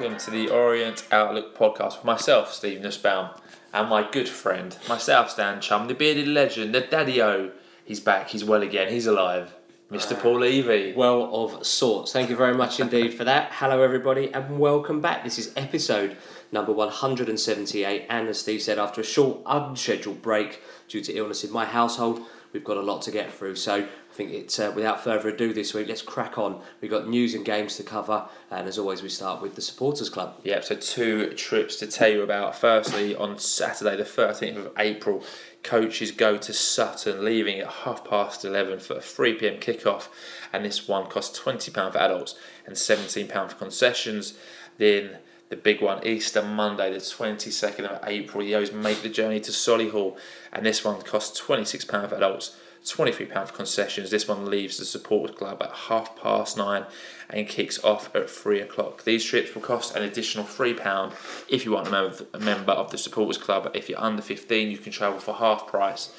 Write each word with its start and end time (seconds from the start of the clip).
Oi, 0.00 0.04
oi, 0.04 0.06
and 0.06 0.14
welcome 0.14 0.24
to 0.24 0.30
the 0.30 0.48
Orient 0.50 1.04
Outlook 1.10 1.56
podcast 1.56 1.96
with 1.96 2.04
myself, 2.04 2.52
Steve 2.52 2.80
Nussbaum, 2.80 3.30
and 3.72 3.88
my 3.88 4.08
good 4.08 4.28
friend, 4.28 4.76
my 4.88 4.98
South 4.98 5.30
Stand 5.30 5.62
chum, 5.62 5.88
the 5.88 5.94
bearded 5.94 6.28
legend, 6.28 6.74
the 6.74 6.80
Daddy 6.82 7.20
O. 7.20 7.50
He's 7.84 7.98
back, 7.98 8.28
he's 8.28 8.44
well 8.44 8.62
again, 8.62 8.92
he's 8.92 9.06
alive. 9.06 9.54
Mr. 9.90 10.18
Paul 10.18 10.40
Levy. 10.40 10.92
well 10.94 11.30
of 11.32 11.66
sorts. 11.66 12.12
Thank 12.12 12.30
you 12.30 12.36
very 12.36 12.54
much 12.54 12.78
indeed 12.78 13.14
for 13.14 13.24
that. 13.24 13.50
Hello, 13.52 13.82
everybody, 13.82 14.32
and 14.32 14.58
welcome 14.58 15.00
back. 15.00 15.24
This 15.24 15.38
is 15.38 15.52
episode 15.56 16.16
number 16.52 16.72
178. 16.72 18.06
And 18.08 18.28
as 18.28 18.38
Steve 18.38 18.62
said, 18.62 18.78
after 18.78 19.00
a 19.00 19.04
short, 19.04 19.40
unscheduled 19.46 20.22
break 20.22 20.62
due 20.88 21.00
to 21.00 21.12
illness 21.14 21.42
in 21.42 21.50
my 21.50 21.64
household, 21.64 22.20
we've 22.52 22.64
got 22.64 22.76
a 22.76 22.82
lot 22.82 23.02
to 23.02 23.10
get 23.10 23.32
through. 23.32 23.56
So 23.56 23.74
I 23.76 24.14
think 24.14 24.32
it's 24.32 24.58
uh, 24.58 24.72
without 24.74 25.02
further 25.02 25.28
ado 25.28 25.52
this 25.52 25.74
week, 25.74 25.88
let's 25.88 26.02
crack 26.02 26.38
on. 26.38 26.60
We've 26.80 26.90
got 26.90 27.08
news 27.08 27.34
and 27.34 27.44
games 27.44 27.76
to 27.76 27.82
cover, 27.82 28.28
and 28.50 28.66
as 28.66 28.78
always, 28.78 29.02
we 29.02 29.08
start 29.08 29.42
with 29.42 29.54
the 29.54 29.62
Supporters 29.62 30.10
Club. 30.10 30.40
Yep, 30.44 30.64
so 30.64 30.74
two 30.76 31.34
trips 31.34 31.76
to 31.76 31.86
tell 31.86 32.10
you 32.10 32.22
about. 32.22 32.56
Firstly, 32.56 33.14
on 33.14 33.38
Saturday, 33.38 33.96
the 33.96 34.04
13th 34.04 34.56
of 34.56 34.72
April, 34.78 35.22
coaches 35.62 36.10
go 36.10 36.36
to 36.38 36.52
Sutton, 36.52 37.24
leaving 37.24 37.60
at 37.60 37.68
half 37.68 38.04
past 38.04 38.44
11 38.44 38.80
for 38.80 38.96
a 38.96 39.00
3 39.00 39.34
pm 39.34 39.60
kickoff. 39.60 40.08
And 40.52 40.64
this 40.64 40.88
one 40.88 41.06
costs 41.06 41.38
£20 41.38 41.92
for 41.92 41.98
adults 41.98 42.34
and 42.66 42.74
£17 42.74 43.50
for 43.50 43.56
concessions. 43.56 44.34
Then 44.78 45.18
the 45.48 45.56
big 45.56 45.80
one, 45.80 46.06
Easter 46.06 46.42
Monday, 46.42 46.92
the 46.92 46.98
22nd 46.98 47.84
of 47.86 48.06
April, 48.06 48.44
the 48.44 48.54
O's 48.54 48.72
make 48.72 49.02
the 49.02 49.08
journey 49.08 49.40
to 49.40 49.50
Solihull. 49.50 50.18
And 50.52 50.64
this 50.64 50.84
one 50.84 51.00
costs 51.02 51.40
£26 51.40 52.08
for 52.08 52.14
adults. 52.14 52.56
£23 52.84 53.46
for 53.46 53.54
concessions. 53.54 54.10
This 54.10 54.28
one 54.28 54.46
leaves 54.46 54.78
the 54.78 54.84
supporters 54.84 55.36
club 55.36 55.62
at 55.62 55.72
half 55.72 56.16
past 56.16 56.56
nine 56.56 56.84
and 57.28 57.48
kicks 57.48 57.82
off 57.82 58.14
at 58.14 58.30
three 58.30 58.60
o'clock. 58.60 59.04
These 59.04 59.24
trips 59.24 59.54
will 59.54 59.62
cost 59.62 59.96
an 59.96 60.02
additional 60.02 60.44
£3 60.44 61.12
if 61.48 61.64
you 61.64 61.72
member, 61.72 62.14
a 62.32 62.38
member 62.38 62.72
of 62.72 62.90
the 62.90 62.98
supporters 62.98 63.38
club. 63.38 63.70
If 63.74 63.88
you're 63.88 64.00
under 64.00 64.22
15, 64.22 64.70
you 64.70 64.78
can 64.78 64.92
travel 64.92 65.18
for 65.18 65.34
half 65.34 65.66
price, 65.66 66.12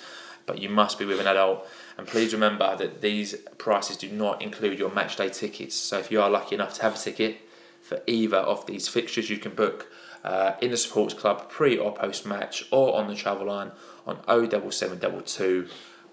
but 0.46 0.60
you 0.60 0.70
must 0.70 1.00
be 1.00 1.06
with 1.06 1.20
an 1.20 1.28
adult. 1.28 1.68
And 1.98 2.06
please 2.06 2.34
remember 2.34 2.76
that 2.76 3.02
these 3.02 3.36
prices 3.58 3.98
do 3.98 4.10
not 4.10 4.42
include 4.42 4.80
your 4.80 4.92
match 4.92 5.16
day 5.16 5.30
tickets. 5.30 5.76
So 5.76 5.98
if 5.98 6.12
you 6.12 6.22
are 6.22 6.30
lucky 6.30 6.56
enough 6.56 6.74
to 6.76 6.82
have 6.82 6.96
a 6.96 6.98
ticket 6.98 7.38
for 7.90 8.02
either 8.06 8.38
of 8.38 8.66
these 8.68 8.88
fixtures, 8.88 9.30
you 9.32 9.38
can 9.38 9.54
book 9.56 9.92
uh, 10.24 10.54
in 10.62 10.70
the 10.70 10.78
supporters 10.78 11.18
club 11.20 11.50
pre 11.50 11.76
or 11.78 11.92
post 11.94 12.26
match 12.26 12.64
or 12.72 12.96
on 12.96 13.08
the 13.08 13.16
travel 13.16 13.48
line 13.48 13.72
on 14.06 14.18
07722 14.28 15.68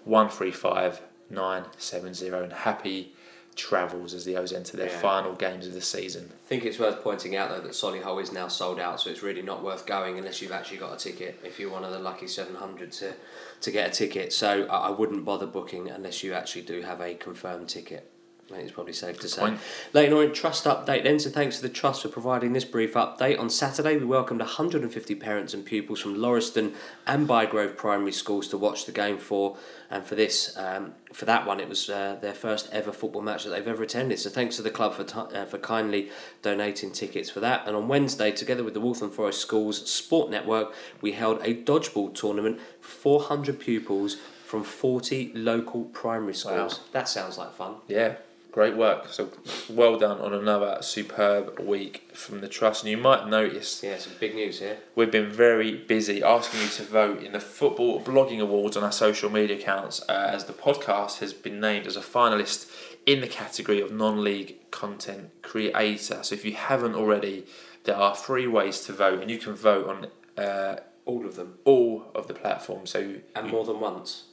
135 0.05 1.01
970 1.29 2.27
and 2.29 2.53
happy 2.53 3.13
travels 3.55 4.13
as 4.13 4.23
the 4.25 4.37
O's 4.37 4.53
enter 4.53 4.77
their 4.77 4.87
Yeah. 4.89 4.99
final 4.99 5.33
games 5.33 5.67
of 5.67 5.73
the 5.73 5.81
season. 5.81 6.31
I 6.31 6.47
think 6.47 6.63
it's 6.65 6.79
worth 6.79 7.01
pointing 7.03 7.35
out 7.35 7.49
though 7.49 7.59
that 7.61 7.71
Solihull 7.71 8.21
is 8.21 8.31
now 8.31 8.47
sold 8.47 8.79
out, 8.79 9.01
so 9.01 9.09
it's 9.09 9.23
really 9.23 9.41
not 9.41 9.63
worth 9.63 9.85
going 9.85 10.17
unless 10.17 10.41
you've 10.41 10.51
actually 10.51 10.77
got 10.77 10.93
a 10.93 10.97
ticket. 10.97 11.39
If 11.43 11.59
you're 11.59 11.71
one 11.71 11.83
of 11.83 11.91
the 11.91 11.99
lucky 11.99 12.27
seven 12.27 12.55
hundred 12.55 12.91
to 12.93 13.13
to 13.61 13.71
get 13.71 13.89
a 13.89 13.91
ticket, 13.91 14.31
so 14.31 14.65
I 14.67 14.89
wouldn't 14.91 15.25
bother 15.25 15.47
booking 15.47 15.89
unless 15.89 16.23
you 16.23 16.33
actually 16.33 16.61
do 16.63 16.81
have 16.81 17.01
a 17.01 17.13
confirmed 17.15 17.67
ticket. 17.69 18.09
I 18.49 18.53
think 18.53 18.63
it's 18.63 18.71
probably 18.71 18.93
safe 18.93 19.19
to 19.19 19.27
say. 19.27 19.57
Leyton 19.91 20.13
Orient 20.13 20.33
Trust 20.33 20.63
update 20.63 21.03
then. 21.03 21.19
So 21.19 21.29
thanks 21.29 21.57
to 21.57 21.63
the 21.63 21.69
Trust 21.69 22.03
for 22.03 22.07
providing 22.07 22.53
this 22.53 22.63
brief 22.63 22.93
update. 22.93 23.37
On 23.37 23.49
Saturday, 23.49 23.97
we 23.97 24.05
welcomed 24.05 24.39
150 24.39 25.15
parents 25.15 25.53
and 25.53 25.65
pupils 25.65 25.99
from 25.99 26.15
Lauriston 26.15 26.73
and 27.05 27.27
Bygrove 27.27 27.75
Primary 27.75 28.13
Schools 28.13 28.47
to 28.47 28.57
watch 28.57 28.85
the 28.85 28.93
game 28.93 29.17
for. 29.17 29.57
And 29.89 30.05
for 30.05 30.15
this, 30.15 30.55
um, 30.55 30.93
for 31.11 31.25
that 31.25 31.45
one, 31.45 31.59
it 31.59 31.67
was 31.67 31.89
uh, 31.89 32.17
their 32.21 32.33
first 32.33 32.69
ever 32.71 32.93
football 32.93 33.21
match 33.21 33.43
that 33.43 33.49
they've 33.49 33.67
ever 33.67 33.83
attended. 33.83 34.17
So 34.19 34.29
thanks 34.29 34.55
to 34.55 34.61
the 34.61 34.71
club 34.71 34.93
for 34.93 35.03
ti 35.03 35.35
uh, 35.35 35.45
for 35.45 35.57
kindly 35.57 36.09
donating 36.41 36.91
tickets 36.91 37.29
for 37.29 37.41
that. 37.41 37.67
And 37.67 37.75
on 37.75 37.89
Wednesday, 37.89 38.31
together 38.31 38.63
with 38.63 38.73
the 38.73 38.81
Waltham 38.81 39.11
Forest 39.11 39.41
Schools 39.41 39.91
Sport 39.91 40.31
Network, 40.31 40.73
we 41.01 41.11
held 41.11 41.41
a 41.41 41.53
dodgeball 41.53 42.15
tournament 42.15 42.61
for 42.79 43.19
400 43.19 43.59
pupils 43.59 44.15
from 44.45 44.63
40 44.63 45.33
local 45.33 45.83
primary 45.85 46.33
schools. 46.33 46.79
That 46.93 47.09
sounds 47.09 47.37
like 47.37 47.53
fun. 47.53 47.75
Yeah, 47.89 48.15
great 48.57 48.75
work. 48.75 49.07
So 49.09 49.29
well 49.69 49.99
done 49.99 50.19
on 50.19 50.33
another 50.33 50.79
superb 50.81 51.59
week 51.59 52.09
from 52.13 52.41
the 52.41 52.47
Trust. 52.47 52.81
And 52.83 52.89
you 52.89 52.97
might 52.97 53.27
notice 53.27 53.83
Yeah, 53.83 53.99
some 53.99 54.13
big 54.19 54.33
news 54.33 54.57
here. 54.59 54.77
We've 54.95 55.11
been 55.11 55.29
very 55.29 55.75
busy 55.75 56.23
asking 56.23 56.61
you 56.61 56.67
to 56.69 56.83
vote 56.83 57.21
in 57.21 57.33
the 57.33 57.39
Football 57.39 58.01
Blogging 58.01 58.41
Awards 58.41 58.75
on 58.75 58.83
our 58.83 58.91
social 58.91 59.29
media 59.29 59.57
accounts 59.57 60.01
uh, 60.09 60.31
as 60.33 60.45
the 60.45 60.53
podcast 60.53 61.19
has 61.19 61.33
been 61.33 61.59
named 61.59 61.85
as 61.85 61.95
a 61.95 62.01
finalist 62.01 62.71
in 63.05 63.21
the 63.21 63.27
category 63.27 63.79
of 63.79 63.91
non 63.91 64.23
league 64.23 64.55
content 64.71 65.29
creator. 65.43 66.23
So 66.23 66.33
if 66.33 66.43
you 66.43 66.53
haven't 66.53 66.95
already, 66.95 67.45
there 67.83 67.95
are 67.95 68.15
three 68.15 68.47
ways 68.47 68.81
to 68.85 68.91
vote, 68.91 69.21
and 69.21 69.29
you 69.29 69.37
can 69.37 69.53
vote 69.53 69.87
on 69.87 70.43
uh, 70.43 70.77
All 71.05 71.27
of 71.27 71.35
them. 71.35 71.59
all 71.63 72.11
of 72.15 72.27
the 72.27 72.33
platforms. 72.33 72.89
So 72.89 72.99
And 73.35 73.45
you- 73.45 73.51
more 73.53 73.65
than 73.65 73.79
once. 73.79 74.23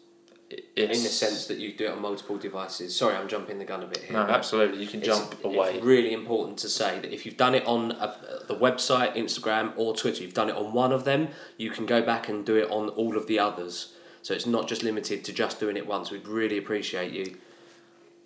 It's, 0.77 0.99
In 0.99 1.05
the 1.05 1.11
sense 1.11 1.47
that 1.47 1.59
you 1.59 1.73
do 1.73 1.87
it 1.87 1.91
on 1.91 2.03
multiple 2.03 2.37
devices. 2.37 2.95
Sorry, 2.95 3.15
I'm 3.15 3.29
jumping 3.29 3.59
the 3.59 3.65
gun 3.65 3.83
a 3.83 3.87
bit 3.87 4.05
here. 4.05 4.13
no, 4.13 4.23
absolutely, 4.23 4.83
you 4.83 4.87
can 4.87 5.03
jump 5.03 5.43
away. 5.45 5.75
It's 5.77 5.85
really 5.85 6.13
important 6.13 6.59
to 6.59 6.69
say 6.69 7.01
that 7.01 7.13
if 7.13 7.25
you've 7.25 7.37
done 7.37 7.55
it 7.55 7.67
on 7.67 7.93
a, 7.93 8.17
the 8.47 8.57
website, 8.57 9.17
Instagram, 9.17 9.73
or 9.77 9.95
Twitter, 9.95 10.23
you've 10.23 10.35
done 10.35 10.49
it 10.49 10.57
on 10.57 10.73
one 10.73 10.93
of 10.93 11.05
them, 11.05 11.29
you 11.57 11.71
can 11.71 11.87
go 11.87 12.03
back 12.03 12.29
and 12.29 12.45
do 12.45 12.57
it 12.57 12.71
on 12.71 12.89
all 12.91 13.17
of 13.17 13.27
the 13.27 13.39
others. 13.39 13.95
So 14.23 14.35
it's 14.35 14.47
not 14.47 14.69
just 14.69 14.83
limited 14.83 15.25
to 15.25 15.33
just 15.33 15.61
doing 15.61 15.77
it 15.77 15.87
once. 15.87 16.11
We'd 16.11 16.27
really 16.27 16.59
appreciate 16.59 17.13
you 17.13 17.37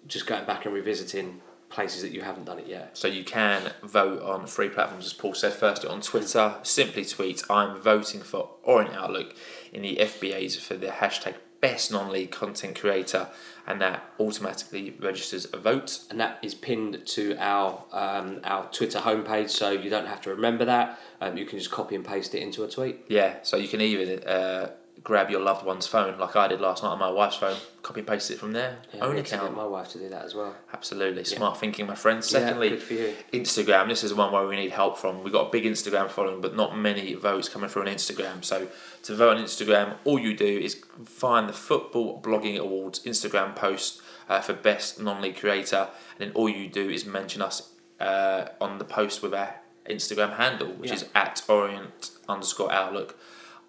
just 0.06 0.26
going 0.26 0.44
back 0.44 0.64
and 0.64 0.74
revisiting 0.74 1.40
places 1.70 2.02
that 2.02 2.12
you 2.12 2.22
haven't 2.22 2.44
done 2.44 2.58
it 2.58 2.66
yet. 2.66 2.96
So 2.96 3.08
you 3.08 3.24
can 3.24 3.72
vote 3.82 4.22
on 4.22 4.46
three 4.46 4.68
platforms, 4.68 5.06
as 5.06 5.12
Paul 5.12 5.34
said. 5.34 5.52
First 5.52 5.84
on 5.84 6.00
Twitter, 6.00 6.54
simply 6.62 7.04
tweet 7.04 7.42
"I'm 7.50 7.80
voting 7.80 8.20
for 8.20 8.50
Orient 8.62 8.94
Outlook" 8.94 9.34
in 9.72 9.82
the 9.82 9.96
FBAs 9.96 10.58
for 10.58 10.74
the 10.74 10.86
hashtag 10.86 11.34
Best 11.60 11.90
Non-League 11.90 12.30
Content 12.30 12.78
Creator, 12.78 13.28
and 13.66 13.80
that 13.80 14.02
automatically 14.20 14.96
registers 15.00 15.46
a 15.52 15.58
vote. 15.58 16.00
and 16.10 16.20
that 16.20 16.38
is 16.42 16.54
pinned 16.54 17.06
to 17.06 17.36
our 17.38 17.84
um, 17.92 18.40
our 18.44 18.70
Twitter 18.70 19.00
homepage, 19.00 19.50
so 19.50 19.70
you 19.70 19.90
don't 19.90 20.06
have 20.06 20.20
to 20.22 20.30
remember 20.30 20.64
that. 20.64 20.98
Um, 21.20 21.36
you 21.36 21.44
can 21.44 21.58
just 21.58 21.70
copy 21.70 21.94
and 21.94 22.04
paste 22.04 22.34
it 22.34 22.42
into 22.42 22.64
a 22.64 22.68
tweet. 22.68 23.04
Yeah, 23.08 23.36
so 23.42 23.56
you 23.56 23.68
can 23.68 23.80
even 23.80 24.22
uh, 24.24 24.70
grab 25.04 25.30
your 25.30 25.40
loved 25.40 25.64
one's 25.64 25.86
phone, 25.86 26.18
like 26.18 26.34
I 26.36 26.48
did 26.48 26.60
last 26.60 26.82
night 26.82 26.90
on 26.90 26.98
my 26.98 27.10
wife's 27.10 27.36
phone, 27.36 27.56
copy 27.82 28.00
and 28.00 28.06
paste 28.06 28.30
it 28.30 28.38
from 28.38 28.52
their 28.52 28.78
Yeah, 28.92 29.04
own 29.04 29.12
I 29.12 29.16
to 29.16 29.22
get 29.22 29.32
account. 29.34 29.56
my 29.56 29.64
wife 29.64 29.88
to 29.90 29.98
do 29.98 30.08
that 30.08 30.24
as 30.24 30.34
well. 30.34 30.54
Absolutely 30.72 31.24
smart 31.24 31.58
thinking, 31.58 31.86
my 31.86 31.94
friend. 31.94 32.22
Secondly, 32.24 32.68
yeah, 32.68 32.74
good 32.74 32.82
for 32.82 32.94
you. 32.94 33.14
Instagram. 33.32 33.88
This 33.88 34.02
is 34.04 34.12
one 34.12 34.32
where 34.32 34.46
we 34.46 34.56
need 34.56 34.70
help 34.72 34.98
from. 34.98 35.22
We've 35.22 35.32
got 35.32 35.48
a 35.48 35.50
big 35.50 35.64
Instagram 35.64 36.10
following, 36.10 36.40
but 36.40 36.56
not 36.56 36.76
many 36.76 37.14
votes 37.14 37.48
coming 37.48 37.68
through 37.68 37.82
on 37.82 37.88
Instagram. 37.88 38.44
So 38.44 38.68
to 39.04 39.14
vote 39.14 39.36
on 39.36 39.42
Instagram, 39.42 39.96
all 40.04 40.18
you 40.18 40.36
do 40.36 40.46
is 40.58 40.82
find 41.04 41.48
the 41.48 41.52
Football 41.52 42.20
Blogging 42.20 42.58
Awards 42.58 43.00
Instagram 43.04 43.54
post 43.54 44.02
uh, 44.28 44.40
for 44.40 44.52
Best 44.52 45.00
Non-League 45.00 45.36
Creator, 45.36 45.88
and 46.18 46.28
then 46.28 46.32
all 46.34 46.48
you 46.48 46.68
do 46.68 46.88
is 46.90 47.06
mention 47.06 47.40
us 47.40 47.72
uh, 48.00 48.46
on 48.60 48.78
the 48.78 48.84
post 48.84 49.22
with 49.22 49.32
our 49.34 49.54
Instagram 49.88 50.36
handle, 50.36 50.68
which 50.72 50.90
is 50.90 51.06
at 51.14 51.42
Orient 51.48 52.10
underscore 52.28 52.70
Outlook 52.70 53.18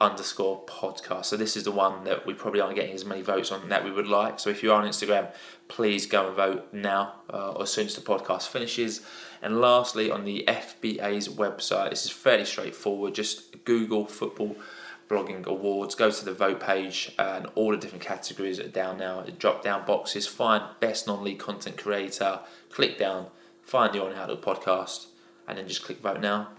underscore 0.01 0.63
podcast. 0.65 1.25
So 1.25 1.35
this 1.35 1.57
is 1.57 1.63
the 1.63 1.71
one 1.71 2.05
that 2.05 2.25
we 2.25 2.33
probably 2.33 2.61
aren't 2.61 2.75
getting 2.75 2.95
as 2.95 3.05
many 3.05 3.21
votes 3.21 3.51
on 3.51 3.67
that 3.69 3.83
we 3.83 3.91
would 3.91 4.07
like. 4.07 4.39
So 4.39 4.49
if 4.49 4.63
you 4.63 4.71
are 4.71 4.81
on 4.81 4.87
Instagram, 4.87 5.31
please 5.67 6.05
go 6.05 6.27
and 6.27 6.35
vote 6.35 6.67
now 6.71 7.15
uh, 7.31 7.51
or 7.51 7.63
as 7.63 7.71
soon 7.71 7.85
as 7.85 7.95
the 7.95 8.01
podcast 8.01 8.47
finishes. 8.47 9.01
And 9.41 9.59
lastly, 9.59 10.09
on 10.09 10.23
the 10.23 10.45
FBA's 10.47 11.27
website, 11.27 11.89
this 11.89 12.05
is 12.05 12.11
fairly 12.11 12.45
straightforward. 12.45 13.13
Just 13.13 13.63
Google 13.65 14.05
football 14.05 14.55
blogging 15.09 15.45
awards, 15.47 15.95
go 15.95 16.11
to 16.11 16.25
the 16.25 16.33
vote 16.33 16.59
page, 16.59 17.13
and 17.17 17.47
all 17.55 17.71
the 17.71 17.77
different 17.77 18.03
categories 18.03 18.59
are 18.59 18.67
down 18.67 18.97
now. 18.97 19.25
Drop 19.39 19.63
down 19.63 19.85
boxes, 19.85 20.27
find 20.27 20.63
best 20.79 21.07
non 21.07 21.23
league 21.23 21.39
content 21.39 21.77
creator, 21.77 22.39
click 22.69 22.97
down, 22.97 23.27
find 23.63 23.93
the 23.93 24.03
On 24.03 24.13
Outlook 24.13 24.43
podcast, 24.43 25.07
and 25.47 25.57
then 25.57 25.67
just 25.67 25.83
click 25.83 25.99
vote 25.99 26.21
now 26.21 26.49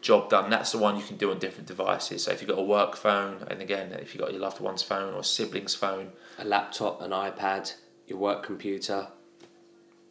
job 0.00 0.30
done. 0.30 0.50
That's 0.50 0.72
the 0.72 0.78
one 0.78 0.96
you 0.96 1.02
can 1.02 1.16
do 1.16 1.30
on 1.30 1.38
different 1.38 1.66
devices. 1.66 2.24
So 2.24 2.32
if 2.32 2.40
you've 2.40 2.48
got 2.50 2.58
a 2.58 2.62
work 2.62 2.96
phone, 2.96 3.44
and 3.48 3.60
again, 3.60 3.92
if 3.92 4.14
you've 4.14 4.22
got 4.22 4.32
your 4.32 4.40
loved 4.40 4.60
one's 4.60 4.82
phone 4.82 5.14
or 5.14 5.22
sibling's 5.22 5.74
phone, 5.74 6.12
A 6.38 6.44
laptop, 6.44 7.02
an 7.02 7.10
iPad, 7.10 7.74
your 8.06 8.18
work 8.18 8.42
computer. 8.42 9.08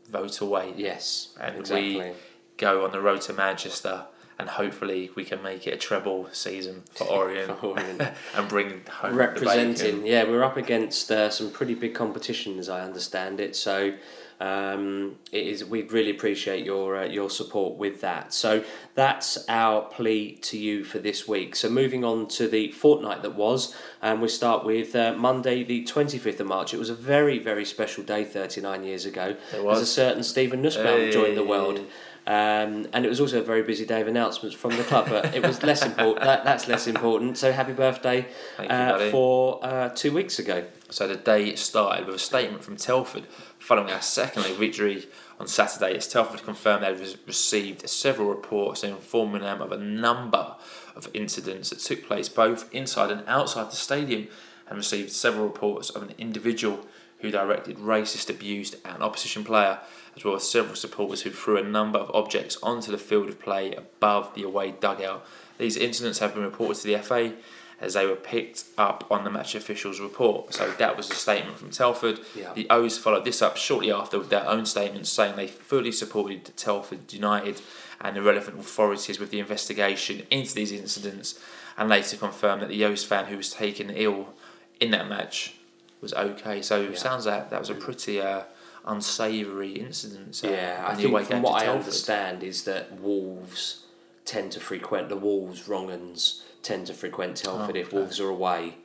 vote 0.09 0.39
away. 0.41 0.73
Yes, 0.75 1.35
And 1.39 1.57
exactly. 1.57 1.97
we 1.99 2.11
go 2.57 2.85
on 2.85 2.91
the 2.91 3.01
road 3.01 3.21
to 3.21 3.33
Manchester, 3.33 4.05
and 4.37 4.49
hopefully 4.49 5.09
we 5.15 5.23
can 5.25 5.41
make 5.41 5.65
it 5.65 5.73
a 5.73 5.77
treble 5.77 6.29
season 6.31 6.83
for 6.93 7.05
Orient, 7.09 7.59
For 7.59 7.67
Orient. 7.67 8.01
and 8.35 8.47
bring 8.47 8.81
home 8.89 9.11
the 9.13 9.17
representing. 9.17 10.05
Yeah, 10.05 10.25
we're 10.25 10.43
up 10.43 10.57
against 10.57 11.09
uh, 11.11 11.29
some 11.29 11.49
pretty 11.51 11.73
big 11.73 11.95
competition, 11.95 12.59
as 12.59 12.69
I 12.69 12.81
understand 12.81 13.39
it. 13.39 13.55
So 13.55 13.93
um, 14.39 15.15
it 15.31 15.47
is. 15.47 15.63
We'd 15.63 15.91
really 15.91 16.11
appreciate 16.11 16.65
your 16.65 16.97
uh, 16.97 17.05
your 17.05 17.29
support 17.29 17.77
with 17.77 18.01
that. 18.01 18.33
So 18.33 18.63
that's 18.93 19.45
our 19.47 19.83
plea 19.83 20.35
to 20.43 20.57
you 20.57 20.83
for 20.83 20.99
this 20.99 21.27
week. 21.27 21.55
So 21.55 21.69
moving 21.69 22.03
on 22.03 22.27
to 22.29 22.47
the 22.47 22.71
fortnight 22.71 23.21
that 23.21 23.35
was, 23.35 23.75
and 24.01 24.21
we 24.21 24.27
start 24.27 24.65
with 24.65 24.95
uh, 24.95 25.13
Monday, 25.13 25.63
the 25.63 25.85
twenty 25.85 26.17
fifth 26.17 26.39
of 26.39 26.47
March. 26.47 26.73
It 26.73 26.77
was 26.77 26.89
a 26.89 26.95
very 26.95 27.39
very 27.39 27.65
special 27.65 28.03
day, 28.03 28.25
thirty 28.25 28.59
nine 28.59 28.83
years 28.83 29.05
ago. 29.05 29.35
It 29.53 29.63
was. 29.63 29.81
As 29.81 29.83
a 29.89 29.91
certain 29.91 30.23
Stephen 30.23 30.61
Nussbaum 30.61 31.11
joined 31.11 31.37
the 31.37 31.43
world. 31.43 31.79
Um, 32.27 32.87
and 32.91 33.05
it 33.05 33.09
was 33.09 33.19
also 33.19 33.39
a 33.39 33.43
very 33.43 33.61
busy 33.61 33.85
day 33.85 34.01
of 34.01 34.07
announcements 34.07 34.55
from 34.55 34.75
the 34.75 34.83
club, 34.83 35.09
but 35.09 35.35
it 35.35 35.43
was 35.43 35.61
less 35.61 35.85
important. 35.85 36.25
That, 36.25 36.43
that's 36.43 36.67
less 36.67 36.87
important. 36.87 37.37
So 37.37 37.51
happy 37.51 37.73
birthday 37.73 38.25
Thank 38.57 38.71
you, 38.71 38.75
uh, 38.75 39.11
for 39.11 39.59
uh, 39.63 39.89
two 39.89 40.11
weeks 40.11 40.39
ago. 40.39 40.65
So 40.89 41.07
the 41.07 41.15
day 41.15 41.55
started 41.55 42.07
with 42.07 42.15
a 42.15 42.19
statement 42.19 42.63
from 42.63 42.77
Telford 42.77 43.25
following 43.65 43.91
our 43.91 44.01
second 44.01 44.43
leg 44.43 44.55
victory 44.57 45.07
on 45.39 45.47
Saturday. 45.47 45.97
As 45.97 46.07
Telford 46.07 46.43
confirmed 46.43 46.83
they've 46.83 47.19
received 47.25 47.89
several 47.89 48.29
reports 48.29 48.83
informing 48.83 49.41
them 49.41 49.59
of 49.59 49.71
a 49.71 49.77
number 49.77 50.55
of 50.95 51.09
incidents 51.15 51.71
that 51.71 51.79
took 51.79 52.05
place 52.05 52.29
both 52.29 52.71
inside 52.71 53.09
and 53.09 53.23
outside 53.27 53.71
the 53.71 53.75
stadium, 53.75 54.27
and 54.67 54.77
received 54.77 55.11
several 55.11 55.45
reports 55.45 55.89
of 55.89 56.03
an 56.03 56.13
individual 56.19 56.85
who 57.19 57.31
directed 57.31 57.77
racist 57.77 58.29
abuse 58.29 58.75
at 58.85 58.97
an 58.97 59.01
opposition 59.01 59.43
player, 59.43 59.79
as 60.15 60.23
well 60.23 60.35
as 60.35 60.47
several 60.47 60.75
supporters 60.75 61.23
who 61.23 61.31
threw 61.31 61.57
a 61.57 61.63
number 61.63 61.97
of 61.97 62.11
objects 62.13 62.57
onto 62.61 62.91
the 62.91 62.99
field 62.99 63.29
of 63.29 63.39
play 63.39 63.73
above 63.73 64.33
the 64.35 64.43
away 64.43 64.75
dugout. 64.79 65.25
These 65.57 65.77
incidents 65.77 66.19
have 66.19 66.35
been 66.35 66.43
reported 66.43 66.81
to 66.81 66.87
the 66.87 66.97
FA 66.99 67.33
as 67.81 67.93
they 67.93 68.05
were 68.05 68.15
picked 68.15 68.63
up 68.77 69.05
on 69.11 69.23
the 69.23 69.29
match 69.29 69.53
officials' 69.55 69.99
report. 69.99 70.53
So 70.53 70.71
that 70.71 70.95
was 70.95 71.09
a 71.11 71.15
statement 71.15 71.57
from 71.59 71.71
Telford. 71.71 72.19
Yeah. 72.35 72.53
The 72.53 72.67
O's 72.69 72.97
followed 72.97 73.25
this 73.25 73.41
up 73.41 73.57
shortly 73.57 73.91
after 73.91 74.17
with 74.17 74.29
their 74.29 74.47
own 74.47 74.65
statements 74.65 75.09
saying 75.09 75.35
they 75.35 75.47
fully 75.47 75.91
supported 75.91 76.55
Telford 76.55 77.11
United 77.11 77.61
and 78.01 78.15
the 78.15 78.21
relevant 78.21 78.59
authorities 78.59 79.19
with 79.19 79.29
the 79.31 79.39
investigation 79.39 80.23
into 80.31 80.55
these 80.55 80.71
incidents 80.71 81.39
and 81.77 81.89
later 81.89 82.15
confirmed 82.17 82.61
that 82.61 82.69
the 82.69 82.85
O's 82.85 83.03
fan 83.03 83.25
who 83.25 83.37
was 83.37 83.49
taken 83.51 83.89
ill 83.89 84.33
in 84.79 84.91
that 84.91 85.09
match 85.09 85.55
was 86.01 86.13
okay. 86.13 86.61
So 86.61 86.79
Yeah. 86.81 86.89
it 86.89 86.97
sounds 86.97 87.25
like 87.25 87.49
that 87.49 87.59
was 87.59 87.69
a 87.69 87.75
pretty 87.75 88.21
uh, 88.21 88.43
unsavoury 88.85 89.73
incident. 89.73 90.35
So 90.35 90.49
Yeah, 90.49 90.83
I 90.87 90.95
think 90.95 91.27
from 91.27 91.41
what 91.41 91.61
I 91.61 91.67
understand 91.67 92.43
is 92.43 92.63
that 92.63 92.99
Wolves 92.99 93.83
tend 94.23 94.51
to 94.53 94.59
frequent 94.59 95.09
the 95.09 95.15
Wolves, 95.17 95.63
Wrongans 95.67 96.41
tend 96.65 96.87
to 96.87 96.93
frequent 96.93 97.37
Telford. 97.37 97.77
Oh, 97.77 97.79
if 97.79 97.87
okay. 97.87 97.97
Wolves 97.97 98.19
are 98.19 98.29
away, 98.29 98.75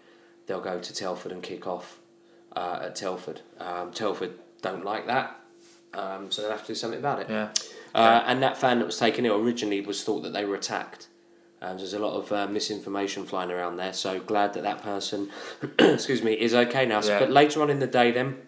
they'll 0.47 0.61
go 0.61 0.79
to 0.79 0.95
Telford 0.95 1.33
and 1.33 1.43
kick 1.43 1.67
off 1.67 1.99
uh, 2.55 2.81
at 2.83 2.95
Telford. 2.97 3.41
Um, 3.59 3.91
Telford 3.93 4.35
don't 4.63 4.85
like 4.85 5.07
that, 5.07 5.41
um, 5.95 6.31
so 6.31 6.43
they'll 6.43 6.51
have 6.51 6.63
to 6.63 6.69
do 6.69 6.75
something 6.75 7.01
about 7.01 7.21
it. 7.21 7.31
Yeah. 7.31 7.49
Uh, 7.95 8.23
and 8.27 8.43
that 8.43 8.57
fan 8.57 8.79
that 8.79 8.85
was 8.87 8.99
taken 8.99 9.27
ill 9.27 9.37
originally 9.37 9.81
was 9.81 10.05
thought 10.05 10.21
that 10.23 10.33
they 10.33 10.45
were 10.45 10.55
attacked. 10.55 11.09
Um, 11.63 11.77
there's 11.77 11.93
a 11.93 11.99
lot 11.99 12.15
of 12.15 12.33
uh, 12.33 12.47
misinformation 12.47 13.25
flying 13.27 13.51
around 13.51 13.77
there, 13.77 13.93
so 13.93 14.21
glad 14.21 14.55
that 14.55 14.63
that 14.63 14.83
person, 14.83 15.31
excuse 15.79 16.23
me, 16.23 16.33
is 16.33 16.55
okay 16.55 16.87
now. 16.87 17.01
So, 17.01 17.13
Yeah. 17.13 17.19
but 17.19 17.31
later 17.31 17.61
on 17.63 17.69
in 17.71 17.81
the 17.81 17.87
day, 17.87 18.11
then 18.13 18.39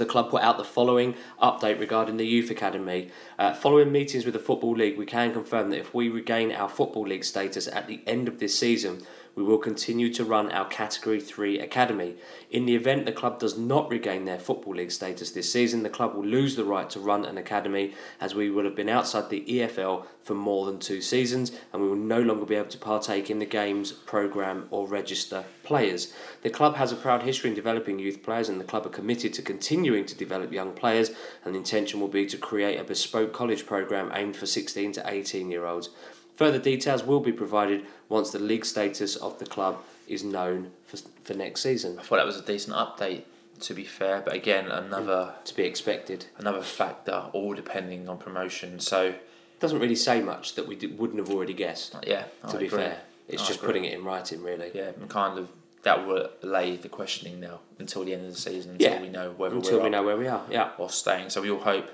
the 0.00 0.06
club 0.06 0.30
put 0.30 0.42
out 0.42 0.58
the 0.58 0.64
following 0.64 1.14
update 1.40 1.78
regarding 1.78 2.16
the 2.16 2.26
youth 2.26 2.50
academy. 2.50 3.10
Uh, 3.38 3.54
following 3.54 3.92
meetings 3.92 4.24
with 4.24 4.34
the 4.34 4.40
football 4.40 4.72
league, 4.72 4.98
we 4.98 5.06
can 5.06 5.32
confirm 5.32 5.70
that 5.70 5.78
if 5.78 5.94
we 5.94 6.08
regain 6.08 6.50
our 6.50 6.68
football 6.68 7.06
league 7.06 7.24
status 7.24 7.68
at 7.68 7.86
the 7.86 8.00
end 8.06 8.26
of 8.26 8.40
this 8.40 8.58
season, 8.58 9.00
we 9.34 9.42
will 9.42 9.58
continue 9.58 10.12
to 10.12 10.24
run 10.24 10.50
our 10.50 10.66
Category 10.66 11.20
3 11.20 11.60
academy. 11.60 12.16
In 12.50 12.66
the 12.66 12.74
event 12.74 13.06
the 13.06 13.12
club 13.12 13.38
does 13.38 13.56
not 13.56 13.90
regain 13.90 14.24
their 14.24 14.38
Football 14.38 14.74
League 14.74 14.90
status 14.90 15.30
this 15.30 15.52
season, 15.52 15.82
the 15.82 15.88
club 15.88 16.14
will 16.14 16.24
lose 16.24 16.56
the 16.56 16.64
right 16.64 16.88
to 16.90 17.00
run 17.00 17.24
an 17.24 17.38
academy 17.38 17.94
as 18.20 18.34
we 18.34 18.50
will 18.50 18.64
have 18.64 18.74
been 18.74 18.88
outside 18.88 19.30
the 19.30 19.44
EFL 19.46 20.04
for 20.22 20.34
more 20.34 20.66
than 20.66 20.78
two 20.78 21.00
seasons 21.00 21.52
and 21.72 21.82
we 21.82 21.88
will 21.88 21.96
no 21.96 22.20
longer 22.20 22.44
be 22.44 22.54
able 22.54 22.68
to 22.68 22.78
partake 22.78 23.30
in 23.30 23.38
the 23.38 23.46
games, 23.46 23.92
programme, 23.92 24.66
or 24.70 24.86
register 24.86 25.44
players. 25.62 26.12
The 26.42 26.50
club 26.50 26.76
has 26.76 26.92
a 26.92 26.96
proud 26.96 27.22
history 27.22 27.50
in 27.50 27.56
developing 27.56 27.98
youth 27.98 28.22
players 28.22 28.48
and 28.48 28.60
the 28.60 28.64
club 28.64 28.86
are 28.86 28.90
committed 28.90 29.32
to 29.34 29.42
continuing 29.42 30.04
to 30.06 30.14
develop 30.14 30.52
young 30.52 30.72
players 30.72 31.10
and 31.44 31.54
the 31.54 31.58
intention 31.58 32.00
will 32.00 32.08
be 32.08 32.26
to 32.26 32.36
create 32.36 32.78
a 32.78 32.84
bespoke 32.84 33.32
college 33.32 33.66
programme 33.66 34.10
aimed 34.14 34.36
for 34.36 34.46
16 34.46 34.92
to 34.92 35.02
18 35.06 35.50
year 35.50 35.66
olds. 35.66 35.90
Further 36.40 36.58
details 36.58 37.04
will 37.04 37.20
be 37.20 37.32
provided 37.32 37.84
once 38.08 38.30
the 38.30 38.38
league 38.38 38.64
status 38.64 39.14
of 39.16 39.38
the 39.38 39.44
club 39.44 39.76
is 40.08 40.24
known 40.24 40.70
for, 40.86 40.96
for 41.22 41.34
next 41.34 41.60
season. 41.60 41.98
I 41.98 42.02
thought 42.02 42.16
that 42.16 42.24
was 42.24 42.38
a 42.38 42.42
decent 42.42 42.74
update, 42.74 43.24
to 43.60 43.74
be 43.74 43.84
fair. 43.84 44.22
But 44.24 44.32
again, 44.32 44.68
another 44.70 45.34
mm, 45.38 45.44
To 45.44 45.54
be 45.54 45.64
expected. 45.64 46.24
another 46.38 46.62
factor, 46.62 47.24
all 47.34 47.52
depending 47.52 48.08
on 48.08 48.16
promotion. 48.16 48.80
So 48.80 49.12
Doesn't 49.60 49.80
really 49.80 49.94
say 49.94 50.22
much 50.22 50.54
that 50.54 50.66
we 50.66 50.76
d- 50.76 50.86
wouldn't 50.86 51.18
have 51.18 51.28
already 51.28 51.52
guessed. 51.52 51.94
yeah, 52.06 52.22
To 52.48 52.56
I 52.56 52.60
be 52.60 52.66
agree. 52.68 52.78
fair, 52.78 53.00
it's 53.28 53.42
I 53.42 53.46
just 53.46 53.58
agree. 53.58 53.66
putting 53.66 53.84
it 53.84 53.92
in 53.92 54.02
writing, 54.02 54.42
really. 54.42 54.70
Yeah, 54.72 54.92
and 54.98 55.10
kind 55.10 55.38
of 55.38 55.50
that 55.82 56.06
will 56.06 56.30
lay 56.40 56.76
the 56.76 56.88
questioning 56.88 57.38
now 57.38 57.60
until 57.78 58.02
the 58.04 58.14
end 58.14 58.24
of 58.24 58.32
the 58.34 58.40
season, 58.40 58.70
until 58.72 58.92
Yeah, 58.94 59.02
we 59.02 59.10
know 59.10 59.32
whether 59.36 59.56
Until 59.56 59.74
we're 59.76 59.80
we 59.82 59.86
up 59.88 59.92
know 59.92 60.02
where 60.04 60.16
we 60.16 60.26
are. 60.26 60.46
Yeah. 60.50 60.70
or 60.78 60.88
staying. 60.88 61.28
So 61.28 61.42
we 61.42 61.50
all 61.50 61.60
hope 61.60 61.90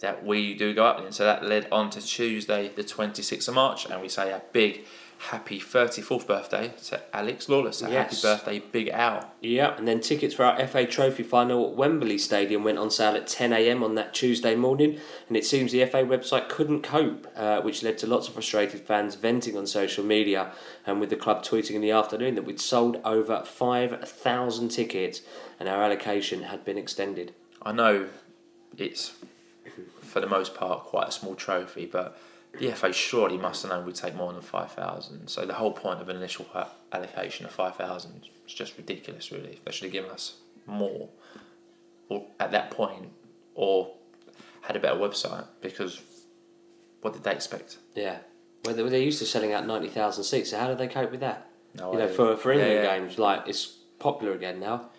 that 0.00 0.24
we 0.24 0.54
do 0.54 0.74
go 0.74 0.84
up 0.84 1.02
then. 1.02 1.12
So 1.12 1.24
that 1.24 1.44
led 1.44 1.68
on 1.70 1.90
to 1.90 2.00
Tuesday, 2.00 2.68
the 2.74 2.82
26th 2.82 3.48
of 3.48 3.54
March, 3.54 3.86
and 3.86 4.00
we 4.00 4.08
say 4.08 4.30
a 4.30 4.42
big 4.52 4.84
happy 5.28 5.60
34th 5.60 6.26
birthday 6.26 6.72
to 6.84 6.98
Alex 7.14 7.46
Lawless. 7.46 7.82
A 7.82 7.90
happy 7.90 8.16
birthday, 8.22 8.58
Big 8.58 8.88
Al. 8.88 9.30
Yeah, 9.42 9.76
and 9.76 9.86
then 9.86 10.00
tickets 10.00 10.34
for 10.34 10.44
our 10.44 10.66
FA 10.66 10.86
Trophy 10.86 11.22
final 11.22 11.70
at 11.70 11.76
Wembley 11.76 12.16
Stadium 12.16 12.64
went 12.64 12.78
on 12.78 12.90
sale 12.90 13.14
at 13.14 13.26
10am 13.26 13.82
on 13.82 13.96
that 13.96 14.14
Tuesday 14.14 14.54
morning, 14.54 14.98
and 15.28 15.36
it 15.36 15.44
seems 15.44 15.72
the 15.72 15.84
FA 15.84 15.98
website 15.98 16.48
couldn't 16.48 16.82
cope, 16.82 17.26
uh, 17.36 17.60
which 17.60 17.82
led 17.82 17.98
to 17.98 18.06
lots 18.06 18.28
of 18.28 18.34
frustrated 18.34 18.80
fans 18.80 19.14
venting 19.14 19.58
on 19.58 19.66
social 19.66 20.04
media, 20.04 20.52
and 20.86 21.00
with 21.00 21.10
the 21.10 21.16
club 21.16 21.44
tweeting 21.44 21.72
in 21.72 21.82
the 21.82 21.90
afternoon 21.90 22.34
that 22.34 22.46
we'd 22.46 22.60
sold 22.60 22.98
over 23.04 23.42
5,000 23.44 24.68
tickets 24.70 25.20
and 25.58 25.68
our 25.68 25.82
allocation 25.82 26.44
had 26.44 26.64
been 26.64 26.78
extended. 26.78 27.34
I 27.62 27.72
know 27.72 28.08
it's 28.78 29.12
for 30.10 30.20
the 30.20 30.26
most 30.26 30.54
part 30.54 30.84
quite 30.84 31.08
a 31.08 31.12
small 31.12 31.34
trophy, 31.36 31.86
but 31.86 32.18
the 32.58 32.72
FA 32.72 32.92
surely 32.92 33.36
must 33.38 33.62
have 33.62 33.70
known 33.70 33.86
we'd 33.86 33.94
take 33.94 34.14
more 34.16 34.32
than 34.32 34.42
5,000. 34.42 35.28
So 35.28 35.46
the 35.46 35.54
whole 35.54 35.70
point 35.72 36.00
of 36.00 36.08
an 36.08 36.16
initial 36.16 36.46
allocation 36.92 37.46
of 37.46 37.52
5,000 37.52 38.26
is 38.46 38.52
just 38.52 38.76
ridiculous, 38.76 39.30
really. 39.30 39.60
They 39.64 39.70
should 39.70 39.84
have 39.84 39.92
given 39.92 40.10
us 40.10 40.34
more 40.66 41.08
or 42.08 42.26
at 42.40 42.50
that 42.50 42.72
point 42.72 43.08
or 43.54 43.92
had 44.62 44.74
a 44.74 44.80
better 44.80 44.96
website 44.98 45.46
because 45.60 46.00
what 47.02 47.12
did 47.14 47.22
they 47.22 47.32
expect? 47.32 47.78
Yeah. 47.94 48.18
Well, 48.64 48.74
they- 48.74 48.82
they're 48.88 49.00
used 49.00 49.20
to 49.20 49.26
selling 49.26 49.52
out 49.52 49.64
90,000 49.66 50.24
seats, 50.24 50.50
so 50.50 50.58
how 50.58 50.66
do 50.66 50.74
they 50.74 50.88
cope 50.88 51.12
with 51.12 51.20
that? 51.20 51.46
No 51.74 51.92
you 51.92 51.98
know, 52.00 52.08
for, 52.08 52.36
for 52.36 52.52
Yeah, 52.52 52.66
yeah. 52.66 52.98
games, 52.98 53.16
like, 53.16 53.46
it's 53.46 53.64
popular 54.00 54.34
again 54.34 54.58
now. 54.58 54.90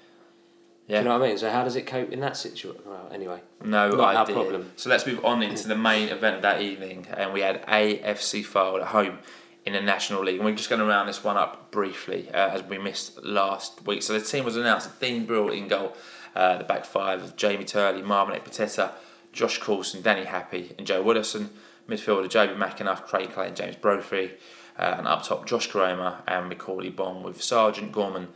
Yeah. 0.91 0.97
Do 0.97 1.03
you 1.03 1.09
know 1.09 1.19
what 1.19 1.25
I 1.25 1.29
mean? 1.29 1.37
So 1.37 1.49
how 1.49 1.63
does 1.63 1.77
it 1.77 1.87
cope 1.87 2.11
in 2.11 2.19
that 2.19 2.35
situation? 2.35 2.81
Well, 2.85 3.09
anyway. 3.13 3.39
No 3.63 3.89
Not 3.91 4.13
our 4.13 4.25
problem. 4.25 4.71
So 4.75 4.89
let's 4.89 5.07
move 5.07 5.23
on 5.23 5.41
into 5.41 5.69
the 5.69 5.75
main 5.75 6.09
event 6.09 6.35
of 6.35 6.41
that 6.41 6.61
evening, 6.61 7.07
and 7.15 7.31
we 7.31 7.39
had 7.39 7.65
AFC 7.65 8.43
Fylde 8.45 8.81
at 8.81 8.87
home 8.87 9.19
in 9.65 9.71
the 9.71 9.79
National 9.79 10.21
League, 10.21 10.35
and 10.35 10.43
we're 10.43 10.53
just 10.53 10.69
going 10.69 10.81
to 10.81 10.85
round 10.85 11.07
this 11.07 11.23
one 11.23 11.37
up 11.37 11.71
briefly 11.71 12.29
uh, 12.33 12.49
as 12.49 12.63
we 12.63 12.77
missed 12.77 13.23
last 13.23 13.85
week. 13.87 14.03
So 14.03 14.11
the 14.11 14.25
team 14.25 14.43
was 14.43 14.57
announced: 14.57 14.99
Dean 14.99 15.25
Brill 15.25 15.47
in 15.49 15.69
goal, 15.69 15.95
uh, 16.35 16.57
the 16.57 16.65
back 16.65 16.83
five 16.83 17.23
of 17.23 17.37
Jamie 17.37 17.63
Turley, 17.63 18.01
Marvin 18.01 18.37
Ekpiteta, 18.37 18.91
Josh 19.31 19.59
Coulson, 19.59 20.01
Danny 20.01 20.25
Happe, 20.25 20.75
and 20.77 20.85
Joe 20.85 21.01
Widdowson. 21.01 21.47
Midfielder 21.87 22.29
Jobi 22.29 22.55
McAnuff, 22.55 23.03
Craig 23.03 23.31
Clay, 23.31 23.47
and 23.47 23.55
James 23.55 23.75
Brophy, 23.75 24.31
uh, 24.77 24.95
and 24.97 25.07
up 25.07 25.23
top 25.23 25.45
Josh 25.45 25.69
Koroma 25.69 26.21
and 26.27 26.51
Macauley 26.51 26.95
Bonne 26.95 27.23
with 27.23 27.39
Sargeant 27.39 27.91
Gorman. 27.91 28.27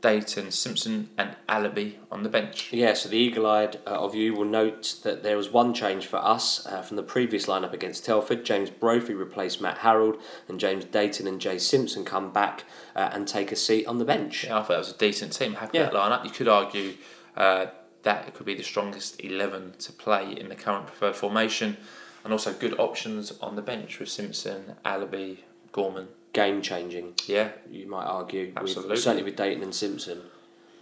Dayton, 0.00 0.50
Simpson, 0.50 1.10
and 1.18 1.36
Alabi 1.48 1.96
on 2.10 2.22
the 2.22 2.28
bench. 2.28 2.72
Yeah, 2.72 2.94
so 2.94 3.08
the 3.08 3.16
eagle 3.18 3.46
eyed 3.46 3.76
uh, 3.86 3.90
of 3.90 4.14
you 4.14 4.34
will 4.34 4.44
note 4.44 4.96
that 5.02 5.22
there 5.22 5.36
was 5.36 5.50
one 5.50 5.74
change 5.74 6.06
for 6.06 6.16
us 6.16 6.66
uh, 6.66 6.82
from 6.82 6.96
the 6.96 7.02
previous 7.02 7.46
lineup 7.46 7.72
against 7.72 8.04
Telford. 8.04 8.44
James 8.44 8.70
Brophy 8.70 9.14
replaced 9.14 9.60
Matt 9.60 9.78
Harrold, 9.78 10.16
and 10.48 10.58
James 10.58 10.84
Dayton 10.84 11.26
and 11.26 11.40
Jay 11.40 11.58
Simpson 11.58 12.04
come 12.04 12.32
back 12.32 12.64
uh, 12.96 13.10
and 13.12 13.28
take 13.28 13.52
a 13.52 13.56
seat 13.56 13.86
on 13.86 13.98
the 13.98 14.04
bench. 14.04 14.44
Yeah, 14.44 14.58
I 14.58 14.60
thought 14.60 14.68
that 14.68 14.78
was 14.78 14.92
a 14.92 14.98
decent 14.98 15.32
team. 15.32 15.54
Happy 15.54 15.78
Yeah. 15.78 15.84
that 15.84 15.92
lineup. 15.92 16.24
You 16.24 16.30
could 16.30 16.48
argue 16.48 16.94
uh, 17.36 17.66
that 18.02 18.26
it 18.26 18.34
could 18.34 18.46
be 18.46 18.54
the 18.54 18.62
strongest 18.62 19.20
eleven 19.22 19.74
to 19.80 19.92
play 19.92 20.32
in 20.32 20.48
the 20.48 20.56
current 20.56 20.86
preferred 20.86 21.16
formation, 21.16 21.76
and 22.24 22.32
also 22.32 22.52
good 22.52 22.78
options 22.78 23.32
on 23.40 23.56
the 23.56 23.62
bench 23.62 23.98
with 23.98 24.08
Simpson, 24.08 24.76
Alabi, 24.84 25.38
Gorman. 25.72 26.08
Game 26.32 26.62
changing, 26.62 27.14
Yeah, 27.26 27.50
you 27.68 27.88
might 27.88 28.04
argue. 28.04 28.52
Absolutely. 28.56 28.92
With, 28.92 29.00
certainly 29.00 29.24
with 29.24 29.36
Dayton 29.36 29.64
and 29.64 29.74
Simpson 29.74 30.22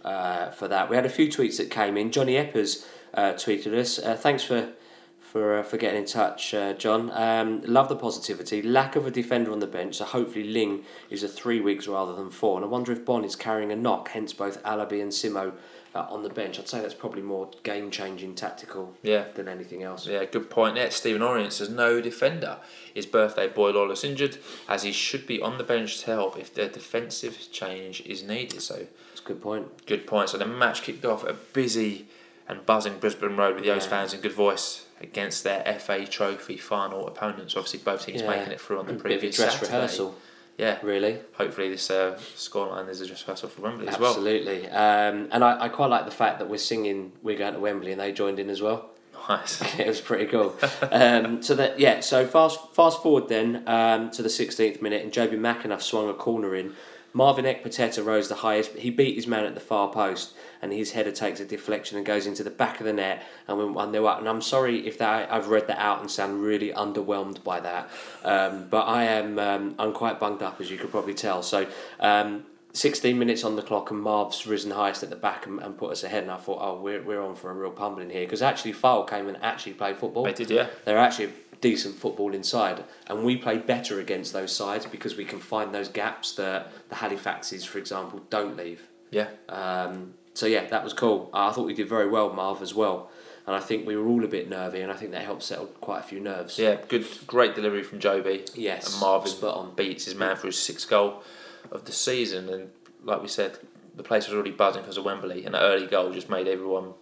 uh, 0.05 0.51
for 0.51 0.67
that. 0.67 0.89
We 0.89 0.95
had 0.95 1.05
a 1.05 1.09
few 1.09 1.27
tweets 1.27 1.57
that 1.57 1.71
came 1.71 1.97
in. 1.97 2.11
Johnny 2.11 2.33
Eppers 2.33 2.85
uh, 3.15 3.33
tweeted 3.33 3.73
us. 3.73 3.99
Uh, 3.99 4.15
thanks 4.15 4.43
for. 4.43 4.73
For, 5.19 5.59
uh, 5.59 5.61
for 5.61 5.77
getting 5.77 5.99
in 5.99 6.07
touch, 6.07 6.55
uh, 6.55 6.73
John. 6.73 7.11
Um, 7.11 7.61
love 7.61 7.87
the 7.87 7.95
positivity. 7.95 8.63
Lack 8.63 8.95
of 8.95 9.05
a 9.05 9.11
defender 9.11 9.51
on 9.51 9.59
the 9.59 9.67
bench, 9.67 9.97
so 9.97 10.05
hopefully 10.05 10.43
Ling 10.43 10.85
is 11.11 11.21
a 11.21 11.27
three 11.27 11.61
weeks 11.61 11.87
rather 11.87 12.15
than 12.15 12.31
four. 12.31 12.55
And 12.55 12.65
I 12.65 12.67
wonder 12.67 12.91
if 12.91 13.05
Bonne 13.05 13.23
is 13.23 13.35
carrying 13.35 13.71
a 13.71 13.75
knock, 13.75 14.09
hence 14.09 14.33
both 14.33 14.63
Alabi 14.63 15.03
and 15.03 15.11
Simo 15.11 15.53
uh, 15.95 16.05
on 16.09 16.23
the 16.23 16.29
bench. 16.29 16.59
I'd 16.59 16.67
say 16.67 16.81
that's 16.81 16.93
probably 16.93 17.21
more 17.21 17.49
game 17.63 17.89
changing 17.91 18.35
tactical 18.35 18.93
yeah. 19.01 19.25
than 19.35 19.47
anything 19.47 19.83
else. 19.83 20.05
Yeah, 20.07 20.25
good 20.25 20.49
point 20.49 20.75
there. 20.75 20.91
Stephen 20.91 21.21
Orient 21.21 21.53
says 21.53 21.69
no 21.69 21.99
defender. 22.01 22.57
His 22.93 23.05
birthday 23.05 23.47
boy 23.47 23.71
Lawless 23.71 24.03
injured, 24.03 24.37
as 24.67 24.83
he 24.83 24.91
should 24.91 25.25
be 25.25 25.41
on 25.41 25.57
the 25.57 25.63
bench 25.63 25.99
to 26.01 26.05
help 26.07 26.37
if 26.37 26.53
the 26.53 26.67
defensive 26.67 27.47
change 27.51 28.01
is 28.01 28.23
needed. 28.23 28.61
So 28.61 28.85
That's 29.09 29.21
a 29.21 29.23
good 29.23 29.41
point. 29.41 29.85
good 29.85 30.05
point. 30.05 30.29
So 30.29 30.37
the 30.37 30.45
match 30.45 30.81
kicked 30.83 31.05
off 31.05 31.23
at 31.23 31.31
a 31.31 31.33
busy 31.53 32.07
and 32.47 32.65
buzzing 32.65 32.97
Brisbane 32.99 33.35
Road 33.37 33.55
with 33.55 33.63
the 33.63 33.71
O's 33.71 33.85
fans 33.85 34.13
in 34.13 34.21
good 34.21 34.31
voice 34.33 34.85
against 35.01 35.43
their 35.43 35.63
FA 35.79 36.05
Trophy 36.05 36.57
final 36.57 37.07
opponents. 37.07 37.55
Obviously, 37.55 37.79
both 37.79 38.05
teams 38.05 38.21
Yeah. 38.21 38.29
making 38.29 38.51
it 38.51 38.59
through 38.59 38.79
on 38.79 38.87
the 38.87 38.93
A 38.93 38.95
bit 38.95 38.99
of 38.99 39.05
a 39.05 39.09
previous 39.09 39.35
dress 39.35 39.53
Saturday. 39.53 39.71
rehearsal, 39.71 40.15
Yeah, 40.59 40.77
really. 40.83 41.19
hopefully 41.33 41.69
this 41.69 41.89
uh, 41.89 42.19
scoreline 42.35 42.89
is 42.89 42.99
a 42.99 43.05
dress 43.05 43.43
off 43.43 43.53
for 43.53 43.61
Wembley 43.61 43.87
as 43.87 43.97
well. 43.97 44.09
Absolutely. 44.09 44.67
Um, 44.67 45.29
and 45.31 45.41
I, 45.41 45.63
I 45.65 45.69
quite 45.69 45.87
like 45.87 46.03
the 46.03 46.11
fact 46.11 46.39
that 46.39 46.49
we're 46.49 46.57
singing 46.57 47.13
We're 47.23 47.37
Going 47.37 47.53
to 47.53 47.61
Wembley 47.61 47.93
and 47.93 48.01
they 48.01 48.11
joined 48.11 48.39
in 48.39 48.49
as 48.49 48.61
well. 48.61 48.89
Nice. 49.29 49.61
it 49.79 49.87
was 49.87 50.01
pretty 50.01 50.25
cool. 50.25 50.53
um, 50.91 51.41
so 51.41 51.55
that 51.55 51.79
yeah, 51.79 52.01
so 52.01 52.27
fast 52.27 52.59
fast 52.73 53.01
forward 53.01 53.29
then 53.29 53.63
um, 53.67 54.09
to 54.11 54.21
the 54.21 54.29
16th 54.29 54.81
minute, 54.81 55.01
and 55.03 55.11
Jobi 55.13 55.39
McAnuff 55.39 55.81
swung 55.81 56.09
a 56.09 56.13
corner 56.13 56.53
in. 56.55 56.73
Marvin 57.13 57.45
Ekpiteta 57.45 58.05
rose 58.05 58.27
the 58.27 58.35
highest. 58.35 58.73
but 58.73 58.81
He 58.81 58.89
beat 58.89 59.15
his 59.15 59.27
man 59.27 59.45
at 59.45 59.53
the 59.55 59.59
far 59.61 59.91
post, 59.91 60.33
and 60.61 60.73
his 60.73 60.91
header 60.91 61.11
takes 61.11 61.39
a 61.39 61.45
deflection 61.45 61.97
and 61.97 62.05
goes 62.05 62.25
into 62.27 62.43
the 62.43 62.49
back 62.49 62.79
of 62.79 62.85
the 62.85 62.93
net, 62.93 63.23
and 63.47 63.57
went 63.57 63.73
one 63.73 63.91
0 63.91 64.05
up. 64.05 64.19
And 64.19 64.27
I'm 64.27 64.41
sorry 64.41 64.85
if 64.87 64.97
that 64.97 65.31
I've 65.31 65.47
read 65.47 65.67
that 65.67 65.79
out 65.79 66.01
and 66.01 66.09
sound 66.09 66.41
really 66.41 66.71
underwhelmed 66.71 67.43
by 67.43 67.59
that, 67.61 67.89
um, 68.23 68.67
but 68.69 68.83
I 68.87 69.03
am 69.03 69.39
um, 69.39 69.75
I'm 69.79 69.93
quite 69.93 70.19
bunged 70.19 70.41
up 70.43 70.59
as 70.61 70.69
you 70.71 70.77
could 70.77 70.91
probably 70.91 71.13
tell. 71.13 71.41
So. 71.43 71.67
Um, 71.99 72.45
16 72.71 73.17
minutes 73.17 73.43
on 73.43 73.55
the 73.55 73.63
clock 73.63 73.89
and 73.89 73.99
Marv's 73.99 74.45
risen 74.45 74.69
highest 74.69 75.01
at 75.01 75.09
the 75.09 75.15
back 75.15 75.47
and, 75.47 75.59
and 75.59 75.75
put 75.75 75.91
us 75.91 76.03
ahead 76.03 76.21
and 76.21 76.31
I 76.31 76.37
thought 76.37 76.59
oh 76.61 76.79
we're, 76.79 77.01
we're 77.01 77.19
on 77.19 77.33
for 77.33 77.49
a 77.49 77.53
real 77.55 77.71
pummeling 77.71 78.11
here 78.11 78.25
because 78.25 78.43
actually 78.43 78.73
Fylde 78.73 79.09
came 79.09 79.27
and 79.27 79.37
actually 79.41 79.73
played 79.73 79.97
football 79.97 80.23
They 80.25 80.33
did, 80.33 80.51
yeah. 80.51 80.67
they're 80.85 80.99
actually 80.99 81.33
decent 81.61 81.95
football 81.95 82.31
inside 82.31 82.83
and 83.07 83.23
we 83.23 83.37
play 83.37 83.57
better 83.57 83.99
against 83.99 84.33
those 84.33 84.55
sides 84.55 84.85
because 84.85 85.15
we 85.17 85.25
can 85.25 85.39
find 85.39 85.73
those 85.73 85.87
gaps 85.89 86.33
that 86.33 86.71
the 86.89 86.95
Halifaxes 86.95 87.65
for 87.65 87.79
example 87.79 88.21
don't 88.29 88.55
leave 88.55 88.83
Yeah. 89.09 89.29
um, 89.49 90.13
so 90.39 90.45
yeah 90.45 90.65
that 90.73 90.83
was 90.83 90.93
cool 90.93 91.29
uh, 91.33 91.47
I 91.47 91.51
thought 91.51 91.65
we 91.65 91.73
did 91.73 91.89
very 91.89 92.09
well 92.09 92.31
Marv 92.33 92.61
as 92.61 92.73
well 92.73 93.09
and 93.45 93.55
I 93.55 93.59
think 93.59 93.87
we 93.87 93.95
were 93.97 94.07
all 94.07 94.23
a 94.23 94.27
bit 94.27 94.47
nervy 94.47 94.81
and 94.81 94.91
I 94.91 94.95
think 94.95 95.11
that 95.11 95.23
helped 95.23 95.43
settle 95.43 95.65
quite 95.87 95.99
a 95.99 96.03
few 96.03 96.19
nerves 96.19 96.57
Yeah, 96.59 96.77
good, 96.87 97.05
great 97.25 97.55
delivery 97.55 97.83
from 97.83 97.99
Jobi. 97.99 98.47
Yes, 98.53 98.91
and 98.91 99.01
Marvin 99.01 99.31
spot 99.31 99.55
on. 99.57 99.75
beats 99.75 100.05
his 100.05 100.13
man 100.13 100.35
for 100.35 100.47
his 100.47 100.59
sixth 100.59 100.87
goal 100.87 101.23
of 101.71 101.85
the 101.85 101.91
season. 101.91 102.47
And 102.49 102.69
like 103.03 103.21
we 103.23 103.27
said, 103.27 103.57
the 103.95 104.03
place 104.03 104.27
was 104.27 104.35
already 104.35 104.51
buzzing 104.51 104.83
because 104.83 104.97
of 104.97 105.05
Wembley, 105.05 105.45
and 105.45 105.55
an 105.55 105.61
early 105.61 105.87
goal 105.87 106.11
just 106.11 106.29
made 106.29 106.47
everyone. 106.47 106.93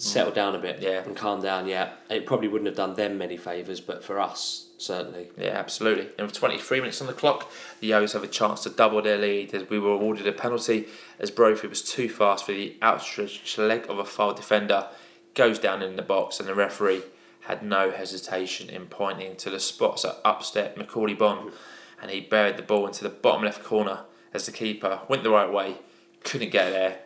Settle 0.00 0.32
mm. 0.32 0.34
down 0.34 0.54
a 0.54 0.58
bit 0.58 0.80
Yeah. 0.80 1.02
and 1.04 1.14
calm 1.16 1.42
down 1.42 1.66
yeah 1.66 1.90
it 2.08 2.26
probably 2.26 2.48
wouldn't 2.48 2.66
have 2.66 2.76
done 2.76 2.94
them 2.94 3.18
many 3.18 3.36
favours 3.36 3.80
but 3.80 4.02
for 4.02 4.18
us 4.18 4.66
certainly 4.78 5.28
Yeah, 5.36 5.50
absolutely. 5.50 6.08
And 6.18 6.26
with 6.26 6.32
23 6.32 6.80
minutes 6.80 7.00
on 7.00 7.06
the 7.06 7.12
clock, 7.12 7.50
the 7.80 7.92
O's 7.94 8.14
have 8.14 8.24
a 8.24 8.28
chance 8.28 8.62
to 8.62 8.70
double 8.70 9.02
their 9.02 9.18
lead 9.18 9.54
as 9.54 9.68
we 9.68 9.78
were 9.78 9.92
awarded 9.92 10.26
a 10.26 10.32
penalty 10.32 10.86
as 11.18 11.30
Brophy 11.30 11.66
was 11.66 11.82
too 11.82 12.08
fast 12.08 12.46
for 12.46 12.52
the 12.52 12.76
outstretched 12.82 13.58
leg 13.58 13.86
of 13.88 13.98
a 13.98 14.04
Fylde 14.04 14.36
defender. 14.36 14.88
Goes 15.34 15.58
down 15.58 15.82
in 15.82 15.96
the 15.96 16.02
box, 16.02 16.40
and 16.40 16.48
the 16.48 16.54
referee 16.54 17.02
had 17.42 17.62
no 17.62 17.90
hesitation 17.90 18.68
in 18.68 18.86
pointing 18.86 19.36
to 19.36 19.50
the 19.50 19.60
spots 19.60 20.04
at 20.04 20.16
upstep 20.24 20.76
Macauley 20.76 21.16
Bonne, 21.16 21.52
and 22.00 22.10
he 22.10 22.20
buried 22.20 22.56
the 22.56 22.62
ball 22.62 22.86
into 22.86 23.04
the 23.04 23.10
bottom 23.10 23.44
left 23.44 23.62
corner 23.62 24.00
as 24.32 24.46
the 24.46 24.52
keeper 24.52 25.00
went 25.08 25.22
the 25.22 25.30
right 25.30 25.52
way, 25.52 25.76
couldn't 26.24 26.50
get 26.50 26.70
there. 26.70 26.98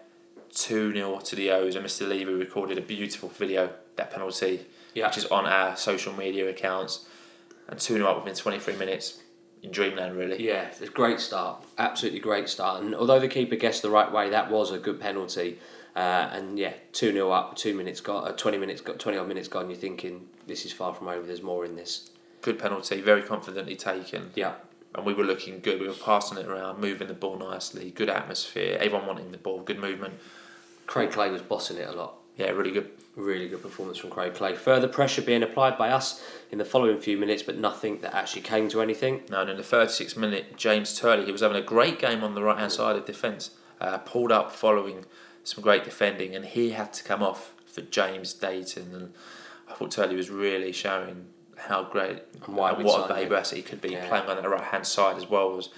2 0.55 0.93
0 0.93 1.19
to 1.21 1.37
the 1.37 1.51
O's, 1.51 1.75
and 1.77 1.85
Mr. 1.85 2.09
Levy 2.09 2.33
recorded 2.33 2.79
a 2.79 2.81
beautiful 2.81 3.29
video, 3.29 3.71
that 3.97 4.11
penalty, 4.11 4.67
Yeah. 4.95 5.09
which 5.09 5.19
is 5.19 5.27
on 5.27 5.47
our 5.47 5.77
social 5.77 6.13
media 6.13 6.49
accounts. 6.49 7.07
And 7.69 7.79
2 7.79 7.95
0 7.95 8.07
up 8.09 8.19
within 8.25 8.35
23 8.39 8.77
minutes 8.77 9.21
in 9.63 9.71
Dreamland, 9.71 10.17
really. 10.17 10.43
Yeah, 10.47 10.63
it's 10.69 10.81
a 10.81 10.87
great 10.87 11.19
start. 11.21 11.65
Absolutely 11.79 12.21
great 12.21 12.49
start. 12.49 12.83
And 12.83 12.95
although 12.95 13.19
the 13.19 13.29
keeper 13.29 13.57
guessed 13.57 13.83
the 13.83 13.91
right 13.91 14.11
way, 14.11 14.31
that 14.31 14.51
was 14.51 14.71
a 14.71 14.79
good 14.79 15.01
penalty. 15.01 15.59
Uh, 15.97 16.29
and 16.33 16.59
yeah, 16.59 16.75
2 16.93 17.13
0 17.13 17.31
up, 17.31 17.57
two 17.57 17.75
minutes 17.75 18.01
got, 18.01 18.27
uh, 18.29 18.33
20 18.33 18.59
minutes 18.59 18.81
got, 18.81 18.99
20 18.99 19.19
odd 19.19 19.29
minutes 19.29 19.49
gone. 19.49 19.71
You're 19.71 19.79
thinking, 19.79 20.29
this 20.47 20.65
is 20.65 20.73
far 20.73 20.93
from 20.95 21.09
over, 21.09 21.27
there's 21.27 21.43
more 21.43 21.65
in 21.65 21.77
this. 21.77 22.11
Good 22.43 22.59
penalty, 22.59 23.01
very 23.01 23.23
confidently 23.23 23.77
taken. 23.77 24.31
Yeah. 24.35 24.55
And 24.95 25.07
we 25.07 25.15
were 25.15 25.25
looking 25.25 25.61
good. 25.61 25.81
We 25.81 25.89
were 25.89 25.95
passing 25.95 26.39
it 26.39 26.47
around, 26.47 26.81
moving 26.81 27.09
the 27.09 27.15
ball 27.15 27.37
nicely, 27.39 27.91
good 27.91 28.09
atmosphere, 28.09 28.77
everyone 28.81 29.07
wanting 29.07 29.33
the 29.33 29.39
ball, 29.39 29.61
good 29.61 29.79
movement. 29.81 30.15
Craig 30.87 31.11
Clay 31.11 31.31
was 31.31 31.43
bossing 31.43 31.77
it 31.79 31.89
a 31.89 31.93
lot. 31.93 32.15
Yeah, 32.37 32.51
really 32.51 32.71
good. 32.73 32.91
Really 33.17 33.49
good 33.49 33.63
performance 33.63 33.99
from 33.99 34.11
Craig 34.11 34.35
Clay. 34.35 34.57
Further 34.57 34.89
pressure 34.89 35.23
being 35.23 35.45
applied 35.45 35.79
by 35.79 35.91
us 35.91 36.21
in 36.51 36.59
the 36.59 36.65
following 36.65 36.99
few 36.99 37.17
minutes, 37.17 37.45
but 37.45 37.57
nothing 37.57 37.99
that 38.01 38.13
actually 38.13 38.43
came 38.43 38.69
to 38.71 38.83
anything. 38.83 39.23
Now, 39.31 39.43
and 39.43 39.51
in 39.51 39.57
the 39.57 39.63
36th 39.63 40.17
minute, 40.17 40.57
James 40.57 40.99
Turley, 40.99 41.25
he 41.25 41.31
was 41.33 41.41
having 41.43 41.57
a 41.57 41.63
great 41.65 42.01
game 42.01 42.25
on 42.25 42.35
the 42.35 42.43
right 42.43 42.59
hand 42.59 42.73
side 42.73 42.97
of 42.97 43.05
defence, 43.07 43.51
uh, 43.81 43.99
pulled 43.99 44.33
up 44.33 44.51
following 44.51 45.05
some 45.45 45.63
great 45.63 45.85
defending, 45.85 46.35
and 46.35 46.45
he 46.45 46.71
had 46.71 46.93
to 46.95 47.05
come 47.05 47.23
off 47.23 47.53
for 47.67 47.83
James 47.83 48.33
Dayton. 48.33 48.93
And 48.93 49.13
I 49.71 49.75
thought 49.75 49.93
Turley 49.93 50.17
was 50.17 50.29
really 50.29 50.73
showing 50.73 51.27
how 51.57 51.85
great 51.85 52.21
And 52.47 52.57
why 52.57 52.73
and 52.73 52.83
what 52.85 52.87
a 52.87 52.91
signed 52.95 53.03
him. 53.05 53.15
valuable 53.17 53.37
asset 53.37 53.57
he 53.59 53.63
could 53.63 53.81
be 53.81 53.91
Yeah. 53.91 54.09
playing 54.09 54.27
on 54.29 54.43
the 54.43 54.49
right 54.49 54.61
hand 54.65 54.89
side 54.89 55.17
as 55.17 55.31
well 55.31 55.57
as 55.57 55.69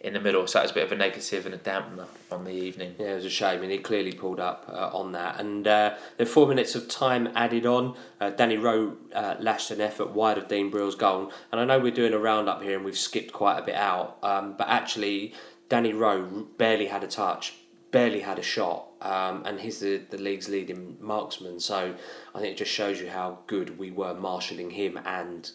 in 0.00 0.14
the 0.14 0.20
middle. 0.20 0.46
So 0.46 0.58
that 0.58 0.64
was 0.64 0.70
a 0.70 0.74
bit 0.74 0.84
of 0.84 0.92
a 0.92 0.96
negative 0.96 1.46
and 1.46 1.54
a 1.54 1.58
dampener 1.58 2.06
on 2.30 2.44
the 2.44 2.52
evening. 2.52 2.94
Yeah, 2.98 3.12
it 3.12 3.14
was 3.16 3.24
a 3.24 3.30
shame, 3.30 3.62
and 3.62 3.70
he 3.70 3.78
clearly 3.78 4.12
pulled 4.12 4.40
up 4.40 4.66
uh, 4.68 4.90
on 4.92 5.12
that. 5.12 5.40
And 5.40 5.66
uh, 5.66 5.94
the 6.16 6.26
four 6.26 6.46
minutes 6.46 6.74
of 6.74 6.88
time 6.88 7.28
added 7.34 7.66
on. 7.66 7.96
Uh, 8.20 8.30
Danny 8.30 8.56
Rowe 8.56 8.96
uh, 9.14 9.36
lashed 9.40 9.70
an 9.70 9.80
effort 9.80 10.10
wide 10.10 10.38
of 10.38 10.48
Dean 10.48 10.70
Brill's 10.70 10.94
goal. 10.94 11.32
And 11.52 11.60
I 11.60 11.64
know 11.64 11.78
we're 11.78 11.90
doing 11.90 12.12
a 12.12 12.18
roundup 12.18 12.62
here, 12.62 12.76
and 12.76 12.84
we've 12.84 12.98
skipped 12.98 13.32
quite 13.32 13.58
a 13.58 13.62
bit 13.62 13.74
out. 13.74 14.18
Um, 14.22 14.54
but 14.56 14.68
actually, 14.68 15.34
Danny 15.68 15.92
Rowe 15.92 16.46
barely 16.58 16.86
had 16.86 17.02
a 17.02 17.08
touch, 17.08 17.54
barely 17.90 18.20
had 18.20 18.38
a 18.38 18.42
shot, 18.42 18.86
um, 19.00 19.42
and 19.44 19.60
he's 19.60 19.80
the, 19.80 19.98
the 20.10 20.18
league's 20.18 20.48
leading 20.48 20.96
marksman. 21.00 21.58
So 21.60 21.94
I 22.34 22.40
think 22.40 22.52
it 22.52 22.58
just 22.58 22.70
shows 22.70 23.00
you 23.00 23.08
how 23.08 23.40
good 23.46 23.78
we 23.78 23.90
were 23.90 24.14
marshalling 24.14 24.70
him 24.70 24.98
and 25.04 25.50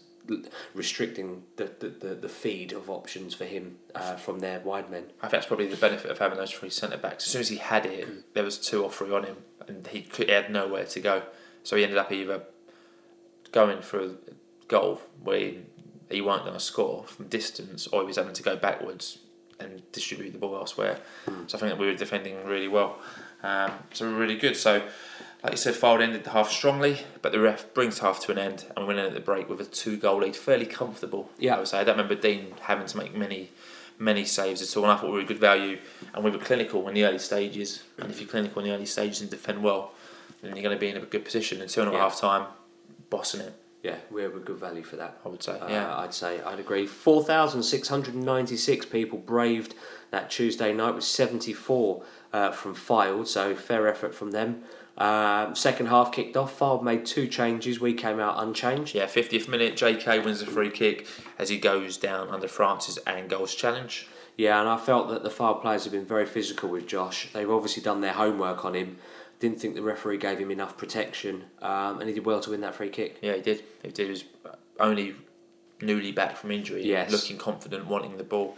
restricting 0.74 1.44
the, 1.58 1.72
the, 1.80 1.90
the, 1.90 2.16
the 2.16 2.30
feed 2.30 2.72
of 2.74 2.90
options 2.90 3.34
for 3.34 3.46
him 3.46 3.78
uh, 3.96 4.16
from 4.16 4.40
their 4.40 4.60
wide 4.60 4.90
men. 4.90 5.06
I 5.20 5.28
think 5.28 5.32
that's 5.32 5.46
probably 5.46 5.68
the 5.68 5.78
benefit 5.78 6.12
of 6.12 6.18
having 6.18 6.38
those 6.38 6.52
three 6.52 6.70
centre 6.70 6.98
backs. 6.98 7.26
As 7.26 7.32
soon 7.32 7.42
as 7.42 7.50
he 7.50 7.58
had 7.58 7.86
it, 7.86 8.34
there 8.34 8.44
was 8.44 8.58
two 8.58 8.84
or 8.84 8.92
three 8.92 9.12
on 9.12 9.24
him, 9.24 9.38
and 9.68 9.88
he 9.88 10.02
could 10.02 10.28
he 10.28 10.34
had 10.34 10.52
nowhere 10.52 10.86
to 10.86 11.00
go. 11.00 11.24
So 11.64 11.76
he 11.76 11.84
ended 11.84 11.98
up 11.98 12.12
either 12.12 12.44
going 13.52 13.82
for 13.82 14.00
a 14.00 14.10
goal 14.68 15.02
where 15.24 15.40
he, 15.40 15.60
he 16.10 16.22
weren't 16.22 16.44
going 16.44 16.54
to 16.54 16.60
score 16.60 17.04
from 17.06 17.28
distance, 17.28 17.88
or 17.88 18.02
he 18.02 18.08
was 18.08 18.18
having 18.18 18.34
to 18.34 18.44
go 18.44 18.56
backwards 18.56 19.20
and 19.60 19.84
distribute 19.92 20.32
the 20.32 20.40
ball 20.40 20.56
elsewhere. 20.56 20.98
So 21.48 21.58
I 21.58 21.60
think 21.60 21.72
that 21.72 21.78
we 21.78 21.86
were 21.86 21.96
defending 21.96 22.44
really 22.46 22.68
well. 22.68 22.98
Um, 23.44 23.72
so 23.94 24.08
we 24.08 24.14
were 24.14 24.20
really 24.20 24.38
good. 24.38 24.56
So, 24.56 24.82
like 25.44 25.54
you 25.54 25.58
said, 25.58 25.74
Fylde 25.74 26.02
ended 26.02 26.24
the 26.24 26.30
half 26.32 26.52
strongly, 26.52 27.00
but 27.22 27.32
the 27.32 27.40
ref 27.40 27.74
brings 27.74 28.00
half 28.00 28.20
to 28.22 28.32
an 28.32 28.38
end, 28.38 28.66
and 28.76 28.86
we 28.86 28.88
went 28.94 29.00
in 29.00 29.06
at 29.06 29.14
the 29.14 29.20
break 29.20 29.50
with 29.50 29.60
a 29.60 29.66
two 29.66 29.98
goal 29.98 30.20
lead, 30.20 30.36
fairly 30.36 30.66
comfortable. 30.66 31.30
Yeah. 31.40 31.56
I 31.56 31.60
would 31.60 31.68
say. 31.68 31.80
I 31.80 31.84
don't 31.84 31.98
remember 31.98 32.16
Dean 32.16 32.54
having 32.62 32.86
to 32.88 32.98
make 32.98 33.16
many 33.16 33.50
many 34.00 34.26
saves 34.26 34.62
at 34.64 34.78
all, 34.78 34.84
and 34.84 34.92
I 34.94 34.96
thought 34.98 35.12
we 35.12 35.20
were 35.20 35.24
good 35.24 35.38
value, 35.40 35.78
and 36.14 36.24
we 36.24 36.32
were 36.32 36.40
clinical 36.40 36.88
in 36.88 36.94
the 36.96 37.06
early 37.06 37.20
stages. 37.20 37.84
And 38.00 38.10
if 38.10 38.20
you're 38.20 38.30
clinical 38.30 38.62
in 38.62 38.68
the 38.70 38.74
early 38.76 38.86
stages 38.88 39.22
and 39.22 39.30
defend 39.30 39.62
well, 39.64 39.94
then 40.42 40.56
you're 40.56 40.64
going 40.64 40.76
to 40.76 40.80
be 40.80 40.90
in 40.90 40.98
a 40.98 41.02
good 41.02 41.24
position. 41.24 41.62
And 41.62 41.70
two 41.70 41.82
and 41.82 41.90
a 41.90 41.94
Yeah. 41.94 42.00
half 42.00 42.20
time, 42.20 42.48
bossing 43.12 43.42
it, 43.42 43.54
Yeah, 43.84 43.96
we're 44.12 44.28
a 44.28 44.40
good 44.40 44.58
value 44.58 44.84
for 44.84 44.96
that. 44.98 45.18
I 45.26 45.30
would 45.30 45.42
say. 45.44 45.54
Uh, 45.60 45.68
yeah. 45.68 45.98
I'd 45.98 46.14
say 46.14 46.40
I'd 46.42 46.60
agree. 46.60 46.86
Four 46.88 47.24
thousand 47.24 47.64
six 47.64 47.88
hundred 47.90 48.16
ninety-six 48.16 48.86
people 48.86 49.18
braved 49.20 49.74
that 50.12 50.30
Tuesday 50.30 50.72
night 50.74 50.94
with 50.96 51.04
seventy-four 51.04 52.04
uh, 52.34 52.52
from 52.52 52.76
Fylde, 52.76 53.28
so 53.28 53.56
fair 53.56 53.88
effort 53.88 54.14
from 54.16 54.32
them. 54.32 54.64
Um, 54.98 55.56
second 55.56 55.88
half 55.88 56.12
kicked 56.12 56.38
off. 56.38 56.58
Fylde 56.58 56.84
made 56.84 57.06
two 57.06 57.28
changes. 57.28 57.80
We 57.80 57.94
came 57.94 58.20
out 58.20 58.42
unchanged. 58.42 58.94
Yeah, 58.94 59.06
50th 59.06 59.48
minute, 59.48 59.76
JK 59.76 60.24
wins 60.24 60.42
a 60.42 60.46
free 60.46 60.70
kick 60.70 61.08
as 61.40 61.50
he 61.50 61.58
goes 61.58 61.98
down 61.98 62.30
under 62.30 62.48
Francis 62.48 63.00
and 63.08 63.30
goals 63.30 63.56
challenge. 63.56 64.08
Yeah, 64.38 64.60
and 64.60 64.70
I 64.70 64.78
felt 64.78 65.10
that 65.10 65.24
the 65.24 65.30
Fylde 65.30 65.62
players 65.62 65.84
have 65.86 65.94
been 65.94 66.06
very 66.06 66.26
physical 66.26 66.70
with 66.70 66.88
Josh. 66.88 67.30
They've 67.34 67.50
obviously 67.50 67.84
done 67.84 68.02
their 68.02 68.14
homework 68.14 68.64
on 68.66 68.74
him. 68.76 68.98
Didn't 69.40 69.60
think 69.60 69.74
the 69.76 69.82
referee 69.82 70.18
gave 70.20 70.38
him 70.38 70.52
enough 70.52 70.78
protection, 70.78 71.46
um, 71.62 72.00
and 72.00 72.08
he 72.08 72.14
did 72.14 72.26
well 72.26 72.40
to 72.42 72.52
win 72.52 72.62
that 72.62 72.76
free 72.76 72.90
kick. 72.90 73.18
Yeah, 73.22 73.34
he 73.34 73.42
did. 73.42 73.64
He 73.82 73.90
did. 73.90 74.06
He 74.06 74.12
was 74.12 74.24
only 74.80 75.16
newly 75.82 76.12
back 76.12 76.38
from 76.38 76.52
injury, 76.52 76.84
Yes. 76.84 77.12
looking 77.12 77.38
confident, 77.40 77.88
wanting 77.88 78.18
the 78.18 78.24
ball, 78.24 78.56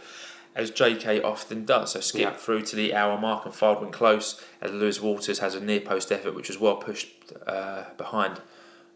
as 0.54 0.70
JK 0.70 1.22
often 1.24 1.64
does. 1.64 1.92
So 1.92 2.00
skip 2.00 2.20
Yeah. 2.20 2.30
through 2.32 2.62
to 2.62 2.76
the 2.76 2.94
hour 2.94 3.18
mark 3.18 3.44
and 3.44 3.54
Fylde 3.54 3.80
went 3.80 3.92
close 3.92 4.40
as 4.60 4.70
Lewis 4.70 5.00
Waters 5.00 5.40
has 5.40 5.54
a 5.54 5.60
near 5.60 5.80
post 5.80 6.12
effort, 6.12 6.34
which 6.34 6.48
was 6.48 6.58
well 6.58 6.76
pushed 6.76 7.08
uh, 7.46 7.84
behind 7.96 8.40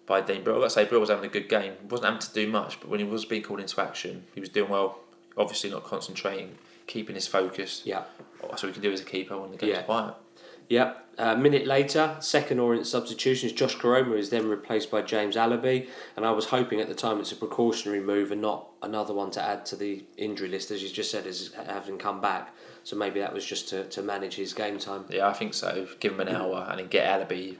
by 0.06 0.20
Dean 0.20 0.42
Brill. 0.44 0.60
To 0.62 0.70
say, 0.70 0.84
Brill 0.84 1.00
was 1.00 1.10
having 1.10 1.24
a 1.24 1.32
good 1.32 1.48
game. 1.48 1.72
He 1.80 1.86
wasn't 1.88 2.06
having 2.06 2.20
to 2.20 2.32
do 2.32 2.46
much, 2.48 2.80
but 2.80 2.88
when 2.88 3.00
he 3.00 3.06
was 3.06 3.24
being 3.24 3.42
called 3.42 3.60
into 3.60 3.80
action, 3.80 4.24
he 4.34 4.40
was 4.40 4.48
doing 4.48 4.70
well. 4.70 5.00
Obviously, 5.36 5.70
not 5.70 5.84
concentrating, 5.84 6.58
keeping 6.86 7.14
his 7.14 7.26
focus. 7.26 7.82
Yeah. 7.84 8.04
That's 8.42 8.62
what 8.62 8.68
we 8.68 8.72
can 8.72 8.82
do 8.82 8.92
as 8.92 9.00
a 9.00 9.04
keeper 9.04 9.36
when 9.38 9.50
the 9.52 9.56
game's 9.56 9.72
Yeah. 9.72 9.82
quiet. 9.82 10.14
Yep. 10.68 11.07
Uh, 11.18 11.34
a 11.34 11.36
minute 11.36 11.66
later, 11.66 12.14
second 12.20 12.60
Orient 12.60 12.86
substitution 12.86 13.48
is 13.48 13.52
Josh 13.52 13.76
Koroma 13.76 14.16
is 14.16 14.30
then 14.30 14.48
replaced 14.48 14.88
by 14.88 15.02
James 15.02 15.34
Alabi, 15.34 15.88
and 16.16 16.24
I 16.24 16.30
was 16.30 16.44
hoping 16.46 16.80
at 16.80 16.86
the 16.88 16.94
time 16.94 17.18
it's 17.18 17.32
a 17.32 17.36
precautionary 17.36 18.00
move 18.00 18.30
and 18.30 18.40
not 18.40 18.68
another 18.82 19.12
one 19.12 19.32
to 19.32 19.42
add 19.42 19.66
to 19.66 19.76
the 19.76 20.04
injury 20.16 20.48
list, 20.48 20.70
as 20.70 20.80
you 20.82 20.88
just 20.88 21.10
said, 21.10 21.26
as 21.26 21.52
having 21.66 21.98
come 21.98 22.20
back. 22.20 22.54
So 22.84 22.94
maybe 22.94 23.18
that 23.18 23.34
was 23.34 23.44
just 23.44 23.68
to, 23.70 23.84
to 23.86 24.00
manage 24.02 24.36
his 24.36 24.52
game 24.54 24.78
time. 24.78 25.06
Yeah, 25.10 25.26
I 25.28 25.32
think 25.32 25.54
so. 25.54 25.88
Give 25.98 26.12
him 26.12 26.20
an 26.20 26.28
hour 26.28 26.66
and 26.70 26.78
then 26.78 26.86
get 26.86 27.28
Alabi 27.28 27.56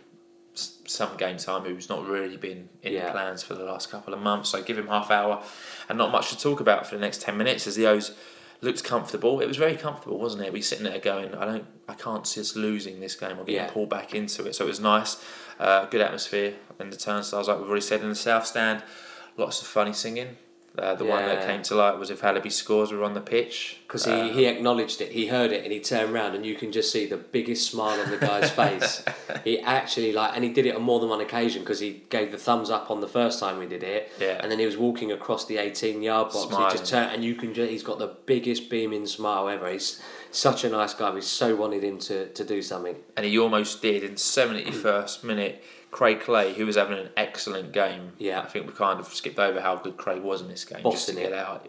s- 0.55 0.79
some 0.87 1.17
game 1.17 1.37
time 1.37 1.63
who's 1.65 1.89
not 1.89 2.07
really 2.07 2.37
been 2.37 2.69
in 2.85 2.93
Yeah. 2.93 3.07
the 3.07 3.13
plans 3.13 3.43
for 3.43 3.55
the 3.55 3.65
last 3.65 3.91
couple 3.91 4.15
of 4.15 4.21
months. 4.21 4.51
So 4.51 4.63
give 4.63 4.79
him 4.79 4.87
half 4.87 5.11
hour 5.11 5.43
and 5.89 5.99
not 5.99 6.13
much 6.13 6.31
to 6.31 6.39
talk 6.39 6.61
about 6.61 6.87
for 6.87 6.95
the 6.95 7.01
next 7.01 7.23
10 7.23 7.37
minutes 7.37 7.67
as 7.67 7.75
the 7.75 7.89
O's 7.89 8.13
looked 8.61 8.83
comfortable. 8.85 9.41
It 9.41 9.47
was 9.47 9.57
very 9.57 9.77
comfortable, 9.77 10.19
wasn't 10.19 10.45
it? 10.45 10.53
We 10.53 10.61
sitting 10.63 10.85
there 10.85 10.99
going, 10.99 11.35
I 11.35 11.45
don't, 11.45 11.65
I 11.89 11.95
can't 11.95 12.27
see 12.27 12.41
us 12.41 12.57
losing 12.57 13.01
this 13.01 13.15
game 13.15 13.33
or 13.39 13.45
getting 13.45 13.55
Yeah. 13.55 13.71
pulled 13.71 13.89
back 13.89 14.15
into 14.15 14.47
it. 14.47 14.55
So 14.55 14.65
it 14.65 14.69
was 14.69 14.81
nice, 14.81 15.23
uh, 15.61 15.87
good 15.87 16.01
atmosphere 16.01 16.55
in 16.81 16.91
the 16.91 16.97
turnstiles, 16.97 17.49
like 17.49 17.59
we've 17.59 17.69
already 17.69 17.83
said 17.83 18.01
in 18.03 18.09
the 18.09 18.15
south 18.15 18.47
stand. 18.47 18.83
Lots 19.37 19.61
of 19.63 19.69
funny 19.69 19.93
singing. 19.93 20.37
Uh, 20.79 20.95
the 20.95 21.05
one 21.05 21.25
that 21.27 21.47
came 21.47 21.63
to 21.63 21.75
light 21.75 21.99
was 21.99 22.11
if 22.11 22.21
Alabi 22.23 22.51
scores, 22.53 22.91
we 22.93 22.99
were 22.99 23.05
on 23.05 23.15
the 23.15 23.21
pitch. 23.21 23.79
Because 23.87 24.05
he, 24.05 24.31
he 24.33 24.47
acknowledged 24.47 25.01
it, 25.01 25.13
he 25.13 25.27
heard 25.29 25.51
it, 25.51 25.65
and 25.65 25.73
he 25.73 25.81
turned 25.81 26.13
around, 26.15 26.35
and 26.35 26.45
you 26.45 26.55
can 26.55 26.71
just 26.73 26.93
see 26.93 27.07
the 27.07 27.17
biggest 27.17 27.71
smile 27.71 27.99
on 28.01 28.11
the 28.11 28.19
guy's 28.19 28.51
face. 28.51 29.05
He 29.45 29.61
actually 29.61 30.13
like, 30.13 30.33
and 30.35 30.43
he 30.45 30.51
did 30.51 30.67
it 30.67 30.75
on 30.75 30.83
more 30.83 31.01
than 31.01 31.09
one 31.09 31.21
occasion 31.21 31.63
because 31.63 31.79
he 31.81 32.03
gave 32.11 32.33
the 32.33 32.39
thumbs 32.39 32.71
up 32.71 32.91
on 32.91 33.01
the 33.01 33.09
first 33.09 33.39
time 33.41 33.59
we 33.59 33.67
did 33.67 33.83
it, 33.83 34.11
Yeah. 34.21 34.39
and 34.43 34.51
then 34.51 34.59
he 34.59 34.67
was 34.67 34.77
walking 34.77 35.13
across 35.13 35.47
the 35.47 35.59
eighteen 35.59 36.03
yard 36.03 36.33
box. 36.33 36.49
Smiling. 36.49 36.71
He 36.73 36.79
just 36.79 36.91
turned, 36.91 37.13
and 37.15 37.25
you 37.25 37.35
can 37.35 37.55
just, 37.55 37.71
he's 37.71 37.83
got 37.83 37.99
the 37.99 38.15
biggest 38.27 38.69
beaming 38.69 39.07
smile 39.07 39.49
ever. 39.49 39.71
He's 39.71 40.01
such 40.33 40.65
a 40.65 40.69
nice 40.69 40.93
guy. 40.93 41.11
We 41.11 41.21
so 41.23 41.55
wanted 41.57 41.83
him 41.85 41.99
to, 42.01 42.29
to 42.31 42.45
do 42.45 42.61
something. 42.63 42.97
and 43.17 43.25
he 43.25 43.39
almost 43.39 43.81
did 43.81 44.03
in 44.03 44.15
71st 44.15 45.25
minute. 45.25 45.63
Craig 45.91 46.21
Clay, 46.21 46.53
who 46.55 46.67
was 46.67 46.77
having 46.77 46.99
an 46.99 47.09
excellent 47.17 47.73
game. 47.73 48.13
Yeah. 48.19 48.41
I 48.41 48.47
think 48.47 48.67
we 48.67 48.73
kind 48.73 49.01
of 49.01 49.07
skipped 49.09 49.39
over 49.39 49.61
how 49.61 49.77
good 49.77 49.97
Craig 49.97 50.23
was 50.23 50.41
in 50.43 50.49
this 50.49 50.65
game. 50.65 50.83
just 50.91 51.07
to 51.09 51.13
Bossing 51.13 51.17
get 51.17 51.33
it. 51.33 51.39
out. 51.39 51.69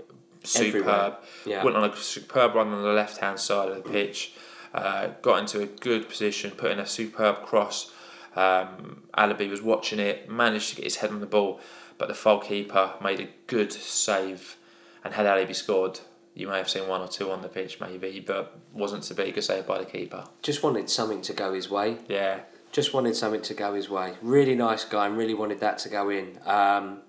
Everywhere. 0.56 0.72
Superb. 1.14 1.14
Yeah. 1.46 1.64
Went 1.64 1.78
on 1.78 1.90
a 1.90 1.96
superb 1.96 2.56
run 2.56 2.68
on 2.70 2.82
the 2.82 2.90
left 2.90 3.18
hand 3.18 3.40
side 3.40 3.70
of 3.70 3.84
the 3.84 3.90
pitch. 3.90 4.34
Uh, 4.74 5.08
got 5.22 5.40
into 5.40 5.62
a 5.62 5.66
good 5.66 6.08
position, 6.08 6.52
put 6.52 6.72
in 6.72 6.80
a 6.80 6.86
superb 6.86 7.44
cross. 7.46 7.92
Um, 8.36 9.04
Alabi 9.18 9.50
was 9.50 9.62
watching 9.62 10.00
it, 10.00 10.30
managed 10.30 10.70
to 10.70 10.76
get 10.76 10.84
his 10.86 10.98
head 10.98 11.10
on 11.10 11.20
the 11.20 11.26
ball, 11.26 11.60
but 11.98 12.08
the 12.08 12.14
Fylde 12.14 12.44
keeper 12.46 12.94
made 13.04 13.20
a 13.20 13.28
good 13.48 13.74
save. 13.74 14.58
And 15.04 15.14
had 15.14 15.26
Alabi 15.26 15.56
scored, 15.56 16.00
you 16.36 16.48
may 16.48 16.58
have 16.58 16.70
seen 16.70 16.88
one 16.88 17.02
or 17.02 17.08
two 17.08 17.32
on 17.32 17.42
the 17.42 17.48
pitch, 17.50 17.80
maybe, 17.82 18.20
but 18.26 18.58
wasn't 18.72 19.04
to 19.04 19.14
be. 19.16 19.32
Good 19.32 19.44
save 19.44 19.66
by 19.66 19.80
the 19.80 19.86
keeper. 19.86 20.26
Just 20.44 20.62
wanted 20.62 20.90
something 20.90 21.22
to 21.24 21.34
go 21.34 21.54
his 21.54 21.70
way. 21.70 21.98
Yeah, 22.08 22.42
just 22.72 22.94
wanted 22.94 23.16
something 23.16 23.42
to 23.42 23.54
go 23.54 23.74
his 23.74 23.90
way. 23.90 24.14
Really 24.22 24.56
nice 24.56 24.86
guy 24.86 25.08
and 25.08 25.18
really 25.18 25.34
wanted 25.34 25.60
that 25.60 25.78
to 25.80 25.90
go 25.90 26.10
in. 26.10 26.40
Um, 26.46 27.02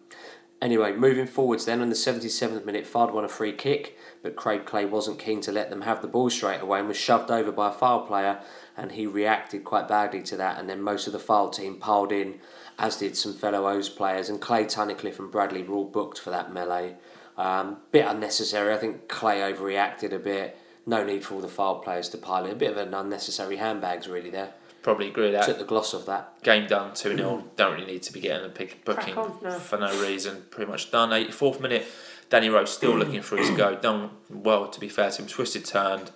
anyway, 0.62 0.92
moving 0.92 1.26
forwards 1.26 1.64
then, 1.64 1.80
on 1.80 1.88
the 1.88 1.94
77th 1.94 2.64
minute, 2.64 2.86
Fylde 2.86 3.12
won 3.12 3.24
a 3.24 3.28
free 3.28 3.52
kick, 3.52 3.98
but 4.22 4.36
Craig 4.36 4.64
Clay 4.64 4.84
wasn't 4.84 5.18
keen 5.18 5.40
to 5.42 5.52
let 5.52 5.70
them 5.70 5.82
have 5.82 6.02
the 6.02 6.08
ball 6.08 6.30
straight 6.30 6.60
away 6.60 6.78
and 6.78 6.88
was 6.88 6.96
shoved 6.96 7.30
over 7.30 7.52
by 7.52 7.70
a 7.70 7.74
Fylde 7.74 8.06
player, 8.06 8.40
and 8.76 8.92
he 8.92 9.06
reacted 9.06 9.64
quite 9.64 9.88
badly 9.88 10.22
to 10.22 10.36
that. 10.36 10.58
And 10.58 10.68
then 10.68 10.80
most 10.80 11.06
of 11.06 11.12
the 11.12 11.18
Fylde 11.18 11.54
team 11.54 11.76
piled 11.76 12.12
in, 12.12 12.40
as 12.78 12.96
did 12.96 13.16
some 13.16 13.34
fellow 13.34 13.68
O's 13.68 13.88
players, 13.88 14.28
and 14.28 14.40
Clay, 14.40 14.64
Tunnicliffe, 14.64 15.18
and 15.18 15.30
Bradley 15.30 15.62
were 15.62 15.76
all 15.76 15.84
booked 15.84 16.18
for 16.18 16.30
that 16.30 16.52
melee. 16.52 16.96
Um, 17.36 17.78
bit 17.90 18.06
unnecessary. 18.06 18.74
I 18.74 18.78
think 18.78 19.08
Clay 19.08 19.40
overreacted 19.40 20.12
a 20.12 20.18
bit. 20.18 20.58
No 20.86 21.04
need 21.04 21.24
for 21.24 21.34
all 21.34 21.40
the 21.40 21.48
Fylde 21.48 21.84
players 21.84 22.08
to 22.10 22.18
pile 22.18 22.44
in. 22.44 22.52
A 22.52 22.56
bit 22.56 22.70
of 22.70 22.76
an 22.76 22.94
unnecessary 22.94 23.56
handbags, 23.56 24.08
really, 24.08 24.30
there. 24.30 24.54
Probably 24.82 25.08
agree 25.08 25.30
with 25.30 25.44
Took 25.44 25.58
the 25.58 25.64
gloss 25.64 25.92
off 25.92 26.06
that. 26.06 26.42
Game 26.42 26.66
done 26.66 26.94
2 26.94 27.16
0. 27.16 27.44
Don't 27.56 27.74
really 27.74 27.86
need 27.92 28.02
to 28.04 28.12
be 28.12 28.20
getting 28.20 28.46
a 28.46 28.48
pick, 28.48 28.82
booking 28.84 29.14
on, 29.14 29.36
no. 29.42 29.50
for 29.50 29.78
no 29.78 30.00
reason. 30.02 30.44
Pretty 30.50 30.70
much 30.70 30.90
done. 30.90 31.10
84th 31.10 31.60
minute, 31.60 31.86
Danny 32.30 32.48
Rowe 32.48 32.64
still 32.64 32.96
looking 32.96 33.20
for 33.20 33.36
his 33.36 33.50
go. 33.50 33.74
Done 33.76 34.10
well, 34.30 34.68
to 34.68 34.80
be 34.80 34.88
fair 34.88 35.10
to 35.10 35.22
him. 35.22 35.28
Twisted, 35.28 35.66
turned 35.66 36.10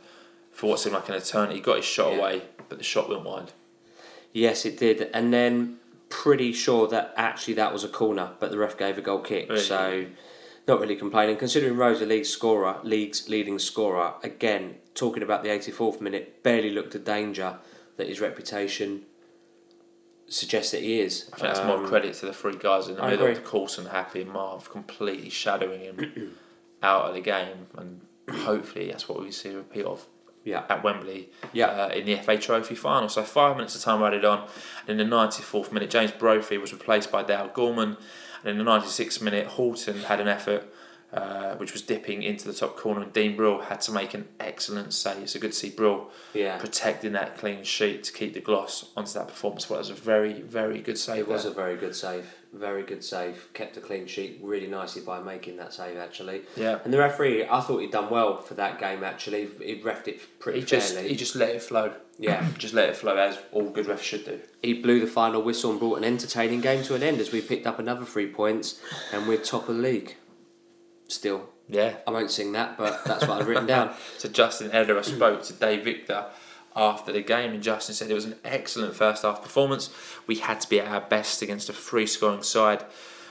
for 0.52 0.70
what 0.70 0.80
seemed 0.80 0.94
like 0.94 1.08
an 1.10 1.14
eternity. 1.14 1.60
Got 1.60 1.76
his 1.76 1.84
shot 1.84 2.12
Yeah. 2.12 2.18
away, 2.18 2.42
but 2.68 2.78
the 2.78 2.84
shot 2.84 3.10
went 3.10 3.24
wide. 3.24 3.52
Yes, 4.32 4.64
it 4.64 4.78
did. 4.78 5.10
And 5.12 5.32
then 5.32 5.76
pretty 6.08 6.52
sure 6.52 6.88
that 6.88 7.12
actually 7.16 7.54
that 7.54 7.72
was 7.72 7.84
a 7.84 7.88
corner, 7.88 8.30
but 8.40 8.50
the 8.50 8.56
ref 8.58 8.78
gave 8.78 8.96
a 8.96 9.02
goal 9.02 9.18
kick. 9.20 9.48
Really? 9.50 9.60
So 9.60 10.06
not 10.66 10.80
really 10.80 10.96
complaining. 10.96 11.36
Considering 11.36 11.76
Rose 11.76 12.00
a 12.00 12.06
league 12.06 12.24
scorer, 12.24 12.76
league's 12.82 13.28
leading 13.28 13.58
scorer, 13.58 14.14
again, 14.22 14.76
talking 14.94 15.22
about 15.22 15.42
the 15.42 15.50
84th 15.50 16.00
minute, 16.00 16.42
barely 16.42 16.70
looked 16.70 16.94
a 16.94 16.98
danger 16.98 17.58
that 17.96 18.08
his 18.08 18.20
reputation 18.20 19.02
suggests 20.26 20.70
that 20.72 20.80
he 20.82 21.00
is. 21.00 21.28
I 21.32 21.36
think 21.36 21.54
that's 21.54 21.66
more 21.66 21.76
Um, 21.76 21.86
credit 21.86 22.14
to 22.14 22.26
the 22.26 22.32
three 22.32 22.56
guys 22.56 22.88
in 22.88 22.96
the 22.96 23.02
I 23.02 23.10
middle, 23.10 23.26
agree. 23.26 23.42
Coulson, 23.44 23.86
Happe, 23.86 24.20
and 24.22 24.30
Marv, 24.32 24.70
completely 24.70 25.28
shadowing 25.30 25.80
him 25.80 26.36
out 26.82 27.06
of 27.06 27.14
the 27.14 27.20
game. 27.20 27.66
And 27.76 28.00
hopefully 28.40 28.90
that's 28.90 29.08
what 29.08 29.20
we 29.22 29.30
see 29.30 29.50
a 29.50 29.56
repeat 29.58 29.84
of 29.84 30.06
Yeah. 30.44 30.64
at 30.68 30.82
Wembley 30.82 31.30
Yeah. 31.52 31.66
uh, 31.66 31.88
in 31.88 32.06
the 32.06 32.16
FA 32.16 32.38
Trophy 32.38 32.74
final. 32.74 33.08
So 33.08 33.22
five 33.22 33.56
minutes 33.56 33.76
of 33.76 33.82
time 33.82 34.02
added 34.02 34.24
on. 34.24 34.48
And 34.88 34.98
in 35.00 35.08
the 35.10 35.16
94th 35.16 35.70
minute, 35.72 35.90
James 35.90 36.10
Brophy 36.12 36.58
was 36.58 36.72
replaced 36.72 37.12
by 37.12 37.22
Dale 37.22 37.50
Gorman. 37.52 37.96
And 38.42 38.58
in 38.58 38.64
the 38.64 38.70
96th 38.70 39.20
minute, 39.22 39.46
Haughton 39.46 40.00
had 40.04 40.20
an 40.20 40.28
effort 40.28 40.73
uh, 41.14 41.54
which 41.56 41.72
was 41.72 41.82
dipping 41.82 42.22
into 42.22 42.46
the 42.46 42.54
top 42.54 42.76
corner, 42.76 43.02
and 43.02 43.12
Dean 43.12 43.36
Brill 43.36 43.60
had 43.60 43.80
to 43.82 43.92
make 43.92 44.14
an 44.14 44.26
excellent 44.40 44.92
save. 44.92 45.22
It's 45.22 45.34
a 45.34 45.38
good 45.38 45.52
to 45.52 45.56
see 45.58 45.70
Brill 45.70 46.10
Yeah. 46.32 46.58
protecting 46.58 47.12
that 47.12 47.38
clean 47.38 47.62
sheet 47.64 48.04
to 48.04 48.12
keep 48.12 48.34
the 48.34 48.40
gloss 48.40 48.90
onto 48.96 49.12
that 49.14 49.28
performance. 49.28 49.70
Well, 49.70 49.78
it 49.78 49.82
was 49.82 49.90
a 49.90 49.94
very, 49.94 50.40
very 50.42 50.80
good 50.80 50.98
save. 50.98 51.18
It 51.20 51.28
was 51.28 51.44
there. 51.44 51.52
a 51.52 51.54
very 51.54 51.76
good 51.76 51.94
save. 51.94 52.26
Very 52.52 52.82
good 52.84 53.02
save. 53.02 53.48
Kept 53.52 53.76
a 53.76 53.80
clean 53.80 54.06
sheet 54.06 54.38
really 54.42 54.68
nicely 54.68 55.02
by 55.02 55.20
making 55.20 55.56
that 55.56 55.72
save, 55.72 55.96
actually. 55.96 56.42
yeah. 56.56 56.78
And 56.84 56.92
the 56.94 56.98
referee, 56.98 57.46
I 57.48 57.60
thought 57.60 57.78
he'd 57.78 57.90
done 57.90 58.10
well 58.10 58.36
for 58.40 58.54
that 58.54 58.78
game, 58.78 59.02
actually. 59.02 59.48
He'd 59.60 59.82
refed 59.82 60.06
it 60.08 60.20
pretty 60.38 60.60
He 60.60 60.64
just 60.66 60.94
fairly. 60.94 61.08
he 61.08 61.16
just 61.16 61.34
let 61.34 61.48
it 61.50 61.62
flow. 61.62 61.92
Yeah. 62.18 62.46
just 62.58 62.72
let 62.74 62.88
it 62.88 62.96
flow 62.96 63.16
as 63.16 63.38
all 63.50 63.70
good 63.70 63.86
refs 63.86 64.02
should 64.02 64.24
do. 64.24 64.38
he 64.62 64.72
blew 64.74 65.00
the 65.00 65.06
final 65.08 65.42
whistle 65.42 65.72
and 65.72 65.80
brought 65.80 65.98
an 65.98 66.04
entertaining 66.04 66.60
game 66.60 66.84
to 66.84 66.94
an 66.94 67.02
end 67.02 67.20
as 67.20 67.32
we 67.32 67.40
picked 67.40 67.66
up 67.66 67.80
another 67.80 68.04
three 68.04 68.28
points 68.28 68.80
and 69.12 69.26
we're 69.26 69.36
top 69.38 69.68
of 69.68 69.74
the 69.76 69.82
league. 69.82 70.14
Still, 71.14 71.48
Yeah. 71.68 71.94
I 72.08 72.10
won't 72.10 72.32
sing 72.32 72.50
that, 72.52 72.76
but 72.76 73.04
that's 73.04 73.26
what 73.28 73.40
I've 73.40 73.46
written 73.46 73.66
down. 73.66 73.94
So 74.18 74.28
Justin 74.28 74.72
Edinburgh 74.72 75.02
spoke 75.02 75.44
to 75.44 75.52
Dave 75.52 75.84
Victor 75.84 76.26
after 76.74 77.12
the 77.12 77.22
game, 77.22 77.52
and 77.52 77.62
Justin 77.62 77.94
said 77.94 78.10
it 78.10 78.14
was 78.14 78.24
an 78.24 78.34
excellent 78.44 78.96
first 78.96 79.22
half 79.22 79.40
performance. 79.40 79.90
We 80.26 80.36
had 80.36 80.60
to 80.62 80.68
be 80.68 80.80
at 80.80 80.88
our 80.88 81.00
best 81.00 81.40
against 81.40 81.68
a 81.68 81.72
free 81.72 82.08
scoring 82.08 82.42
side. 82.42 82.84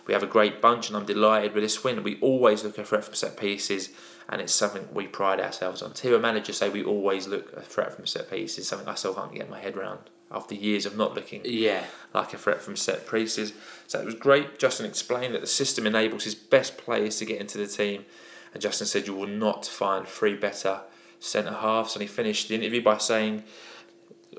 We 0.08 0.14
have 0.14 0.24
a 0.24 0.28
great 0.28 0.62
bunch, 0.62 0.88
and 0.88 0.96
I'm 0.96 1.06
delighted 1.06 1.54
with 1.54 1.64
this 1.64 1.84
win. 1.84 2.04
We 2.04 2.20
always 2.22 2.64
look 2.64 2.78
a 2.78 2.86
threat 2.86 3.04
from 3.04 3.16
set 3.16 3.36
pieces, 3.36 3.90
and 4.30 4.40
it's 4.42 4.54
something 4.54 4.88
we 4.94 5.08
pride 5.08 5.42
ourselves 5.42 5.82
on. 5.82 5.92
To 5.94 6.04
hear 6.04 6.16
a 6.16 6.20
manager 6.20 6.54
say 6.54 6.70
we 6.70 6.86
always 6.86 7.28
look 7.28 7.52
a 7.52 7.62
threat 7.62 7.94
from 7.94 8.08
set 8.08 8.30
pieces, 8.30 8.66
something 8.66 8.88
I 8.88 8.96
still 8.96 9.14
can't 9.14 9.36
get 9.36 9.50
my 9.50 9.60
head 9.60 9.76
around 9.76 10.00
after 10.34 10.56
years 10.56 10.86
of 10.86 10.98
not 10.98 11.14
looking 11.14 11.42
Yeah, 11.46 11.84
like 12.14 12.34
a 12.34 12.38
threat 12.38 12.62
from 12.62 12.76
set 12.76 13.10
pieces. 13.10 13.54
So 13.88 14.00
it 14.00 14.06
was 14.06 14.16
great. 14.16 14.58
Justin 14.60 14.86
explained 14.86 15.36
that 15.36 15.42
the 15.42 15.48
system 15.48 15.86
enables 15.86 16.24
his 16.24 16.36
best 16.36 16.78
players 16.78 17.18
to 17.18 17.26
get 17.26 17.40
into 17.40 17.58
the 17.58 17.68
team, 17.68 18.06
and 18.54 18.62
Justin 18.62 18.88
said 18.88 19.08
you 19.08 19.16
will 19.16 19.28
not 19.28 19.66
find 19.66 20.08
three 20.08 20.36
better 20.36 20.82
centre 21.20 21.54
halves. 21.54 21.96
And 21.96 22.02
he 22.02 22.08
finished 22.08 22.50
the 22.50 22.56
interview 22.56 22.82
by 22.82 22.98
saying, 22.98 23.44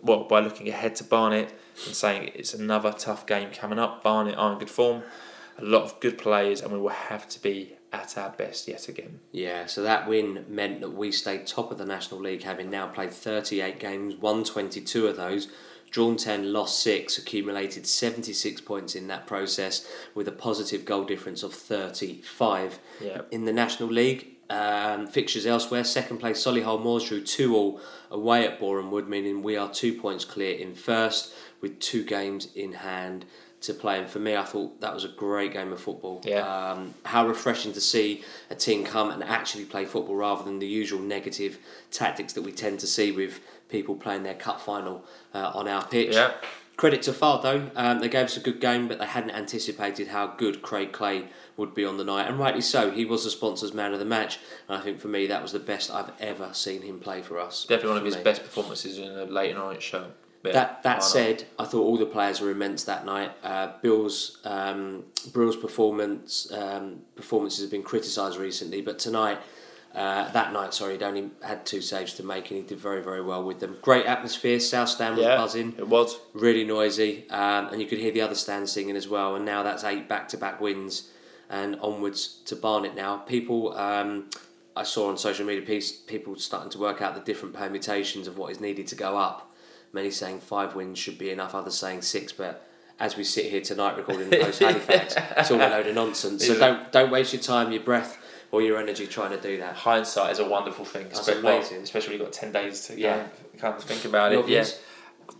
well, 0.03 0.25
by 0.25 0.41
looking 0.41 0.69
ahead 0.69 0.97
to 0.97 1.05
Barnet 1.05 1.53
and 1.87 1.95
saying 1.95 2.33
it's 2.35 2.55
another 2.55 2.93
tough 2.93 3.27
game 3.27 3.51
coming 3.51 3.79
up. 3.79 4.03
Barnet 4.03 4.37
are 4.37 4.53
in 4.53 4.59
good 4.59 4.71
form, 4.71 5.03
a 5.59 5.65
lot 5.65 5.83
of 5.83 6.01
good 6.01 6.19
players, 6.19 6.61
and 6.61 6.73
we 6.73 6.79
will 6.79 6.89
have 6.91 7.29
to 7.29 7.43
be 7.43 7.75
at 7.93 8.19
our 8.19 8.31
best 8.31 8.67
yet 8.67 8.89
again. 8.89 9.21
yeah. 9.31 9.67
So 9.67 9.83
that 9.83 10.09
win 10.09 10.45
meant 10.49 10.81
that 10.81 10.91
we 10.91 11.13
stayed 11.13 11.47
top 11.47 11.71
of 11.71 11.79
the 11.79 11.87
National 11.87 12.21
League, 12.21 12.43
having 12.43 12.69
now 12.69 12.89
played 12.89 13.13
38 13.13 13.79
games, 13.79 14.17
won 14.17 14.43
22 14.43 15.07
of 15.07 15.17
those, 15.17 15.49
drawn 15.95 16.17
10, 16.17 16.53
lost 16.53 16.83
6, 16.83 17.19
accumulated 17.19 17.87
76 17.87 18.61
points 18.63 18.97
in 18.97 19.07
that 19.07 19.29
process 19.29 19.87
with 20.13 20.27
a 20.27 20.33
positive 20.33 20.85
goal 20.85 21.05
difference 21.05 21.45
of 21.45 21.55
35. 21.55 22.81
Yeah. 23.01 23.21
in 23.31 23.45
the 23.45 23.53
National 23.53 23.89
League. 23.89 24.27
Um, 24.51 25.07
fixtures 25.07 25.47
elsewhere. 25.47 25.85
Second 25.85 26.19
place, 26.19 26.45
Solihull 26.45 26.83
Moors 26.83 27.09
drew 27.09 27.23
2 27.23 27.55
all 27.55 27.81
away 28.11 28.45
at 28.45 28.59
Boreham 28.59 28.91
Wood, 28.91 29.09
meaning 29.09 29.45
we 29.45 29.57
are 29.57 29.73
two 29.73 29.95
points 29.95 30.25
clear 30.25 30.59
in 30.59 30.75
first 30.75 31.33
with 31.61 31.79
two 31.79 32.03
games 32.03 32.49
in 32.57 32.73
hand 32.73 33.25
to 33.65 33.73
play. 33.73 33.99
And 33.99 34.09
for 34.09 34.19
me, 34.19 34.37
I 34.37 34.43
thought 34.43 34.81
that 34.81 34.93
was 34.93 35.05
a 35.05 35.09
great 35.09 35.53
game 35.53 35.73
of 35.73 35.81
football. 35.81 36.21
Yeah. 36.25 36.41
Um, 36.41 36.95
how 37.05 37.27
refreshing 37.27 37.73
to 37.73 37.81
see 37.81 38.23
a 38.51 38.55
team 38.55 38.85
come 38.85 39.11
and 39.11 39.23
actually 39.23 39.65
play 39.65 39.85
football 39.85 40.17
rather 40.17 40.45
than 40.45 40.59
the 40.59 40.67
usual 40.67 41.01
negative 41.01 41.59
tactics 41.91 42.33
that 42.35 42.43
we 42.43 42.53
tend 42.53 42.81
to 42.81 42.87
see 42.87 43.13
with 43.13 43.41
people 43.69 43.95
playing 43.95 44.23
their 44.23 44.35
cup 44.35 44.61
final 44.61 45.05
uh, 45.35 45.53
on 45.55 45.69
our 45.69 45.85
pitch. 45.87 46.15
Yeah. 46.15 46.33
Credit 46.77 47.03
to 47.03 47.13
Fylde 47.13 47.43
though, 47.43 47.71
um, 47.77 48.01
they 48.01 48.09
gave 48.09 48.25
us 48.25 48.37
a 48.37 48.41
good 48.41 48.61
game, 48.61 48.89
but 48.89 48.99
they 48.99 49.07
hadn't 49.07 49.31
anticipated 49.31 50.09
how 50.09 50.27
good 50.27 50.61
Craig 50.61 50.91
Clay 50.91 51.27
would 51.57 51.73
be 51.73 51.85
on 51.85 51.99
the 51.99 52.05
night, 52.05 52.27
and 52.29 52.37
rightly 52.37 52.63
so. 52.63 52.91
He 52.91 53.05
was 53.05 53.23
the 53.23 53.31
sponsors' 53.31 53.73
man 53.73 53.93
of 53.93 54.01
the 54.01 54.05
match, 54.05 54.41
and 54.69 54.77
I 54.77 54.81
think 54.81 54.99
for 54.99 55.07
me 55.07 55.29
that 55.29 55.41
was 55.41 55.53
the 55.53 55.61
best 55.61 55.89
I've 55.89 56.11
ever 56.19 56.51
seen 56.53 56.83
him 56.83 56.99
play 56.99 57.23
for 57.23 57.39
us. 57.39 57.65
Definitely 57.65 57.89
one 57.91 57.99
of 57.99 58.05
his 58.05 58.17
me. 58.17 58.25
best 58.25 58.43
performances 58.43 58.99
in 58.99 59.09
a 59.09 59.25
late 59.25 59.55
night 59.55 59.81
show. 59.81 60.07
Yeah, 60.45 60.53
That 60.53 60.83
that 60.83 61.05
said, 61.05 61.45
I 61.61 61.65
thought 61.65 61.83
all 61.83 61.97
the 61.97 62.07
players 62.07 62.41
were 62.41 62.51
immense 62.51 62.83
that 62.85 63.07
night. 63.07 63.31
Uh, 63.45 63.73
Bill's 63.81 64.39
um, 64.45 65.05
Brill's 65.33 65.57
performance 65.57 66.51
um, 66.53 67.03
performances 67.15 67.61
have 67.61 67.71
been 67.71 67.85
criticised 67.85 68.37
recently, 68.37 68.83
but 68.83 68.99
tonight 68.99 69.39
Uh, 69.95 70.29
that 70.33 70.53
night, 70.53 70.75
sorry, 70.75 70.93
he'd 70.95 71.03
only 71.05 71.31
had 71.43 71.65
two 71.65 71.81
saves 71.81 72.15
to 72.15 72.25
make, 72.25 72.51
and 72.51 72.61
he 72.61 72.67
did 72.67 72.79
very, 72.81 73.01
very 73.03 73.23
well 73.23 73.45
with 73.45 73.61
them. 73.61 73.77
Great 73.81 74.07
atmosphere. 74.07 74.59
South 74.59 74.89
Stand 74.89 75.17
was 75.17 75.25
Yeah, 75.25 75.37
buzzing, 75.37 75.75
it 75.79 75.87
was. 75.87 76.19
really 76.33 76.65
noisy, 76.65 77.29
um, 77.31 77.69
and 77.69 77.81
you 77.81 77.87
could 77.87 77.99
hear 77.99 78.11
the 78.11 78.21
other 78.21 78.35
stand 78.35 78.69
singing 78.69 78.97
as 78.97 79.07
well. 79.09 79.37
And 79.37 79.45
now 79.45 79.63
that's 79.63 79.85
eight 79.85 80.09
back-to-back 80.09 80.61
wins, 80.61 81.11
and 81.49 81.79
onwards 81.81 82.39
to 82.47 82.57
Barnet 82.57 82.97
now. 82.97 83.19
People, 83.19 83.77
um, 83.79 84.31
I 84.75 84.83
saw 84.83 85.09
on 85.11 85.17
social 85.17 85.47
media, 85.47 85.63
piece, 85.65 85.93
people 85.93 86.35
starting 86.37 86.71
to 86.71 86.79
work 86.79 87.01
out 87.01 87.15
the 87.15 87.21
different 87.21 87.55
permutations 87.55 88.27
of 88.27 88.37
what 88.37 88.51
is 88.51 88.61
needed 88.61 88.89
to 88.89 88.97
go 88.97 89.17
up. 89.17 89.55
Many 89.93 90.11
saying 90.11 90.41
five 90.41 90.75
wins 90.75 90.99
should 90.99 91.19
be 91.19 91.31
enough, 91.31 91.55
others 91.55 91.75
saying 91.79 92.03
six, 92.03 92.33
but. 92.33 92.67
As 93.01 93.17
we 93.17 93.25
sit 93.25 93.47
here 93.47 93.61
tonight 93.61 93.97
recording 93.97 94.31
the 94.31 94.37
post 94.41 94.61
Halifax, 94.61 95.17
it's 95.37 95.51
all 95.51 95.57
a 95.61 95.67
load 95.69 95.89
of 95.89 95.97
nonsense. 95.97 96.47
So 96.47 96.53
Yeah. 96.53 96.59
don't 96.61 96.93
don't 96.93 97.11
waste 97.11 97.33
your 97.33 97.43
time, 97.43 97.73
your 97.73 97.83
breath, 97.83 98.17
or 98.55 98.63
your 98.63 98.79
energy 98.79 99.05
trying 99.05 99.31
to 99.31 99.41
do 99.41 99.59
that. 99.59 99.75
Hindsight 99.75 100.31
is 100.31 100.39
a 100.39 100.49
wonderful 100.49 100.85
thing. 100.85 101.09
That's 101.09 101.29
espe- 101.29 101.43
well, 101.43 101.57
amazing. 101.57 101.83
especially 101.83 102.11
when 102.15 102.21
you've 102.21 102.29
got 102.29 102.33
10 102.33 102.53
days 102.53 102.87
to 102.87 102.97
Yeah. 102.99 103.27
kind 103.59 103.75
of 103.75 103.83
think 103.83 104.05
about 104.05 104.33
it. 104.33 104.47
Yeah. 104.49 104.65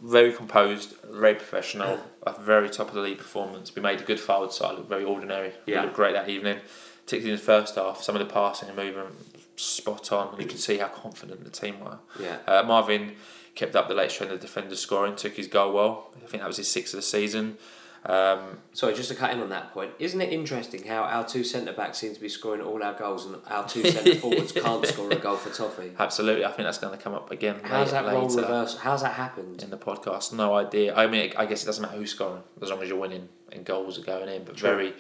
Very 0.03 0.33
composed, 0.33 0.95
very 1.09 1.35
professional, 1.37 2.01
a 2.27 2.33
very 2.41 2.69
top 2.69 2.89
of 2.89 2.95
the 2.95 3.01
league 3.01 3.19
performance. 3.19 3.73
We 3.77 3.83
made 3.83 4.01
a 4.01 4.05
good 4.05 4.19
forward 4.19 4.51
side 4.53 4.77
look 4.79 4.89
very 4.89 5.05
ordinary. 5.05 5.53
Yeah. 5.67 5.81
We 5.81 5.87
looked 5.87 5.97
great 5.97 6.15
that 6.15 6.29
evening, 6.29 6.59
particularly 7.05 7.35
in 7.35 7.37
the 7.39 7.45
first 7.45 7.77
half. 7.77 8.03
Some 8.03 8.17
of 8.17 8.27
the 8.27 8.33
passing 8.35 8.69
and 8.69 8.77
movement 8.77 9.15
spot 9.55 10.11
on, 10.11 10.35
you 10.41 10.47
could 10.49 10.59
see 10.59 10.79
how 10.79 10.89
confident 10.89 11.45
the 11.45 11.51
team 11.51 11.79
were. 11.79 11.99
Yeah. 12.19 12.39
Uh, 12.49 12.65
Marvin 12.65 13.15
kept 13.55 13.77
up 13.77 13.87
the 13.87 13.95
latest 13.95 14.17
trend 14.17 14.33
of 14.33 14.41
defender 14.41 14.75
scoring, 14.75 15.15
took 15.15 15.35
his 15.37 15.47
goal 15.47 15.73
well. 15.73 16.11
I 16.17 16.27
think 16.27 16.43
that 16.43 16.49
was 16.49 16.57
his 16.57 16.69
sixth 16.69 16.93
of 16.95 16.99
the 16.99 17.03
season. 17.03 17.59
Um, 18.07 18.59
Sorry, 18.75 18.93
just 18.93 19.09
to 19.09 19.15
cut 19.15 19.31
in 19.33 19.41
on 19.41 19.49
that 19.51 19.73
point, 19.73 19.93
isn't 19.99 20.21
it 20.21 20.33
interesting 20.33 20.85
how 20.85 21.03
our 21.05 21.27
two 21.27 21.43
centre 21.43 21.73
backs 21.73 21.99
seem 21.99 22.15
to 22.15 22.21
be 22.21 22.29
scoring 22.29 22.61
all 22.61 22.83
our 22.83 22.93
goals 22.93 23.25
and 23.25 23.37
our 23.47 23.67
two 23.67 23.83
centre 23.89 24.17
forwards 24.17 24.53
can't 24.67 24.85
score 24.87 25.11
a 25.11 25.17
goal 25.17 25.37
for 25.37 25.49
Toffee? 25.51 25.93
absolutely, 25.99 26.45
I 26.45 26.49
think 26.49 26.67
that's 26.67 26.79
going 26.79 26.97
to 26.97 27.03
come 27.03 27.15
up 27.15 27.31
again 27.31 27.61
How's 27.63 27.93
later, 27.93 28.05
that 28.07 28.13
role 28.13 28.29
reversed? 28.29 28.79
How's 28.79 29.03
that 29.03 29.13
happened? 29.15 29.63
in 29.63 29.71
the 29.71 29.79
podcast. 29.79 30.33
No 30.33 30.55
idea. 30.55 30.95
I 30.95 31.07
mean, 31.07 31.33
I 31.37 31.47
guess 31.47 31.63
it 31.63 31.67
doesn't 31.67 31.83
matter 31.83 31.97
who's 31.97 32.11
scoring 32.11 32.43
as 32.61 32.71
long 32.71 32.83
as 32.83 32.89
you're 32.89 32.99
winning 32.99 33.29
and 33.53 33.65
goals 33.65 33.99
are 33.99 34.03
going 34.03 34.29
in. 34.29 34.45
But 34.45 34.57
True. 34.57 34.69
very, 34.71 34.95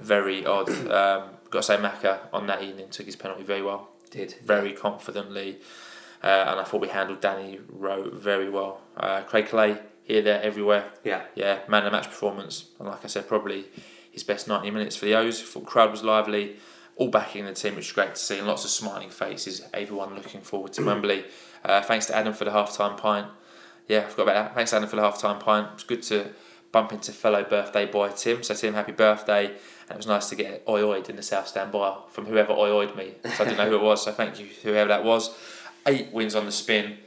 very 0.00 0.46
odd. 0.46 0.68
Um, 0.86 1.30
got 1.50 1.60
to 1.60 1.62
say, 1.62 1.76
Maka 1.78 2.28
on 2.32 2.46
that 2.46 2.62
evening 2.62 2.88
took 2.90 3.06
his 3.06 3.16
penalty 3.16 3.42
very 3.42 3.62
well, 3.62 3.88
Did 4.10 4.34
very 4.44 4.72
confidently, 4.72 5.58
uh, 6.22 6.26
and 6.48 6.60
I 6.60 6.64
thought 6.64 6.80
we 6.80 6.88
handled 6.88 7.20
Danny 7.20 7.60
Rowe 7.68 8.10
very 8.10 8.48
well. 8.48 8.80
Uh, 8.96 9.22
Craig 9.22 9.46
Clay 9.48 9.78
here, 10.06 10.22
there, 10.22 10.40
everywhere. 10.40 10.92
yeah. 11.04 11.24
Yeah, 11.34 11.60
man 11.68 11.84
of 11.84 11.92
the 11.92 11.96
match 11.96 12.06
performance, 12.06 12.66
and 12.78 12.88
like 12.88 13.04
I 13.04 13.08
said, 13.08 13.26
probably 13.26 13.66
his 14.10 14.22
best 14.22 14.46
ninety 14.48 14.70
minutes 14.70 14.96
for 14.96 15.04
the 15.04 15.14
O's. 15.16 15.42
Thought 15.42 15.60
the 15.60 15.66
crowd 15.66 15.90
was 15.90 16.04
lively, 16.04 16.56
all 16.94 17.08
backing 17.08 17.44
the 17.44 17.52
team, 17.52 17.74
which 17.74 17.88
was 17.88 17.92
great 17.92 18.14
to 18.14 18.20
see, 18.20 18.38
and 18.38 18.46
lots 18.46 18.64
of 18.64 18.70
smiling 18.70 19.10
faces. 19.10 19.62
Everyone 19.74 20.14
looking 20.14 20.40
forward 20.40 20.72
to 20.74 20.84
Wembley. 20.86 21.24
Uh, 21.64 21.82
thanks 21.82 22.06
to 22.06 22.16
Adam 22.16 22.32
for 22.32 22.44
the 22.44 22.52
half 22.52 22.72
time 22.74 22.96
pint. 22.96 23.26
Yeah, 23.88 24.00
I 24.00 24.04
forgot 24.04 24.22
about 24.22 24.34
that. 24.34 24.54
Thanks 24.54 24.72
Adam 24.72 24.88
for 24.88 24.96
the 24.96 25.02
half 25.02 25.20
time 25.20 25.40
pint. 25.40 25.68
It's 25.74 25.82
good 25.82 26.02
to 26.04 26.28
bump 26.70 26.92
into 26.92 27.10
fellow 27.12 27.42
birthday 27.42 27.86
boy 27.86 28.10
Tim. 28.10 28.42
So 28.44 28.54
Tim, 28.54 28.74
happy 28.74 28.92
birthday! 28.92 29.46
And 29.46 29.90
it 29.90 29.96
was 29.96 30.06
nice 30.06 30.28
to 30.28 30.36
get 30.36 30.62
oi 30.68 30.82
oied 30.82 31.08
in 31.08 31.16
the 31.16 31.22
South 31.22 31.48
Stand 31.48 31.72
bar 31.72 32.04
from 32.10 32.26
whoever 32.26 32.52
oi 32.52 32.70
oied 32.70 32.96
me. 32.96 33.14
So 33.24 33.42
I 33.42 33.48
didn't 33.48 33.58
know 33.58 33.68
who 33.68 33.76
it 33.76 33.82
was. 33.82 34.04
So 34.04 34.12
thank 34.12 34.38
you 34.38 34.46
whoever 34.62 34.88
that 34.88 35.04
was. 35.04 35.36
Eight 35.86 36.12
wins 36.12 36.34
on 36.34 36.46
the 36.46 36.52
spin. 36.52 36.98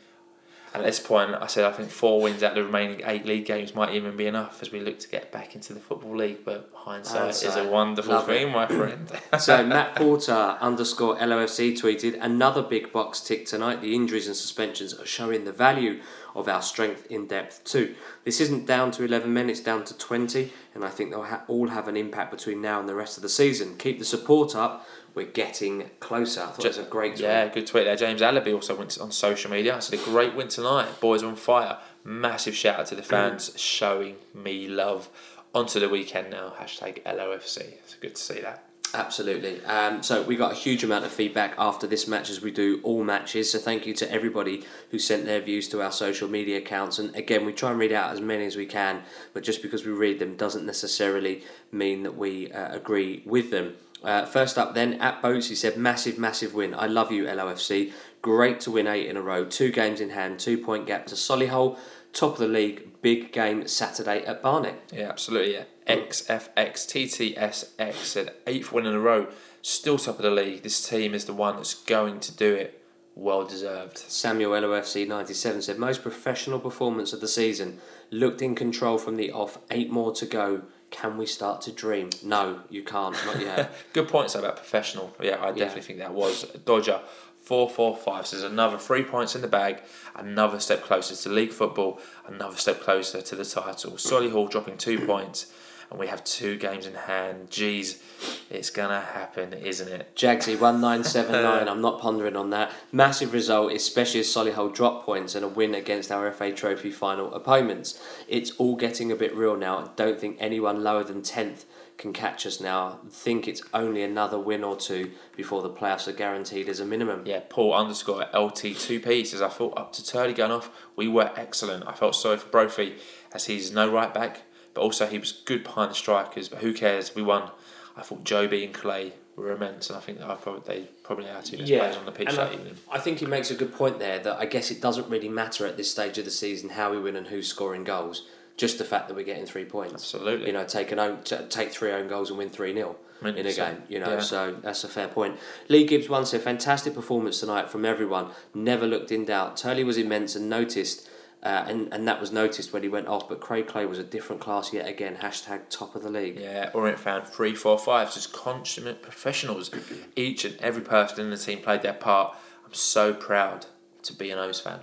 And 0.73 0.84
at 0.84 0.86
this 0.86 0.99
point, 0.99 1.34
I 1.34 1.47
said 1.47 1.65
I 1.65 1.71
think 1.71 1.89
four 1.89 2.21
wins 2.21 2.43
out 2.43 2.51
of 2.51 2.55
the 2.55 2.63
remaining 2.63 3.01
eight 3.05 3.25
league 3.25 3.45
games 3.45 3.73
might 3.73 3.93
even 3.93 4.15
be 4.15 4.27
enough 4.27 4.62
as 4.62 4.71
we 4.71 4.79
look 4.79 4.99
to 4.99 5.08
get 5.08 5.32
back 5.32 5.55
into 5.55 5.73
the 5.73 5.79
football 5.79 6.15
league. 6.15 6.45
But 6.45 6.69
hindsight, 6.73 7.29
is 7.29 7.55
a 7.55 7.67
wonderful 7.67 8.13
Love 8.13 8.27
thing, 8.27 8.51
my 8.51 8.67
friend. 8.67 9.12
So 9.39 9.65
Matt 9.65 9.95
Porter 9.95 10.58
underscore 10.60 11.17
LOFC 11.17 11.73
tweeted 11.73 12.17
another 12.21 12.62
big 12.62 12.91
box 12.91 13.21
tick 13.21 13.45
tonight. 13.45 13.82
The 13.82 13.95
injuries 13.95 14.27
and 14.27 14.36
suspensions 14.36 14.93
are 14.93 15.05
showing 15.05 15.45
the 15.45 15.51
value 15.51 16.01
of 16.36 16.47
our 16.47 16.62
strength 16.62 17.08
in 17.10 17.27
depth 17.27 17.63
too. 17.63 17.95
This 18.23 18.39
isn't 18.41 18.65
down 18.65 18.91
to 18.91 19.03
eleven 19.03 19.34
men; 19.34 19.49
it's 19.49 19.60
down 19.60 19.86
to 19.86 19.97
twenty, 19.97 20.53
and 20.75 20.84
I 20.84 20.89
think 20.89 21.10
they'll 21.10 21.23
ha- 21.23 21.43
all 21.47 21.69
have 21.69 21.88
an 21.88 21.97
impact 21.97 22.32
between 22.32 22.62
now 22.62 22.79
and 22.79 22.88
the 22.88 22.95
rest 22.95 23.17
of 23.17 23.23
the 23.23 23.29
season. 23.29 23.77
Keep 23.77 23.99
the 23.99 24.05
support 24.05 24.55
up. 24.55 24.86
We're 25.19 25.25
getting 25.25 25.89
closer. 25.99 26.43
I 26.43 26.45
thought 26.45 26.63
it 26.63 26.67
was 26.69 26.77
a 26.77 26.84
great 26.84 27.17
tweet. 27.17 27.23
yeah, 27.23 27.49
good 27.49 27.67
tweet 27.67 27.84
there. 27.84 27.97
James 27.97 28.21
Alabi 28.21 28.53
also 28.53 28.73
went 28.73 28.97
on 28.97 29.12
social 29.12 29.51
media. 29.51 29.75
I 29.75 29.79
said 29.79 29.99
a 29.99 30.03
great 30.05 30.34
win 30.34 30.47
tonight. 30.47 30.88
Boys 31.01 31.23
on 31.23 31.36
fire. 31.36 31.77
Massive 32.05 32.55
shout 32.55 32.79
out 32.79 32.86
to 32.86 32.95
the 32.95 33.03
fans 33.03 33.51
showing 33.60 34.15
me 34.34 34.69
love. 34.69 35.10
Onto 35.53 35.77
the 35.82 35.89
weekend 35.89 36.29
now. 36.29 36.53
Hashtag 36.58 37.03
LOFC. 37.03 37.58
It's 37.58 37.95
good 37.95 38.15
to 38.15 38.21
see 38.21 38.39
that. 38.39 38.63
Absolutely. 38.93 39.62
Um, 39.65 40.01
so 40.01 40.21
we 40.23 40.38
got 40.38 40.53
a 40.53 40.55
huge 40.55 40.86
amount 40.86 41.03
of 41.03 41.12
feedback 41.12 41.53
after 41.58 41.86
this 41.86 42.08
match, 42.08 42.29
as 42.29 42.41
we 42.41 42.51
do 42.51 42.79
all 42.84 43.03
matches. 43.03 43.51
So 43.51 43.60
thank 43.60 43.86
you 43.86 43.93
to 43.95 44.10
everybody 44.10 44.63
who 44.91 44.99
sent 44.99 45.25
their 45.25 45.41
views 45.41 45.67
to 45.69 45.82
our 45.82 45.91
social 45.91 46.29
media 46.29 46.60
accounts. 46.60 46.97
And 46.97 47.13
again, 47.13 47.45
we 47.45 47.51
try 47.51 47.71
and 47.71 47.79
read 47.79 47.91
out 47.91 48.13
as 48.13 48.21
many 48.21 48.45
as 48.45 48.55
we 48.55 48.65
can, 48.65 49.01
but 49.34 49.43
just 49.43 49.62
because 49.62 49.86
we 49.86 49.91
read 49.91 50.19
them 50.19 50.38
doesn't 50.38 50.65
necessarily 50.65 51.43
mean 51.73 52.03
that 52.03 52.15
we 52.15 52.53
uh, 52.53 52.73
agree 52.73 53.21
with 53.25 53.51
them. 53.51 53.75
Uh, 54.03 54.25
first 54.25 54.57
up, 54.57 54.75
then 54.75 54.93
at 54.95 55.21
Boats, 55.21 55.47
he 55.49 55.55
said, 55.55 55.77
"Massive, 55.77 56.17
massive 56.17 56.53
win. 56.53 56.73
I 56.73 56.88
love 56.88 57.12
you, 57.12 57.25
LOFC. 57.25 57.91
Great 58.21 58.59
to 58.62 58.71
win 58.71 58.88
eight 58.88 59.07
in 59.07 59.17
a 59.17 59.21
row. 59.21 59.45
Two 59.45 59.71
games 59.71 60.01
in 60.01 60.12
hand. 60.12 60.39
Two 60.39 60.57
point 60.57 60.88
gap 60.88 61.05
to 61.07 61.15
Solihull. 61.15 61.77
Top 62.13 62.33
of 62.33 62.39
the 62.39 62.47
league. 62.47 63.01
Big 63.01 63.31
game 63.31 63.67
Saturday 63.67 64.25
at 64.25 64.41
Barnet. 64.41 64.81
Yeah, 64.91 65.09
absolutely. 65.09 65.53
Yeah. 65.53 65.63
XFXTTSX 65.89 67.93
said 67.93 68.33
eighth 68.45 68.71
win 68.71 68.85
in 68.85 68.93
a 68.93 68.99
row, 68.99 69.27
still 69.62 69.97
top 69.97 70.17
of 70.17 70.21
the 70.21 70.29
league. 70.29 70.62
This 70.63 70.88
team 70.88 71.15
is 71.15 71.25
the 71.25 71.33
one 71.33 71.55
that's 71.55 71.73
going 71.73 72.19
to 72.21 72.31
do 72.31 72.53
it. 72.53 72.79
Well 73.15 73.43
deserved. 73.43 73.97
Samuel 73.97 74.51
LOFC 74.51 75.07
97 75.07 75.63
said, 75.63 75.79
most 75.79 76.03
professional 76.03 76.59
performance 76.59 77.12
of 77.12 77.21
the 77.21 77.27
season. 77.27 77.79
Looked 78.12 78.41
in 78.41 78.55
control 78.55 78.97
from 78.97 79.17
the 79.17 79.31
off. 79.31 79.57
Eight 79.71 79.91
more 79.91 80.13
to 80.13 80.25
go. 80.25 80.62
Can 80.91 81.17
we 81.17 81.25
start 81.25 81.62
to 81.62 81.71
dream? 81.71 82.10
No, 82.23 82.62
you 82.69 82.84
can't. 82.84 83.15
Not 83.25 83.39
yet. 83.39 83.71
Good 83.93 84.08
points 84.08 84.36
about 84.36 84.56
professional. 84.58 85.15
Yeah, 85.21 85.43
I 85.43 85.52
definitely 85.52 85.84
think 85.84 85.99
that 85.99 86.13
was 86.13 86.43
Dodger. 86.65 87.02
Four, 87.41 87.69
four, 87.69 87.95
five. 87.95 88.28
So 88.28 88.38
there's 88.38 88.52
another 88.52 88.78
three 88.78 89.04
points 89.04 89.36
in 89.36 89.41
the 89.41 89.47
bag. 89.47 89.82
Another 90.15 90.60
step 90.60 90.84
closer 90.84 91.15
to 91.15 91.30
league 91.30 91.52
football. 91.52 91.99
Another 92.28 92.58
step 92.58 92.82
closer 92.82 93.21
to 93.21 93.36
the 93.36 93.45
title. 93.45 93.93
Solihull 93.93 94.49
dropping 94.49 94.78
two 94.78 95.06
points, 95.06 95.52
and 95.89 95.99
we 95.99 96.08
have 96.08 96.23
two 96.23 96.58
games 96.58 96.86
in 96.86 96.93
hand. 96.93 97.49
Jeez, 97.49 98.02
it's 98.49 98.69
gonna 98.69 99.02
happen, 99.02 99.54
isn't 99.54 99.88
it? 99.88 100.15
Jagsy 100.15 100.60
1979. 100.60 101.67
I'm 101.69 101.82
not 101.82 101.99
pondering 101.99 102.36
on 102.36 102.49
that. 102.52 102.71
Massive 102.91 103.34
result, 103.34 103.71
especially 103.71 104.19
as 104.19 104.28
Solihull 104.28 104.73
drop 104.73 105.06
points 105.06 105.36
and 105.36 105.43
a 105.43 105.47
win 105.47 105.73
against 105.73 106.12
our 106.12 106.32
FA 106.32 106.52
Trophy 106.52 106.91
final 106.91 107.34
opponents. 107.34 107.99
It's 108.28 108.52
all 108.52 108.75
getting 108.75 109.12
a 109.12 109.15
bit 109.15 109.36
real 109.36 109.56
now. 109.56 109.80
I 109.80 109.88
don't 109.95 110.19
think 110.19 110.38
anyone 110.39 110.84
lower 110.84 111.04
than 111.04 111.21
10th 111.21 111.65
can 111.99 112.13
catch 112.13 112.47
us 112.47 112.62
now. 112.62 112.99
I 113.06 113.10
think 113.10 113.47
it's 113.47 113.62
only 113.73 114.02
another 114.02 114.39
win 114.39 114.63
or 114.63 114.78
two 114.78 115.12
before 115.36 115.62
the 115.62 115.69
playoffs 115.69 116.08
are 116.08 116.13
guaranteed 116.13 116.69
as 116.69 116.80
a 116.80 116.86
minimum. 116.86 117.23
Yeah, 117.25 117.41
Paul 117.47 117.73
underscore 117.73 118.25
LT2P 118.34 119.28
says, 119.28 119.41
I 119.41 119.49
thought 119.49 119.78
up 119.78 119.91
to 119.93 120.06
Turley 120.06 120.34
going 120.34 120.52
off, 120.52 120.71
we 120.95 121.08
were 121.08 121.32
excellent. 121.36 121.86
I 121.86 121.91
felt 121.91 122.15
sorry 122.15 122.38
for 122.38 122.47
Brophy 122.47 122.95
as 123.34 123.45
he's 123.45 123.71
no 123.71 123.91
right 123.91 124.13
back, 124.13 124.41
but 124.73 124.82
also 124.82 125.08
he 125.08 125.19
was 125.19 125.32
good 125.32 125.63
behind 125.63 125.91
the 125.91 125.95
strikers. 125.95 126.49
But 126.49 126.60
who 126.60 126.73
cares? 126.73 127.15
We 127.15 127.21
won. 127.21 127.49
I 127.95 128.01
thought 128.01 128.23
Jobi 128.23 128.63
and 128.63 128.73
Clay 128.73 129.13
were 129.36 129.51
immense, 129.51 129.89
and 129.89 129.97
I 129.97 130.01
think 130.01 130.21
I 130.21 130.36
probably, 130.36 130.62
they 130.65 130.88
probably 131.03 131.29
are 131.29 131.41
two 131.41 131.58
best 131.58 131.69
players 131.69 131.97
on 131.97 132.05
the 132.05 132.12
pitch 132.12 132.29
and 132.29 132.38
that 132.38 132.51
I, 132.51 132.53
evening. 132.53 132.75
I 132.91 132.99
think 132.99 133.19
he 133.19 133.25
makes 133.25 133.51
a 133.51 133.55
good 133.55 133.73
point 133.73 133.99
there 133.99 134.19
that 134.19 134.38
I 134.38 134.45
guess 134.45 134.71
it 134.71 134.82
doesn't 134.82 135.10
really 135.10 135.29
matter 135.29 135.65
at 135.65 135.77
this 135.77 135.89
stage 135.89 136.17
of 136.17 136.25
the 136.25 136.32
season 136.32 136.69
how 136.69 136.91
we 136.91 136.99
win 136.99 137.15
and 137.15 137.27
who's 137.27 137.47
scoring 137.47 137.84
goals. 137.84 138.27
Just 138.58 138.77
the 138.77 138.84
fact 138.84 139.08
that 139.08 139.13
we're 139.13 139.23
getting 139.23 139.45
three 139.45 139.63
points. 139.63 139.93
Absolutely. 139.93 140.47
You 140.47 140.53
know, 140.53 140.65
take 140.65 140.91
an 140.91 140.99
own, 140.99 141.23
t- 141.23 141.38
take 141.49 141.71
three 141.71 141.91
own 141.91 142.10
goals 142.10 142.29
and 142.29 142.38
win 142.38 142.49
three 142.49 142.73
0 142.73 142.95
in 143.21 143.45
a 143.45 143.53
game. 143.53 143.84
You 143.88 143.99
know, 143.99 144.15
yeah. 144.15 144.19
so 144.19 144.58
that's 144.62 144.84
a 144.84 144.89
fair 144.89 145.08
point. 145.08 145.38
Lee 145.69 145.86
Gibbs 145.86 146.10
once 146.10 146.32
said, 146.32 146.41
"Fantastic 146.41 146.93
performance 146.93 147.39
tonight 147.39 147.69
from 147.69 147.86
everyone. 147.86 148.27
Never 148.53 148.86
looked 148.86 149.12
in 149.12 149.25
doubt. 149.25 149.58
Turley 149.58 149.84
was 149.84 149.97
immense 149.97 150.36
and 150.36 150.49
noticed." 150.49 151.09
Uh, 151.41 151.63
and, 151.67 151.93
and 151.93 152.06
that 152.06 152.19
was 152.19 152.34
noticed 152.34 152.73
when 152.73 152.84
he 152.84 152.89
went 152.89 153.08
off, 153.08 153.30
but 153.30 153.39
Craig 153.39 153.65
Clay 153.67 153.86
was 153.86 153.97
a 153.97 154.04
different 154.04 154.41
class 154.41 154.73
yet 154.73 154.88
again. 154.88 155.15
Hashtag 155.21 155.62
top 155.69 155.95
of 155.95 156.04
the 156.04 156.10
league. 156.10 156.38
Yeah, 156.38 156.69
Orient 156.73 156.99
fan 156.99 157.21
three, 157.23 157.56
four, 157.56 157.80
five, 157.80 158.13
just 158.13 158.34
consummate 158.34 159.02
professionals. 159.02 159.71
Each 160.17 160.43
and 160.43 160.58
every 160.60 160.82
person 160.82 161.21
in 161.21 161.30
the 161.30 161.38
team 161.38 161.60
played 161.60 161.82
their 161.82 161.93
part. 161.93 162.36
I'm 162.65 162.73
so 162.73 163.13
proud 163.13 163.67
to 164.04 164.13
be 164.13 164.32
an 164.32 164.38
O's 164.38 164.60
fan. 164.60 164.82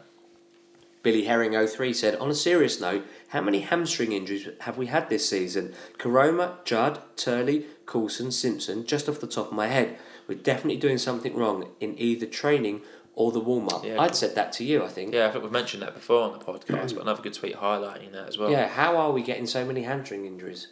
Billy 1.02 1.24
Herring 1.24 1.54
03 1.54 1.92
said, 1.92 2.16
on 2.16 2.30
a 2.30 2.34
serious 2.34 2.80
note, 2.80 3.06
how 3.28 3.40
many 3.40 3.60
hamstring 3.60 4.10
injuries 4.10 4.48
have 4.62 4.76
we 4.76 4.86
had 4.86 5.08
this 5.08 5.28
season? 5.28 5.72
Koroma, 5.98 6.64
Judd, 6.64 7.00
Turley, 7.14 7.66
Coulson, 7.86 8.32
Simpson, 8.32 8.84
just 8.84 9.08
off 9.08 9.20
the 9.20 9.28
top 9.28 9.48
of 9.48 9.52
my 9.52 9.68
head. 9.68 9.98
We're 10.26 10.38
definitely 10.38 10.78
doing 10.78 10.98
something 10.98 11.36
wrong 11.36 11.68
in 11.78 11.96
either 11.96 12.26
training 12.26 12.80
or 13.16 13.32
the 13.32 13.40
warm 13.40 13.68
up. 13.70 13.84
Yeah. 13.84 13.98
I'd 13.98 14.14
said 14.14 14.34
that 14.34 14.52
to 14.54 14.64
you, 14.64 14.84
I 14.84 14.88
think. 14.88 15.14
Yeah, 15.14 15.26
I 15.26 15.30
think 15.30 15.42
we've 15.42 15.52
mentioned 15.52 15.82
that 15.82 15.94
before 15.94 16.22
on 16.22 16.38
the 16.38 16.44
podcast, 16.44 16.94
but 16.94 17.02
another 17.02 17.22
good 17.22 17.32
tweet 17.32 17.56
highlighting 17.56 18.12
that 18.12 18.28
as 18.28 18.38
well. 18.38 18.50
Yeah, 18.50 18.68
how 18.68 18.96
are 18.98 19.10
we 19.10 19.22
getting 19.22 19.46
so 19.46 19.64
many 19.64 19.82
hamstring 19.82 20.26
injuries? 20.26 20.68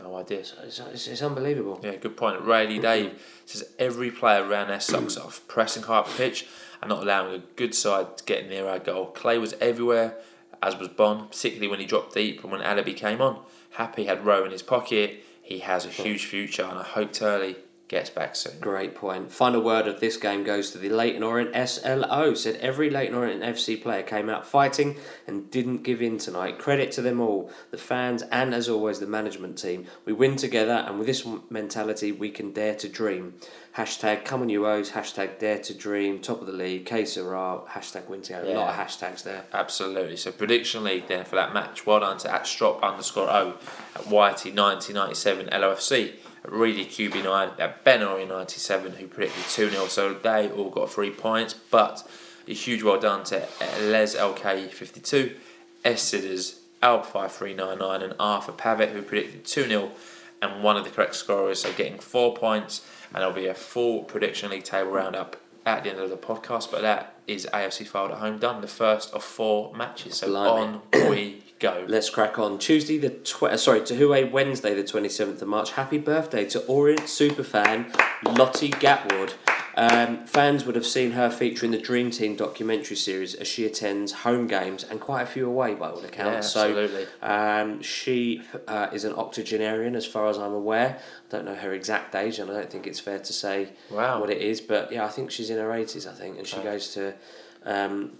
No 0.00 0.16
idea. 0.16 0.40
It's, 0.40 0.80
it's, 0.80 1.06
it's 1.06 1.22
unbelievable. 1.22 1.80
Yeah, 1.82 1.94
good 1.94 2.16
point. 2.16 2.42
Rayleigh 2.42 2.74
mm-hmm. 2.74 2.82
Dave 2.82 3.42
says 3.46 3.64
every 3.78 4.10
player 4.10 4.44
ran 4.44 4.66
their 4.66 4.80
socks 4.80 5.16
off, 5.16 5.46
pressing 5.46 5.84
hard 5.84 6.06
the 6.06 6.10
pitch 6.10 6.46
and 6.82 6.88
not 6.88 7.02
allowing 7.02 7.32
a 7.32 7.38
good 7.56 7.76
side 7.76 8.18
to 8.18 8.24
get 8.24 8.48
near 8.48 8.66
our 8.66 8.80
goal. 8.80 9.06
Clay 9.06 9.38
was 9.38 9.54
everywhere, 9.60 10.16
as 10.60 10.76
was 10.76 10.88
Bonne, 10.88 11.28
particularly 11.28 11.68
when 11.68 11.78
he 11.78 11.86
dropped 11.86 12.14
deep 12.14 12.42
and 12.42 12.50
when 12.50 12.60
Alabi 12.60 12.96
came 12.96 13.22
on. 13.22 13.38
Happe 13.70 14.04
had 14.04 14.26
Rowe 14.26 14.44
in 14.44 14.50
his 14.50 14.62
pocket. 14.62 15.24
He 15.40 15.60
has 15.60 15.84
a 15.84 15.90
hmm. 15.90 16.02
huge 16.02 16.26
future, 16.26 16.64
and 16.64 16.78
I 16.78 16.82
hope 16.82 17.12
Turley 17.12 17.56
gets 17.88 18.08
back 18.10 18.34
soon. 18.34 18.58
Great 18.60 18.94
point. 18.94 19.30
Final 19.30 19.60
word 19.60 19.86
of 19.86 20.00
this 20.00 20.16
game 20.16 20.42
goes 20.42 20.70
to 20.70 20.78
the 20.78 20.88
Leyton 20.88 21.22
Orient 21.22 21.54
SLO. 21.68 22.34
Said 22.34 22.56
every 22.56 22.88
Leyton 22.88 23.14
Orient 23.14 23.42
FC 23.42 23.80
player 23.80 24.02
came 24.02 24.30
out 24.30 24.46
fighting 24.46 24.96
and 25.26 25.50
didn't 25.50 25.82
give 25.82 26.00
in 26.00 26.18
tonight. 26.18 26.58
Credit 26.58 26.90
to 26.92 27.02
them 27.02 27.20
all, 27.20 27.50
the 27.70 27.78
fans 27.78 28.22
and 28.32 28.54
as 28.54 28.68
always 28.68 29.00
the 29.00 29.06
management 29.06 29.58
team. 29.58 29.86
We 30.04 30.12
win 30.12 30.36
together 30.36 30.84
and 30.86 30.98
with 30.98 31.06
this 31.06 31.26
mentality 31.50 32.10
we 32.10 32.30
can 32.30 32.52
dare 32.52 32.74
to 32.76 32.88
dream. 32.88 33.34
Hashtag 33.76 34.24
come 34.24 34.40
on 34.40 34.48
you 34.48 34.66
O's, 34.66 34.92
hashtag 34.92 35.38
dare 35.40 35.58
to 35.58 35.74
dream, 35.74 36.20
top 36.20 36.40
of 36.40 36.46
the 36.46 36.52
league, 36.52 36.86
K 36.86 37.04
Sarah, 37.04 37.60
hashtag 37.68 38.08
win 38.08 38.22
together. 38.22 38.50
A 38.50 38.54
lot 38.54 38.70
of 38.70 38.76
hashtags 38.76 39.24
there. 39.24 39.44
Absolutely. 39.52 40.16
So 40.16 40.30
prediction 40.30 40.84
league 40.84 41.08
there 41.08 41.24
for 41.24 41.36
that 41.36 41.52
match. 41.52 41.84
Well 41.84 42.00
done 42.00 42.18
to 42.18 42.32
at 42.32 42.46
strop 42.46 42.82
underscore 42.82 43.28
O 43.28 43.54
at 43.96 44.06
YT 44.06 44.54
nineteen 44.54 44.94
ninety 44.94 45.16
seven 45.16 45.46
LOFC. 45.46 46.14
Reedy 46.48 46.84
QB9 46.84 47.58
at 47.58 47.84
Benori 47.84 48.28
97 48.28 48.92
who 48.92 49.06
predicted 49.06 49.44
2 49.44 49.70
0 49.70 49.86
so 49.86 50.12
they 50.14 50.50
all 50.50 50.70
got 50.70 50.90
three 50.90 51.10
points 51.10 51.54
but 51.54 52.06
a 52.46 52.52
huge 52.52 52.82
well 52.82 53.00
done 53.00 53.24
to 53.24 53.46
Les 53.80 54.14
LK 54.14 54.70
52 54.70 55.36
S 55.84 56.02
Sidders 56.02 56.60
Alp 56.82 57.06
5399 57.06 58.02
and 58.02 58.14
Arthur 58.20 58.52
Pavitt 58.52 58.90
who 58.90 59.02
predicted 59.02 59.44
2 59.44 59.68
0 59.68 59.90
and 60.42 60.62
one 60.62 60.76
of 60.76 60.84
the 60.84 60.90
correct 60.90 61.14
scorers 61.14 61.60
so 61.60 61.72
getting 61.72 61.98
four 61.98 62.34
points 62.34 62.86
and 63.12 63.22
there'll 63.22 63.32
be 63.34 63.46
a 63.46 63.54
full 63.54 64.02
prediction 64.02 64.50
league 64.50 64.64
table 64.64 64.90
roundup 64.90 65.36
at 65.64 65.82
the 65.84 65.90
end 65.90 65.98
of 65.98 66.10
the 66.10 66.16
podcast 66.16 66.70
but 66.70 66.82
that 66.82 67.14
is 67.26 67.48
AFC 67.54 67.88
Fylde 67.88 68.12
at 68.12 68.18
home 68.18 68.38
done 68.38 68.60
the 68.60 68.68
first 68.68 69.14
of 69.14 69.24
four 69.24 69.74
matches 69.74 70.16
so 70.16 70.26
Blimey. 70.26 70.80
on 70.92 71.08
we 71.08 71.42
go 71.58 71.84
Let's 71.88 72.10
crack 72.10 72.38
on. 72.38 72.58
Tuesday 72.58 72.98
the 72.98 73.10
tw- 73.10 73.44
uh, 73.44 73.56
sorry 73.56 73.82
to 73.86 73.94
Huawei 73.94 74.30
Wednesday 74.30 74.74
the 74.74 74.84
twenty 74.84 75.08
seventh 75.08 75.40
of 75.42 75.48
March. 75.48 75.72
Happy 75.72 75.98
birthday 75.98 76.44
to 76.46 76.60
Orient 76.66 77.02
superfan 77.02 77.94
Lottie 78.38 78.70
Gatwood. 78.70 79.34
Um, 79.76 80.24
fans 80.26 80.64
would 80.66 80.76
have 80.76 80.86
seen 80.86 81.12
her 81.12 81.28
feature 81.28 81.66
in 81.66 81.72
the 81.72 81.78
Dream 81.78 82.12
Team 82.12 82.36
documentary 82.36 82.94
series 82.96 83.34
as 83.34 83.48
she 83.48 83.64
attends 83.66 84.12
home 84.12 84.46
games 84.46 84.84
and 84.84 85.00
quite 85.00 85.22
a 85.22 85.26
few 85.26 85.46
away 85.48 85.74
by 85.74 85.90
all 85.90 85.98
accounts. 86.04 86.54
Yeah, 86.54 86.62
absolutely. 86.62 87.06
So 87.20 87.26
um, 87.28 87.82
she 87.82 88.42
uh, 88.68 88.86
is 88.92 89.02
an 89.02 89.14
octogenarian 89.14 89.96
as 89.96 90.06
far 90.06 90.28
as 90.28 90.38
I'm 90.38 90.52
aware. 90.52 90.98
I 91.00 91.30
don't 91.30 91.44
know 91.44 91.56
her 91.56 91.72
exact 91.72 92.14
age 92.14 92.38
and 92.38 92.48
I 92.52 92.54
don't 92.54 92.70
think 92.70 92.86
it's 92.86 93.00
fair 93.00 93.18
to 93.18 93.32
say 93.32 93.70
Wow. 93.90 94.20
what 94.20 94.30
it 94.30 94.40
is, 94.40 94.60
but 94.60 94.92
yeah, 94.92 95.04
I 95.04 95.08
think 95.08 95.32
she's 95.32 95.50
in 95.50 95.58
her 95.58 95.72
eighties. 95.72 96.06
I 96.06 96.12
think, 96.12 96.38
and 96.38 96.46
she 96.46 96.54
Okay. 96.58 96.64
goes 96.70 96.94
to 96.94 97.14
um, 97.64 98.12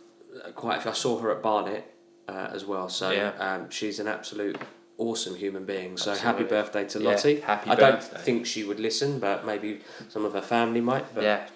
quite. 0.56 0.78
A 0.78 0.80
few, 0.80 0.90
I 0.90 0.94
saw 0.94 1.18
her 1.20 1.30
at 1.30 1.40
Barnet 1.40 1.93
uh, 2.28 2.48
as 2.52 2.64
well. 2.64 2.88
So 2.88 3.10
Yeah. 3.10 3.32
um, 3.38 3.70
she's 3.70 3.98
an 4.00 4.06
absolute 4.08 4.60
awesome 4.98 5.34
human 5.34 5.64
being. 5.64 5.96
So 5.96 6.14
happy 6.14 6.44
birthday 6.44 6.84
to 6.88 7.00
Yeah, 7.00 7.10
Lottie. 7.10 7.40
happy 7.40 7.70
I 7.70 7.74
don't 7.74 7.96
birthday. 8.00 8.18
think 8.20 8.46
she 8.46 8.64
would 8.64 8.78
listen, 8.80 9.18
but 9.18 9.44
maybe 9.44 9.80
some 10.08 10.24
of 10.24 10.32
her 10.34 10.40
family 10.42 10.80
might. 10.80 11.12
But 11.14 11.24
yeah 11.24 11.46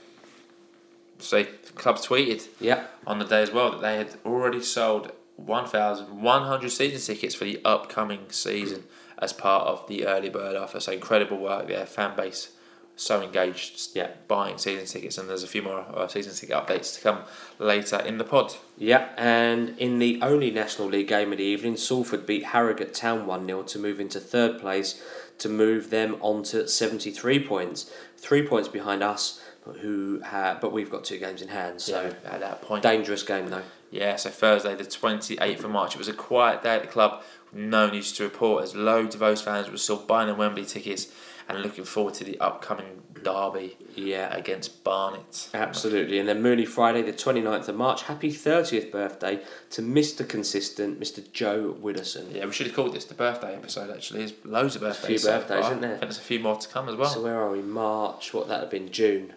so 1.19 1.43
the 1.43 1.73
club 1.75 1.97
tweeted 1.97 2.47
yeah, 2.61 2.85
on 3.07 3.19
the 3.19 3.25
day 3.25 3.43
as 3.43 3.51
well 3.51 3.71
that 3.73 3.81
they 3.81 3.97
had 3.97 4.09
already 4.25 4.63
sold 4.63 5.13
1,100 5.37 6.71
season 6.71 7.15
tickets 7.15 7.35
for 7.35 7.45
the 7.45 7.61
upcoming 7.65 8.31
season 8.31 8.85
as 9.19 9.33
part 9.33 9.67
of 9.67 9.87
the 9.89 10.07
early 10.07 10.29
bird 10.29 10.57
offer. 10.57 10.81
So 10.81 10.93
incredible 10.93 11.39
work 11.39 11.69
there, 11.69 11.87
fan 11.87 12.17
base 12.17 12.51
so 12.99 13.23
engaged, 13.23 13.91
Yeah. 13.95 14.09
buying 14.27 14.59
season 14.59 14.85
tickets, 14.87 15.17
and 15.19 15.29
there's 15.29 15.43
a 15.45 15.47
few 15.49 15.63
more 15.63 15.87
uh, 15.95 16.09
season 16.09 16.35
ticket 16.35 16.57
updates 16.57 16.95
to 16.97 17.01
come 17.01 17.21
later 17.59 17.97
in 18.01 18.19
the 18.19 18.25
pod. 18.25 18.55
yeah. 18.77 19.09
And 19.17 19.79
in 19.79 19.99
the 20.01 20.19
only 20.21 20.51
National 20.51 20.89
League 20.89 21.09
game 21.09 21.31
of 21.33 21.39
the 21.39 21.45
evening, 21.45 21.77
Salford 21.77 22.27
beat 22.27 22.47
Harrogate 22.47 22.93
Town 22.95 23.25
one 23.27 23.47
0 23.47 23.63
to 23.63 23.79
move 23.79 24.01
into 24.01 24.19
third 24.21 24.59
place, 24.61 25.01
to 25.39 25.49
move 25.49 25.91
them 25.91 26.17
on 26.21 26.43
to 26.45 26.67
seventy 26.67 27.11
three 27.13 27.39
points, 27.39 27.91
three 28.17 28.43
points 28.47 28.69
behind 28.69 29.03
us. 29.03 29.41
But 29.65 29.77
who? 29.77 30.21
Ha- 30.25 30.59
but 30.61 30.73
we've 30.73 30.91
got 30.91 31.05
two 31.05 31.19
games 31.19 31.41
in 31.43 31.49
hand, 31.49 31.81
so 31.81 32.11
So 32.11 32.17
at 32.29 32.41
that 32.41 32.63
point, 32.63 32.83
dangerous 32.83 33.23
game 33.23 33.49
though. 33.51 33.63
Yeah, 33.91 34.17
so 34.17 34.29
Thursday, 34.29 34.75
the 34.75 34.85
28th 34.85 35.65
of 35.65 35.71
March. 35.71 35.95
It 35.95 35.99
was 35.99 36.09
a 36.09 36.13
quiet 36.13 36.63
day 36.63 36.75
at 36.75 36.83
the 36.83 36.89
club, 36.89 37.23
no 37.55 37.89
news 37.89 38.13
to 38.15 38.25
report, 38.25 38.63
as 38.65 38.75
loads 38.75 39.15
of 39.15 39.21
those 39.21 39.41
fans 39.41 39.71
were 39.71 39.79
still 39.79 39.97
buying 39.97 40.27
their 40.27 40.37
Wembley 40.37 40.67
tickets 40.67 41.09
and 41.49 41.63
looking 41.63 41.85
forward 41.85 42.15
to 42.15 42.25
the 42.25 42.39
upcoming 42.41 43.03
derby 43.23 43.77
Yeah, 43.97 44.33
against 44.35 44.85
Barnet. 44.85 45.49
Absolutely. 45.55 46.19
And 46.19 46.29
then 46.29 46.41
Mooney 46.43 46.65
Friday, 46.65 47.03
the 47.03 47.13
29th 47.13 47.69
of 47.69 47.75
March. 47.77 48.03
Happy 48.03 48.31
30th 48.31 48.93
birthday 48.93 49.41
to 49.71 49.83
Mr. 49.83 50.29
Consistent, 50.29 51.01
Mr. 51.01 51.21
Joe 51.33 51.77
Widdowson. 51.81 52.33
Yeah, 52.35 52.47
we 52.47 52.53
should 52.53 52.67
have 52.69 52.77
called 52.77 52.95
this 52.95 53.07
the 53.07 53.15
birthday 53.15 53.55
episode, 53.57 53.91
actually. 53.91 54.21
There's 54.21 54.35
loads 54.45 54.77
of 54.77 54.83
birthdays. 54.83 55.05
A 55.05 55.07
few 55.09 55.19
so 55.19 55.39
birthdays, 55.39 55.61
far. 55.63 55.71
isn't 55.73 55.81
there? 55.81 55.91
I 55.91 55.95
think 55.95 56.03
there's 56.03 56.19
a 56.19 56.23
few 56.23 56.39
more 56.41 56.57
to 56.57 56.69
come 56.69 56.89
as 56.89 56.95
well. 56.97 57.09
So 57.11 57.23
where 57.23 57.41
are 57.41 57.51
we? 57.51 57.61
March. 57.63 58.33
What 58.35 58.49
that 58.49 58.61
have 58.61 58.71
been? 58.71 58.91
June. 58.91 59.33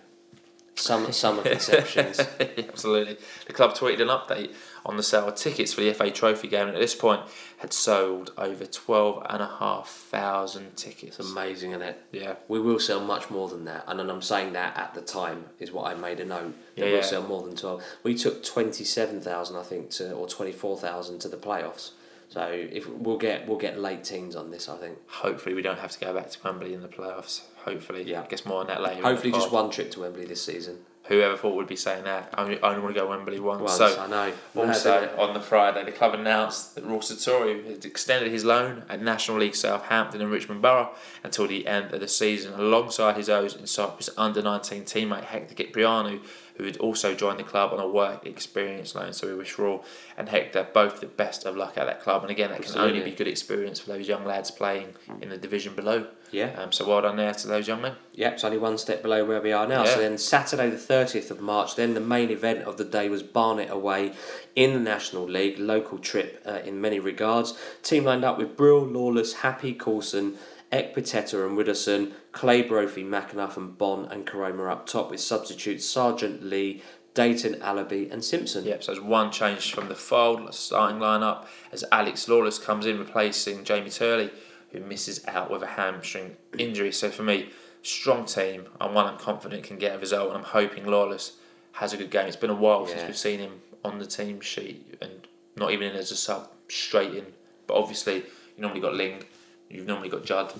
Summer, 0.75 1.11
summer 1.11 1.43
conceptions. 1.55 2.19
Absolutely. 2.39 3.17
The 3.47 3.53
club 3.53 3.73
tweeted 3.75 4.01
an 4.01 4.07
update 4.07 4.53
on 4.85 4.97
the 4.97 5.03
sale 5.03 5.27
of 5.27 5.35
tickets 5.35 5.73
for 5.73 5.81
the 5.81 5.93
FA 5.93 6.11
Trophy 6.11 6.47
game, 6.47 6.67
and 6.67 6.75
at 6.75 6.81
this 6.81 6.95
point 6.95 7.21
had 7.57 7.73
sold 7.73 8.31
over 8.37 8.65
12,500 8.65 10.75
tickets. 10.75 11.19
It's 11.19 11.31
amazing, 11.31 11.71
isn't 11.71 11.81
it? 11.81 12.01
Yeah. 12.11 12.35
We 12.47 12.59
will 12.59 12.79
sell 12.79 12.99
much 12.99 13.29
more 13.29 13.49
than 13.49 13.65
that, 13.65 13.83
and 13.87 13.99
I'm 13.99 14.21
saying 14.21 14.53
that 14.53 14.77
at 14.77 14.93
the 14.93 15.01
time 15.01 15.45
is 15.59 15.71
what 15.71 15.91
I 15.91 15.95
made 15.95 16.19
a 16.19 16.25
note. 16.25 16.53
That 16.75 16.85
Yeah, 16.87 16.93
we'll 16.93 17.03
sell 17.03 17.23
more 17.23 17.43
than 17.43 17.55
twelve. 17.55 17.83
We 18.03 18.15
took 18.15 18.43
twenty 18.43 18.83
seven 18.83 19.21
thousand, 19.21 19.57
I 19.57 19.63
think, 19.63 19.89
to 19.91 20.11
or 20.13 20.27
twenty 20.27 20.51
four 20.51 20.77
thousand 20.77 21.19
to 21.19 21.29
the 21.29 21.37
playoffs. 21.37 21.91
So 22.29 22.47
if 22.49 22.87
we'll 22.89 23.17
get 23.17 23.47
we'll 23.47 23.57
get 23.57 23.79
late 23.79 24.03
teens 24.03 24.35
on 24.35 24.51
this, 24.51 24.69
I 24.69 24.77
think. 24.77 24.97
Hopefully, 25.07 25.53
we 25.53 25.61
don't 25.61 25.79
have 25.79 25.91
to 25.91 25.99
go 25.99 26.13
back 26.13 26.29
to 26.31 26.39
Wembley 26.43 26.73
in 26.73 26.81
the 26.81 26.87
playoffs. 26.87 27.41
Hopefully, 27.65 28.03
Yeah. 28.03 28.23
I 28.23 28.27
guess 28.27 28.45
more 28.45 28.61
on 28.61 28.67
that 28.67 28.81
later. 28.81 29.03
Hopefully, 29.03 29.31
just 29.33 29.51
one 29.51 29.69
trip 29.69 29.91
to 29.91 29.99
Wembley 29.99 30.25
this 30.25 30.43
season. 30.43 30.79
Whoever 31.11 31.35
thought 31.35 31.57
would 31.57 31.67
be 31.67 31.75
saying 31.75 32.05
that? 32.05 32.29
I 32.33 32.43
only, 32.43 32.63
I 32.63 32.69
only 32.69 32.81
want 32.81 32.95
to 32.95 33.01
go 33.01 33.09
Wembley 33.09 33.37
once. 33.41 33.61
Once, 33.61 33.75
so 33.75 33.99
I 33.99 34.07
know. 34.07 34.33
Also, 34.55 35.01
Mad, 35.01 35.19
on 35.19 35.33
the 35.33 35.41
Friday, 35.41 35.83
the 35.83 35.91
club 35.91 36.13
announced 36.13 36.75
that 36.75 36.85
Raul 36.85 36.99
Sartori 36.99 37.69
had 37.69 37.83
extended 37.83 38.31
his 38.31 38.45
loan 38.45 38.83
at 38.87 39.01
National 39.01 39.39
League 39.39 39.55
South 39.55 39.83
Hampton 39.83 40.21
and 40.21 40.31
Richmond 40.31 40.61
Borough 40.61 40.91
until 41.21 41.47
the 41.47 41.67
end 41.67 41.93
of 41.93 41.99
the 41.99 42.07
season, 42.07 42.53
alongside 42.53 43.17
his 43.17 43.27
O's 43.27 43.57
in 43.57 43.67
Cyprus 43.67 44.09
under 44.15 44.41
19 44.41 44.83
teammate 44.83 45.25
Hector 45.25 45.53
Kyprianou, 45.53 46.21
who 46.55 46.63
had 46.63 46.77
also 46.77 47.13
joined 47.13 47.39
the 47.39 47.43
club 47.43 47.73
on 47.73 47.79
a 47.81 47.87
work 47.87 48.25
experience 48.25 48.95
loan. 48.95 49.11
So 49.11 49.27
we 49.27 49.35
wish 49.35 49.55
Raul 49.55 49.83
and 50.17 50.29
Hector 50.29 50.65
both 50.73 51.01
the 51.01 51.07
best 51.07 51.45
of 51.45 51.57
luck 51.57 51.77
at 51.77 51.87
that 51.87 52.01
club. 52.01 52.21
And 52.21 52.31
again, 52.31 52.51
that 52.51 52.61
can 52.61 52.77
only 52.77 53.01
be 53.01 53.11
good 53.11 53.27
experience 53.27 53.81
for 53.81 53.89
those 53.89 54.07
young 54.07 54.23
lads 54.23 54.49
playing 54.49 54.95
in 55.21 55.27
the 55.27 55.37
division 55.37 55.75
below. 55.75 56.07
Yeah. 56.31 56.53
Um, 56.57 56.71
so 56.71 56.87
well 56.87 57.01
done 57.01 57.17
there 57.17 57.33
to 57.33 57.47
those 57.47 57.67
young 57.67 57.81
men. 57.81 57.95
Yep, 58.13 58.33
it's 58.33 58.43
only 58.43 58.57
one 58.57 58.77
step 58.77 59.01
below 59.01 59.25
where 59.25 59.41
we 59.41 59.51
are 59.51 59.67
now. 59.67 59.83
Yeah. 59.83 59.93
So 59.93 59.99
then 59.99 60.17
Saturday 60.17 60.69
the 60.69 60.77
30th 60.77 61.31
of 61.31 61.41
March, 61.41 61.75
then 61.75 61.93
the 61.93 61.99
main 61.99 62.29
event 62.29 62.63
of 62.63 62.77
the 62.77 62.85
day 62.85 63.09
was 63.09 63.23
Barnet 63.23 63.69
away 63.69 64.13
in 64.55 64.73
the 64.73 64.79
National 64.79 65.25
League, 65.25 65.59
local 65.59 65.97
trip 65.97 66.41
uh, 66.45 66.59
in 66.65 66.81
many 66.81 66.99
regards. 66.99 67.57
Team 67.83 68.05
lined 68.05 68.23
up 68.23 68.37
with 68.37 68.55
Brill, 68.55 68.85
Lawless, 68.85 69.33
Happe, 69.33 69.77
Coulson, 69.77 70.37
Ekpiteta 70.71 71.45
and 71.45 71.57
Widdowson, 71.57 72.13
Clay, 72.31 72.61
Brophy, 72.61 73.03
McAnuff 73.03 73.57
and 73.57 73.77
Bonne 73.77 74.05
and 74.05 74.25
Koroma 74.25 74.71
up 74.71 74.87
top 74.87 75.11
with 75.11 75.19
substitutes 75.19 75.85
Sargeant 75.85 76.49
Lee, 76.49 76.81
Dayton, 77.13 77.55
Alabi 77.55 78.09
and 78.11 78.23
Simpson. 78.23 78.63
Yep, 78.63 78.83
so 78.83 78.93
there's 78.93 79.03
one 79.03 79.31
change 79.31 79.73
from 79.73 79.89
the 79.89 79.95
Fylde 79.95 80.53
starting 80.53 80.99
lineup 80.99 81.45
as 81.73 81.83
Alex 81.91 82.27
Lawless 82.29 82.57
comes 82.57 82.85
in 82.85 82.99
replacing 82.99 83.65
Jamie 83.65 83.89
Turley, 83.89 84.31
who 84.71 84.79
misses 84.79 85.25
out 85.27 85.51
with 85.51 85.63
a 85.63 85.67
hamstring 85.67 86.35
injury. 86.57 86.91
So 86.91 87.09
for 87.09 87.23
me, 87.23 87.49
strong 87.81 88.25
team 88.25 88.65
and 88.79 88.93
one 88.93 89.05
I'm 89.05 89.17
confident 89.17 89.63
can 89.63 89.77
get 89.77 89.95
a 89.95 89.99
result, 89.99 90.29
and 90.29 90.37
I'm 90.37 90.43
hoping 90.43 90.85
Lawless 90.85 91.33
has 91.73 91.93
a 91.93 91.97
good 91.97 92.11
game. 92.11 92.27
It's 92.27 92.35
been 92.35 92.49
a 92.49 92.55
while 92.55 92.85
since 92.87 93.03
we've 93.03 93.17
seen 93.17 93.39
him 93.39 93.61
on 93.83 93.99
the 93.99 94.05
team 94.05 94.41
sheet 94.41 94.97
and 95.01 95.27
not 95.55 95.71
even 95.71 95.87
in 95.87 95.95
as 95.95 96.11
a 96.11 96.15
sub, 96.15 96.49
straight 96.69 97.13
in. 97.13 97.25
But 97.67 97.75
obviously, 97.75 98.15
you 98.15 98.59
normally 98.59 98.81
got 98.81 98.93
Ling, 98.93 99.23
you've 99.69 99.87
normally 99.87 100.09
got 100.09 100.25
Judd, 100.25 100.53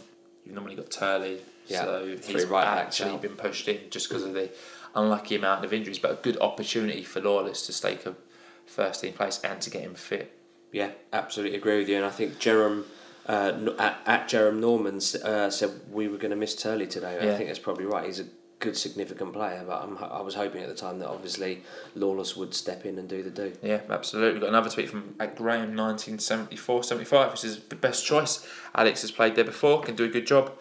you've 0.46 0.56
normally 0.56 0.76
got 0.76 0.92
Turley. 0.92 1.42
Yeah, 1.68 1.84
so 1.84 2.18
he's 2.24 2.46
right 2.46 2.66
actually 2.66 3.18
been 3.18 3.36
pushed 3.36 3.68
in 3.68 3.90
just 3.92 4.10
because 4.10 4.24
of 4.24 4.34
the 4.34 4.50
unlucky 4.96 5.36
amount 5.36 5.64
of 5.64 5.72
injuries, 5.72 6.00
but 6.00 6.12
a 6.12 6.16
good 6.16 6.38
opportunity 6.42 7.04
for 7.04 7.22
Lawless 7.22 7.66
to 7.68 7.74
stake 7.74 8.06
a 8.06 8.16
first 8.66 9.02
team 9.02 9.14
place 9.14 9.40
and 9.44 9.62
to 9.62 9.70
get 9.70 9.84
him 9.84 9.94
fit. 9.94 10.38
Yeah, 10.72 10.92
absolutely 11.14 11.58
agree 11.58 11.80
with 11.80 11.90
you. 11.90 11.98
And 11.98 12.06
I 12.06 12.10
think 12.10 12.40
Jerem, 12.40 12.86
uh, 13.28 13.74
at, 13.80 14.00
at 14.06 14.28
Jerem 14.30 14.60
Norman 14.60 14.98
uh, 15.24 15.50
said 15.50 15.72
we 15.92 16.08
were 16.08 16.18
going 16.18 16.32
to 16.32 16.38
miss 16.38 16.56
Turley 16.56 16.88
today. 16.88 17.18
I 17.18 17.36
think 17.38 17.48
that's 17.50 17.60
probably 17.60 17.86
right. 17.86 18.06
He's 18.06 18.20
a 18.20 18.26
good 18.60 18.78
significant 18.78 19.34
player. 19.34 19.64
But 19.68 19.84
I'm, 19.84 19.98
I 19.98 20.22
was 20.22 20.36
hoping 20.36 20.62
at 20.64 20.70
the 20.70 20.76
time 20.76 21.00
that 21.00 21.10
obviously 21.10 21.64
Lawless 21.96 22.38
would 22.38 22.54
step 22.54 22.86
in 22.86 22.98
and 22.98 23.10
do 23.10 23.22
the 23.24 23.30
do. 23.30 23.54
Yeah, 23.62 23.82
absolutely. 23.90 24.34
We've 24.34 24.42
got 24.42 24.50
another 24.50 24.70
tweet 24.70 24.90
from 24.90 25.16
at 25.20 25.36
Graham 25.36 25.76
1974 25.76 26.84
75, 26.84 27.32
which 27.32 27.44
is 27.44 27.60
the 27.66 27.76
best 27.76 28.06
choice. 28.06 28.48
Alex 28.76 29.02
has 29.02 29.12
played 29.12 29.36
there 29.36 29.44
before, 29.44 29.82
can 29.82 29.96
do 29.96 30.06
a 30.06 30.10
good 30.10 30.28
job, 30.28 30.54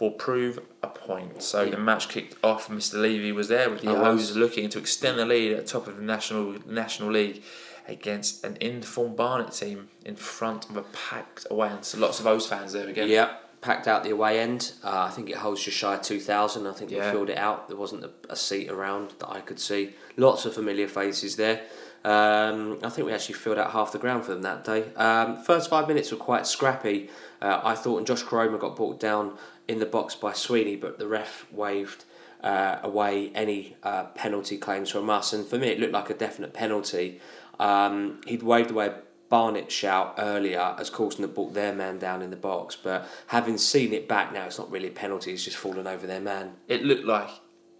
will 0.00 0.12
prove 0.12 0.60
a 0.82 0.86
point. 0.88 1.42
So 1.42 1.62
Yeah. 1.64 1.70
the 1.72 1.78
match 1.78 2.08
kicked 2.08 2.36
off, 2.44 2.68
Mr. 2.68 3.00
Levy 3.00 3.32
was 3.32 3.48
there 3.48 3.68
with 3.68 3.82
the. 3.82 3.90
O's 3.90 4.36
looking 4.36 4.68
to 4.70 4.78
extend 4.78 5.18
the 5.18 5.26
lead 5.26 5.52
at 5.52 5.66
the 5.66 5.72
top 5.72 5.86
of 5.88 5.96
the 5.96 6.02
National 6.02 6.56
National 6.66 7.10
League 7.10 7.42
against 7.88 8.44
an 8.44 8.56
informed 8.60 9.16
Barnet 9.16 9.52
team 9.52 9.88
in 10.04 10.14
front 10.16 10.68
of 10.70 10.76
a 10.76 10.82
packed 10.82 11.46
away. 11.50 11.68
end. 11.70 11.84
so 11.84 11.98
lots 11.98 12.20
of 12.20 12.26
O's 12.26 12.46
fans 12.46 12.72
there 12.72 12.88
again. 12.88 13.08
Yeah, 13.08 13.34
packed 13.60 13.88
out 13.88 14.04
the 14.04 14.10
away 14.10 14.38
end. 14.40 14.72
Uh, 14.84 15.06
I 15.08 15.10
think 15.10 15.30
it 15.30 15.36
holds 15.36 15.62
just 15.64 15.76
shy 15.76 15.94
of 15.94 16.02
2,000. 16.02 16.66
I 16.66 16.72
think 16.72 16.90
we 16.90 16.96
Yeah. 16.98 17.10
filled 17.10 17.30
it 17.30 17.38
out. 17.38 17.68
There 17.68 17.76
wasn't 17.76 18.04
a, 18.04 18.10
a 18.28 18.36
seat 18.36 18.70
around 18.70 19.12
that 19.18 19.28
I 19.30 19.40
could 19.40 19.58
see. 19.58 19.94
Lots 20.16 20.44
of 20.44 20.54
familiar 20.54 20.86
faces 20.88 21.36
there. 21.36 21.62
Um, 22.04 22.78
I 22.84 22.90
think 22.90 23.06
we 23.06 23.12
actually 23.12 23.34
filled 23.34 23.58
out 23.58 23.72
half 23.72 23.90
the 23.92 23.98
ground 23.98 24.24
for 24.24 24.32
them 24.32 24.42
that 24.42 24.64
day. 24.64 24.84
Um, 24.94 25.42
first 25.42 25.68
five 25.68 25.88
minutes 25.88 26.12
were 26.12 26.16
quite 26.18 26.46
scrappy. 26.46 27.10
Uh, 27.42 27.60
I 27.64 27.74
thought, 27.74 27.98
and 27.98 28.06
Josh 28.06 28.22
Koroma 28.22 28.58
got 28.60 28.76
brought 28.76 29.00
down 29.00 29.36
in 29.66 29.80
the 29.80 29.86
box 29.86 30.14
by 30.14 30.32
Sweeney, 30.32 30.76
but 30.76 30.98
the 30.98 31.08
ref 31.08 31.46
waved 31.50 32.04
uh, 32.42 32.78
away 32.84 33.30
any 33.34 33.76
uh, 33.82 34.04
penalty 34.14 34.56
claims 34.56 34.90
from 34.90 35.10
us. 35.10 35.32
And 35.32 35.44
for 35.46 35.58
me, 35.58 35.68
it 35.68 35.80
looked 35.80 35.92
like 35.92 36.08
a 36.08 36.14
definite 36.14 36.54
penalty. 36.54 37.20
Um, 37.58 38.20
he'd 38.26 38.42
waved 38.42 38.70
away 38.70 38.86
a 38.86 38.94
Barnet 39.28 39.70
shout 39.70 40.14
earlier 40.18 40.74
as 40.78 40.88
Coulson 40.88 41.22
had 41.22 41.34
brought 41.34 41.52
their 41.54 41.74
man 41.74 41.98
down 41.98 42.22
in 42.22 42.30
the 42.30 42.36
box, 42.36 42.76
but 42.82 43.06
having 43.26 43.58
seen 43.58 43.92
it 43.92 44.08
back 44.08 44.32
now, 44.32 44.44
it's 44.46 44.58
not 44.58 44.70
really 44.70 44.88
a 44.88 44.92
penalty. 44.92 45.32
He's 45.32 45.44
just 45.44 45.56
fallen 45.58 45.86
over 45.86 46.06
their 46.06 46.20
man. 46.20 46.52
It 46.66 46.82
looked 46.82 47.04
like 47.04 47.28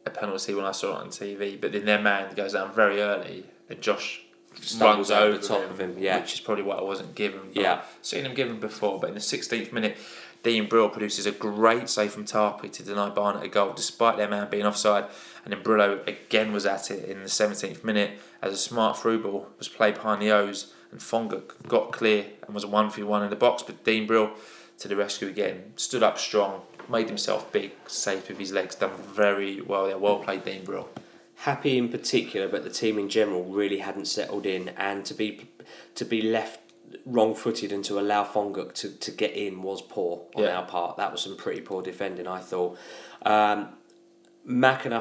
a 0.05 0.11
penalty 0.11 0.55
when 0.55 0.67
I 0.67 0.73
saw 0.73 0.99
it 0.99 1.03
on 1.03 1.09
TV, 1.09 1.59
but 1.59 1.73
then 1.73 1.87
their 1.87 2.01
man 2.03 2.35
goes 2.35 2.53
down 2.53 2.75
very 2.75 3.01
early, 3.01 3.45
and 3.71 3.81
Josh 3.81 4.23
Stumbles 4.61 5.11
runs 5.11 5.11
over 5.11 5.25
over 5.25 5.39
the 5.39 5.47
top 5.47 5.63
him, 5.63 5.71
of 5.71 5.81
him, 5.81 5.97
yeah. 5.99 6.21
which 6.21 6.35
is 6.35 6.41
probably 6.41 6.65
what 6.65 6.79
I 6.79 6.83
wasn't 6.83 7.15
given. 7.15 7.41
But 7.55 7.63
Yeah. 7.63 7.81
seen 8.03 8.27
him 8.27 8.35
given 8.35 8.59
before, 8.61 8.99
but 8.99 9.09
in 9.09 9.15
the 9.15 9.21
16th 9.21 9.73
minute, 9.73 9.97
Dean 10.43 10.69
Brill 10.69 10.89
produces 10.89 11.27
a 11.27 11.33
great 11.33 11.89
save 11.89 12.13
from 12.13 12.25
Tarpey 12.25 12.71
to 12.73 12.83
deny 12.83 13.11
Barnet 13.11 13.43
a 13.43 13.49
goal, 13.49 13.73
despite 13.73 14.17
their 14.17 14.29
man 14.29 14.49
being 14.51 14.67
offside. 14.67 15.07
And 15.45 15.53
then 15.53 15.63
Brillo 15.63 16.07
again 16.07 16.53
was 16.53 16.67
at 16.67 16.91
it 16.91 17.09
in 17.09 17.21
the 17.21 17.29
17th 17.29 17.83
minute 17.83 18.19
as 18.41 18.53
a 18.53 18.57
smart 18.57 18.99
through 18.99 19.23
ball 19.23 19.49
was 19.59 19.69
played 19.69 19.95
behind 19.95 20.23
the 20.23 20.31
O's, 20.31 20.73
and 20.91 21.03
Fonga 21.03 21.43
got 21.67 21.93
clear 21.93 22.27
and 22.47 22.55
was 22.55 22.65
a 22.65 22.69
one 22.69 22.91
v 22.91 23.03
one 23.03 23.23
in 23.23 23.31
the 23.31 23.37
box. 23.37 23.63
But 23.63 23.85
Dean 23.85 24.07
Brill 24.07 24.33
to 24.79 24.89
the 24.89 24.97
rescue 24.97 25.29
again, 25.29 25.73
stood 25.77 26.03
up 26.03 26.19
strong, 26.19 26.63
made 26.89 27.09
himself 27.09 27.53
big, 27.53 27.73
safe 27.87 28.29
with 28.29 28.39
his 28.39 28.53
legs, 28.53 28.77
done 28.77 28.93
very 29.13 29.61
well 29.61 29.87
there. 29.87 29.99
Well 29.99 30.21
played, 30.21 30.45
Dean 30.45 30.65
Brill. 30.65 30.89
Happe 31.37 31.67
in 31.67 31.89
particular, 31.89 32.49
but 32.49 32.65
the 32.65 32.71
team 32.71 32.99
in 32.99 33.09
general 33.09 33.45
really 33.45 33.79
hadn't 33.79 34.07
settled 34.07 34.47
in, 34.47 34.71
and 34.71 35.05
to 35.05 35.15
be 35.15 35.49
to 35.95 36.05
be 36.05 36.23
left 36.23 36.68
wrong-footed 37.07 37.73
and 37.73 37.85
to 37.85 37.99
allow 37.99 38.25
Fonguck 38.25 38.73
to, 38.75 38.91
to 38.91 39.11
get 39.11 39.33
in 39.33 39.63
was 39.63 39.83
poor 39.83 40.23
on 40.35 40.45
Yeah. 40.45 40.59
our 40.59 40.67
part. 40.67 40.97
That 40.97 41.13
was 41.13 41.21
some 41.23 41.37
pretty 41.37 41.61
poor 41.61 41.83
defending, 41.83 42.27
I 42.27 42.41
thought. 42.41 42.79
Um, 43.25 43.69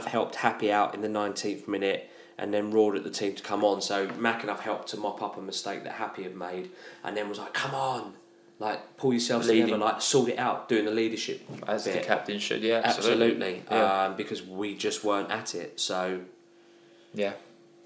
helped 0.08 0.36
Happe 0.36 0.72
out 0.72 0.94
in 0.94 1.02
the 1.02 1.08
19th 1.08 1.68
minute 1.68 2.10
and 2.38 2.54
then 2.54 2.72
roared 2.72 2.96
at 2.96 3.04
the 3.04 3.10
team 3.10 3.34
to 3.36 3.44
come 3.44 3.64
on. 3.64 3.82
So 3.82 4.08
McAnuff 4.08 4.60
helped 4.60 4.90
to 4.90 4.98
mop 4.98 5.22
up 5.22 5.38
a 5.38 5.42
mistake 5.42 5.84
that 5.84 5.94
Happe 5.94 6.22
had 6.24 6.36
made 6.36 6.70
and 7.04 7.16
then 7.16 7.30
was 7.30 7.40
like, 7.40 7.54
come 7.54 7.74
on, 7.74 8.14
like 8.60 8.98
pull 8.98 9.14
yourselves 9.14 9.48
Leading. 9.48 9.66
together, 9.68 9.84
like 9.84 10.02
sort 10.02 10.30
it 10.30 10.38
out, 10.40 10.68
doing 10.70 10.86
the 10.86 10.92
leadership. 10.92 11.42
As 11.68 11.86
the 11.86 12.00
captain 12.00 12.40
should, 12.40 12.62
yeah, 12.62 12.82
absolutely. 12.84 13.26
Absolutely, 13.28 13.64
Yeah. 13.72 14.06
um, 14.06 14.16
because 14.16 14.44
we 14.44 14.76
just 14.76 15.04
weren't 15.04 15.32
at 15.32 15.56
it. 15.56 15.80
So 15.80 16.22
Yeah. 17.14 17.34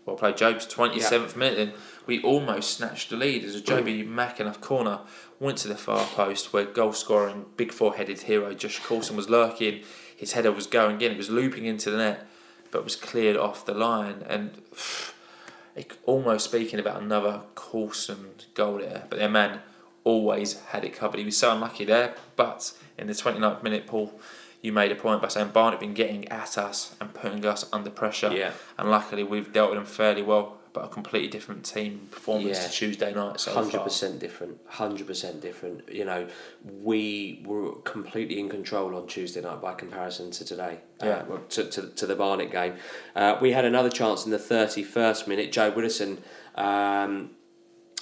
Well 0.05 0.15
played, 0.15 0.37
Jobs. 0.37 0.65
27th 0.65 1.35
minute, 1.35 1.57
then 1.57 1.73
we 2.07 2.21
almost 2.23 2.77
snatched 2.77 3.11
the 3.11 3.17
lead 3.17 3.43
as 3.43 3.55
a 3.55 3.61
Jobi 3.61 4.05
mm. 4.05 4.13
McAnuff 4.13 4.59
corner 4.59 4.99
went 5.39 5.59
to 5.59 5.67
the 5.67 5.75
far 5.75 6.05
post 6.05 6.53
where 6.53 6.65
goal 6.65 6.93
scoring, 6.93 7.45
big 7.57 7.71
four 7.71 7.95
headed 7.95 8.21
hero 8.21 8.53
Josh 8.53 8.79
Coulson 8.79 9.15
was 9.15 9.29
lurking. 9.29 9.81
His 10.15 10.33
header 10.33 10.51
was 10.51 10.67
going 10.67 11.01
in, 11.01 11.11
it 11.11 11.17
was 11.17 11.29
looping 11.29 11.65
into 11.65 11.89
the 11.89 11.97
net, 11.97 12.27
but 12.71 12.83
was 12.83 12.95
cleared 12.95 13.37
off 13.37 13.65
the 13.65 13.73
line. 13.73 14.23
And 14.27 14.61
it, 15.75 15.93
almost 16.05 16.45
speaking 16.45 16.79
about 16.79 17.01
another 17.01 17.41
Coulson 17.55 18.29
goal 18.53 18.79
there, 18.79 19.05
but 19.09 19.19
their 19.19 19.29
man 19.29 19.61
always 20.03 20.59
had 20.69 20.83
it 20.83 20.95
covered. 20.95 21.19
He 21.19 21.25
was 21.25 21.37
so 21.37 21.53
unlucky 21.53 21.85
there, 21.85 22.15
but 22.35 22.73
in 22.97 23.07
the 23.07 23.13
29th 23.13 23.63
minute, 23.63 23.85
Paul, 23.85 24.13
you 24.61 24.71
made 24.71 24.91
a 24.91 24.95
point 24.95 25.21
by 25.21 25.27
saying 25.27 25.49
Barnet 25.49 25.79
been 25.79 25.93
getting 25.93 26.27
at 26.29 26.57
us 26.57 26.95
and 27.01 27.13
putting 27.13 27.43
us 27.45 27.65
under 27.73 27.89
pressure. 27.89 28.31
Yeah. 28.31 28.51
And 28.77 28.89
luckily, 28.91 29.23
we've 29.23 29.51
dealt 29.51 29.71
with 29.71 29.77
them 29.79 29.85
fairly 29.85 30.21
well, 30.21 30.57
but 30.73 30.85
a 30.85 30.87
completely 30.87 31.27
different 31.27 31.65
team 31.65 32.07
performance 32.11 32.57
Yeah. 32.59 32.67
to 32.67 32.71
Tuesday 32.71 33.13
night 33.13 33.39
so 33.39 33.53
hundred 33.53 33.77
far. 33.77 33.83
percent 33.85 34.19
different. 34.19 34.59
Hundred 34.67 35.07
percent 35.07 35.41
different. 35.41 35.91
You 35.91 36.05
know, 36.05 36.27
we 36.63 37.41
were 37.45 37.73
completely 37.81 38.39
in 38.39 38.49
control 38.49 38.95
on 38.95 39.07
Tuesday 39.07 39.41
night 39.41 39.61
by 39.61 39.73
comparison 39.73 40.31
to 40.31 40.45
today. 40.45 40.79
uh, 41.01 41.05
Yeah. 41.05 41.23
well, 41.23 41.39
to, 41.49 41.63
to 41.65 41.87
to 41.89 42.05
the 42.05 42.15
Barnet 42.15 42.51
game, 42.51 42.75
uh, 43.15 43.37
we 43.41 43.51
had 43.53 43.65
another 43.65 43.89
chance 43.89 44.25
in 44.25 44.31
the 44.31 44.39
thirty 44.39 44.83
first 44.83 45.27
minute. 45.27 45.51
Joe 45.51 45.71
Widdowson. 45.71 46.19
Um, 46.55 47.31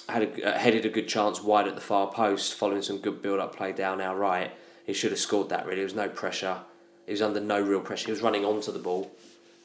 had 0.08 0.22
a, 0.24 0.54
uh, 0.56 0.58
headed 0.58 0.84
a 0.84 0.88
good 0.88 1.06
chance 1.06 1.40
wide 1.40 1.68
at 1.68 1.76
the 1.76 1.80
far 1.80 2.10
post, 2.10 2.54
following 2.54 2.82
some 2.82 2.98
good 2.98 3.22
build 3.22 3.38
up 3.38 3.54
play 3.54 3.70
down 3.72 4.00
our 4.00 4.16
right. 4.16 4.50
He 4.86 4.92
should 4.92 5.10
have 5.10 5.20
scored 5.20 5.48
that. 5.50 5.64
Really, 5.64 5.76
there 5.76 5.84
was 5.84 5.94
no 5.94 6.08
pressure. 6.08 6.58
He 7.06 7.12
was 7.12 7.22
under 7.22 7.40
no 7.40 7.60
real 7.60 7.80
pressure. 7.80 8.06
He 8.06 8.12
was 8.12 8.22
running 8.22 8.44
onto 8.44 8.72
the 8.72 8.78
ball. 8.78 9.10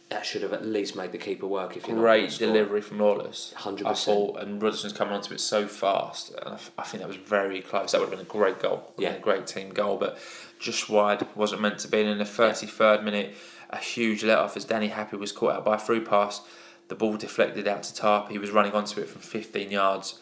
That 0.10 0.24
should 0.26 0.44
have 0.44 0.54
at 0.54 0.64
least 0.64 0.96
made 0.96 1.12
the 1.12 1.18
keeper 1.18 1.48
work. 1.48 1.76
If 1.76 1.88
not 1.88 1.98
Great 1.98 2.30
delivery 2.38 2.82
from 2.82 3.00
Lawless. 3.00 3.54
100%. 3.58 3.86
I 3.88 3.94
thought, 3.96 4.40
and 4.40 4.62
Roderson's 4.62 4.94
coming 4.94 5.16
onto 5.16 5.34
it 5.34 5.40
so 5.40 5.68
fast, 5.68 6.30
and 6.30 6.56
I, 6.56 6.60
I 6.78 6.84
think 6.84 7.02
that 7.02 7.08
was 7.08 7.18
very 7.18 7.62
close. 7.62 7.92
That 7.92 8.02
would 8.02 8.10
have 8.10 8.18
been 8.20 8.26
a 8.26 8.30
great 8.30 8.60
goal, 8.60 8.94
Yeah. 9.00 9.14
a 9.14 9.20
great 9.20 9.48
team 9.48 9.70
goal, 9.70 9.98
but 9.98 10.20
just 10.60 10.90
wide 10.90 11.26
wasn't 11.36 11.62
meant 11.62 11.80
to 11.80 11.88
be. 11.88 12.02
And 12.02 12.10
in 12.10 12.18
the 12.20 12.26
thirty 12.26 12.68
third 12.68 13.04
minute, 13.04 13.34
a 13.72 13.78
huge 13.78 14.24
let 14.24 14.38
off 14.38 14.56
as 14.56 14.64
Danny 14.66 14.90
Happe 14.90 15.18
was 15.18 15.32
caught 15.32 15.56
out 15.56 15.66
by 15.66 15.76
a 15.76 15.80
through 15.80 16.06
pass. 16.06 16.42
The 16.88 16.96
ball 16.96 17.18
deflected 17.18 17.68
out 17.68 17.82
to 17.84 17.96
Tarp. 17.96 18.30
He 18.30 18.38
was 18.38 18.52
running 18.52 18.74
onto 18.74 19.02
it 19.02 19.10
from 19.10 19.22
fifteen 19.22 19.72
yards, 19.72 20.20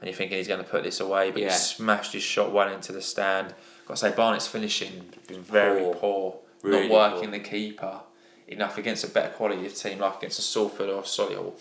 and 0.00 0.08
you're 0.08 0.16
thinking 0.16 0.36
he's 0.38 0.48
going 0.48 0.62
to 0.64 0.68
put 0.68 0.82
this 0.82 0.98
away, 0.98 1.30
but 1.30 1.42
Yeah. 1.42 1.50
he 1.50 1.54
smashed 1.56 2.12
his 2.12 2.24
shot 2.24 2.50
one 2.50 2.72
into 2.72 2.90
the 2.90 3.00
stand. 3.02 3.54
Got 3.86 3.94
to 3.94 4.00
say, 4.00 4.12
Barnet's 4.12 4.46
finishing 4.46 5.10
was 5.28 5.38
very 5.38 5.82
Poor. 5.82 5.94
poor, 5.94 6.36
Really 6.62 6.88
not 6.88 7.12
working 7.14 7.30
poor. 7.30 7.38
the 7.38 7.44
keeper 7.44 8.00
enough 8.48 8.78
against 8.78 9.04
a 9.04 9.08
better 9.08 9.30
quality 9.32 9.66
of 9.66 9.74
team 9.74 9.98
like 9.98 10.18
against 10.18 10.38
a 10.38 10.42
Salford 10.42 10.88
or 10.88 11.00
a 11.00 11.02
Solihull. 11.02 11.54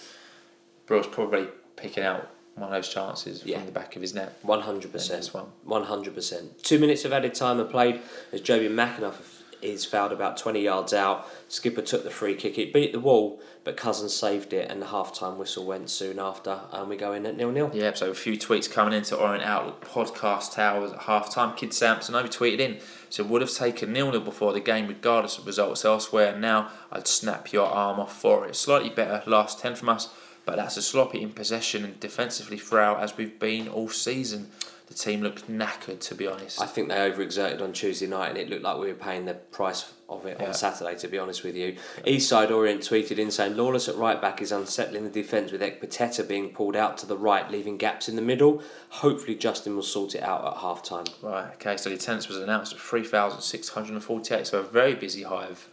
Brill's 0.86 1.08
probably 1.08 1.48
picking 1.76 2.04
out 2.04 2.30
one 2.56 2.68
of 2.70 2.72
those 2.74 2.90
chances 2.94 3.44
Yeah. 3.46 3.58
from 3.58 3.66
the 3.68 3.72
back 3.72 3.96
of 3.96 4.02
his 4.02 4.14
net. 4.14 4.38
One 4.44 4.62
hundred 4.62 4.92
percent. 4.92 5.26
one. 5.64 5.84
Hundred 5.84 6.14
percent. 6.16 6.64
Two 6.64 6.80
minutes 6.80 7.06
of 7.06 7.14
added 7.14 7.34
time 7.34 7.60
are 7.60 7.66
played 7.66 8.02
as 8.32 8.42
Jobi 8.42 8.70
McAnuff 8.70 9.16
is 9.62 9.86
fouled 9.86 10.12
about 10.12 10.38
twenty 10.38 10.62
yards 10.62 10.94
out. 10.94 11.28
Skipper 11.48 11.82
took 11.82 12.04
the 12.04 12.10
free 12.10 12.36
kick. 12.36 12.58
It 12.58 12.74
beat 12.74 12.92
the 12.92 13.00
wall, 13.00 13.42
but 13.64 13.78
Cousins 13.78 14.14
saved 14.14 14.54
it, 14.54 14.70
and 14.70 14.82
the 14.82 14.88
half 14.88 15.14
time 15.14 15.38
whistle 15.38 15.66
went 15.66 15.90
soon 15.90 16.20
after, 16.20 16.62
and 16.72 16.90
we 16.90 16.98
go 16.98 17.14
in 17.14 17.26
at 17.26 17.38
nil 17.38 17.52
nil. 17.52 17.72
Yeah, 17.74 17.94
so 17.94 18.10
a 18.10 18.16
few 18.16 18.34
tweets 18.34 18.72
coming 18.72 18.94
into 18.94 19.16
Orient 19.16 19.44
Outlook 19.44 19.86
podcast 19.86 20.54
towers 20.54 20.92
at 20.92 21.00
half 21.04 21.34
time. 21.34 21.56
Kid 21.56 21.74
Sampson 21.74 22.16
over 22.16 22.28
tweeted 22.28 22.60
in, 22.60 22.80
so 23.10 23.24
would 23.24 23.42
have 23.42 23.52
taken 23.52 23.94
nil 23.94 24.12
nil 24.12 24.22
before 24.22 24.54
the 24.54 24.60
game 24.60 24.88
regardless 24.88 25.38
of 25.38 25.46
results 25.46 25.86
elsewhere. 25.86 26.38
Now 26.38 26.70
I'd 26.92 27.08
snap 27.08 27.52
your 27.54 27.68
arm 27.68 28.00
off 28.00 28.20
for 28.20 28.48
it. 28.48 28.56
Slightly 28.56 28.90
better 28.90 29.24
last 29.30 29.60
10 29.60 29.76
from 29.76 29.90
us, 29.90 30.10
but 30.46 30.56
that's 30.56 30.78
a 30.78 30.82
sloppy 30.82 31.22
in 31.22 31.32
possession 31.32 31.86
and 31.86 32.00
defensively 32.00 32.58
frail 32.58 32.98
as 33.00 33.18
we've 33.18 33.40
been 33.40 33.68
all 33.68 33.90
season. 33.90 34.50
The 34.92 34.98
team 34.98 35.22
looked 35.22 35.50
knackered, 35.50 36.02
to 36.02 36.16
be 36.16 36.28
honest. 36.28 36.62
I 36.62 36.66
think 36.66 36.90
they 36.90 36.96
overexerted 36.96 37.62
on 37.62 37.72
Tuesday 37.72 38.08
night, 38.08 38.28
and 38.28 38.38
it 38.38 38.50
looked 38.50 38.64
like 38.64 38.78
we 38.78 38.88
were 38.88 38.94
paying 38.94 39.24
the 39.24 39.36
price 39.36 39.86
of 40.10 40.26
it 40.26 40.36
Yeah. 40.38 40.48
on 40.48 40.54
Saturday. 40.54 40.96
To 40.96 41.08
be 41.08 41.18
honest 41.18 41.46
with 41.46 41.56
you, 41.56 41.78
Eastside 42.06 42.52
Orient 42.52 42.82
tweeted 42.82 43.18
in 43.18 43.32
saying 43.32 43.56
Lawless 43.56 43.88
at 43.88 43.96
right 43.96 44.22
back 44.22 44.42
is 44.42 44.52
unsettling 44.52 45.06
the 45.06 45.10
defence 45.10 45.54
with 45.54 45.62
Ekpiteta 45.62 46.28
being 46.28 46.50
pulled 46.50 46.76
out 46.76 46.98
to 46.98 47.06
the 47.06 47.16
right, 47.16 47.50
leaving 47.50 47.78
gaps 47.78 48.10
in 48.10 48.18
the 48.18 48.22
middle. 48.22 48.62
Hopefully, 48.90 49.34
Justin 49.34 49.78
will 49.78 49.82
sort 49.82 50.14
it 50.14 50.24
out 50.24 50.46
at 50.46 50.58
half 50.60 50.84
time. 50.84 51.06
Right, 51.22 51.54
okay, 51.54 51.78
so 51.78 51.88
the 51.88 51.96
attendance 51.96 52.28
was 52.28 52.36
announced 52.36 52.74
at 52.74 52.80
3,648, 52.80 54.46
so 54.46 54.60
a 54.60 54.64
very 54.64 54.94
busy 54.94 55.24
hive. 55.24 55.70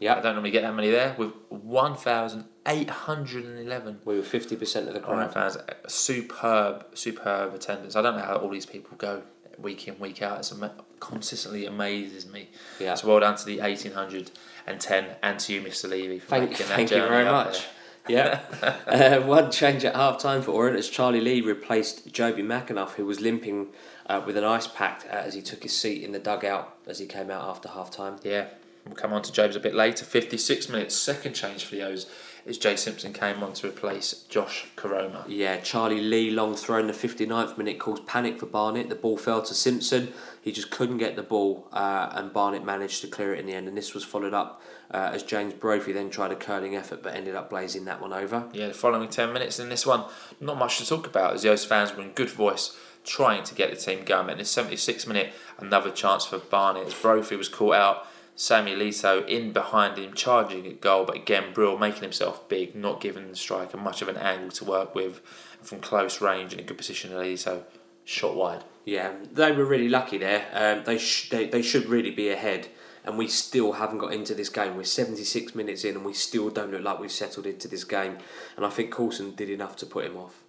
I 0.00 0.20
don't 0.20 0.34
normally 0.34 0.50
get 0.50 0.62
that 0.62 0.74
many 0.74 0.90
there, 0.90 1.14
with 1.16 1.32
1,811 1.48 4.00
we 4.04 4.16
were 4.16 4.22
fifty 4.22 4.56
percent 4.56 4.88
of 4.88 4.94
the 4.94 5.00
crowd. 5.00 5.32
fans. 5.32 5.56
Superb, 5.86 6.84
superb 6.94 7.54
attendance. 7.54 7.96
I 7.96 8.02
don't 8.02 8.16
know 8.16 8.22
how 8.22 8.36
all 8.36 8.50
these 8.50 8.66
people 8.66 8.96
go 8.98 9.22
week 9.58 9.88
in, 9.88 9.98
week 9.98 10.22
out. 10.22 10.38
It's 10.38 10.52
ama- 10.52 10.74
consistently 11.00 11.66
amazes 11.66 12.26
me. 12.26 12.50
Yeah. 12.78 12.94
So 12.94 13.08
well 13.08 13.20
done 13.20 13.36
to 13.36 13.44
the 13.44 13.60
1,810 13.60 15.06
and 15.22 15.40
to 15.40 15.52
you, 15.52 15.62
Mr. 15.62 15.88
Levy, 15.88 16.18
for 16.18 16.28
Thank, 16.28 16.50
making 16.50 16.68
that 16.68 16.76
thank 16.76 16.90
you 16.90 16.98
very 16.98 17.24
much. 17.24 17.66
Yeah. 18.08 18.40
uh, 18.86 19.20
one 19.22 19.50
change 19.50 19.84
at 19.84 19.94
half 19.94 20.18
time 20.18 20.42
for 20.42 20.52
Orient 20.52 20.78
as 20.78 20.88
Charlie 20.88 21.20
Lee 21.20 21.40
replaced 21.40 22.12
Jobi 22.12 22.44
McAnuff, 22.44 22.92
who 22.92 23.04
was 23.04 23.20
limping 23.20 23.68
uh, 24.06 24.22
with 24.24 24.36
an 24.36 24.44
ice 24.44 24.66
pack 24.66 25.06
uh, 25.10 25.16
as 25.16 25.34
he 25.34 25.42
took 25.42 25.62
his 25.62 25.76
seat 25.76 26.04
in 26.04 26.12
the 26.12 26.18
dugout 26.18 26.76
as 26.86 26.98
he 26.98 27.06
came 27.06 27.30
out 27.30 27.48
after 27.48 27.68
half 27.68 27.90
time. 27.90 28.16
Yeah. 28.22 28.46
We'll 28.86 28.94
come 28.94 29.12
on 29.12 29.22
to 29.22 29.32
James 29.32 29.56
a 29.56 29.60
bit 29.60 29.74
later. 29.74 30.04
56 30.04 30.68
minutes, 30.68 30.94
second 30.94 31.34
change 31.34 31.64
for 31.64 31.74
the 31.74 31.82
O's 31.82 32.06
as 32.46 32.58
Jay 32.58 32.76
Simpson 32.76 33.12
came 33.12 33.42
on 33.42 33.52
to 33.54 33.66
replace 33.66 34.24
Josh 34.28 34.68
Koroma. 34.76 35.24
Yeah, 35.26 35.56
Charlie 35.56 36.00
Lee 36.00 36.30
long 36.30 36.54
throw 36.54 36.78
in 36.78 36.86
the 36.86 36.92
59th 36.92 37.58
minute 37.58 37.80
caused 37.80 38.06
panic 38.06 38.38
for 38.38 38.46
Barnet. 38.46 38.88
The 38.88 38.94
ball 38.94 39.16
fell 39.16 39.42
to 39.42 39.54
Simpson. 39.54 40.12
He 40.40 40.52
just 40.52 40.70
couldn't 40.70 40.98
get 40.98 41.16
the 41.16 41.24
ball, 41.24 41.66
uh, 41.72 42.10
and 42.12 42.32
Barnet 42.32 42.64
managed 42.64 43.00
to 43.00 43.08
clear 43.08 43.34
it 43.34 43.40
in 43.40 43.46
the 43.46 43.54
end. 43.54 43.66
And 43.66 43.76
this 43.76 43.94
was 43.94 44.04
followed 44.04 44.32
up 44.32 44.62
uh, 44.92 45.10
as 45.12 45.24
James 45.24 45.54
Brophy 45.54 45.90
then 45.90 46.08
tried 46.08 46.30
a 46.30 46.36
curling 46.36 46.76
effort 46.76 47.02
but 47.02 47.16
ended 47.16 47.34
up 47.34 47.50
blazing 47.50 47.84
that 47.86 48.00
one 48.00 48.12
over. 48.12 48.48
Yeah, 48.52 48.68
the 48.68 48.74
following 48.74 49.08
10 49.08 49.32
minutes 49.32 49.58
in 49.58 49.68
this 49.68 49.84
one, 49.84 50.04
not 50.40 50.56
much 50.56 50.78
to 50.78 50.86
talk 50.86 51.06
about 51.06 51.34
as 51.34 51.42
the 51.42 51.50
O's 51.50 51.64
fans 51.64 51.94
were 51.94 52.02
in 52.02 52.12
good 52.12 52.30
voice 52.30 52.76
trying 53.02 53.44
to 53.44 53.54
get 53.54 53.70
the 53.70 53.76
team 53.76 54.04
going. 54.04 54.30
in 54.30 54.38
the 54.38 54.44
76th 54.44 55.06
minute, 55.06 55.32
another 55.58 55.90
chance 55.90 56.26
for 56.26 56.38
Barnet 56.38 56.88
as 56.88 56.94
Brophy 56.94 57.36
was 57.36 57.48
caught 57.48 57.74
out 57.74 58.06
Sammy 58.36 58.76
Lito 58.76 59.26
in 59.26 59.52
behind 59.52 59.98
him, 59.98 60.12
charging 60.12 60.66
at 60.66 60.82
goal, 60.82 61.06
but 61.06 61.16
again, 61.16 61.54
Brill 61.54 61.78
making 61.78 62.02
himself 62.02 62.46
big, 62.48 62.76
not 62.76 63.00
giving 63.00 63.28
the 63.28 63.36
striker 63.36 63.78
much 63.78 64.02
of 64.02 64.08
an 64.08 64.18
angle 64.18 64.50
to 64.50 64.64
work 64.64 64.94
with 64.94 65.20
from 65.62 65.80
close 65.80 66.20
range 66.20 66.52
and 66.52 66.60
in 66.60 66.66
a 66.66 66.68
good 66.68 66.76
position. 66.76 67.10
Lito 67.12 67.62
shot 68.04 68.36
wide. 68.36 68.62
Yeah, 68.84 69.12
they 69.32 69.52
were 69.52 69.64
really 69.64 69.88
lucky 69.88 70.18
there. 70.18 70.46
Um, 70.52 70.84
they, 70.84 70.98
sh- 70.98 71.30
they 71.30 71.46
they 71.46 71.62
should 71.62 71.86
really 71.86 72.10
be 72.10 72.28
ahead, 72.28 72.68
and 73.04 73.16
we 73.16 73.26
still 73.26 73.72
haven't 73.72 73.98
got 73.98 74.12
into 74.12 74.34
this 74.34 74.50
game. 74.50 74.76
We're 74.76 74.84
seventy 74.84 75.24
six 75.24 75.54
minutes 75.54 75.82
in, 75.84 75.96
and 75.96 76.04
we 76.04 76.12
still 76.12 76.50
don't 76.50 76.70
look 76.70 76.82
like 76.82 77.00
we've 77.00 77.10
settled 77.10 77.46
into 77.46 77.68
this 77.68 77.84
game. 77.84 78.18
And 78.56 78.66
I 78.66 78.70
think 78.70 78.92
Coulson 78.92 79.34
did 79.34 79.48
enough 79.48 79.76
to 79.76 79.86
put 79.86 80.04
him 80.04 80.16
off. 80.16 80.42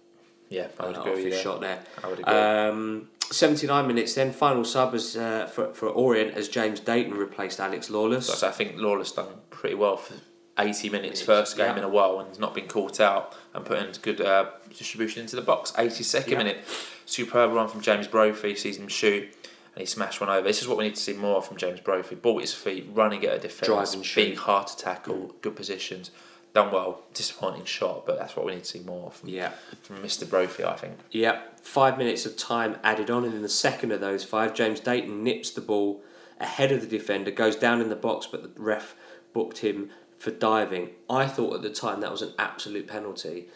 Yeah, 0.50 0.68
I 0.78 0.86
would 0.86 0.96
uh, 0.96 1.00
agree 1.00 1.24
with 1.24 1.32
his 1.32 1.40
shot 1.40 1.60
there. 1.60 1.82
I 2.04 2.06
would 2.06 2.20
agree. 2.20 2.34
Um, 2.34 3.08
79 3.30 3.86
minutes 3.86 4.14
then, 4.14 4.32
final 4.32 4.64
sub 4.64 4.94
as, 4.94 5.16
uh, 5.16 5.46
for, 5.46 5.72
for 5.74 5.88
Orient 5.88 6.34
as 6.36 6.48
James 6.48 6.80
Dayton 6.80 7.14
replaced 7.14 7.60
Alex 7.60 7.90
Lawless. 7.90 8.26
So 8.26 8.48
I 8.48 8.50
think 8.52 8.76
Lawless 8.76 9.12
done 9.12 9.28
pretty 9.50 9.74
well 9.74 9.96
for 9.96 10.14
80 10.58 10.88
minutes, 10.88 10.92
Minutes, 10.92 11.22
first 11.22 11.56
game 11.56 11.66
yeah. 11.72 11.78
in 11.78 11.84
a 11.84 11.88
while, 11.88 12.18
and 12.20 12.28
has 12.28 12.38
not 12.38 12.54
been 12.54 12.66
caught 12.66 13.00
out 13.00 13.36
and 13.54 13.64
put 13.64 13.78
in 13.78 13.92
good 14.02 14.20
uh, 14.20 14.46
distribution 14.76 15.22
into 15.22 15.36
the 15.36 15.42
box. 15.42 15.72
82nd 15.72 16.28
Yeah. 16.28 16.38
minute, 16.38 16.58
superb 17.06 17.52
run 17.52 17.68
from 17.68 17.80
James 17.80 18.08
Brophy, 18.08 18.54
sees 18.56 18.76
him 18.76 18.88
shoot, 18.88 19.24
and 19.24 19.80
he 19.80 19.86
smashed 19.86 20.20
one 20.20 20.30
over. 20.30 20.46
This 20.46 20.60
is 20.60 20.66
what 20.66 20.76
we 20.78 20.84
need 20.84 20.96
to 20.96 21.00
see 21.00 21.12
more 21.12 21.40
from 21.42 21.58
James 21.58 21.78
Brophy. 21.80 22.16
Ball 22.16 22.36
at 22.38 22.40
his 22.42 22.54
feet, 22.54 22.88
running 22.92 23.24
at 23.24 23.34
a 23.34 23.38
defence, 23.38 23.66
Drive 23.68 23.92
and 23.94 24.04
shoot. 24.04 24.24
being 24.24 24.36
hard 24.36 24.66
to 24.66 24.76
tackle, 24.76 25.34
good 25.42 25.54
positions. 25.54 26.10
Done 26.54 26.72
well, 26.72 27.02
disappointing 27.14 27.64
shot, 27.66 28.06
but 28.06 28.18
that's 28.18 28.34
what 28.34 28.46
we 28.46 28.52
need 28.54 28.64
to 28.64 28.70
see 28.70 28.80
more 28.80 29.10
from, 29.10 29.28
Yeah. 29.28 29.52
from 29.82 29.98
Mr. 30.02 30.28
Brophy, 30.28 30.64
I 30.64 30.74
think. 30.76 30.94
Yeah. 31.10 31.42
five 31.62 31.98
minutes 31.98 32.24
of 32.24 32.36
time 32.36 32.78
added 32.82 33.10
on, 33.10 33.24
and 33.24 33.34
in 33.34 33.42
the 33.42 33.48
second 33.48 33.92
of 33.92 34.00
those 34.00 34.24
five, 34.24 34.54
James 34.54 34.80
Dayton 34.80 35.22
nips 35.22 35.50
the 35.50 35.60
ball 35.60 36.02
ahead 36.40 36.72
of 36.72 36.80
the 36.80 36.86
defender, 36.86 37.30
goes 37.30 37.54
down 37.56 37.80
in 37.82 37.90
the 37.90 37.96
box, 37.96 38.26
but 38.26 38.42
the 38.42 38.60
ref 38.62 38.94
booked 39.34 39.58
him 39.58 39.90
for 40.16 40.30
diving. 40.30 40.90
I 41.10 41.26
thought 41.26 41.54
at 41.54 41.62
the 41.62 41.70
time 41.70 42.00
that 42.00 42.10
was 42.10 42.22
an 42.22 42.32
absolute 42.38 42.86
penalty. 42.88 43.48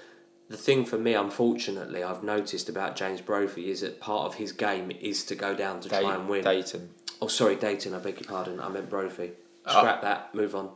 The 0.50 0.56
thing 0.58 0.84
for 0.84 0.98
me, 0.98 1.14
unfortunately, 1.14 2.02
I've 2.04 2.22
noticed 2.22 2.68
about 2.68 2.94
James 2.96 3.22
Brophy 3.22 3.70
is 3.70 3.80
that 3.80 3.98
part 4.00 4.26
of 4.26 4.34
his 4.34 4.52
game 4.52 4.90
is 5.00 5.24
to 5.24 5.34
go 5.34 5.54
down 5.54 5.80
to 5.80 5.88
Day- 5.88 6.02
try 6.02 6.14
and 6.14 6.28
win. 6.28 6.44
Dayton. 6.44 6.90
Oh, 7.22 7.28
sorry, 7.28 7.56
Dayton, 7.56 7.94
I 7.94 7.98
beg 7.98 8.20
your 8.20 8.28
pardon. 8.28 8.60
I 8.60 8.68
meant 8.68 8.90
Brophy. 8.90 9.32
Oh. 9.64 9.78
Scrap 9.78 10.02
that, 10.02 10.34
move 10.34 10.54
on. 10.54 10.70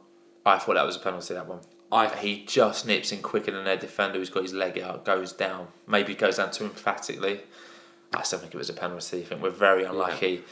I 0.46 0.58
thought 0.58 0.74
that 0.74 0.86
was 0.86 0.96
a 0.96 1.00
penalty, 1.00 1.34
that 1.34 1.46
one. 1.46 1.60
I 1.92 2.08
He 2.08 2.44
just 2.44 2.86
nips 2.86 3.12
in 3.12 3.22
quicker 3.22 3.50
than 3.52 3.64
their 3.64 3.76
defender 3.76 4.18
who's 4.18 4.30
got 4.30 4.42
his 4.42 4.52
leg 4.52 4.78
out, 4.78 5.04
goes 5.04 5.32
down. 5.32 5.68
Maybe 5.86 6.14
goes 6.14 6.36
down 6.36 6.50
too 6.50 6.64
emphatically. 6.64 7.40
I 8.14 8.22
still 8.22 8.38
think 8.38 8.54
it 8.54 8.58
was 8.58 8.68
a 8.70 8.72
penalty. 8.74 9.20
I 9.20 9.24
think 9.24 9.42
we're 9.42 9.50
very 9.50 9.84
unlucky. 9.84 10.42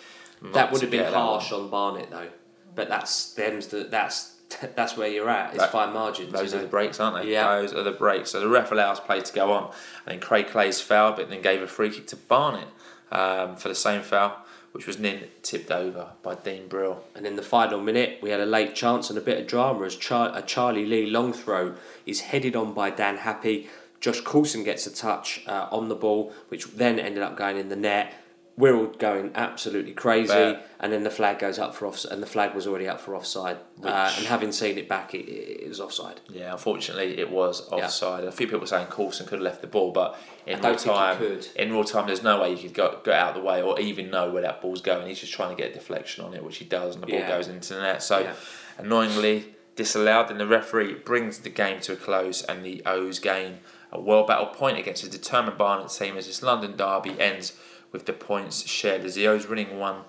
not 0.43 0.53
that 0.55 0.73
would 0.73 0.83
have 0.83 0.91
been 0.91 1.13
harsh 1.13 1.53
on 1.53 1.71
Barnet 1.71 2.11
though. 2.11 2.29
But 2.75 2.89
that's 2.89 3.33
them's 3.35 3.69
the 3.69 3.85
that's 3.85 4.33
that's 4.77 4.97
where 4.97 5.09
you're 5.09 5.29
at. 5.29 5.51
It's 5.51 5.59
That- 5.59 5.73
fine 5.73 5.93
margins. 5.93 6.33
Those 6.33 6.55
are 6.55 6.59
know? 6.59 6.63
the 6.65 6.69
breaks, 6.69 7.01
aren't 7.01 7.23
they? 7.25 7.33
Yeah. 7.33 7.61
Those 7.61 7.73
are 7.75 7.83
the 7.83 7.93
breaks. 7.93 8.31
So 8.31 8.41
the 8.41 8.49
ref 8.49 8.71
allows 8.73 9.01
play 9.01 9.21
to 9.21 9.33
go 9.33 9.53
on. 9.53 9.65
And 10.07 10.15
then 10.15 10.21
Craig 10.21 10.49
Clay's 10.49 10.81
foul, 10.81 11.13
but 11.13 11.31
then 11.31 11.41
gave 11.43 11.63
a 11.63 11.67
free 11.67 11.91
kick 11.91 12.07
to 12.09 12.17
Barnet 12.17 12.69
um, 13.11 13.57
for 13.57 13.69
the 13.69 13.75
same 13.75 14.03
foul, 14.03 14.37
which 14.75 14.89
was 14.89 14.97
then 14.97 15.23
tipped 15.43 15.71
over 15.71 16.09
by 16.25 16.35
Dean 16.35 16.67
Brill. 16.67 17.05
And 17.15 17.29
in 17.29 17.37
the 17.37 17.43
final 17.43 17.81
minute, 17.81 18.19
we 18.21 18.31
had 18.31 18.41
a 18.41 18.45
late 18.45 18.75
chance 18.75 19.09
and 19.09 19.17
a 19.17 19.23
bit 19.23 19.39
of 19.39 19.47
drama 19.47 19.85
as 19.85 19.95
Char- 19.95 20.37
a 20.37 20.43
Charlie 20.43 20.85
Lee 20.85 21.07
long 21.07 21.33
throw 21.33 21.77
is 22.07 22.23
headed 22.23 22.57
on 22.57 22.75
by 22.75 22.91
Dan 22.91 23.19
Happe. 23.19 23.69
Josh 24.01 24.21
Coulson 24.23 24.65
gets 24.65 24.85
a 24.89 24.93
touch 24.93 25.45
uh, 25.47 25.69
on 25.71 25.89
the 25.89 25.95
ball, 25.95 26.33
which 26.49 26.67
then 26.73 26.99
ended 26.99 27.23
up 27.23 27.37
going 27.37 27.57
in 27.57 27.69
the 27.69 27.77
net. 27.77 28.15
We're 28.57 28.77
all 28.77 28.87
going 28.87 29.33
absolutely 29.35 29.95
crazy, 29.95 30.29
Bet. 30.33 30.69
and 30.79 30.93
then 30.93 31.03
the 31.03 31.11
flag 31.11 31.41
goes 31.41 31.59
up 31.59 31.75
for 31.75 31.87
off, 31.87 32.05
and 32.05 32.23
the 32.23 32.27
flag 32.27 32.55
was 32.55 32.69
already 32.69 32.87
up 32.87 33.01
for 33.01 33.17
offside. 33.17 33.57
Uh, 33.83 34.15
and 34.17 34.27
having 34.27 34.53
seen 34.53 34.79
it 34.79 34.89
back, 34.89 35.13
it, 35.13 35.29
it 35.29 35.69
was 35.69 35.81
offside. 35.81 36.21
Yeah, 36.31 36.53
unfortunately, 36.53 37.19
it 37.19 37.31
was 37.31 37.69
Yeah. 37.73 37.79
offside. 37.87 38.23
A 38.23 38.31
few 38.31 38.47
people 38.47 38.61
were 38.61 38.67
saying 38.69 38.87
Coulson 38.89 39.27
could 39.27 39.41
have 39.41 39.43
left 39.45 39.61
the 39.61 39.67
ball, 39.67 39.91
but 39.91 40.17
in 40.47 40.61
real 40.63 40.77
time, 40.77 41.41
in 41.57 41.73
real 41.73 41.83
time, 41.83 42.07
there's 42.07 42.23
no 42.23 42.41
way 42.41 42.51
you 42.51 42.57
could 42.59 42.75
go, 42.75 43.01
get 43.05 43.15
out 43.15 43.31
of 43.31 43.43
the 43.43 43.49
way 43.49 43.61
or 43.61 43.81
even 43.81 44.09
know 44.11 44.31
where 44.31 44.43
that 44.43 44.61
ball's 44.63 44.81
going. 44.81 45.09
He's 45.09 45.19
just 45.19 45.33
trying 45.33 45.55
to 45.57 45.61
get 45.61 45.73
a 45.73 45.75
deflection 45.75 46.25
on 46.25 46.33
it, 46.35 46.45
which 46.45 46.59
he 46.59 46.65
does, 46.65 46.95
and 46.95 47.03
the 47.03 47.09
ball 47.09 47.19
Yeah. 47.19 47.29
goes 47.29 47.49
into 47.49 47.75
the 47.75 47.81
net. 47.83 48.05
So, 48.05 48.21
Yeah. 48.21 48.33
annoyingly 48.79 49.55
disallowed, 49.75 50.31
and 50.31 50.39
the 50.39 50.47
referee 50.47 50.95
brings 50.95 51.39
the 51.39 51.51
game 51.51 51.81
to 51.81 51.95
a 51.95 51.97
close, 51.97 52.43
and 52.43 52.65
the 52.65 52.83
O's 52.87 53.19
game 53.19 53.59
a 53.91 54.01
world 54.01 54.27
battle 54.27 54.47
point 54.47 54.77
against 54.77 55.05
a 55.05 55.09
determined 55.09 55.57
Barnet 55.57 55.89
team 55.89 56.17
as 56.17 56.27
this 56.27 56.43
London 56.43 56.77
derby 56.77 57.15
ends 57.21 57.53
with 57.95 58.05
the 58.05 58.13
points 58.13 58.67
shared 58.69 59.03
as 59.05 59.15
the 59.15 59.27
O's 59.27 59.49
winning 59.49 59.79
one 59.79 60.03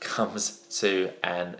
comes 0.00 0.58
to 0.80 1.12
an 1.22 1.56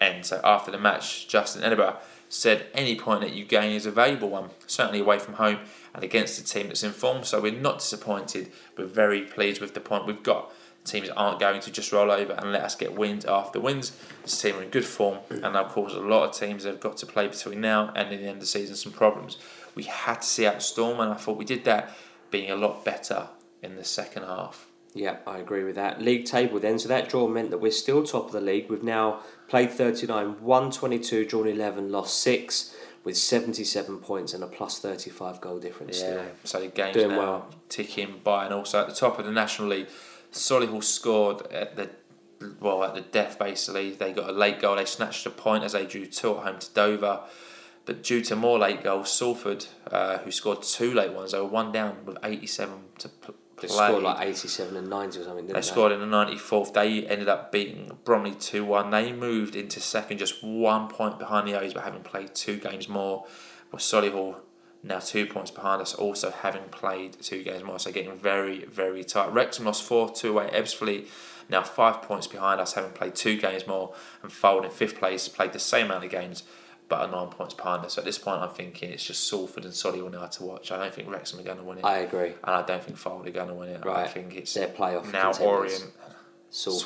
end. 0.00 0.26
So 0.26 0.40
after 0.44 0.70
the 0.70 0.78
match, 0.78 1.26
Justin 1.26 1.64
Edinburgh 1.64 1.96
said 2.28 2.66
any 2.74 2.94
point 2.94 3.22
that 3.22 3.32
you 3.32 3.44
gain 3.44 3.72
is 3.72 3.86
a 3.86 3.90
valuable 3.90 4.28
one, 4.28 4.50
certainly 4.66 5.00
away 5.00 5.18
from 5.18 5.34
home 5.34 5.58
and 5.94 6.04
against 6.04 6.38
a 6.38 6.44
team 6.44 6.68
that's 6.68 6.82
in 6.82 6.92
form. 6.92 7.24
So 7.24 7.40
we're 7.40 7.52
not 7.52 7.78
disappointed. 7.78 8.52
We're 8.76 8.86
very 8.86 9.22
pleased 9.22 9.60
with 9.60 9.74
the 9.74 9.80
point 9.80 10.06
we've 10.06 10.22
got. 10.22 10.52
Teams 10.84 11.08
aren't 11.08 11.40
going 11.40 11.62
to 11.62 11.70
just 11.70 11.92
roll 11.92 12.10
over 12.10 12.34
and 12.34 12.52
let 12.52 12.62
us 12.62 12.74
get 12.74 12.94
wins 12.94 13.24
after 13.24 13.58
wins. 13.58 13.96
This 14.22 14.38
team 14.40 14.56
are 14.56 14.62
in 14.62 14.68
good 14.68 14.84
form, 14.84 15.20
and 15.30 15.56
of 15.56 15.70
course, 15.70 15.94
a 15.94 15.98
lot 15.98 16.28
of 16.28 16.36
teams 16.36 16.64
have 16.64 16.78
got 16.78 16.98
to 16.98 17.06
play 17.06 17.26
between 17.26 17.62
now 17.62 17.90
and 17.96 18.10
the 18.10 18.16
end 18.16 18.28
of 18.28 18.40
the 18.40 18.46
season 18.46 18.76
some 18.76 18.92
problems. 18.92 19.38
We 19.74 19.84
had 19.84 20.20
to 20.20 20.28
see 20.28 20.46
out 20.46 20.62
Storm, 20.62 21.00
and 21.00 21.10
I 21.10 21.14
thought 21.14 21.38
we 21.38 21.46
did 21.46 21.64
that, 21.64 21.96
being 22.30 22.50
a 22.50 22.56
lot 22.56 22.84
better 22.84 23.28
in 23.62 23.76
the 23.76 23.84
second 23.84 24.24
half. 24.24 24.66
Yeah, 24.94 25.16
I 25.26 25.38
agree 25.38 25.64
with 25.64 25.74
that. 25.74 26.00
League 26.00 26.24
table 26.24 26.60
then, 26.60 26.78
so 26.78 26.88
that 26.88 27.08
draw 27.08 27.26
meant 27.26 27.50
that 27.50 27.58
we're 27.58 27.72
still 27.72 28.04
top 28.04 28.26
of 28.26 28.32
the 28.32 28.40
league. 28.40 28.70
We've 28.70 28.82
now 28.84 29.20
played 29.48 29.72
39, 29.72 30.40
won 30.40 30.70
22, 30.70 31.24
drawn 31.26 31.48
11, 31.48 31.90
lost 31.90 32.20
6, 32.22 32.74
with 33.02 33.16
77 33.16 33.98
points 33.98 34.32
and 34.34 34.42
a 34.44 34.46
plus 34.46 34.78
35 34.78 35.40
goal 35.40 35.58
difference 35.58 36.00
Yeah, 36.00 36.10
still. 36.12 36.24
so 36.44 36.60
the 36.60 36.68
game's 36.68 36.94
Doing 36.96 37.08
now 37.10 37.18
well. 37.18 37.50
ticking 37.68 38.20
by, 38.22 38.44
and 38.44 38.54
also 38.54 38.80
at 38.80 38.88
the 38.88 38.94
top 38.94 39.18
of 39.18 39.24
the 39.26 39.32
National 39.32 39.68
League, 39.68 39.88
Solihull 40.32 40.82
scored 40.84 41.46
at 41.52 41.76
the 41.76 41.90
well 42.60 42.82
at 42.84 42.94
the 42.94 43.00
death. 43.00 43.38
Basically, 43.38 43.90
they 43.92 44.12
got 44.12 44.28
a 44.30 44.32
late 44.32 44.60
goal. 44.60 44.76
They 44.76 44.84
snatched 44.84 45.24
a 45.26 45.30
point 45.30 45.64
as 45.64 45.72
they 45.72 45.86
drew 45.86 46.06
two 46.06 46.36
at 46.36 46.44
home 46.44 46.58
to 46.58 46.70
Dover, 46.72 47.20
but 47.84 48.02
due 48.02 48.20
to 48.22 48.36
more 48.36 48.58
late 48.58 48.82
goals, 48.82 49.12
Salford, 49.12 49.66
uh, 49.90 50.18
who 50.18 50.30
scored 50.30 50.62
two 50.62 50.92
late 50.94 51.12
ones, 51.12 51.32
they 51.32 51.38
were 51.38 51.44
one 51.46 51.72
down 51.72 51.98
with 52.04 52.16
eighty-seven 52.24 52.78
to 52.98 53.08
p- 53.08 53.32
They 53.60 53.68
play. 53.68 53.86
scored 53.88 54.02
like 54.02 54.26
87 54.26 54.76
and 54.76 54.88
90 54.90 55.20
or 55.20 55.24
something, 55.24 55.46
didn't 55.46 55.48
They 55.48 55.60
they? 55.60 55.66
scored 55.66 55.92
in 55.92 56.00
the 56.00 56.06
94th. 56.06 56.72
They 56.74 57.06
ended 57.06 57.28
up 57.28 57.52
beating 57.52 57.98
Bromley 58.04 58.34
2 58.34 58.64
1. 58.64 58.90
They 58.90 59.12
moved 59.12 59.56
into 59.56 59.80
second, 59.80 60.18
just 60.18 60.42
one 60.42 60.88
point 60.88 61.18
behind 61.18 61.46
the 61.48 61.58
O's, 61.58 61.74
but 61.74 61.84
having 61.84 62.02
played 62.02 62.34
two 62.34 62.56
games 62.56 62.88
more. 62.88 63.26
With 63.72 63.80
Solihull 63.82 64.36
now 64.82 64.98
two 64.98 65.26
points 65.26 65.50
behind 65.50 65.80
us, 65.80 65.94
also 65.94 66.30
having 66.30 66.64
played 66.64 67.14
two 67.20 67.42
games 67.42 67.64
more. 67.64 67.78
So 67.78 67.90
getting 67.90 68.16
very, 68.16 68.66
very 68.66 69.02
tight. 69.02 69.32
Wrexham 69.32 69.64
lost 69.64 69.82
4 69.84 70.10
2 70.12 70.30
away. 70.30 70.50
Ebbsfleet 70.52 71.06
now 71.48 71.62
five 71.62 72.02
points 72.02 72.26
behind 72.26 72.60
us, 72.60 72.74
having 72.74 72.92
played 72.92 73.14
two 73.14 73.36
games 73.36 73.66
more. 73.66 73.94
And 74.22 74.30
Fylde 74.30 74.64
in 74.64 74.70
fifth 74.70 74.96
place, 74.98 75.28
played 75.28 75.52
the 75.52 75.58
same 75.58 75.86
amount 75.86 76.04
of 76.04 76.10
games, 76.10 76.42
but 76.88 77.08
a 77.08 77.10
nine 77.10 77.28
points 77.28 77.54
partner. 77.54 77.88
So 77.88 78.00
at 78.00 78.04
this 78.04 78.18
point, 78.18 78.40
I'm 78.42 78.50
thinking 78.50 78.90
it's 78.90 79.04
just 79.04 79.26
Salford 79.28 79.64
and 79.64 79.72
Solihull 79.72 80.12
now 80.12 80.26
to 80.26 80.44
watch. 80.44 80.70
I 80.70 80.76
don't 80.78 80.92
think 80.94 81.08
Wrexham 81.10 81.40
are 81.40 81.42
going 81.42 81.56
to 81.58 81.62
win 81.64 81.78
it. 81.78 81.84
I 81.84 81.98
agree. 81.98 82.28
and 82.28 82.36
I 82.44 82.62
don't 82.62 82.82
think 82.82 82.98
Fylde 82.98 83.26
are 83.26 83.30
going 83.30 83.48
to 83.48 83.54
win 83.54 83.70
it. 83.70 83.84
Right. 83.84 84.04
I 84.04 84.08
think 84.08 84.34
it's 84.36 84.52
Their 84.54 84.68
playoff 84.68 85.10
now 85.12 85.32
contenders. 85.32 85.40
Orient, 85.40 85.92
Salford. 86.50 86.82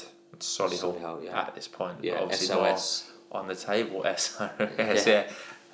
Salford, 0.00 0.02
and 0.32 0.40
Solihull, 0.40 1.00
Solihull, 1.00 1.24
yeah. 1.24 1.40
at 1.42 1.54
this 1.54 1.68
point. 1.68 1.98
Yeah, 2.02 2.20
obviously 2.20 2.46
SOS. 2.48 3.10
on 3.30 3.46
the 3.48 3.54
table. 3.54 4.02
SOS, 4.16 4.40
Yeah. 4.78 5.02
yeah. 5.06 5.24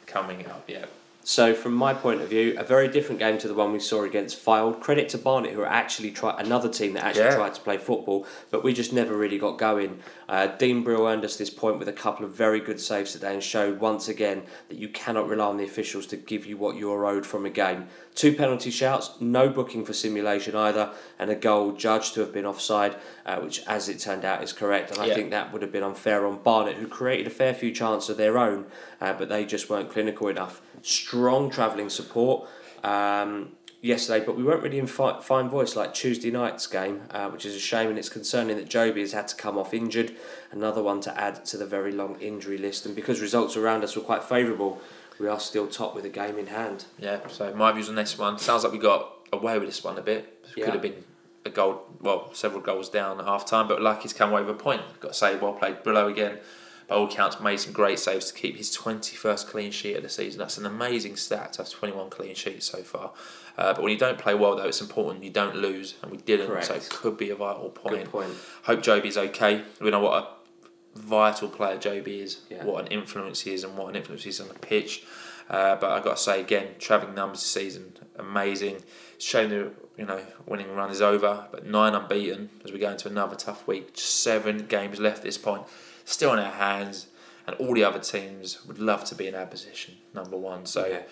coming 0.07 0.47
up. 0.47 0.65
Yeah, 0.67 0.87
So, 1.23 1.55
from 1.55 1.75
my 1.75 1.93
point 1.95 2.21
of 2.23 2.29
view, 2.29 2.57
a 2.59 2.65
very 2.65 2.89
different 2.89 3.19
game 3.21 3.39
to 3.39 3.49
the 3.49 3.55
one 3.55 3.73
we 3.73 3.79
saw 3.81 4.03
against 4.05 4.43
Fylde. 4.45 4.81
Credit 4.81 5.09
to 5.11 5.19
Barnet, 5.19 5.53
who 5.53 5.61
are 5.61 5.67
actually 5.67 6.11
try 6.11 6.35
another 6.41 6.69
team 6.69 6.95
that 6.95 7.05
actually 7.05 7.25
Yeah. 7.25 7.37
tried 7.37 7.55
to 7.55 7.61
play 7.61 7.77
football, 7.79 8.27
but 8.51 8.65
we 8.65 8.73
just 8.73 8.93
never 8.93 9.15
really 9.17 9.39
got 9.39 9.59
going. 9.59 10.01
Uh, 10.29 10.47
Dean 10.47 10.83
Brill 10.83 11.07
earned 11.07 11.25
us 11.25 11.37
this 11.37 11.49
point 11.49 11.79
with 11.79 11.89
a 11.89 11.93
couple 11.93 12.25
of 12.25 12.33
very 12.33 12.61
good 12.61 12.79
saves 12.79 13.13
today 13.13 13.33
and 13.33 13.43
showed 13.43 13.81
once 13.81 14.09
again 14.09 14.43
that 14.69 14.77
you 14.77 14.89
cannot 14.89 15.27
rely 15.27 15.47
on 15.47 15.57
the 15.57 15.65
officials 15.65 16.07
to 16.09 16.17
give 16.17 16.45
you 16.45 16.57
what 16.59 16.77
you 16.77 16.93
are 16.93 17.07
owed 17.07 17.25
from 17.25 17.47
a 17.47 17.51
game. 17.51 17.87
Two 18.15 18.35
penalty 18.35 18.71
shouts, 18.71 19.13
no 19.21 19.49
booking 19.49 19.87
for 19.87 19.95
simulation 19.95 20.55
either, 20.55 20.91
and 21.19 21.31
a 21.31 21.35
goal 21.35 21.73
judged 21.73 22.13
to 22.15 22.21
have 22.21 22.33
been 22.33 22.45
offside, 22.45 22.97
uh, 23.25 23.37
which, 23.37 23.65
as 23.67 23.89
it 23.89 23.99
turned 24.01 24.25
out, 24.25 24.43
is 24.43 24.53
correct. 24.53 24.91
And 24.91 25.01
I 25.01 25.07
Yeah. 25.07 25.15
think 25.15 25.31
that 25.31 25.53
would 25.53 25.63
have 25.63 25.73
been 25.73 25.83
unfair 25.83 26.27
on 26.27 26.39
Barnet, 26.43 26.77
who 26.77 26.87
created 26.87 27.27
a 27.27 27.31
fair 27.31 27.55
few 27.55 27.73
chances 27.73 28.11
of 28.11 28.19
their 28.19 28.37
own, 28.37 28.67
uh, 29.01 29.15
but 29.15 29.31
they 29.31 29.47
just 29.47 29.71
weren't 29.71 29.91
clinical 29.91 30.29
enough. 30.29 30.61
Strong 30.83 31.51
travelling 31.51 31.89
support. 31.89 32.47
Um, 32.85 33.53
yesterday, 33.81 34.25
but 34.25 34.37
we 34.37 34.43
weren't 34.43 34.63
really 34.63 34.79
in 34.79 34.87
fi- 34.87 35.21
fine 35.21 35.49
voice 35.49 35.77
like 35.77 35.95
Tuesday 35.95 36.31
night's 36.31 36.67
game, 36.67 37.03
uh, 37.11 37.29
which 37.31 37.47
is 37.47 37.55
a 37.55 37.61
shame, 37.61 37.91
and 37.91 37.99
it's 37.99 38.09
concerning 38.09 38.57
that 38.57 38.69
Jobi 38.69 39.01
has 39.01 39.13
had 39.13 39.29
to 39.29 39.37
come 39.37 39.57
off 39.57 39.73
injured. 39.73 40.17
Another 40.51 40.83
one 40.83 41.01
to 41.03 41.21
add 41.21 41.45
to 41.47 41.57
the 41.57 41.67
very 41.67 41.93
long 41.93 42.21
injury 42.21 42.59
list, 42.59 42.87
and 42.87 42.95
because 42.95 43.21
results 43.21 43.57
around 43.57 43.85
us 43.85 43.95
were 43.97 44.03
quite 44.03 44.25
favourable, 44.25 44.81
we 45.19 45.29
are 45.29 45.41
still 45.41 45.67
top 45.67 45.95
with 45.95 46.05
a 46.05 46.11
game 46.11 46.39
in 46.39 46.49
hand. 46.49 46.85
Yeah, 46.99 47.27
so 47.29 47.55
my 47.55 47.73
views 47.73 47.89
on 47.89 47.95
this 47.95 48.19
one 48.19 48.39
sounds 48.39 48.65
like 48.65 48.73
we 48.73 48.79
got 48.79 49.13
away 49.33 49.59
with 49.59 49.69
this 49.69 49.83
one 49.83 49.99
a 49.99 50.03
bit. 50.03 50.47
Yeah. 50.57 50.67
Could 50.67 50.75
have 50.75 50.83
been 50.83 51.05
a 51.45 51.51
goal, 51.51 51.83
well, 52.01 52.33
several 52.35 52.61
goals 52.61 52.89
down 52.89 53.19
at 53.21 53.27
half 53.27 53.45
time, 53.45 53.69
but 53.69 53.81
Lucky's 53.81 54.13
come 54.13 54.31
away 54.31 54.43
with 54.43 54.51
a 54.51 54.59
point. 54.59 54.83
Got 55.01 55.09
to 55.09 55.15
say, 55.15 55.37
well 55.37 55.53
played. 55.53 55.83
Brillo 55.83 56.11
again, 56.11 56.39
by 56.89 56.95
all 56.97 57.09
counts, 57.09 57.41
made 57.41 57.59
some 57.59 57.73
great 57.73 57.99
saves 57.99 58.27
to 58.27 58.35
keep 58.35 58.57
his 58.57 58.77
21st 58.77 59.47
clean 59.47 59.71
sheet 59.71 59.97
of 59.97 60.03
the 60.03 60.09
season. 60.09 60.39
That's 60.39 60.59
an 60.59 60.67
amazing 60.67 61.17
stat 61.17 61.55
to 61.55 61.63
have 61.63 61.71
21 61.71 62.11
clean 62.11 62.35
sheets 62.35 62.67
so 62.67 62.83
far. 62.83 63.13
Uh, 63.59 63.75
but 63.75 63.83
when 63.83 63.91
you 63.91 63.99
don't 63.99 64.19
play 64.19 64.35
well, 64.35 64.55
though, 64.55 64.67
it's 64.69 64.81
important 64.81 65.25
you 65.25 65.31
don't 65.31 65.57
lose, 65.57 65.97
and 66.01 66.13
we 66.13 66.19
didn't, 66.19 66.47
Correct. 66.47 66.67
so 66.67 66.75
it 66.75 66.89
could 66.89 67.17
be 67.17 67.31
a 67.31 67.35
vital 67.35 67.71
point. 67.71 67.97
Good 68.05 68.11
point. 68.11 68.33
Hope 68.63 68.81
Jobi's 68.81 69.17
okay. 69.19 69.63
We 69.81 69.91
know 69.91 69.99
what 69.99 70.23
a 70.23 70.99
vital 70.99 71.49
player 71.49 71.77
Jobi 71.77 72.21
is, 72.23 72.39
Yeah. 72.49 72.65
what 72.65 72.85
an 72.87 72.93
influence 72.93 73.41
he 73.41 73.53
is, 73.53 73.65
and 73.65 73.77
what 73.77 73.89
an 73.89 73.97
influence 73.97 74.23
he 74.23 74.31
is 74.31 74.41
on 74.41 74.47
the 74.47 74.55
pitch. 74.55 75.03
Uh, 75.51 75.75
but 75.77 75.91
I've 75.91 76.05
got 76.05 76.19
to 76.19 76.23
say 76.23 76.41
again, 76.41 76.77
travelling 76.79 77.15
numbers 77.17 77.41
this 77.41 77.51
season, 77.51 77.95
amazing. 78.17 78.77
Shame 79.19 79.51
the 79.51 79.73
you 79.97 80.05
know 80.07 80.21
winning 80.47 80.73
run 80.77 80.91
is 80.91 81.03
over, 81.03 81.49
but 81.51 81.67
nine 81.67 81.95
unbeaten 81.97 82.51
as 82.65 82.71
we 82.71 82.79
go 82.79 82.91
into 82.91 83.09
another 83.09 83.35
tough 83.35 83.67
week. 83.67 83.95
Just 83.95 84.23
seven 84.23 84.67
games 84.69 85.01
left 85.01 85.19
at 85.19 85.25
this 85.25 85.39
point, 85.39 85.63
still 86.05 86.33
in 86.35 86.39
our 86.39 86.53
hands, 86.53 87.09
and 87.47 87.57
all 87.57 87.75
the 87.75 87.83
other 87.83 87.99
teams 87.99 88.65
would 88.67 88.79
love 88.79 89.03
to 89.07 89.17
be 89.17 89.27
in 89.27 89.35
our 89.35 89.47
position, 89.47 89.97
number 90.15 90.37
one. 90.37 90.65
So. 90.65 90.87
Yeah. 90.87 91.03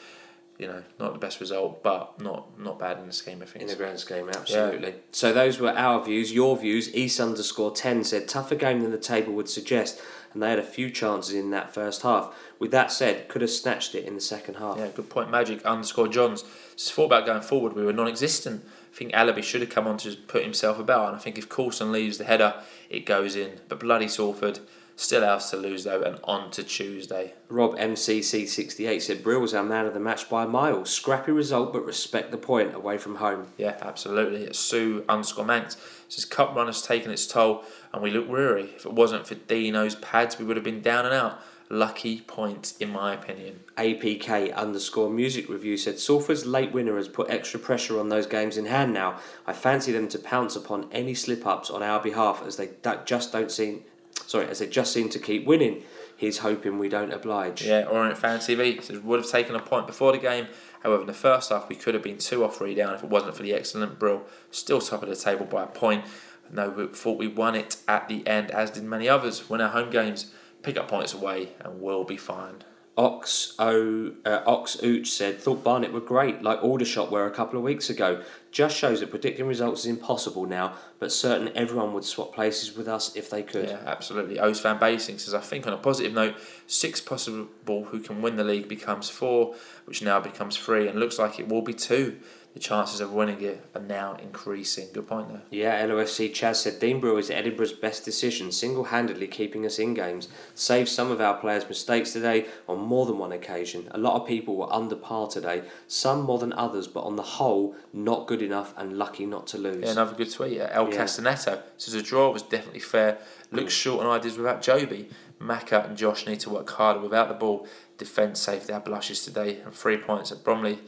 You 0.58 0.68
know, 0.68 0.82
not 0.98 1.12
the 1.12 1.18
best 1.18 1.38
result, 1.40 1.82
but 1.82 2.18
not 2.20 2.58
not 2.58 2.78
bad 2.78 2.98
in 2.98 3.06
the 3.06 3.12
scheme 3.12 3.42
of 3.42 3.50
things. 3.50 3.62
In 3.62 3.68
the 3.68 3.76
grand 3.76 4.00
scheme, 4.00 4.30
absolutely. 4.30 4.94
So 5.12 5.32
those 5.32 5.60
were 5.60 5.70
our 5.70 6.02
views. 6.02 6.32
Your 6.32 6.56
views. 6.56 6.94
East 6.94 7.20
underscore 7.20 7.72
ten 7.72 8.04
said 8.04 8.26
tougher 8.26 8.54
game 8.54 8.80
than 8.80 8.90
the 8.90 8.98
table 8.98 9.34
would 9.34 9.50
suggest, 9.50 10.00
and 10.32 10.42
they 10.42 10.48
had 10.48 10.58
a 10.58 10.62
few 10.62 10.88
chances 10.90 11.34
in 11.34 11.50
that 11.50 11.74
first 11.74 12.02
half. 12.02 12.34
With 12.58 12.70
that 12.70 12.90
said, 12.90 13.28
could 13.28 13.42
have 13.42 13.50
snatched 13.50 13.94
it 13.94 14.06
in 14.06 14.14
the 14.14 14.20
second 14.20 14.54
half. 14.54 14.78
Yeah, 14.78 14.88
good 14.88 15.10
point. 15.10 15.30
Magic 15.30 15.62
underscore 15.66 16.08
Johns. 16.08 16.42
Just 16.74 16.94
thought 16.94 17.04
about 17.04 17.26
going 17.26 17.42
forward. 17.42 17.74
We 17.74 17.84
were 17.84 17.92
non-existent. 17.92 18.64
I 18.64 18.96
think 18.96 19.12
Alabi 19.12 19.42
should 19.42 19.60
have 19.60 19.68
come 19.68 19.86
on 19.86 19.98
to 19.98 20.16
put 20.16 20.42
himself 20.42 20.78
about, 20.78 21.08
and 21.08 21.16
I 21.16 21.18
think 21.18 21.36
if 21.36 21.50
Coulson 21.50 21.92
leaves 21.92 22.16
the 22.16 22.24
header, 22.24 22.54
it 22.88 23.04
goes 23.04 23.36
in. 23.36 23.60
But 23.68 23.80
bloody 23.80 24.08
Salford, 24.08 24.60
still 24.96 25.24
ours 25.24 25.50
to 25.50 25.56
lose 25.56 25.84
though, 25.84 26.02
and 26.02 26.18
on 26.24 26.50
to 26.52 26.64
Tuesday. 26.64 27.34
Rob 27.48 27.76
MCC68 27.76 29.00
said 29.02 29.22
Brill 29.22 29.40
was 29.40 29.54
our 29.54 29.62
man 29.62 29.86
of 29.86 29.94
the 29.94 30.00
match 30.00 30.28
by 30.28 30.44
a 30.44 30.48
mile. 30.48 30.84
Scrappy 30.84 31.32
result, 31.32 31.72
but 31.72 31.84
respect 31.84 32.30
the 32.30 32.38
point 32.38 32.74
away 32.74 32.98
from 32.98 33.16
home. 33.16 33.48
Yeah, 33.56 33.76
absolutely. 33.80 34.44
It's 34.44 34.58
Sue 34.58 35.04
underscore 35.08 35.44
Manx 35.44 35.76
says 36.08 36.24
cup 36.24 36.54
run 36.54 36.66
has 36.66 36.82
taken 36.82 37.10
its 37.10 37.26
toll, 37.26 37.64
and 37.92 38.02
we 38.02 38.10
look 38.10 38.28
weary. 38.28 38.70
If 38.76 38.86
it 38.86 38.92
wasn't 38.92 39.26
for 39.26 39.34
Dino's 39.34 39.96
pads, 39.96 40.38
we 40.38 40.44
would 40.44 40.56
have 40.56 40.64
been 40.64 40.82
down 40.82 41.04
and 41.04 41.14
out. 41.14 41.40
Lucky 41.68 42.20
point, 42.20 42.74
in 42.78 42.90
my 42.90 43.12
opinion. 43.12 43.58
APK 43.76 44.54
underscore 44.54 45.10
music 45.10 45.48
review 45.48 45.76
said 45.76 45.98
Salford's 45.98 46.46
late 46.46 46.70
winner 46.70 46.96
has 46.96 47.08
put 47.08 47.28
extra 47.28 47.58
pressure 47.58 47.98
on 47.98 48.08
those 48.08 48.26
games 48.26 48.56
in 48.56 48.66
hand 48.66 48.92
now. 48.92 49.18
I 49.48 49.52
fancy 49.52 49.90
them 49.90 50.06
to 50.08 50.18
pounce 50.20 50.54
upon 50.54 50.88
any 50.92 51.12
slip 51.12 51.44
ups 51.44 51.68
on 51.68 51.82
our 51.82 52.00
behalf 52.00 52.40
as 52.46 52.56
they 52.56 52.70
just 53.04 53.32
don't 53.32 53.50
seem 53.50 53.82
sorry, 54.26 54.46
as 54.48 54.58
they 54.58 54.66
just 54.66 54.92
seem 54.92 55.08
to 55.10 55.18
keep 55.18 55.46
winning. 55.46 55.82
He's 56.16 56.38
hoping 56.38 56.78
we 56.78 56.88
don't 56.88 57.12
oblige. 57.12 57.62
Yeah, 57.62 57.84
Orient 57.84 58.16
Fan 58.16 58.38
TV 58.38 58.82
says 58.82 59.00
would 59.00 59.20
have 59.20 59.30
taken 59.30 59.54
a 59.54 59.60
point 59.60 59.86
before 59.86 60.12
the 60.12 60.18
game. 60.18 60.48
However, 60.82 61.02
in 61.02 61.06
the 61.06 61.12
first 61.12 61.50
half, 61.50 61.68
we 61.68 61.76
could 61.76 61.94
have 61.94 62.02
been 62.02 62.18
two 62.18 62.42
or 62.42 62.50
three 62.50 62.74
down 62.74 62.94
if 62.94 63.02
it 63.02 63.10
wasn't 63.10 63.36
for 63.36 63.42
the 63.42 63.52
excellent 63.52 63.98
Brill. 63.98 64.22
Still 64.50 64.80
top 64.80 65.02
of 65.02 65.08
the 65.08 65.16
table 65.16 65.44
by 65.44 65.64
a 65.64 65.66
point. 65.66 66.04
No, 66.50 66.70
we 66.70 66.86
thought 66.86 67.18
we 67.18 67.28
won 67.28 67.54
it 67.54 67.76
at 67.88 68.08
the 68.08 68.26
end, 68.26 68.50
as 68.50 68.70
did 68.70 68.84
many 68.84 69.08
others. 69.08 69.50
Win 69.50 69.60
our 69.60 69.68
home 69.68 69.90
games, 69.90 70.32
pick 70.62 70.76
up 70.76 70.88
points 70.88 71.12
away, 71.12 71.50
and 71.60 71.80
we'll 71.80 72.04
be 72.04 72.16
fine. 72.16 72.62
Ox 72.98 73.54
O 73.58 74.12
uh, 74.24 74.40
Ox 74.46 74.76
Ooch 74.76 75.06
said 75.06 75.38
thought 75.38 75.62
Barnet 75.62 75.92
were 75.92 76.00
great, 76.00 76.42
like 76.42 76.62
Aldershot 76.62 77.10
were 77.10 77.26
a 77.26 77.30
couple 77.30 77.58
of 77.58 77.64
weeks 77.64 77.90
ago. 77.90 78.22
Just 78.50 78.74
shows 78.74 79.00
that 79.00 79.10
predicting 79.10 79.46
results 79.46 79.80
is 79.80 79.86
impossible 79.86 80.46
now, 80.46 80.72
but 80.98 81.12
certain 81.12 81.54
everyone 81.54 81.92
would 81.92 82.04
swap 82.04 82.34
places 82.34 82.74
with 82.74 82.88
us 82.88 83.14
if 83.14 83.28
they 83.28 83.42
could. 83.42 83.68
Yeah, 83.68 83.82
absolutely. 83.84 84.40
O's 84.40 84.60
Van 84.60 84.78
Basing 84.78 85.18
says, 85.18 85.34
I 85.34 85.40
think 85.40 85.66
on 85.66 85.74
a 85.74 85.76
positive 85.76 86.14
note, 86.14 86.36
six 86.66 87.02
possible 87.02 87.84
who 87.84 88.00
can 88.00 88.22
win 88.22 88.36
the 88.36 88.44
league 88.44 88.66
becomes 88.66 89.10
four, 89.10 89.54
which 89.84 90.00
now 90.00 90.18
becomes 90.18 90.56
three, 90.56 90.88
and 90.88 90.98
looks 90.98 91.18
like 91.18 91.38
it 91.38 91.48
will 91.48 91.62
be 91.62 91.74
two. 91.74 92.16
The 92.56 92.62
chances 92.62 93.02
of 93.02 93.12
winning 93.12 93.42
it 93.42 93.62
are 93.74 93.82
now 93.82 94.14
increasing. 94.14 94.88
Good 94.94 95.06
point 95.06 95.28
there. 95.28 95.42
Yeah, 95.50 95.86
LOFC 95.88 96.30
Chaz 96.30 96.56
said 96.56 96.80
Dean 96.80 97.00
Brewer 97.00 97.18
is 97.18 97.28
Edinburgh's 97.28 97.74
best 97.74 98.02
decision, 98.02 98.50
single 98.50 98.84
handedly 98.84 99.26
keeping 99.26 99.66
us 99.66 99.78
in 99.78 99.92
games. 99.92 100.28
Saved 100.54 100.88
some 100.88 101.10
of 101.10 101.20
our 101.20 101.34
players' 101.34 101.68
mistakes 101.68 102.14
today 102.14 102.46
on 102.66 102.78
more 102.78 103.04
than 103.04 103.18
one 103.18 103.30
occasion. 103.30 103.88
A 103.90 103.98
lot 103.98 104.18
of 104.18 104.26
people 104.26 104.56
were 104.56 104.72
under 104.72 104.96
par 104.96 105.26
today, 105.26 105.64
some 105.86 106.22
more 106.22 106.38
than 106.38 106.54
others, 106.54 106.86
but 106.88 107.02
on 107.02 107.16
the 107.16 107.22
whole, 107.22 107.76
not 107.92 108.26
good 108.26 108.40
enough 108.40 108.72
and 108.78 108.96
lucky 108.96 109.26
not 109.26 109.46
to 109.48 109.58
lose. 109.58 109.84
Yeah, 109.84 109.90
another 109.90 110.14
good 110.14 110.32
tweet. 110.32 110.58
Uh, 110.58 110.68
El 110.70 110.88
Yeah. 110.90 111.02
Castaneto 111.02 111.60
says 111.76 111.92
a 111.92 112.00
draw 112.00 112.30
was 112.30 112.40
definitely 112.40 112.80
fair. 112.80 113.18
Looks 113.52 113.74
short 113.74 114.02
on 114.02 114.10
ideas 114.10 114.38
without 114.38 114.62
Jobi. 114.62 115.10
Maka 115.38 115.84
and 115.86 115.94
Josh 115.94 116.26
need 116.26 116.40
to 116.40 116.48
work 116.48 116.70
harder 116.70 117.00
without 117.00 117.28
the 117.28 117.34
ball. 117.34 117.66
Defence 117.98 118.40
saved 118.40 118.70
our 118.70 118.80
blushes 118.80 119.22
today, 119.26 119.60
and 119.62 119.74
three 119.74 119.98
points 119.98 120.32
at 120.32 120.42
Bromley 120.42 120.78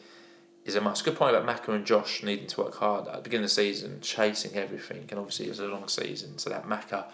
is 0.69 0.75
a 0.75 0.81
must. 0.81 1.05
Good 1.05 1.17
point 1.17 1.35
about 1.35 1.47
Maka 1.47 1.73
and 1.73 1.85
Josh 1.85 2.23
needing 2.23 2.47
to 2.47 2.61
work 2.63 2.77
hard 2.77 3.09
at 3.09 3.17
the 3.17 3.21
beginning 3.23 3.45
of 3.45 3.51
the 3.51 3.55
season, 3.55 4.01
chasing 4.01 4.55
everything, 4.55 5.07
and 5.11 5.19
obviously 5.19 5.47
it 5.47 5.51
was 5.51 5.61
a 5.61 5.67
long 5.67 5.89
season, 5.89 6.39
so 6.39 6.51
that 6.51 6.69
Maka, 6.69 7.07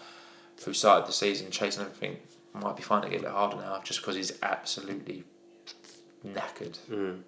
who 0.63 0.73
started 0.73 1.07
the 1.07 1.13
season 1.13 1.49
chasing 1.51 1.83
everything, 1.83 2.17
might 2.53 2.75
be 2.75 2.83
finding 2.83 3.11
it 3.11 3.19
a 3.19 3.23
bit 3.23 3.31
harder 3.31 3.57
now, 3.57 3.81
just 3.83 4.01
because 4.01 4.15
he's 4.15 4.37
absolutely 4.43 5.23
knackered. 6.25 6.77
Mm. 6.89 7.21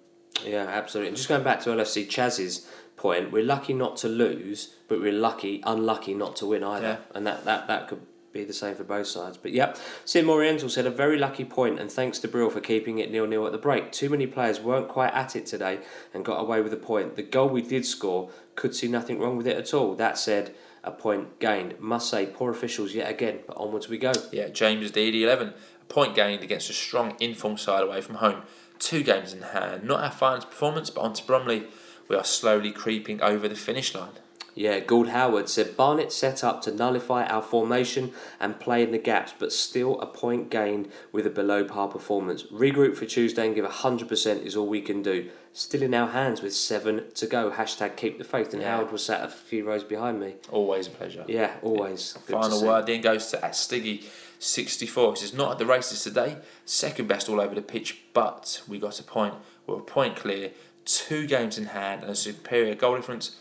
Yeah, 0.44 0.66
absolutely. 0.66 1.08
And 1.08 1.16
just 1.16 1.28
going 1.28 1.42
back 1.42 1.60
to 1.60 1.70
LFC 1.70 2.06
Chaz's 2.06 2.68
point, 2.96 3.32
we're 3.32 3.44
lucky 3.44 3.72
not 3.72 3.96
to 3.98 4.08
lose, 4.08 4.74
but 4.88 5.00
we're 5.00 5.12
lucky, 5.12 5.62
unlucky 5.66 6.14
not 6.14 6.36
to 6.36 6.46
win 6.46 6.62
either. 6.62 7.00
Yeah. 7.00 7.16
And 7.16 7.26
that, 7.26 7.44
that, 7.44 7.66
that 7.66 7.88
could 7.88 8.00
be 8.32 8.44
the 8.44 8.52
same 8.52 8.74
for 8.74 8.84
both 8.84 9.06
sides. 9.06 9.36
But 9.36 9.52
yep, 9.52 9.78
Sim 10.04 10.28
Oriental 10.28 10.68
said 10.68 10.86
a 10.86 10.90
very 10.90 11.18
lucky 11.18 11.44
point, 11.44 11.78
and 11.78 11.90
thanks 11.90 12.18
to 12.20 12.28
Brill 12.28 12.50
for 12.50 12.60
keeping 12.60 12.98
it 12.98 13.10
nil 13.10 13.26
nil 13.26 13.46
at 13.46 13.52
the 13.52 13.58
break. 13.58 13.92
Too 13.92 14.08
many 14.08 14.26
players 14.26 14.60
weren't 14.60 14.88
quite 14.88 15.12
at 15.14 15.36
it 15.36 15.46
today 15.46 15.80
and 16.12 16.24
got 16.24 16.40
away 16.40 16.60
with 16.60 16.72
a 16.72 16.76
point. 16.76 17.16
The 17.16 17.22
goal 17.22 17.48
we 17.48 17.62
did 17.62 17.86
score 17.86 18.30
could 18.54 18.74
see 18.74 18.88
nothing 18.88 19.18
wrong 19.18 19.36
with 19.36 19.46
it 19.46 19.56
at 19.56 19.72
all. 19.72 19.94
That 19.94 20.18
said, 20.18 20.54
a 20.84 20.90
point 20.90 21.38
gained. 21.38 21.78
Must 21.80 22.08
say, 22.08 22.26
poor 22.26 22.50
officials 22.50 22.94
yet 22.94 23.10
again, 23.10 23.40
but 23.46 23.56
onwards 23.56 23.88
we 23.88 23.98
go. 23.98 24.12
Yeah, 24.32 24.48
James 24.48 24.90
DD11. 24.90 25.52
A 25.52 25.84
point 25.92 26.14
gained 26.14 26.42
against 26.42 26.70
a 26.70 26.74
strong 26.74 27.16
informed 27.20 27.60
side 27.60 27.82
away 27.82 28.00
from 28.00 28.16
home. 28.16 28.42
Two 28.78 29.02
games 29.02 29.32
in 29.32 29.42
hand. 29.42 29.84
Not 29.84 30.02
our 30.02 30.10
finest 30.10 30.50
performance, 30.50 30.90
but 30.90 31.00
on 31.00 31.12
to 31.14 31.24
Bromley. 31.24 31.64
We 32.08 32.16
are 32.16 32.24
slowly 32.24 32.72
creeping 32.72 33.20
over 33.20 33.48
the 33.48 33.54
finish 33.54 33.94
line. 33.94 34.12
Yeah, 34.58 34.80
Gould 34.80 35.10
Howard 35.10 35.48
said 35.48 35.76
Barnet 35.76 36.10
set 36.10 36.42
up 36.42 36.62
to 36.62 36.74
nullify 36.74 37.24
our 37.26 37.42
formation 37.42 38.10
and 38.40 38.58
play 38.58 38.82
in 38.82 38.90
the 38.90 38.98
gaps, 38.98 39.32
but 39.38 39.52
still 39.52 40.00
a 40.00 40.06
point 40.06 40.50
gained 40.50 40.90
with 41.12 41.28
a 41.28 41.30
below 41.30 41.62
par 41.62 41.86
performance. 41.86 42.42
Regroup 42.42 42.96
for 42.96 43.06
Tuesday 43.06 43.46
and 43.46 43.54
give 43.54 43.64
100% 43.64 44.44
is 44.44 44.56
all 44.56 44.66
we 44.66 44.80
can 44.80 45.00
do. 45.00 45.30
Still 45.52 45.82
in 45.82 45.94
our 45.94 46.08
hands 46.08 46.42
with 46.42 46.56
seven 46.56 47.04
to 47.14 47.26
go. 47.28 47.52
Hashtag 47.52 47.94
keep 47.94 48.18
the 48.18 48.24
faith. 48.24 48.52
And 48.52 48.60
Yeah. 48.60 48.78
Howard 48.78 48.90
was 48.90 49.04
sat 49.04 49.24
a 49.24 49.28
few 49.28 49.64
rows 49.64 49.84
behind 49.84 50.18
me. 50.18 50.34
Always 50.50 50.88
a 50.88 50.90
pleasure. 50.90 51.24
Yeah, 51.28 51.52
always. 51.62 52.18
Good 52.26 52.32
Final 52.32 52.64
word 52.64 52.86
then 52.86 53.00
goes 53.00 53.30
to 53.30 53.52
Stiggy 53.52 54.06
64. 54.40 55.12
He 55.12 55.20
says, 55.20 55.34
Not 55.34 55.52
at 55.52 55.58
the 55.58 55.66
races 55.66 56.02
today, 56.02 56.36
second 56.64 57.06
best 57.06 57.28
all 57.28 57.40
over 57.40 57.54
the 57.54 57.62
pitch, 57.62 58.00
but 58.12 58.60
we 58.66 58.80
got 58.80 58.98
a 58.98 59.04
point. 59.04 59.34
We're 59.68 59.76
a 59.78 59.82
point 59.82 60.16
clear, 60.16 60.50
two 60.84 61.28
games 61.28 61.58
in 61.58 61.66
hand, 61.66 62.02
and 62.02 62.10
a 62.10 62.16
superior 62.16 62.74
goal 62.74 62.96
difference. 62.96 63.36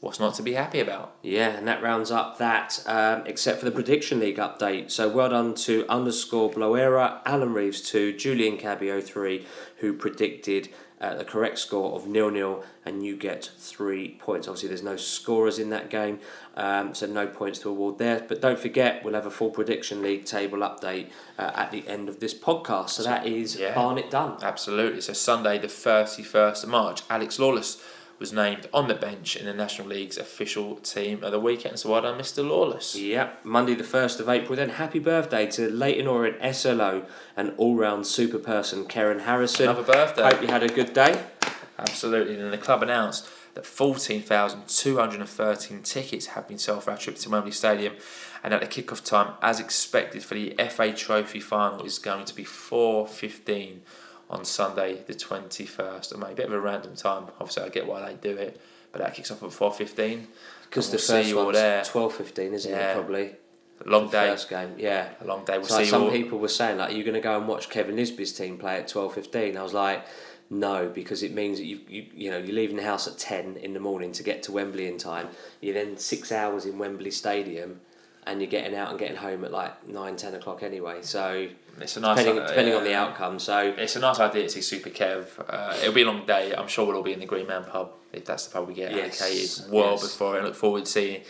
What's 0.00 0.18
not 0.18 0.34
to 0.34 0.42
be 0.42 0.54
happy 0.54 0.80
about? 0.80 1.12
Yeah, 1.22 1.48
and 1.50 1.68
that 1.68 1.82
rounds 1.82 2.10
up 2.10 2.38
that, 2.38 2.82
um, 2.86 3.22
except 3.26 3.58
for 3.58 3.66
the 3.66 3.70
Prediction 3.70 4.18
League 4.20 4.38
update. 4.38 4.90
So 4.90 5.08
well 5.10 5.28
done 5.28 5.54
to 5.56 5.84
underscore 5.90 6.50
Bloera, 6.50 7.20
Alan 7.26 7.52
Reeves 7.52 7.82
2, 7.82 8.14
Julian 8.16 8.56
Cabio 8.56 9.02
3, 9.02 9.44
who 9.78 9.92
predicted 9.92 10.70
uh, 11.02 11.14
the 11.16 11.24
correct 11.24 11.58
score 11.58 11.94
of 11.96 12.06
nil 12.06 12.30
nil, 12.30 12.62
and 12.84 13.04
you 13.04 13.14
get 13.16 13.50
three 13.58 14.16
points. 14.20 14.48
Obviously, 14.48 14.68
there's 14.68 14.82
no 14.82 14.96
scorers 14.96 15.58
in 15.58 15.68
that 15.70 15.88
game, 15.90 16.18
um, 16.56 16.94
so 16.94 17.06
no 17.06 17.26
points 17.26 17.58
to 17.58 17.68
award 17.70 17.98
there. 17.98 18.24
But 18.26 18.40
don't 18.42 18.58
forget, 18.58 19.02
we'll 19.04 19.14
have 19.14 19.24
a 19.26 19.30
full 19.30 19.50
prediction 19.50 20.02
league 20.02 20.24
table 20.26 20.58
update 20.58 21.08
uh, 21.38 21.52
at 21.54 21.70
the 21.72 21.86
end 21.88 22.08
of 22.10 22.20
this 22.20 22.34
podcast. 22.34 22.90
So 22.90 23.02
that 23.02 23.26
is 23.26 23.56
Yeah. 23.56 23.74
Barnet 23.74 24.10
done. 24.10 24.36
Absolutely. 24.42 25.00
So 25.02 25.12
Sunday, 25.14 25.58
the 25.58 25.68
thirty 25.68 26.22
first 26.22 26.64
of 26.64 26.70
March, 26.70 27.02
Alex 27.08 27.38
Lawless 27.38 27.82
was 28.20 28.32
named 28.34 28.68
on 28.72 28.86
the 28.86 28.94
bench 28.94 29.34
in 29.34 29.46
the 29.46 29.54
National 29.54 29.88
League's 29.88 30.18
official 30.18 30.76
team 30.76 31.24
of 31.24 31.32
the 31.32 31.40
weekend. 31.40 31.78
So 31.78 31.90
well 31.90 32.02
done, 32.02 32.20
Mr. 32.20 32.46
Lawless. 32.46 32.94
Yep, 32.94 33.44
Monday 33.44 33.74
the 33.74 33.82
1st 33.82 34.20
of 34.20 34.28
April. 34.28 34.56
Then 34.56 34.68
happy 34.68 34.98
birthday 34.98 35.46
to 35.52 35.70
Leyton 35.70 36.06
Orient 36.06 36.36
SLO 36.54 37.06
and 37.34 37.54
all 37.56 37.74
round 37.74 38.06
super 38.06 38.38
person 38.38 38.84
Karen 38.84 39.20
Harrison. 39.20 39.70
Another 39.70 39.90
birthday. 39.90 40.22
Hope 40.22 40.42
you 40.42 40.48
had 40.48 40.62
a 40.62 40.68
good 40.68 40.92
day. 40.92 41.24
Absolutely. 41.78 42.38
And 42.38 42.52
the 42.52 42.58
club 42.58 42.82
announced 42.82 43.26
that 43.54 43.64
14,213 43.64 45.82
tickets 45.82 46.26
have 46.26 46.46
been 46.46 46.58
sold 46.58 46.84
for 46.84 46.90
our 46.90 46.98
trip 46.98 47.16
to 47.16 47.30
Wembley 47.30 47.52
Stadium. 47.52 47.94
And 48.44 48.52
at 48.54 48.60
the 48.60 48.66
kick-off 48.66 49.02
time, 49.02 49.32
as 49.42 49.60
expected 49.60 50.22
for 50.22 50.34
the 50.34 50.54
FA 50.68 50.92
Trophy 50.92 51.40
final, 51.40 51.82
is 51.84 51.98
going 51.98 52.26
to 52.26 52.34
be 52.34 52.44
4.15 52.44 53.78
on 54.30 54.44
Sunday, 54.44 55.02
the 55.06 55.12
21st 55.14 56.12
of 56.12 56.18
May. 56.20 56.32
Bit 56.34 56.46
of 56.46 56.52
a 56.52 56.60
random 56.60 56.94
time. 56.96 57.24
Obviously, 57.40 57.64
I 57.64 57.68
get 57.68 57.86
why 57.86 58.00
they 58.08 58.14
do 58.14 58.36
it. 58.36 58.60
But 58.92 59.02
that 59.02 59.14
kicks 59.14 59.30
off 59.30 59.42
at 59.42 59.50
4.15. 59.50 60.26
Because 60.62 60.86
And 60.86 60.92
the 60.92 60.96
we'll 60.96 60.98
see 60.98 61.12
first 61.12 61.28
you 61.28 61.38
all 61.40 61.52
there. 61.52 61.84
twelve 61.84 62.14
fifteen, 62.14 62.54
isn't 62.54 62.70
Yeah. 62.70 62.92
it? 62.92 62.94
Probably 62.94 63.34
A 63.84 63.88
long 63.90 64.06
the 64.06 64.12
day. 64.12 64.26
first 64.30 64.48
game. 64.48 64.74
Yeah. 64.78 65.08
A 65.20 65.24
long 65.24 65.44
day. 65.44 65.58
We'll 65.58 65.66
So 65.66 65.74
like 65.76 65.84
you 65.86 65.90
some 65.90 66.04
all. 66.04 66.10
people 66.12 66.38
were 66.38 66.46
saying 66.48 66.78
like, 66.78 66.94
"You're 66.94 67.02
going 67.04 67.14
to 67.14 67.20
go 67.20 67.36
and 67.36 67.48
watch 67.48 67.68
Kevin 67.70 67.96
Nisby's 67.96 68.32
team 68.32 68.56
play 68.56 68.76
at 68.76 68.86
twelve 68.86 69.14
15 69.14 69.56
I 69.56 69.62
was 69.64 69.72
like, 69.74 70.04
"No," 70.48 70.88
because 70.88 71.24
it 71.24 71.32
means 71.32 71.58
that 71.58 71.64
you 71.64 71.80
you 71.88 72.06
you 72.14 72.30
know 72.30 72.38
you're 72.38 72.54
leaving 72.54 72.76
the 72.76 72.84
house 72.84 73.08
at 73.08 73.18
ten 73.18 73.56
in 73.56 73.74
the 73.74 73.80
morning 73.80 74.12
to 74.12 74.22
get 74.22 74.44
to 74.44 74.52
Wembley 74.52 74.86
in 74.86 74.96
time. 74.96 75.28
You're 75.60 75.74
then 75.74 75.96
six 75.96 76.30
hours 76.30 76.66
in 76.66 76.78
Wembley 76.78 77.10
Stadium, 77.10 77.80
and 78.26 78.40
you're 78.40 78.50
getting 78.50 78.74
out 78.74 78.90
and 78.90 78.98
getting 78.98 79.16
home 79.16 79.44
at 79.44 79.50
like 79.52 79.88
nine 79.88 80.16
ten 80.16 80.34
o'clock 80.34 80.62
anyway. 80.62 80.98
So 81.02 81.48
It's 81.80 81.96
a 81.96 82.00
nice 82.00 82.18
depending 82.18 82.42
uh, 82.42 82.46
depending 82.46 82.74
on 82.74 82.84
the 82.84 82.94
outcome. 82.94 83.38
So 83.38 83.74
It's 83.76 83.96
a 83.96 84.00
nice 84.00 84.20
idea 84.20 84.44
to 84.44 84.48
see 84.50 84.60
Super 84.62 84.90
Kev. 84.90 85.26
Uh, 85.48 85.76
it'll 85.80 85.94
be 85.94 86.02
a 86.02 86.06
long 86.06 86.26
day. 86.26 86.54
I'm 86.54 86.68
sure 86.68 86.86
we'll 86.86 86.96
all 86.96 87.02
be 87.02 87.12
in 87.12 87.20
the 87.20 87.26
Green 87.26 87.46
Man 87.46 87.64
pub 87.64 87.92
if 88.12 88.24
that's 88.24 88.46
the 88.46 88.52
pub 88.52 88.68
we 88.68 88.74
get 88.74 88.92
Yes, 88.92 89.20
allocated 89.20 89.72
well 89.72 89.92
yes. 89.92 90.02
before. 90.02 90.38
I 90.38 90.42
look 90.42 90.54
forward 90.54 90.84
to 90.84 90.90
seeing 90.90 91.22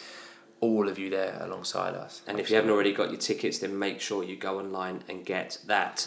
all 0.61 0.89
of 0.89 0.99
you 0.99 1.09
there 1.11 1.39
alongside 1.41 1.95
us. 1.95 2.23
And 2.27 2.39
if 2.39 2.51
you 2.51 2.57
haven't 2.57 2.71
already 2.71 2.93
got 2.93 3.11
your 3.11 3.19
tickets, 3.19 3.59
then 3.59 3.79
make 3.79 4.01
sure 4.01 4.23
you 4.23 4.37
go 4.37 4.59
online 4.59 5.03
and 5.09 5.25
get 5.25 5.59
that. 5.67 6.07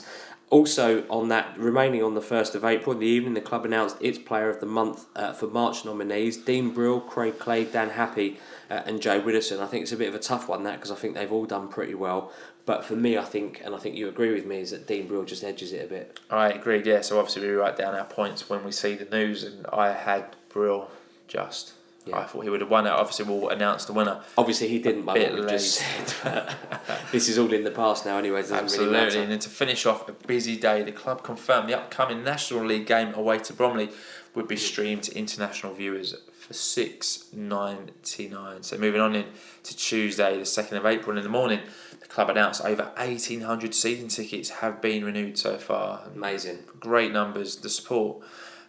Also, 0.50 1.04
on 1.10 1.30
that, 1.30 1.58
remaining 1.58 2.04
on 2.04 2.14
the 2.14 2.22
1st 2.22 2.54
of 2.54 2.64
April, 2.64 2.94
in 2.94 3.00
the 3.00 3.08
evening, 3.08 3.34
the 3.34 3.42
club 3.42 3.66
announced 3.66 3.98
its 4.00 4.20
Player 4.20 4.50
of 4.50 4.60
the 4.60 4.68
Month 4.68 5.06
uh, 5.16 5.34
for 5.34 5.48
March 5.48 5.84
nominees 5.84 6.38
Dean 6.38 6.70
Brill, 6.72 7.02
Craig 7.02 7.40
Clay, 7.40 7.64
Dan 7.64 7.90
Happe, 7.90 8.38
uh, 8.70 8.82
and 8.86 9.02
Jay 9.02 9.20
Widdowson. 9.20 9.60
I 9.60 9.68
think 9.68 9.84
it's 9.84 9.92
a 9.92 9.98
bit 9.98 10.10
of 10.10 10.16
a 10.16 10.20
tough 10.20 10.48
one, 10.48 10.64
that, 10.64 10.76
because 10.76 10.92
I 10.92 10.96
think 10.96 11.16
they've 11.16 11.32
all 11.32 11.46
done 11.46 11.68
pretty 11.68 11.96
well. 11.96 12.32
But 12.66 12.86
for 12.86 12.96
me, 12.96 13.18
I 13.18 13.24
think, 13.24 13.62
and 13.64 13.76
I 13.76 13.78
think 13.78 13.96
you 13.96 14.08
agree 14.08 14.34
with 14.34 14.46
me, 14.46 14.60
is 14.60 14.72
that 14.72 14.88
Dean 14.88 15.08
Brill 15.08 15.26
just 15.26 15.44
edges 15.44 15.74
it 15.74 15.86
a 15.86 15.88
bit. 15.88 16.20
I 16.30 16.50
agreed, 16.50 16.86
yeah. 16.86 17.02
So 17.02 17.20
obviously 17.20 17.48
we 17.48 17.54
write 17.54 17.78
down 17.78 17.94
our 17.94 18.06
points 18.06 18.50
when 18.50 18.64
we 18.64 18.72
see 18.72 18.96
the 18.96 19.06
news, 19.06 19.44
and 19.44 19.66
I 19.68 19.92
had 19.92 20.36
Brill 20.50 20.90
just. 21.28 21.74
Yeah. 22.06 22.18
I 22.18 22.26
thought 22.26 22.42
he 22.42 22.50
would 22.50 22.60
have 22.60 22.70
won 22.70 22.86
it. 22.86 22.90
Obviously, 22.90 23.24
we'll 23.24 23.48
announce 23.48 23.86
the 23.86 23.94
winner. 23.94 24.22
Obviously, 24.38 24.68
he 24.68 24.80
didn't, 24.80 25.04
by 25.04 25.14
bit 25.14 25.48
just 25.48 25.76
said. 25.76 26.14
But 26.24 27.02
this 27.14 27.30
is 27.30 27.38
all 27.38 27.54
in 27.54 27.64
the 27.64 27.72
past 27.72 28.06
now, 28.06 28.18
anyway. 28.18 28.44
Absolutely. 28.50 28.94
really 28.94 29.20
and 29.20 29.32
then 29.32 29.40
to 29.40 29.50
finish 29.50 29.86
off 29.86 30.10
a 30.10 30.12
busy 30.12 30.58
day, 30.58 30.84
the 30.84 30.92
club 30.92 31.24
confirmed 31.24 31.70
the 31.70 31.78
upcoming 31.78 32.22
National 32.22 32.66
League 32.66 32.88
game 32.88 33.14
away 33.14 33.40
to 33.40 33.54
Bromley 33.54 33.90
would 34.36 34.50
be 34.50 34.58
streamed 34.58 35.04
to 35.04 35.18
international 35.18 35.74
viewers 35.74 36.14
for 36.54 36.60
six 36.60 37.26
ninety 37.34 38.30
nine. 38.30 38.64
So 38.64 38.78
moving 38.78 39.02
on 39.02 39.16
in 39.16 39.26
to 39.64 39.76
Tuesday, 39.76 40.38
the 40.38 40.46
second 40.46 40.78
of 40.78 40.86
April 40.86 41.18
in 41.18 41.24
the 41.24 41.30
morning, 41.30 41.60
the 42.00 42.08
club 42.08 42.30
announced 42.30 42.64
over 42.64 42.92
eighteen 42.98 43.42
hundred 43.42 43.74
season 43.74 44.08
tickets 44.08 44.50
have 44.50 44.82
been 44.82 45.04
renewed 45.04 45.38
so 45.38 45.58
far. 45.58 46.04
Amazing. 46.16 46.60
Great 46.80 47.12
numbers. 47.12 47.58
The 47.58 47.70
support 47.70 48.24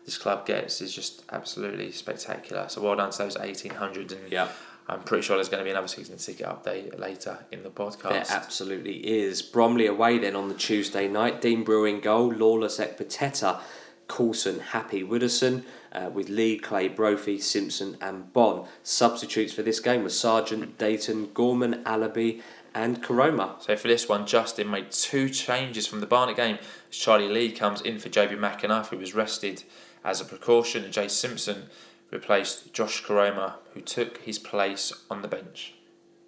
this 0.05 0.19
club 0.19 0.47
gets 0.47 0.81
is 0.81 0.95
just 0.95 1.23
absolutely 1.31 1.93
spectacular. 1.93 2.69
So 2.69 2.81
well 2.83 2.97
done 2.97 3.11
to 3.11 3.19
those 3.19 3.37
eighteen 3.37 3.75
hundred 3.75 4.13
and 4.13 4.33
Yeah. 4.33 4.49
I'm 4.87 5.01
pretty 5.03 5.23
sure 5.23 5.39
there's 5.39 5.49
going 5.49 5.61
to 5.61 5.65
be 5.65 5.71
another 5.71 5.89
season 5.89 6.19
ticket 6.19 6.47
update 6.47 6.99
later 6.99 7.39
in 7.51 7.63
the 7.63 7.71
podcast. 7.71 8.11
There 8.11 8.25
absolutely 8.29 8.97
is. 8.97 9.41
Bromley 9.41 9.87
away 9.87 10.19
then 10.19 10.37
on 10.37 10.51
the 10.51 10.55
Tuesday 10.55 11.09
night. 11.09 11.41
Dean 11.41 11.65
Brewing 11.65 12.01
goal, 12.01 12.31
Lawless 12.31 12.79
Ekpiteta, 12.79 13.63
Coulson, 14.09 14.61
Happe, 14.61 15.03
Widdowson, 15.03 15.65
uh, 15.93 16.11
with 16.13 16.29
Lee, 16.29 16.59
Clay, 16.59 16.89
Brophy, 16.89 17.39
Simpson, 17.39 17.97
and 18.01 18.33
Bonne. 18.33 18.67
Substitutes 18.83 19.53
for 19.53 19.63
this 19.63 19.81
game 19.81 20.03
were 20.03 20.09
Sargeant, 20.09 20.77
Dayton, 20.79 21.31
Gorman, 21.33 21.83
Alabi, 21.85 22.43
and 22.75 23.03
Koroma. 23.03 23.63
So 23.63 23.77
for 23.77 23.89
this 23.89 24.09
one, 24.09 24.27
Justin 24.27 24.71
made 24.71 24.91
two 24.91 25.29
changes 25.29 25.87
from 25.87 26.01
the 26.01 26.07
Barnet 26.07 26.37
game. 26.37 26.59
Charlie 26.91 27.29
Lee 27.29 27.53
comes 27.53 27.81
in 27.81 27.99
for 27.99 28.09
Jobi 28.09 28.37
McAnuff, 28.39 28.89
who 28.89 28.99
was 28.99 29.15
rested 29.15 29.65
as 30.05 30.21
a 30.21 30.25
precaution, 30.25 30.85
and 30.85 30.93
Jay 30.93 31.09
Simpson 31.09 31.65
replaced 32.11 32.73
Josh 32.73 33.03
Koroma, 33.03 33.55
who 33.73 33.81
took 33.81 34.19
his 34.19 34.39
place 34.39 34.93
on 35.11 35.23
the 35.23 35.29
bench. 35.29 35.75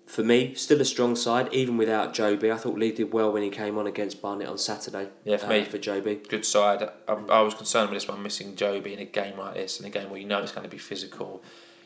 For 0.07 0.23
me, 0.23 0.55
still 0.55 0.81
a 0.81 0.85
strong 0.85 1.17
side, 1.17 1.53
even 1.53 1.77
without 1.77 2.15
Jobi. 2.15 2.53
I 2.53 2.57
thought 2.57 2.79
Lee 2.79 2.93
did 2.93 3.13
well 3.13 3.33
when 3.33 3.43
he 3.43 3.51
came 3.51 3.77
on 3.77 3.89
against 3.89 4.23
Barnet 4.23 4.47
on 4.47 4.57
Saturday. 4.57 5.09
Yeah, 5.25 5.37
for 5.37 5.47
uh, 5.47 5.51
me. 5.51 5.65
For 5.65 5.79
Jobi. 5.79 6.27
Good 6.29 6.45
side. 6.45 6.89
I, 7.09 7.13
I 7.13 7.41
was 7.41 7.55
concerned 7.55 7.91
with 7.91 7.97
this 7.97 8.09
one 8.09 8.23
missing 8.23 8.55
Jobi 8.55 8.93
in 8.93 9.01
a 9.01 9.05
game 9.05 9.37
like 9.37 9.55
this, 9.55 9.81
in 9.81 9.87
a 9.87 9.91
game 9.91 10.09
where 10.09 10.21
you 10.21 10.27
know 10.27 10.39
it's 10.39 10.53
going 10.53 10.63
to 10.63 10.71
be 10.71 10.79
physical. 10.79 11.43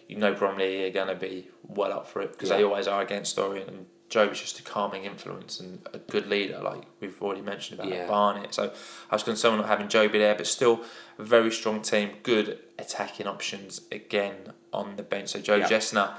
You 0.07 0.17
know 0.17 0.35
Bromley 0.35 0.85
are 0.85 0.91
going 0.91 1.09
to 1.09 1.15
be 1.15 1.49
well 1.63 1.93
up 1.93 2.09
for 2.09 2.21
it 2.21 2.33
because 2.33 2.51
they 2.51 2.63
always 2.63 2.87
are 2.87 3.01
against 3.01 3.39
Orient. 3.39 3.71
And 3.71 3.87
Jobi's 4.11 4.41
just 4.41 4.59
a 4.59 4.63
calming 4.65 5.05
influence 5.05 5.61
and 5.61 5.81
a 5.95 5.99
good 5.99 6.27
leader, 6.27 6.61
like 6.61 6.83
we've 7.01 7.21
already 7.23 7.43
mentioned 7.43 7.81
about 7.81 7.93
Yeah. 7.93 8.07
Barnet. 8.07 8.53
So 8.53 8.73
I 9.11 9.15
was 9.15 9.23
concerned 9.23 9.57
with 9.57 9.67
not 9.67 9.71
having 9.71 9.89
Jobi 9.89 10.19
there, 10.19 10.35
but 10.35 10.47
still 10.47 10.85
a 11.17 11.23
very 11.23 11.53
strong 11.53 11.81
team, 11.81 12.11
good 12.23 12.59
attacking 12.79 13.27
options 13.27 13.83
again 13.91 14.53
on 14.73 14.97
the 14.97 15.05
bench. 15.05 15.31
So 15.31 15.41
Joe 15.41 15.57
Yeah. 15.57 15.69
Jessner 15.69 16.15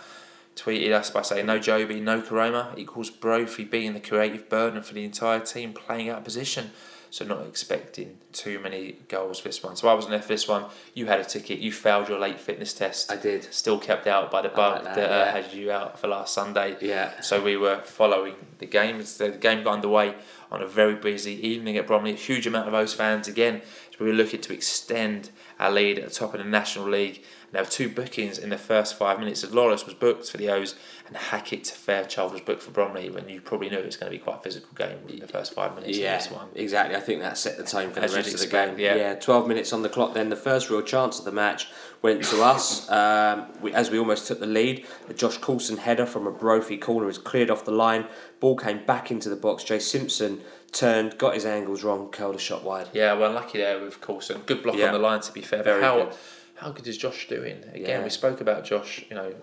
tweeted 0.56 0.92
us 0.92 1.10
by 1.10 1.22
saying 1.22 1.46
no 1.46 1.60
Jobi, 1.60 2.02
no 2.02 2.22
Koroma 2.22 2.78
equals 2.78 3.10
Brophy 3.10 3.64
being 3.64 3.94
the 3.94 4.00
creative 4.00 4.50
burden 4.50 4.82
for 4.84 4.94
the 4.94 5.04
entire 5.04 5.40
team 5.40 5.74
playing 5.74 6.10
out 6.10 6.20
of 6.20 6.24
position. 6.24 6.72
So 7.12 7.26
not 7.26 7.46
expecting 7.46 8.20
too 8.32 8.60
many 8.60 8.96
goals 9.10 9.40
for 9.40 9.50
this 9.50 9.62
one. 9.62 9.76
So 9.76 9.90
I 9.90 9.94
wasn't 9.94 10.12
there 10.12 10.22
for 10.22 10.30
this 10.30 10.48
one. 10.48 10.64
You 10.94 11.08
had 11.08 11.20
a 11.20 11.26
ticket. 11.26 11.60
You 11.60 11.74
failed 11.74 12.08
your 12.08 12.18
late 12.18 12.40
fitness 12.40 12.74
test. 12.74 13.12
I 13.12 13.18
did. 13.18 13.54
Still 13.54 13.78
kept 13.78 14.08
out 14.08 14.32
by 14.32 14.42
the 14.42 14.48
bug 14.48 14.76
like 14.76 14.84
that, 14.86 14.96
that, 14.96 15.12
uh, 15.12 15.26
yeah. 15.26 15.32
had 15.32 15.54
you 15.54 15.74
out 15.74 16.00
for 16.00 16.08
last 16.08 16.34
Sunday. 16.34 16.78
Yeah. 16.80 17.20
So 17.20 17.44
we 17.44 17.58
were 17.58 17.82
following 17.82 18.36
the 18.60 18.66
game. 18.66 19.00
The 19.00 19.38
game 19.38 19.66
got 19.66 19.74
underway 19.74 20.16
on 20.54 20.62
a 20.62 20.68
very 20.68 20.96
busy 20.96 21.34
evening 21.46 21.76
at 21.76 21.86
Bromley. 21.86 22.12
A 22.12 22.16
huge 22.16 22.48
amount 22.48 22.68
of 22.68 22.72
those 22.72 22.94
fans 22.94 23.28
again. 23.28 23.62
So 23.92 24.06
we 24.06 24.12
were 24.12 24.18
looking 24.18 24.40
to 24.40 24.54
extend 24.54 25.32
our 25.60 25.70
lead 25.70 26.00
at 26.00 26.08
the 26.08 26.16
top 26.16 26.34
of 26.34 26.40
the 26.40 26.46
National 26.46 26.88
League. 26.88 27.26
There 27.52 27.62
were 27.62 27.70
two 27.70 27.90
bookings 27.90 28.38
in 28.38 28.50
the 28.50 28.58
first 28.58 28.98
five 28.98 29.20
minutes. 29.20 29.44
As 29.44 29.54
Lawless 29.54 29.86
was 29.86 29.94
booked 29.94 30.30
for 30.32 30.38
the 30.38 30.50
O's 30.50 30.76
and 31.08 31.18
Hackett 31.18 31.66
to 31.66 31.74
Fairchild 31.76 32.32
was 32.32 32.40
booked 32.42 32.64
for 32.64 32.72
Bromley. 32.72 33.10
When 33.10 33.28
you 33.28 33.42
probably 33.42 33.70
knew 33.70 33.78
it 33.80 33.86
was 33.86 33.98
going 33.98 34.10
to 34.10 34.18
be 34.18 34.24
quite 34.24 34.38
a 34.38 34.42
physical 34.42 34.70
game 34.76 34.98
in 35.10 35.20
the 35.20 35.28
first 35.28 35.54
five 35.54 35.76
minutes 35.76 35.98
Yeah, 35.98 36.16
of 36.16 36.24
this 36.24 36.32
one. 36.32 36.48
exactly. 36.56 36.96
I 36.96 37.02
think 37.02 37.22
that 37.22 37.38
set 37.38 37.58
the 37.58 37.64
tone 37.66 37.92
for 37.92 38.00
As 38.00 38.12
the 38.12 38.18
rest 38.18 38.34
of 38.34 38.40
the 38.40 38.48
game. 38.48 38.80
yeah. 38.80 39.16
12 39.16 39.48
minutes 39.50 39.74
on 39.74 39.82
the 39.82 39.90
clock. 39.90 40.14
Then 40.14 40.30
the 40.30 40.36
first 40.38 40.70
real 40.70 40.82
chance 40.82 41.20
of 41.20 41.26
the 41.26 41.32
match 41.34 41.68
went 42.02 42.24
to 42.24 42.42
us 42.42 42.90
um, 42.90 43.48
we, 43.62 43.74
as 43.74 43.92
we 43.92 44.00
almost 44.00 44.28
took 44.28 44.40
the 44.40 44.46
lead. 44.48 44.86
A 45.10 45.14
Josh 45.14 45.38
Coulson 45.38 45.76
header 45.78 46.06
from 46.06 46.26
a 46.28 46.32
Brophy 46.32 46.78
corner 46.78 47.06
was 47.06 47.18
cleared 47.18 47.50
off 47.52 47.66
the 47.66 47.72
line. 47.72 48.06
Ball 48.40 48.56
came 48.56 48.86
back 48.86 49.12
into 49.12 49.28
the 49.28 49.36
box. 49.36 49.66
Jay 49.66 49.80
Simpson 49.80 50.40
turned, 50.72 51.18
got 51.18 51.34
his 51.34 51.46
angles 51.46 51.84
wrong, 51.84 52.08
curled 52.12 52.36
a 52.36 52.40
shot 52.40 52.64
wide. 52.64 52.88
Yeah, 52.94 53.12
well, 53.14 53.34
lucky 53.34 53.58
there 53.58 53.82
with 53.84 54.00
Coulson. 54.00 54.42
Good 54.46 54.64
block 54.64 54.78
Yeah. 54.78 54.88
on 54.88 54.94
the 54.94 55.00
line, 55.00 55.20
to 55.20 55.32
be 55.34 55.42
fair. 55.42 55.62
Very 55.64 55.82
but 55.82 55.86
how, 55.86 56.04
good. 56.06 56.16
How 56.62 56.70
good 56.70 56.86
is 56.88 56.96
Josh 56.96 57.28
doing? 57.28 57.64
Again, 57.74 57.90
Yeah. 57.90 58.04
we 58.04 58.12
spoke 58.12 58.40
about 58.40 58.64
Josh, 58.64 59.04
you 59.10 59.16
know, 59.16 59.34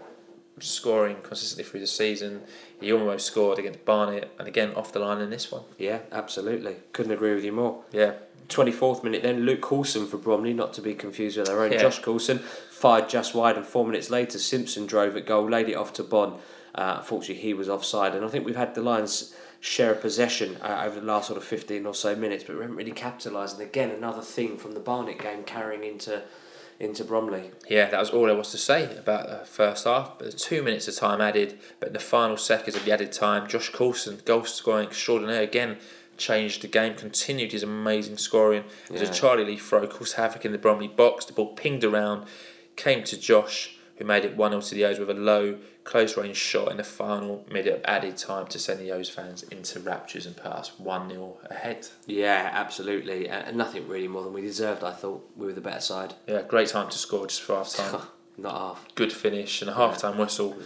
scoring 0.60 1.16
consistently 1.24 1.64
through 1.68 1.80
the 1.80 1.86
season. 1.88 2.42
He 2.80 2.92
almost 2.92 3.26
scored 3.26 3.58
against 3.58 3.84
Barnet, 3.84 4.30
and 4.38 4.46
again 4.46 4.72
off 4.76 4.92
the 4.92 5.00
line 5.00 5.20
in 5.20 5.28
this 5.30 5.50
one. 5.50 5.62
Yeah, 5.78 5.98
absolutely. 6.12 6.76
Couldn't 6.92 7.10
agree 7.10 7.34
with 7.34 7.42
you 7.44 7.50
more. 7.50 7.82
Yeah, 7.90 8.12
24th 8.48 9.02
minute 9.02 9.24
then, 9.24 9.40
Luke 9.40 9.62
Coulson 9.62 10.06
for 10.06 10.16
Bromley, 10.16 10.52
not 10.54 10.72
to 10.74 10.80
be 10.80 10.94
confused 10.94 11.36
with 11.38 11.48
our 11.48 11.64
own 11.64 11.72
Yeah. 11.72 11.78
Josh 11.82 11.98
Coulson, 12.00 12.38
fired 12.70 13.08
just 13.08 13.34
wide, 13.34 13.56
and 13.56 13.66
four 13.66 13.84
minutes 13.84 14.10
later, 14.10 14.38
Simpson 14.38 14.86
drove 14.86 15.16
at 15.16 15.26
goal, 15.26 15.48
laid 15.50 15.68
it 15.68 15.74
off 15.74 15.92
to 15.94 16.04
Bonne. 16.04 16.38
Uh, 16.72 16.94
unfortunately, 16.98 17.42
he 17.42 17.52
was 17.52 17.68
offside, 17.68 18.14
and 18.14 18.24
I 18.24 18.28
think 18.28 18.46
we've 18.46 18.54
had 18.54 18.76
the 18.76 18.80
Lions 18.82 19.34
share 19.60 19.90
a 19.90 19.96
possession 19.96 20.56
uh, 20.62 20.84
over 20.86 21.00
the 21.00 21.06
last 21.06 21.26
sort 21.26 21.36
of 21.36 21.42
15 21.42 21.84
or 21.84 21.94
so 21.96 22.14
minutes, 22.14 22.44
but 22.44 22.54
we 22.54 22.62
haven't 22.62 22.76
really 22.76 22.92
capitalised. 22.92 23.58
And 23.58 23.68
again, 23.68 23.90
another 23.90 24.22
thing 24.22 24.56
from 24.56 24.72
the 24.74 24.80
Barnet 24.80 25.18
game 25.18 25.42
carrying 25.42 25.82
into 25.82 26.22
into 26.80 27.04
Bromley. 27.04 27.50
yeah, 27.68 27.90
that 27.90 27.98
was 27.98 28.10
all 28.10 28.26
there 28.26 28.36
was 28.36 28.50
to 28.52 28.58
say 28.58 28.96
about 28.96 29.28
the 29.28 29.44
first 29.46 29.84
half. 29.84 30.18
But 30.18 30.30
the 30.30 30.36
two 30.36 30.62
minutes 30.62 30.86
of 30.88 30.94
time 30.96 31.20
added, 31.20 31.58
but 31.80 31.88
in 31.88 31.92
the 31.92 31.98
final 31.98 32.36
seconds 32.36 32.76
of 32.76 32.84
the 32.84 32.92
added 32.92 33.10
time, 33.12 33.48
Josh 33.48 33.70
Coulson, 33.70 34.20
goal 34.24 34.44
scoring 34.44 34.86
extraordinaire 34.88 35.42
again, 35.42 35.78
changed 36.16 36.62
the 36.62 36.68
game, 36.68 36.94
continued 36.94 37.52
his 37.52 37.62
amazing 37.62 38.16
scoring. 38.18 38.64
It 38.86 38.92
was 38.92 39.02
Yeah. 39.02 39.08
a 39.10 39.12
Charlie 39.12 39.44
Lee 39.44 39.56
throw, 39.56 39.86
caused 39.86 40.14
havoc 40.14 40.44
in 40.44 40.52
the 40.52 40.58
Bromley 40.58 40.88
box. 40.88 41.24
The 41.24 41.32
ball 41.32 41.54
pinged 41.54 41.84
around, 41.84 42.26
came 42.76 43.02
to 43.04 43.16
Josh, 43.18 43.77
who 43.98 44.04
made 44.04 44.24
it 44.24 44.36
1 44.36 44.50
0 44.50 44.60
to 44.60 44.74
the 44.74 44.84
O's 44.84 44.98
with 44.98 45.10
a 45.10 45.14
low, 45.14 45.58
close 45.84 46.16
range 46.16 46.36
shot 46.36 46.70
in 46.70 46.76
the 46.76 46.84
final 46.84 47.44
minute 47.50 47.74
of 47.74 47.80
added 47.84 48.16
time 48.16 48.46
to 48.46 48.58
send 48.58 48.80
the 48.80 48.90
O's 48.92 49.08
fans 49.08 49.42
into 49.44 49.80
raptures 49.80 50.24
and 50.24 50.36
put 50.36 50.52
us 50.52 50.78
1 50.78 51.10
0 51.10 51.36
ahead. 51.50 51.88
Yeah, 52.06 52.50
absolutely. 52.52 53.28
And 53.28 53.56
nothing 53.56 53.88
really 53.88 54.08
more 54.08 54.22
than 54.22 54.32
we 54.32 54.42
deserved, 54.42 54.84
I 54.84 54.92
thought. 54.92 55.28
We 55.36 55.46
were 55.46 55.52
the 55.52 55.60
better 55.60 55.80
side. 55.80 56.14
Yeah, 56.26 56.42
great 56.42 56.68
time 56.68 56.88
to 56.90 56.98
score 56.98 57.26
just 57.26 57.42
for 57.42 57.56
half 57.56 57.72
time. 57.72 58.02
Not 58.38 58.52
half. 58.52 58.86
Good 58.94 59.12
finish, 59.12 59.60
and 59.62 59.70
a 59.70 59.74
half 59.74 59.98
time 59.98 60.16
whistle 60.16 60.56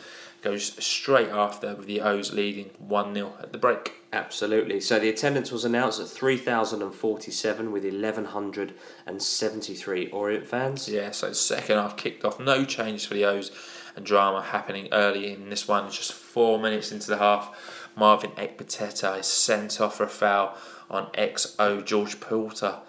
goes 0.43 0.85
straight 0.85 1.31
after 1.31 1.75
with 1.75 1.87
the 1.87 2.03
O's 2.03 2.33
leading 2.33 2.71
1 2.79 3.15
0 3.15 3.33
at 3.41 3.53
the 3.53 3.59
break. 3.59 4.02
Absolutely. 4.13 4.81
So 4.81 4.99
the 4.99 5.09
attendance 5.09 5.51
was 5.51 5.65
announced 5.65 5.99
at 5.99 6.07
3,047 6.07 7.73
with 7.73 7.85
1,173 7.85 10.09
Orient 10.09 10.47
fans. 10.47 10.87
Yeah, 10.87 11.13
so 11.13 11.33
second 11.33 11.79
half 11.79 11.97
kicked 11.97 12.23
off, 12.23 12.39
no 12.39 12.67
changes 12.67 13.07
for 13.07 13.15
the 13.15 13.25
O's, 13.25 13.51
and 13.97 14.05
drama 14.05 14.43
happening 14.43 14.91
early 14.93 15.33
in 15.33 15.49
this 15.49 15.67
one. 15.67 15.91
Just 15.91 16.13
four 16.13 16.59
minutes 16.59 16.93
into 16.93 17.09
the 17.09 17.17
half, 17.17 17.89
Marvin 17.97 18.33
Ekpiteta 18.33 19.21
is 19.21 19.27
sent 19.27 19.81
off 19.81 19.97
for 19.97 20.05
a 20.05 20.09
foul 20.09 20.59
on 20.91 21.07
XO 21.13 21.83
George 21.83 22.21
Porter 22.21 22.81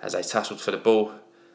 as 0.00 0.14
they 0.14 0.22
tussled 0.22 0.62
for 0.62 0.70
the 0.70 0.78
ball. 0.78 1.12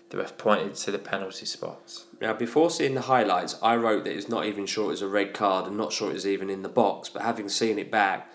The 0.09 0.17
ref 0.17 0.37
pointed 0.37 0.75
to 0.75 0.91
the 0.91 0.99
penalty 0.99 1.47
spots. 1.47 2.05
Now, 2.21 2.33
before 2.33 2.69
seeing 2.69 2.93
the 2.93 3.01
highlights, 3.01 3.57
I 3.63 3.75
wrote 3.75 4.03
that 4.03 4.15
it's 4.15 4.29
not 4.29 4.45
even 4.45 4.67
sure 4.67 4.85
it 4.85 4.89
was 4.89 5.01
a 5.01 5.07
red 5.07 5.33
card 5.33 5.65
and 5.65 5.75
not 5.75 5.91
sure 5.91 6.11
it 6.11 6.13
was 6.13 6.27
even 6.27 6.51
in 6.51 6.61
the 6.61 6.69
box. 6.69 7.09
But 7.09 7.23
having 7.23 7.49
seen 7.49 7.79
it 7.79 7.89
back, 7.89 8.29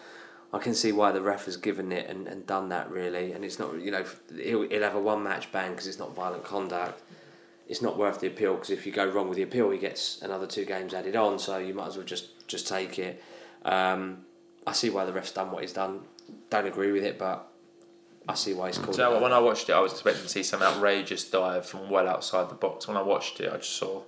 I 0.53 0.59
can 0.59 0.75
see 0.75 0.91
why 0.91 1.13
the 1.13 1.21
ref 1.21 1.45
has 1.45 1.57
given 1.57 1.93
it 1.93 2.09
and, 2.09 2.27
and 2.27 2.47
done 2.47 2.71
that 2.71 2.91
really. 2.91 3.33
And 3.33 3.45
it's 3.45 3.59
not, 3.59 3.81
you 3.81 3.91
know, 3.91 4.05
he'll, 4.37 4.69
he'll 4.69 4.83
have 4.83 4.97
a 4.97 5.01
one 5.01 5.23
match 5.23 5.53
ban 5.53 5.71
because 5.71 5.87
it's 5.87 5.99
not 5.99 6.15
violent 6.15 6.45
conduct. 6.45 7.01
It's 7.69 7.81
not 7.81 7.97
worth 7.97 8.19
the 8.19 8.27
appeal 8.27 8.55
because 8.55 8.71
if 8.71 8.85
you 8.85 8.91
go 8.91 9.09
wrong 9.09 9.29
with 9.29 9.37
the 9.37 9.45
appeal, 9.45 9.71
he 9.71 9.79
gets 9.79 10.21
another 10.23 10.47
two 10.47 10.65
games 10.65 10.93
added 10.93 11.15
on. 11.15 11.39
So 11.39 11.59
you 11.59 11.73
might 11.73 11.87
as 11.87 11.97
well 11.97 12.07
just 12.07 12.49
just 12.49 12.67
take 12.67 12.99
it. 12.99 13.23
Um, 13.65 14.25
I 14.67 14.73
see 14.73 14.91
why 14.91 15.05
the 15.05 15.13
ref's 15.13 15.31
done 15.31 15.53
what 15.53 15.63
he's 15.63 15.73
done. 15.73 16.01
Don't 16.51 16.67
agree 16.67 16.91
with 16.91 17.05
it, 17.05 17.17
but 17.17 17.47
I 18.29 18.35
see 18.35 18.55
why 18.55 18.69
he's 18.69 18.79
called. 18.79 18.97
So 18.97 19.17
it. 19.17 19.23
when 19.23 19.33
I 19.33 19.39
watched 19.39 19.69
it, 19.69 19.73
I 19.73 19.81
was 19.81 19.93
expecting 19.93 20.25
to 20.25 20.29
see 20.29 20.43
some 20.43 20.63
outrageous 20.63 21.31
dive 21.31 21.65
from 21.65 21.89
well 21.91 22.09
outside 22.09 22.51
the 22.51 22.55
box. 22.55 22.89
When 22.89 22.97
I 22.97 23.03
watched 23.03 23.39
it, 23.39 23.53
I 23.53 23.59
just 23.59 23.77
saw 23.77 24.03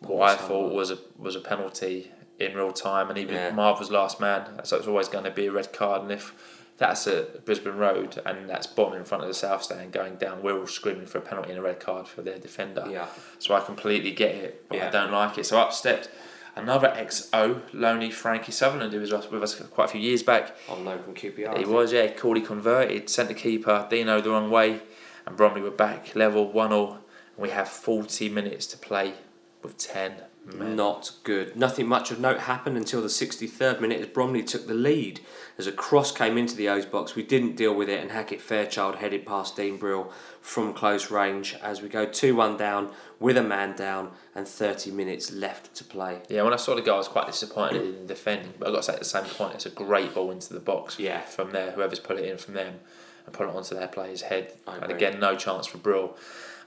what 0.00 0.30
I 0.30 0.34
thought 0.36 0.72
was 0.72 0.90
a 0.90 0.98
was 1.18 1.36
a 1.36 1.40
penalty 1.40 2.10
in 2.42 2.56
real 2.56 2.72
time, 2.72 3.08
and 3.10 3.18
even 3.18 3.34
Yeah. 3.34 3.50
Marv 3.52 3.78
was 3.78 3.90
last 3.90 4.20
man, 4.20 4.60
so 4.64 4.76
it's 4.76 4.86
always 4.86 5.08
going 5.08 5.24
to 5.24 5.30
be 5.30 5.46
a 5.46 5.52
red 5.52 5.72
card. 5.72 6.02
And 6.02 6.12
if 6.12 6.34
that's 6.78 7.06
at 7.06 7.44
Brisbane 7.44 7.76
Road 7.76 8.20
and 8.26 8.48
that's 8.48 8.66
Bond 8.66 8.94
in 8.96 9.04
front 9.04 9.22
of 9.22 9.28
the 9.28 9.34
south 9.34 9.62
stand 9.62 9.92
going 9.92 10.16
down, 10.16 10.42
we're 10.42 10.58
all 10.58 10.66
screaming 10.66 11.06
for 11.06 11.18
a 11.18 11.20
penalty 11.20 11.50
and 11.50 11.58
a 11.58 11.62
red 11.62 11.78
card 11.80 12.08
for 12.08 12.22
their 12.22 12.38
defender. 12.38 12.84
Yeah. 12.90 13.06
So 13.38 13.54
I 13.54 13.60
completely 13.60 14.10
get 14.10 14.34
it, 14.34 14.64
but 14.68 14.78
Yeah. 14.78 14.88
I 14.88 14.90
don't 14.90 15.12
like 15.12 15.38
it. 15.38 15.46
So 15.46 15.58
up 15.58 15.72
stepped 15.72 16.08
another 16.56 16.88
XO, 16.88 17.60
Loney 17.72 18.10
Frankie 18.10 18.52
Sutherland, 18.52 18.92
who 18.92 19.00
was 19.00 19.12
with 19.12 19.42
us 19.42 19.54
quite 19.54 19.84
a 19.86 19.88
few 19.88 20.00
years 20.00 20.22
back. 20.22 20.56
on 20.68 20.84
loan 20.84 21.02
from 21.02 21.14
QPR. 21.14 21.56
He 21.58 21.64
was, 21.64 21.92
yeah. 21.92 22.08
Coolly 22.08 22.40
converted, 22.40 23.08
sent 23.08 23.28
the 23.28 23.34
keeper, 23.34 23.86
Dino 23.88 24.20
the 24.20 24.30
wrong 24.30 24.50
way, 24.50 24.80
and 25.26 25.36
Bromley 25.36 25.60
were 25.60 25.70
back 25.70 26.14
level 26.16 26.50
1 26.50 26.70
0. 26.70 26.98
And 27.36 27.42
we 27.42 27.50
have 27.50 27.68
40 27.68 28.28
minutes 28.28 28.66
to 28.66 28.76
play 28.76 29.14
with 29.62 29.78
10 29.78 30.16
men. 30.44 30.76
Not 30.76 31.12
good. 31.24 31.56
Nothing 31.56 31.86
much 31.86 32.10
of 32.10 32.18
note 32.18 32.40
happened 32.40 32.76
until 32.76 33.00
the 33.00 33.08
63rd 33.08 33.80
minute 33.80 34.00
as 34.00 34.06
Bromley 34.08 34.42
took 34.42 34.66
the 34.66 34.74
lead. 34.74 35.20
As 35.58 35.66
a 35.66 35.72
cross 35.72 36.12
came 36.12 36.36
into 36.38 36.56
the 36.56 36.68
O's 36.68 36.86
box, 36.86 37.14
we 37.14 37.22
didn't 37.22 37.56
deal 37.56 37.74
with 37.74 37.88
it, 37.88 38.00
and 38.00 38.10
Hackett 38.10 38.40
Fairchild 38.40 38.96
headed 38.96 39.26
past 39.26 39.56
Dean 39.56 39.76
Brill 39.76 40.10
from 40.40 40.72
close 40.72 41.10
range 41.10 41.54
as 41.62 41.82
we 41.82 41.88
go 41.88 42.04
2 42.06 42.34
1 42.34 42.56
down 42.56 42.90
with 43.20 43.36
a 43.36 43.42
man 43.42 43.76
down 43.76 44.10
and 44.34 44.48
30 44.48 44.90
minutes 44.90 45.30
left 45.32 45.74
to 45.76 45.84
play. 45.84 46.22
Yeah, 46.28 46.42
when 46.42 46.52
I 46.52 46.56
saw 46.56 46.74
the 46.74 46.82
goal, 46.82 46.96
I 46.96 46.98
was 46.98 47.08
quite 47.08 47.26
disappointed 47.26 47.82
in 47.82 48.06
defending, 48.06 48.54
but 48.58 48.68
i 48.68 48.70
got 48.72 48.78
to 48.78 48.82
say 48.82 48.92
at 48.94 48.98
the 48.98 49.04
same 49.04 49.24
point, 49.24 49.54
it's 49.54 49.66
a 49.66 49.70
great 49.70 50.14
ball 50.14 50.30
into 50.30 50.52
the 50.52 50.60
box 50.60 50.98
Yeah. 50.98 51.20
from 51.20 51.50
there, 51.52 51.70
whoever's 51.72 52.00
put 52.00 52.18
it 52.18 52.24
in 52.24 52.38
from 52.38 52.54
them, 52.54 52.80
and 53.26 53.34
put 53.34 53.48
it 53.48 53.54
onto 53.54 53.74
their 53.76 53.88
player's 53.88 54.22
head. 54.22 54.52
And 54.66 54.90
again, 54.90 55.20
no 55.20 55.36
chance 55.36 55.66
for 55.66 55.78
Brill. 55.78 56.16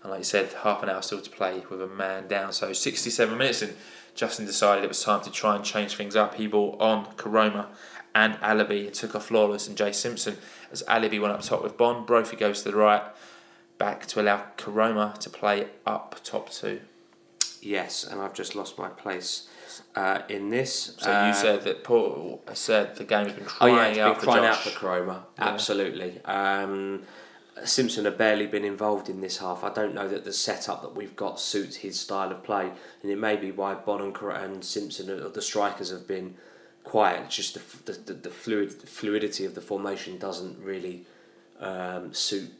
And 0.05 0.11
like 0.11 0.19
you 0.19 0.23
said, 0.25 0.53
half 0.61 0.83
an 0.83 0.89
hour 0.89 1.01
still 1.01 1.19
to 1.19 1.29
play 1.31 1.63
with 1.67 1.81
a 1.81 1.87
man 1.87 2.27
down. 2.27 2.53
So 2.53 2.73
67 2.73 3.35
minutes 3.35 3.63
in, 3.63 3.73
Justin 4.13 4.45
decided 4.45 4.83
it 4.83 4.87
was 4.87 5.03
time 5.03 5.21
to 5.23 5.31
try 5.31 5.55
and 5.55 5.65
change 5.65 5.95
things 5.95 6.15
up. 6.15 6.35
He 6.35 6.45
brought 6.45 6.79
on 6.79 7.07
Koroma 7.15 7.65
and 8.13 8.35
Alabi 8.35 8.85
and 8.85 8.93
took 8.93 9.15
off 9.15 9.31
Lawless 9.31 9.67
and 9.67 9.75
Jay 9.75 9.91
Simpson 9.91 10.37
as 10.71 10.83
Alabi 10.83 11.19
went 11.19 11.33
up 11.33 11.41
top 11.41 11.63
with 11.63 11.75
Bond. 11.75 12.05
Brophy 12.05 12.35
goes 12.37 12.61
to 12.61 12.69
the 12.69 12.77
right, 12.77 13.01
back 13.79 14.05
to 14.05 14.21
allow 14.21 14.43
Koroma 14.57 15.17
to 15.17 15.29
play 15.31 15.69
up 15.87 16.19
top 16.23 16.51
two. 16.51 16.81
Yes, 17.63 18.03
and 18.03 18.21
I've 18.21 18.35
just 18.35 18.53
lost 18.53 18.77
my 18.77 18.89
place 18.89 19.49
uh, 19.95 20.19
in 20.29 20.51
this. 20.51 20.95
So 20.99 21.11
Uh, 21.11 21.29
you 21.29 21.33
said 21.33 21.63
that 21.63 21.83
Paul 21.83 22.43
said 22.53 22.95
the 22.95 23.05
game's 23.05 23.33
been 23.33 23.45
Oh 23.45 23.47
crying 23.47 23.73
yeah, 23.73 23.87
it's 23.87 23.97
been 23.97 24.05
out 24.05 24.17
for 24.19 24.23
crying 24.23 24.43
Josh. 24.43 24.67
out 24.67 24.71
for 24.71 24.79
Koroma. 24.79 25.23
Yeah. 25.39 25.47
Absolutely. 25.47 26.23
Um, 26.25 27.01
Simpson 27.63 28.03
have 28.05 28.17
barely 28.17 28.47
been 28.47 28.65
involved 28.65 29.07
in 29.09 29.21
this 29.21 29.37
half. 29.37 29.63
I 29.63 29.69
don't 29.69 29.93
know 29.95 30.07
that 30.09 30.25
the 30.25 30.33
setup 30.33 30.81
that 30.81 30.93
we've 30.95 31.15
got 31.15 31.39
suits 31.39 31.77
his 31.77 31.97
style 31.99 32.31
of 32.31 32.43
play, 32.43 32.69
and 33.01 33.11
it 33.11 33.17
may 33.17 33.37
be 33.37 33.51
why 33.51 33.73
Bonne 33.75 34.13
and, 34.31 34.63
Simpson, 34.63 35.09
uh, 35.09 35.29
the 35.29 35.41
strikers, 35.41 35.89
have 35.89 36.05
been 36.07 36.35
quiet. 36.83 37.23
It's 37.27 37.35
just 37.37 37.53
the 37.85 37.93
the, 37.93 37.99
the, 37.99 38.13
the 38.13 38.29
fluid 38.29 38.73
fluidity 38.73 39.45
of 39.45 39.55
the 39.55 39.61
formation 39.61 40.17
doesn't 40.17 40.59
really 40.59 41.05
um, 41.59 42.13
suit. 42.13 42.51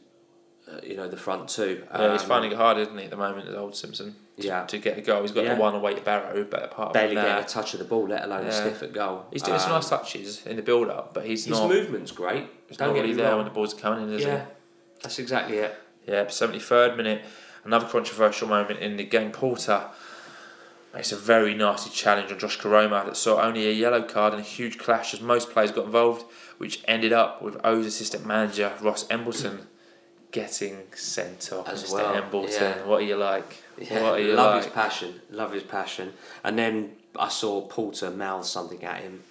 Uh, 0.68 0.80
you 0.82 0.96
know 0.96 1.06
the 1.08 1.16
front 1.16 1.48
two. 1.48 1.84
Yeah, 1.92 2.12
he's 2.12 2.22
Um, 2.22 2.28
finding 2.28 2.50
it 2.50 2.56
hard, 2.56 2.76
isn't 2.78 2.98
he, 2.98 3.04
at 3.04 3.10
the 3.10 3.16
moment, 3.16 3.46
as 3.48 3.54
old 3.54 3.76
Simpson? 3.76 4.16
To, 4.40 4.46
Yeah. 4.46 4.64
To 4.66 4.78
get 4.78 4.98
a 4.98 5.00
goal. 5.00 5.22
He's 5.22 5.30
got 5.30 5.44
Yeah. 5.44 5.54
the 5.54 5.60
one 5.60 5.76
away 5.76 5.94
to 5.94 6.00
Barrow, 6.00 6.42
but 6.42 6.64
apart 6.64 6.92
barely 6.92 7.14
from 7.14 7.24
getting 7.24 7.44
a 7.44 7.46
touch 7.46 7.72
of 7.74 7.78
the 7.78 7.84
ball, 7.84 8.08
let 8.08 8.24
alone 8.24 8.42
a 8.42 8.46
Yeah. 8.46 8.62
sniff 8.62 8.82
at 8.82 8.92
goal. 8.92 9.26
he's 9.30 9.42
doing 9.42 9.60
some 9.60 9.70
Um, 9.70 9.76
nice 9.76 9.88
touches 9.90 10.44
in 10.44 10.56
the 10.56 10.62
build 10.62 10.88
up, 10.88 11.14
but 11.14 11.24
he's 11.24 11.44
His 11.44 11.56
not, 11.56 11.68
movement's 11.68 12.10
great. 12.10 12.46
he's 12.66 12.78
Don't 12.78 12.88
not 12.88 12.94
get 12.94 13.02
really 13.02 13.14
there 13.14 13.28
wrong. 13.28 13.36
when 13.36 13.44
the 13.44 13.52
ball's 13.52 13.74
coming 13.74 14.02
in, 14.08 14.12
is 14.14 14.22
Yeah, 14.24 14.44
that's 15.06 15.20
exactly 15.20 15.58
it. 15.58 15.72
Yeah, 16.04 16.24
73rd 16.24 16.96
minute. 16.96 17.24
Another 17.64 17.86
controversial 17.86 18.48
moment 18.48 18.80
in 18.80 18.96
the 18.96 19.04
game. 19.04 19.30
Porter 19.30 19.84
makes 20.92 21.12
a 21.12 21.16
very 21.16 21.54
nasty 21.54 21.90
challenge 21.90 22.32
on 22.32 22.40
Josh 22.40 22.58
Koroma 22.58 23.04
that 23.04 23.16
saw 23.16 23.40
only 23.40 23.68
a 23.68 23.72
yellow 23.72 24.02
card 24.02 24.32
and 24.32 24.42
a 24.42 24.44
huge 24.44 24.78
clash 24.78 25.14
as 25.14 25.20
most 25.20 25.50
players 25.50 25.70
got 25.70 25.84
involved, 25.84 26.24
which 26.58 26.82
ended 26.88 27.12
up 27.12 27.40
with 27.40 27.56
O's 27.64 27.86
assistant 27.86 28.26
manager 28.26 28.72
Ross 28.80 29.06
Embleton 29.08 29.68
getting 30.32 30.78
sent 30.92 31.52
off. 31.52 31.68
As 31.68 31.84
Mr. 31.84 31.92
well, 31.94 32.14
Embleton, 32.16 32.62
yeah. 32.78 32.84
what 32.84 33.00
are 33.02 33.04
you 33.04 33.16
like? 33.16 33.62
Yeah, 33.78 34.02
what 34.02 34.14
are 34.14 34.20
you 34.20 34.32
love 34.32 34.54
like? 34.56 34.64
his 34.64 34.72
passion. 34.72 35.20
Love 35.30 35.52
his 35.52 35.62
passion. 35.62 36.14
And 36.42 36.58
then 36.58 36.96
I 37.16 37.28
saw 37.28 37.60
Porter 37.62 38.10
mouth 38.10 38.44
something 38.44 38.82
at 38.82 39.02
him. 39.02 39.22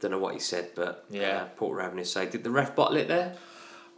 Don't 0.00 0.10
know 0.10 0.18
what 0.18 0.34
he 0.34 0.40
said, 0.40 0.72
but 0.74 1.06
Yeah. 1.08 1.42
uh, 1.42 1.44
Porter 1.56 1.80
having 1.80 1.98
his 1.98 2.12
say. 2.12 2.26
Did 2.26 2.44
the 2.44 2.50
ref 2.50 2.76
bottle 2.76 2.98
it 2.98 3.08
there? 3.08 3.34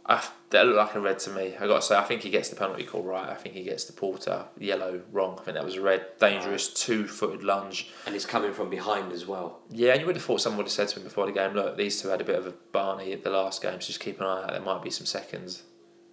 I, 0.07 0.23
that 0.51 0.67
looked 0.67 0.77
like 0.77 0.93
a 0.93 0.99
red 0.99 1.17
to 1.19 1.31
me. 1.31 1.55
I 1.59 1.65
got 1.65 1.77
to 1.77 1.81
say, 1.81 1.95
I 1.97 2.03
think 2.03 2.21
he 2.21 2.29
gets 2.29 2.49
the 2.49 2.55
penalty 2.55 2.83
call 2.83 3.01
right. 3.01 3.27
I 3.27 3.33
think 3.33 3.55
he 3.55 3.63
gets 3.63 3.85
the 3.85 3.93
Porter 3.93 4.45
yellow 4.59 5.01
wrong. 5.11 5.37
I 5.39 5.43
think 5.43 5.55
that 5.55 5.65
was 5.65 5.77
a 5.77 5.81
red, 5.81 6.05
dangerous 6.19 6.71
two-footed 6.71 7.43
lunge. 7.43 7.89
And 8.05 8.13
he's 8.13 8.25
coming 8.25 8.53
from 8.53 8.69
behind 8.69 9.11
as 9.11 9.25
well. 9.25 9.61
Yeah, 9.71 9.93
and 9.93 10.01
you 10.01 10.05
would 10.05 10.15
have 10.15 10.23
thought 10.23 10.41
someone 10.41 10.57
would 10.57 10.67
have 10.67 10.71
said 10.73 10.89
to 10.89 10.99
him 10.99 11.05
before 11.05 11.25
the 11.25 11.31
game, 11.31 11.53
look, 11.53 11.75
these 11.75 11.99
two 11.99 12.09
had 12.09 12.21
a 12.21 12.23
bit 12.23 12.37
of 12.37 12.45
a 12.45 12.51
Barney 12.71 13.13
at 13.13 13.23
the 13.23 13.31
last 13.31 13.63
game, 13.63 13.81
so 13.81 13.87
just 13.87 13.99
keep 13.99 14.19
an 14.19 14.27
eye 14.27 14.43
out. 14.43 14.51
There 14.51 14.61
might 14.61 14.83
be 14.83 14.91
some 14.91 15.07
seconds 15.07 15.63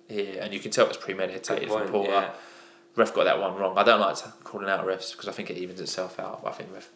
here, 0.08 0.38
and 0.40 0.54
you 0.54 0.60
can 0.60 0.70
tell 0.70 0.86
it's 0.86 0.96
premeditated 0.96 1.68
Good 1.68 1.68
from 1.68 1.78
point, 1.80 1.90
Porter. 1.90 2.10
yeah. 2.12 2.30
Ref 2.96 3.12
got 3.14 3.24
that 3.24 3.40
one 3.40 3.56
wrong. 3.56 3.76
I 3.76 3.84
don't 3.84 4.00
like 4.00 4.16
calling 4.44 4.68
out 4.68 4.86
refs 4.86 5.12
because 5.12 5.28
I 5.28 5.32
think 5.32 5.50
it 5.50 5.56
evens 5.58 5.80
itself 5.80 6.18
out. 6.18 6.42
I 6.46 6.50
think 6.52 6.70
ref 6.72 6.88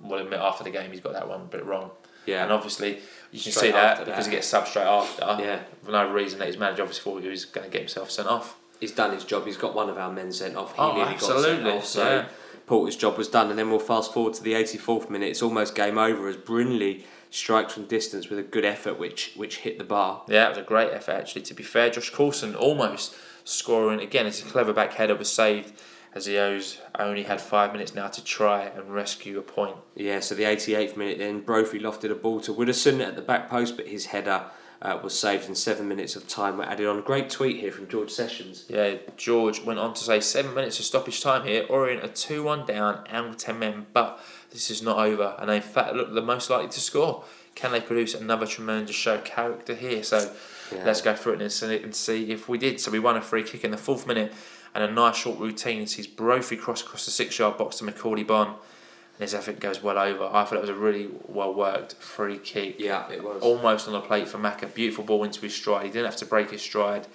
will 0.00 0.18
admit 0.18 0.40
after 0.40 0.64
the 0.64 0.70
game 0.70 0.90
he's 0.90 1.00
got 1.00 1.12
that 1.12 1.28
one 1.28 1.46
bit 1.46 1.64
wrong. 1.64 1.90
Yeah. 2.26 2.44
And 2.44 2.52
obviously 2.52 2.98
you 3.32 3.40
can 3.40 3.52
Straight 3.52 3.54
see 3.66 3.70
that 3.72 4.04
because 4.04 4.24
that. 4.26 4.30
he 4.30 4.36
gets 4.36 4.50
subbed 4.52 4.66
straight 4.66 4.84
after. 4.86 5.22
Yeah. 5.42 5.60
For 5.82 5.90
no 5.92 6.10
reason 6.12 6.38
that 6.40 6.46
his 6.48 6.56
manager 6.56 6.82
obviously 6.82 7.02
thought 7.10 7.22
he 7.22 7.28
was 7.28 7.44
going 7.44 7.64
to 7.66 7.70
get 7.72 7.80
himself 7.82 8.10
sent 8.10 8.28
off. 8.28 8.56
He's 8.80 8.92
done 8.92 9.12
his 9.12 9.24
job. 9.24 9.44
He's 9.46 9.56
got 9.58 9.74
one 9.74 9.88
of 9.90 9.98
our 9.98 10.10
men 10.12 10.32
sent 10.32 10.56
off. 10.56 10.74
He 10.74 10.80
Oh, 10.80 10.94
nearly 10.94 11.12
got 11.12 11.20
sent 11.22 11.32
absolutely, 11.38 11.70
off. 11.72 11.84
So 11.84 12.04
yeah. 12.04 12.28
Porter's 12.66 12.96
job 12.96 13.18
was 13.18 13.28
done. 13.28 13.50
And 13.50 13.58
then 13.58 13.68
we'll 13.70 13.78
fast 13.78 14.12
forward 14.12 14.34
to 14.34 14.42
the 14.42 14.52
84th 14.54 15.10
minute. 15.10 15.28
It's 15.28 15.42
almost 15.42 15.74
game 15.74 15.98
over 15.98 16.28
as 16.28 16.36
Brinley 16.36 17.02
strikes 17.30 17.74
from 17.74 17.84
distance 17.84 18.28
with 18.28 18.38
a 18.38 18.42
good 18.42 18.64
effort, 18.64 18.98
which 18.98 19.32
which 19.36 19.58
hit 19.58 19.78
the 19.78 19.84
bar. 19.84 20.22
Yeah, 20.28 20.46
it 20.46 20.48
was 20.50 20.58
a 20.58 20.62
great 20.62 20.90
effort 20.92 21.12
actually. 21.12 21.42
To 21.42 21.54
be 21.54 21.62
fair, 21.62 21.90
Josh 21.90 22.10
Coulson 22.10 22.54
almost 22.56 23.14
scoring 23.44 24.00
again. 24.00 24.26
It's 24.26 24.40
a 24.42 24.44
clever 24.46 24.72
back 24.72 24.94
header 24.94 25.14
was 25.14 25.30
saved 25.30 25.72
as 26.14 26.28
O's 26.28 26.78
only 26.98 27.22
had 27.24 27.40
five 27.40 27.72
minutes 27.72 27.94
now 27.94 28.08
to 28.08 28.24
try 28.24 28.62
and 28.64 28.92
rescue 28.92 29.38
a 29.38 29.42
point. 29.42 29.76
Yeah, 29.94 30.20
so 30.20 30.34
the 30.34 30.42
88th 30.44 30.96
minute 30.96 31.18
then, 31.18 31.40
Brophy 31.40 31.78
lofted 31.78 32.10
a 32.10 32.14
ball 32.14 32.40
to 32.40 32.52
Widdowson 32.52 33.00
at 33.06 33.16
the 33.16 33.22
back 33.22 33.48
post, 33.48 33.76
but 33.76 33.86
his 33.86 34.06
header 34.06 34.44
uh, 34.82 34.98
was 35.02 35.16
saved 35.18 35.48
in 35.48 35.54
seven 35.54 35.86
minutes 35.88 36.16
of 36.16 36.26
time 36.26 36.56
were 36.56 36.64
added 36.64 36.86
on. 36.86 37.00
Great 37.02 37.28
tweet 37.30 37.56
here 37.58 37.70
from 37.70 37.86
George 37.86 38.10
Sessions. 38.10 38.64
Yeah, 38.68 38.94
George 39.16 39.62
went 39.62 39.78
on 39.78 39.94
to 39.94 40.02
say 40.02 40.20
seven 40.20 40.54
minutes 40.54 40.78
of 40.78 40.84
stoppage 40.84 41.20
time 41.22 41.46
here. 41.46 41.66
Orient 41.68 42.02
are 42.02 42.08
two 42.08 42.42
one 42.42 42.64
down 42.66 43.04
and 43.08 43.28
with 43.28 43.38
ten 43.38 43.58
men, 43.58 43.86
but 43.92 44.18
this 44.50 44.70
is 44.70 44.82
not 44.82 44.98
over, 44.98 45.36
and 45.38 45.48
they 45.50 45.56
in 45.56 45.62
fact 45.62 45.94
look 45.94 46.12
the 46.14 46.22
most 46.22 46.48
likely 46.50 46.68
to 46.70 46.80
score. 46.80 47.24
Can 47.54 47.72
they 47.72 47.80
produce 47.80 48.14
another 48.14 48.46
tremendous 48.46 48.96
show 48.96 49.18
character 49.18 49.74
here? 49.74 50.02
So 50.02 50.32
Yeah. 50.72 50.84
let's 50.86 51.02
go 51.02 51.14
through 51.14 51.34
it 51.34 51.42
and 51.82 51.94
see 51.94 52.30
if 52.30 52.48
we 52.48 52.56
did. 52.56 52.80
So 52.80 52.90
we 52.90 53.00
won 53.00 53.16
a 53.16 53.20
free 53.22 53.42
kick 53.42 53.64
in 53.64 53.72
the 53.72 53.76
fourth 53.76 54.06
minute 54.06 54.32
and 54.74 54.84
a 54.84 54.90
nice 54.90 55.16
short 55.16 55.38
routine 55.38 55.86
sees 55.86 56.06
Brophy 56.06 56.56
cross 56.56 56.82
across 56.82 57.04
the 57.04 57.10
six 57.10 57.38
yard 57.38 57.58
box 57.58 57.76
to 57.78 57.84
Macauley 57.84 58.26
Bonne. 58.26 58.48
And 58.48 59.22
his 59.28 59.34
effort 59.34 59.60
goes 59.60 59.82
well 59.82 59.98
over. 59.98 60.24
I 60.24 60.44
thought 60.44 60.54
it 60.54 60.60
was 60.62 60.70
a 60.70 60.74
really 60.74 61.10
well 61.28 61.52
worked 61.52 61.94
free 61.94 62.38
kick. 62.38 62.76
Yeah, 62.78 63.10
it 63.10 63.22
was. 63.22 63.42
Almost 63.42 63.86
on 63.86 63.92
the 63.92 64.00
plate 64.00 64.28
for 64.28 64.38
Macca. 64.38 64.72
Beautiful 64.72 65.04
ball 65.04 65.24
into 65.24 65.40
his 65.42 65.54
stride. 65.54 65.84
He 65.84 65.90
didn't 65.92 66.06
have 66.06 66.16
to 66.16 66.24
break 66.26 66.50
his 66.50 66.62
stride, 66.62 67.06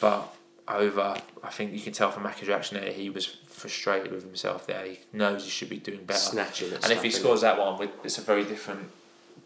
but 0.00 0.34
over. 0.68 1.16
I 1.42 1.48
think 1.50 1.72
you 1.72 1.80
can 1.80 1.92
tell 1.92 2.10
from 2.10 2.24
Macca's 2.24 2.48
reaction 2.48 2.78
there, 2.80 2.92
he 2.92 3.08
was 3.10 3.24
frustrated 3.26 4.12
with 4.12 4.24
himself 4.24 4.66
there. 4.66 4.84
He 4.84 4.98
knows 5.12 5.44
he 5.44 5.50
should 5.50 5.70
be 5.70 5.78
doing 5.78 6.04
better. 6.04 6.18
Snatching 6.18 6.72
at 6.72 6.84
And 6.84 6.92
if 6.92 7.02
he 7.02 7.10
scores 7.10 7.40
that 7.40 7.58
one, 7.58 7.88
it's 8.04 8.18
a 8.18 8.22
very 8.22 8.44
different 8.44 8.90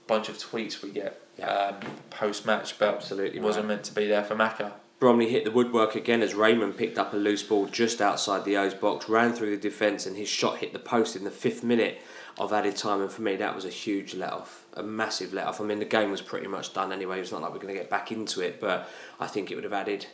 bunch 0.06 0.28
of 0.28 0.36
tweets 0.38 0.82
we 0.82 0.90
get 0.90 1.20
Yeah. 1.38 1.46
um, 1.48 1.76
post 2.10 2.46
match, 2.46 2.78
but 2.78 2.94
Absolutely 2.96 3.40
wasn't 3.40 3.64
right. 3.64 3.74
meant 3.76 3.84
to 3.84 3.94
be 3.94 4.06
there 4.06 4.24
for 4.24 4.34
Macca. 4.34 4.72
Bromley 4.98 5.28
hit 5.28 5.44
the 5.44 5.50
woodwork 5.50 5.94
again 5.94 6.22
as 6.22 6.34
Raymond 6.34 6.76
picked 6.76 6.98
up 6.98 7.12
a 7.12 7.16
loose 7.16 7.42
ball 7.42 7.66
just 7.66 8.00
outside 8.00 8.44
the 8.44 8.56
O's 8.56 8.72
box, 8.72 9.08
ran 9.08 9.32
through 9.34 9.50
the 9.50 9.60
defence, 9.60 10.06
and 10.06 10.16
his 10.16 10.28
shot 10.28 10.58
hit 10.58 10.72
the 10.72 10.78
post 10.78 11.16
in 11.16 11.24
the 11.24 11.30
fifth 11.30 11.62
minute 11.62 12.00
of 12.38 12.52
added 12.52 12.76
time. 12.76 13.02
And 13.02 13.10
for 13.10 13.20
me, 13.20 13.36
that 13.36 13.54
was 13.54 13.66
a 13.66 13.70
huge 13.70 14.14
let 14.14 14.32
off, 14.32 14.64
a 14.72 14.82
massive 14.82 15.34
let 15.34 15.46
off. 15.46 15.60
I 15.60 15.64
mean, 15.64 15.80
the 15.80 15.84
game 15.84 16.10
was 16.10 16.22
pretty 16.22 16.46
much 16.46 16.72
done 16.72 16.92
anyway. 16.92 17.20
It's 17.20 17.30
not 17.30 17.42
like 17.42 17.52
we're 17.52 17.58
going 17.58 17.74
to 17.74 17.80
get 17.80 17.90
back 17.90 18.10
into 18.10 18.40
it, 18.40 18.58
but 18.58 18.88
I 19.20 19.26
think 19.26 19.50
it 19.50 19.54
would 19.54 19.64
have 19.64 19.72
added, 19.74 20.06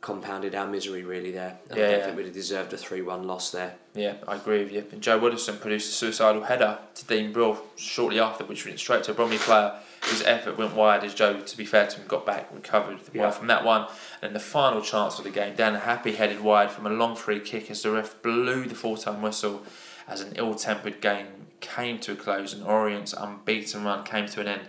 compounded 0.00 0.54
our 0.54 0.68
misery 0.68 1.02
really 1.02 1.32
there. 1.32 1.58
I 1.72 1.76
Yeah, 1.76 1.90
don't 1.90 2.04
think 2.04 2.16
we'd 2.16 2.26
have 2.26 2.34
deserved 2.34 2.72
a 2.72 2.76
3 2.76 3.02
1 3.02 3.24
loss 3.24 3.50
there. 3.50 3.74
Yeah, 3.94 4.14
I 4.28 4.36
agree 4.36 4.62
with 4.62 4.72
you. 4.72 4.86
And 4.92 5.02
Joe 5.02 5.18
Widdowson 5.18 5.60
produced 5.60 5.90
a 5.90 5.92
suicidal 5.92 6.44
header 6.44 6.78
to 6.94 7.04
Dean 7.04 7.32
Brill 7.32 7.60
shortly 7.76 8.20
after, 8.20 8.44
which 8.44 8.64
went 8.64 8.78
straight 8.78 9.02
to 9.04 9.10
a 9.10 9.14
Bromley 9.14 9.38
player. 9.38 9.74
His 10.04 10.22
effort 10.22 10.56
went 10.56 10.74
wide 10.74 11.04
as 11.04 11.14
Joe, 11.14 11.40
to 11.40 11.56
be 11.56 11.64
fair 11.64 11.86
to 11.86 11.98
him, 11.98 12.06
got 12.08 12.24
back, 12.26 12.48
recovered 12.52 12.98
Yeah. 13.12 13.22
well 13.22 13.30
from 13.32 13.46
that 13.48 13.64
one. 13.64 13.86
And 14.22 14.34
the 14.34 14.40
final 14.40 14.80
chance 14.82 15.18
of 15.18 15.24
the 15.24 15.30
game, 15.30 15.54
Dan 15.54 15.74
Happe 15.74 16.12
headed 16.16 16.40
wide 16.40 16.70
from 16.70 16.86
a 16.86 16.90
long 16.90 17.14
free 17.16 17.38
kick 17.40 17.70
as 17.70 17.82
the 17.82 17.90
ref 17.90 18.20
blew 18.22 18.64
the 18.66 18.74
full 18.74 18.96
time 18.96 19.22
whistle 19.22 19.62
as 20.08 20.20
an 20.22 20.32
ill 20.36 20.54
tempered 20.54 21.00
game 21.00 21.26
came 21.60 21.98
to 22.00 22.12
a 22.12 22.16
close 22.16 22.52
and 22.54 22.64
Orient's 22.64 23.12
unbeaten 23.12 23.84
run 23.84 24.02
came 24.02 24.26
to 24.26 24.40
an 24.40 24.48
end 24.48 24.62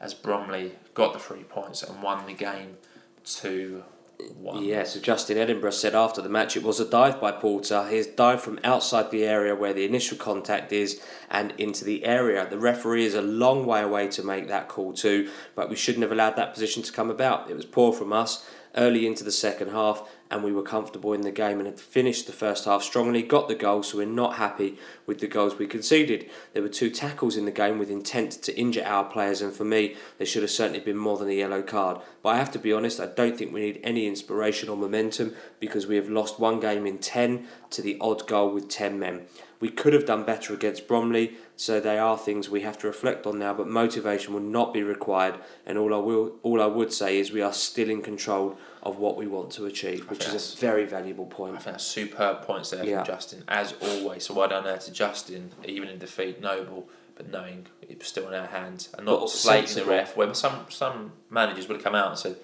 as 0.00 0.12
Bromley 0.12 0.72
got 0.94 1.12
the 1.12 1.18
three 1.20 1.44
points 1.44 1.82
and 1.84 2.02
won 2.02 2.26
the 2.26 2.32
game 2.34 2.76
2 3.24 3.84
1. 4.30 4.64
Yeah, 4.64 4.84
so 4.84 5.00
Justin 5.00 5.38
Edinburgh 5.38 5.70
said 5.70 5.94
after 5.94 6.20
the 6.20 6.28
match 6.28 6.56
it 6.56 6.62
was 6.62 6.80
a 6.80 6.88
dive 6.88 7.20
by 7.20 7.32
Porter. 7.32 7.84
His 7.84 8.06
dive 8.06 8.42
from 8.42 8.58
outside 8.64 9.10
the 9.10 9.24
area 9.24 9.54
where 9.54 9.72
the 9.72 9.84
initial 9.84 10.16
contact 10.16 10.72
is 10.72 11.00
and 11.30 11.52
into 11.58 11.84
the 11.84 12.04
area. 12.04 12.46
The 12.48 12.58
referee 12.58 13.04
is 13.04 13.14
a 13.14 13.22
long 13.22 13.66
way 13.66 13.82
away 13.82 14.08
to 14.08 14.22
make 14.22 14.48
that 14.48 14.68
call 14.68 14.92
too, 14.92 15.30
but 15.54 15.70
we 15.70 15.76
shouldn't 15.76 16.02
have 16.02 16.12
allowed 16.12 16.36
that 16.36 16.54
position 16.54 16.82
to 16.82 16.92
come 16.92 17.10
about. 17.10 17.50
It 17.50 17.56
was 17.56 17.64
poor 17.64 17.92
from 17.92 18.12
us 18.12 18.46
early 18.76 19.06
into 19.06 19.24
the 19.24 19.32
second 19.32 19.70
half 19.70 20.08
and 20.32 20.42
we 20.42 20.50
were 20.50 20.62
comfortable 20.62 21.12
in 21.12 21.20
the 21.20 21.30
game 21.30 21.58
and 21.58 21.66
had 21.66 21.78
finished 21.78 22.26
the 22.26 22.32
first 22.32 22.64
half 22.64 22.82
strongly, 22.82 23.22
got 23.22 23.48
the 23.48 23.54
goal, 23.54 23.82
so 23.82 23.98
we're 23.98 24.06
not 24.06 24.36
happy 24.36 24.78
with 25.04 25.20
the 25.20 25.26
goals 25.26 25.58
we 25.58 25.66
conceded. 25.66 26.28
There 26.54 26.62
were 26.62 26.70
two 26.70 26.88
tackles 26.88 27.36
in 27.36 27.44
the 27.44 27.50
game 27.50 27.78
with 27.78 27.90
intent 27.90 28.32
to 28.42 28.58
injure 28.58 28.82
our 28.82 29.04
players, 29.04 29.42
and 29.42 29.52
for 29.52 29.64
me, 29.64 29.94
there 30.16 30.26
should 30.26 30.40
have 30.40 30.50
certainly 30.50 30.80
been 30.80 30.96
more 30.96 31.18
than 31.18 31.28
a 31.28 31.34
yellow 31.34 31.60
card. 31.60 31.98
But 32.22 32.30
I 32.30 32.38
have 32.38 32.50
to 32.52 32.58
be 32.58 32.72
honest, 32.72 32.98
I 32.98 33.06
don't 33.06 33.36
think 33.36 33.52
we 33.52 33.60
need 33.60 33.80
any 33.84 34.06
inspiration 34.06 34.70
or 34.70 34.76
momentum 34.76 35.34
because 35.60 35.86
we 35.86 35.96
have 35.96 36.08
lost 36.08 36.40
one 36.40 36.60
game 36.60 36.86
in 36.86 36.96
10 36.96 37.46
to 37.68 37.82
the 37.82 37.98
odd 38.00 38.26
goal 38.26 38.54
with 38.54 38.70
10 38.70 38.98
men. 38.98 39.26
We 39.60 39.68
could 39.68 39.92
have 39.92 40.06
done 40.06 40.24
better 40.24 40.54
against 40.54 40.88
Bromley, 40.88 41.34
so 41.56 41.78
they 41.78 41.98
are 41.98 42.16
things 42.16 42.48
we 42.48 42.62
have 42.62 42.78
to 42.78 42.86
reflect 42.86 43.26
on 43.26 43.38
now. 43.38 43.52
But 43.52 43.68
motivation 43.68 44.32
will 44.32 44.40
not 44.40 44.72
be 44.72 44.82
required, 44.82 45.34
and 45.66 45.76
all 45.76 45.92
I 45.94 45.98
will, 45.98 46.36
all 46.42 46.62
I 46.62 46.66
would 46.66 46.92
say 46.92 47.18
is 47.18 47.32
we 47.32 47.42
are 47.42 47.52
still 47.52 47.90
in 47.90 48.00
control 48.00 48.56
of 48.82 48.98
what 48.98 49.16
we 49.16 49.26
want 49.26 49.50
to 49.52 49.66
achieve, 49.66 50.10
which 50.10 50.26
is 50.26 50.54
a 50.54 50.56
very 50.56 50.84
valuable 50.84 51.26
point. 51.26 51.54
I 51.54 51.58
think 51.58 51.74
that's 51.74 51.84
superb 51.84 52.42
points 52.42 52.70
there 52.70 52.84
Yeah. 52.84 52.98
from 53.04 53.06
Justin, 53.14 53.44
as 53.46 53.74
always. 53.80 54.26
So 54.26 54.34
well 54.34 54.48
done 54.48 54.64
there 54.64 54.78
to 54.78 54.90
Justin, 54.90 55.52
even 55.64 55.88
in 55.88 55.98
defeat, 55.98 56.40
noble, 56.40 56.88
but 57.14 57.28
knowing 57.30 57.66
it's 57.82 58.08
still 58.08 58.26
in 58.28 58.34
our 58.34 58.46
hands 58.46 58.88
and 58.96 59.06
But 59.06 59.12
not 59.20 59.30
slating 59.30 59.76
the 59.76 59.84
ref. 59.84 60.16
Where 60.16 60.32
some 60.34 60.66
some 60.68 61.12
managers 61.30 61.68
would 61.68 61.76
have 61.76 61.84
come 61.84 61.94
out 61.94 62.08
and 62.08 62.18
said, 62.18 62.36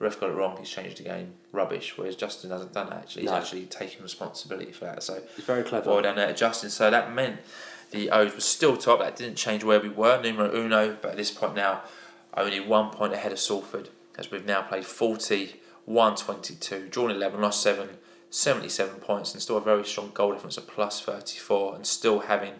"Ref 0.00 0.18
got 0.18 0.30
it 0.30 0.32
wrong. 0.32 0.56
He's 0.58 0.68
changed 0.70 0.96
the 0.98 1.04
game. 1.04 1.34
Rubbish." 1.52 1.96
Whereas 1.96 2.16
Justin 2.16 2.50
hasn't 2.50 2.72
done 2.72 2.90
that. 2.90 2.98
Actually, 2.98 3.22
he's 3.22 3.30
No. 3.30 3.36
actually 3.36 3.66
taken 3.66 4.02
responsibility 4.02 4.72
for 4.72 4.86
that. 4.86 5.02
So 5.04 5.22
It's 5.36 5.46
very 5.46 5.62
clever. 5.62 5.90
well 5.90 6.02
done 6.02 6.16
there, 6.16 6.26
to 6.28 6.34
Justin. 6.34 6.70
So 6.70 6.90
that 6.90 7.12
meant 7.14 7.38
the 7.92 8.10
O's 8.10 8.34
were 8.34 8.40
still 8.40 8.76
top. 8.76 8.98
That 8.98 9.14
didn't 9.14 9.36
change 9.36 9.62
where 9.62 9.78
we 9.78 9.88
were, 9.88 10.20
numero 10.20 10.52
uno. 10.52 10.96
But 11.00 11.12
at 11.12 11.16
this 11.16 11.30
point 11.30 11.54
now, 11.54 11.82
only 12.36 12.58
one 12.58 12.90
point 12.90 13.12
ahead 13.12 13.30
of 13.30 13.38
Salford, 13.38 13.90
as 14.18 14.32
we've 14.32 14.44
now 14.44 14.62
played 14.62 14.84
40, 14.84 15.60
122, 15.86 16.88
drawn 16.88 17.10
11, 17.10 17.40
lost 17.40 17.62
7, 17.62 17.88
77 18.30 18.96
points, 18.96 19.32
and 19.32 19.42
still 19.42 19.56
a 19.56 19.60
very 19.60 19.84
strong 19.84 20.10
goal 20.12 20.32
difference 20.32 20.58
of 20.58 20.66
plus 20.66 21.00
34, 21.00 21.74
and 21.76 21.86
still 21.86 22.20
having 22.20 22.54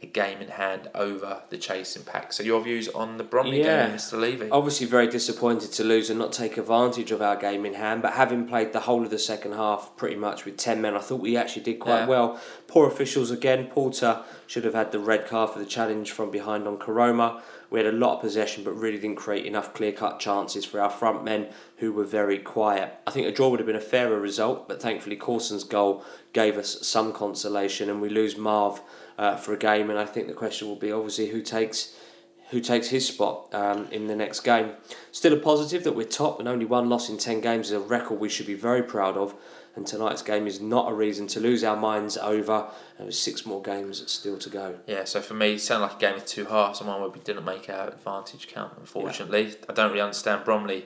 a 0.00 0.06
game 0.06 0.40
in 0.40 0.46
hand 0.46 0.88
over 0.94 1.42
the 1.50 1.58
chasing 1.58 2.04
pack. 2.04 2.32
So 2.32 2.44
your 2.44 2.60
views 2.60 2.86
on 2.90 3.16
the 3.16 3.24
Bromley 3.24 3.58
Yeah. 3.58 3.88
game, 3.88 3.96
Mr. 3.96 4.16
Levy? 4.18 4.48
Obviously, 4.48 4.86
very 4.86 5.08
disappointed 5.08 5.72
to 5.72 5.82
lose 5.82 6.08
and 6.08 6.16
not 6.20 6.32
take 6.32 6.56
advantage 6.56 7.10
of 7.10 7.20
our 7.20 7.34
game 7.34 7.66
in 7.66 7.74
hand. 7.74 8.00
But 8.02 8.12
having 8.12 8.46
played 8.46 8.72
the 8.72 8.78
whole 8.80 9.02
of 9.02 9.10
the 9.10 9.18
second 9.18 9.54
half 9.54 9.96
pretty 9.96 10.14
much 10.14 10.44
with 10.44 10.56
10 10.56 10.80
men, 10.80 10.94
I 10.94 11.00
thought 11.00 11.18
we 11.20 11.36
actually 11.36 11.62
did 11.64 11.80
quite 11.80 12.02
Yeah. 12.02 12.06
well. 12.06 12.40
Poor 12.68 12.86
officials 12.86 13.32
again. 13.32 13.66
Porter 13.74 14.20
should 14.46 14.62
have 14.64 14.74
had 14.74 14.92
the 14.92 15.00
red 15.00 15.26
card 15.26 15.50
for 15.50 15.58
the 15.58 15.66
challenge 15.66 16.12
from 16.12 16.30
behind 16.30 16.68
on 16.68 16.76
Koroma. 16.78 17.40
We 17.70 17.78
had 17.78 17.86
a 17.86 17.96
lot 17.96 18.16
of 18.16 18.20
possession, 18.22 18.64
but 18.64 18.72
really 18.72 18.98
didn't 18.98 19.16
create 19.16 19.46
enough 19.46 19.74
clear 19.74 19.92
cut 19.92 20.18
chances 20.18 20.64
for 20.64 20.80
our 20.80 20.90
front 20.90 21.24
men 21.24 21.48
who 21.76 21.92
were 21.92 22.04
very 22.04 22.38
quiet. 22.38 22.94
I 23.06 23.10
think 23.10 23.26
a 23.26 23.32
draw 23.32 23.48
would 23.48 23.60
have 23.60 23.66
been 23.66 23.76
a 23.76 23.80
fairer 23.80 24.18
result, 24.18 24.68
but 24.68 24.80
thankfully, 24.80 25.16
Coulson's 25.16 25.64
goal 25.64 26.04
gave 26.32 26.56
us 26.56 26.86
some 26.86 27.12
consolation, 27.12 27.90
and 27.90 28.00
we 28.00 28.08
lose 28.08 28.36
Marv. 28.36 28.80
Uh, 29.18 29.36
for 29.36 29.52
a 29.52 29.58
game, 29.58 29.90
and 29.90 29.98
I 29.98 30.04
think 30.04 30.28
the 30.28 30.32
question 30.32 30.68
will 30.68 30.76
be 30.76 30.92
obviously 30.92 31.30
who 31.30 31.42
takes 31.42 31.92
who 32.50 32.60
takes 32.60 32.88
his 32.88 33.06
spot 33.06 33.52
um, 33.52 33.88
in 33.90 34.06
the 34.06 34.16
next 34.16 34.40
game. 34.40 34.72
Still 35.12 35.34
a 35.34 35.38
positive 35.38 35.84
that 35.84 35.94
we're 35.94 36.06
top 36.06 36.38
and 36.38 36.48
only 36.48 36.64
one 36.64 36.88
loss 36.88 37.08
in 37.08 37.18
10 37.18 37.40
games 37.40 37.66
is 37.66 37.72
a 37.72 37.80
record 37.80 38.18
we 38.18 38.28
should 38.28 38.46
be 38.46 38.54
very 38.54 38.82
proud 38.82 39.16
of. 39.16 39.34
And 39.78 39.86
tonight's 39.86 40.22
game 40.22 40.46
is 40.46 40.60
not 40.60 40.90
a 40.90 40.94
reason 40.94 41.26
to 41.28 41.40
lose 41.40 41.64
our 41.64 41.76
minds 41.76 42.16
over. 42.18 42.66
There's 42.98 43.18
six 43.18 43.46
more 43.46 43.62
games 43.62 44.02
still 44.10 44.36
to 44.38 44.50
go. 44.50 44.80
Yeah, 44.86 45.04
so 45.04 45.20
for 45.20 45.34
me, 45.34 45.54
it 45.54 45.60
sounded 45.60 45.86
like 45.86 45.96
a 45.96 46.00
game 46.00 46.16
of 46.16 46.26
two 46.26 46.44
halves, 46.46 46.80
and 46.80 46.88
one 46.88 47.00
where 47.00 47.08
we 47.08 47.20
didn't 47.20 47.44
make 47.44 47.70
our 47.70 47.88
advantage 47.88 48.48
count, 48.48 48.74
unfortunately. 48.76 49.54
I 49.68 49.72
don't 49.72 49.90
really 49.90 50.02
understand 50.02 50.44
Bromley 50.44 50.84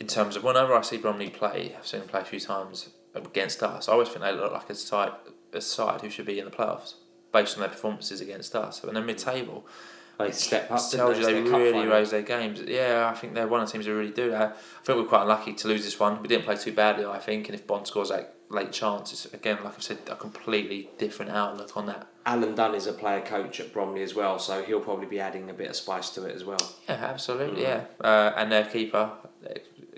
in 0.00 0.06
terms 0.06 0.36
of 0.36 0.44
whenever 0.44 0.74
I 0.74 0.82
see 0.82 0.96
Bromley 0.96 1.30
play, 1.30 1.74
I've 1.78 1.86
seen 1.86 2.00
them 2.00 2.08
play 2.08 2.20
a 2.20 2.24
few 2.24 2.40
times 2.40 2.88
against 3.14 3.62
us, 3.62 3.88
I 3.88 3.92
always 3.92 4.08
think 4.08 4.22
they 4.22 4.32
look 4.32 4.52
like 4.52 4.68
a 4.70 4.74
side, 4.74 5.12
a 5.52 5.60
side 5.60 6.00
who 6.00 6.10
should 6.10 6.26
be 6.26 6.38
in 6.38 6.44
the 6.44 6.50
playoffs 6.50 6.94
based 7.32 7.56
on 7.56 7.60
their 7.60 7.70
performances 7.70 8.20
against 8.20 8.54
us. 8.54 8.82
When 8.82 8.94
they're 8.94 9.04
mid 9.04 9.18
table, 9.18 9.66
mm. 9.66 9.93
They 10.18 10.30
step 10.30 10.70
up. 10.70 10.80
you 10.92 10.98
they 10.98 11.32
their 11.32 11.42
really 11.42 11.86
raise 11.86 12.10
their 12.10 12.22
games. 12.22 12.60
Yeah, 12.60 13.10
I 13.12 13.18
think 13.18 13.34
they're 13.34 13.48
one 13.48 13.60
of 13.60 13.66
the 13.68 13.72
teams 13.72 13.86
who 13.86 13.96
really 13.96 14.12
do 14.12 14.30
that. 14.30 14.56
I 14.80 14.84
think 14.84 14.98
we're 14.98 15.06
quite 15.08 15.22
unlucky 15.22 15.54
to 15.54 15.68
lose 15.68 15.84
this 15.84 15.98
one. 15.98 16.22
We 16.22 16.28
didn't 16.28 16.44
play 16.44 16.56
too 16.56 16.72
badly, 16.72 17.04
I 17.04 17.18
think, 17.18 17.48
and 17.48 17.54
if 17.54 17.66
Bond 17.66 17.86
scores 17.86 18.10
that 18.10 18.34
late 18.48 18.70
chance, 18.72 19.12
it's 19.12 19.26
again, 19.34 19.58
like 19.64 19.74
I've 19.74 19.82
said, 19.82 19.98
a 20.08 20.14
completely 20.14 20.88
different 20.98 21.32
outlook 21.32 21.76
on 21.76 21.86
that. 21.86 22.06
Alan 22.26 22.54
Dunn 22.54 22.74
is 22.74 22.86
a 22.86 22.92
player 22.92 23.20
coach 23.20 23.58
at 23.60 23.72
Bromley 23.72 24.02
as 24.02 24.14
well, 24.14 24.38
so 24.38 24.62
he'll 24.62 24.80
probably 24.80 25.06
be 25.06 25.18
adding 25.20 25.50
a 25.50 25.54
bit 25.54 25.68
of 25.68 25.76
spice 25.76 26.10
to 26.10 26.24
it 26.24 26.34
as 26.34 26.44
well. 26.44 26.58
Yeah, 26.88 26.94
absolutely. 26.94 27.62
Yeah, 27.62 27.84
uh, 28.00 28.32
and 28.36 28.52
their 28.52 28.64
keeper, 28.64 29.10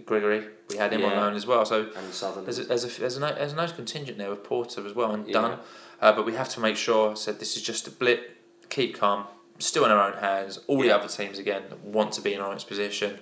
Gregory, 0.04 0.46
we 0.70 0.76
had 0.76 0.92
him 0.92 1.04
on 1.04 1.12
loan 1.16 1.34
as 1.34 1.46
well. 1.46 1.64
So 1.64 1.90
And 1.96 2.12
Southern. 2.12 2.44
there's 2.44 2.58
a, 2.58 2.64
there's 2.64 2.84
a 2.84 3.00
there's 3.00 3.16
a, 3.16 3.20
nice, 3.20 3.34
there's 3.34 3.52
a 3.52 3.56
nice 3.56 3.72
contingent 3.72 4.18
there 4.18 4.30
with 4.30 4.44
Porter 4.44 4.86
as 4.86 4.94
well 4.94 5.12
and 5.12 5.26
Yeah. 5.26 5.32
Dunn. 5.34 5.58
Uh, 6.00 6.12
but 6.12 6.24
we 6.26 6.34
have 6.34 6.48
to 6.50 6.60
make 6.60 6.76
sure. 6.76 7.16
Said 7.16 7.38
this 7.38 7.56
is 7.56 7.62
just 7.62 7.86
a 7.86 7.90
blip. 7.90 8.36
Keep 8.68 8.98
calm. 8.98 9.24
Still 9.58 9.84
in 9.84 9.90
our 9.90 10.12
own 10.12 10.18
hands. 10.18 10.58
All 10.66 10.80
the 10.80 10.90
other 10.90 11.08
teams 11.08 11.38
again 11.38 11.62
want 11.82 12.12
to 12.12 12.20
be 12.20 12.34
in 12.34 12.40
Orient's 12.40 12.64
position. 12.64 13.18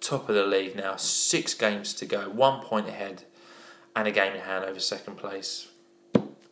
Top 0.00 0.28
of 0.28 0.34
the 0.34 0.44
league 0.44 0.76
now. 0.76 0.96
Six 0.96 1.54
games 1.54 1.94
to 1.94 2.06
go. 2.06 2.28
One 2.28 2.62
point 2.62 2.88
ahead, 2.88 3.24
and 3.96 4.06
a 4.06 4.10
game 4.10 4.34
in 4.34 4.40
hand 4.40 4.64
over 4.64 4.78
second 4.78 5.16
place. 5.16 5.68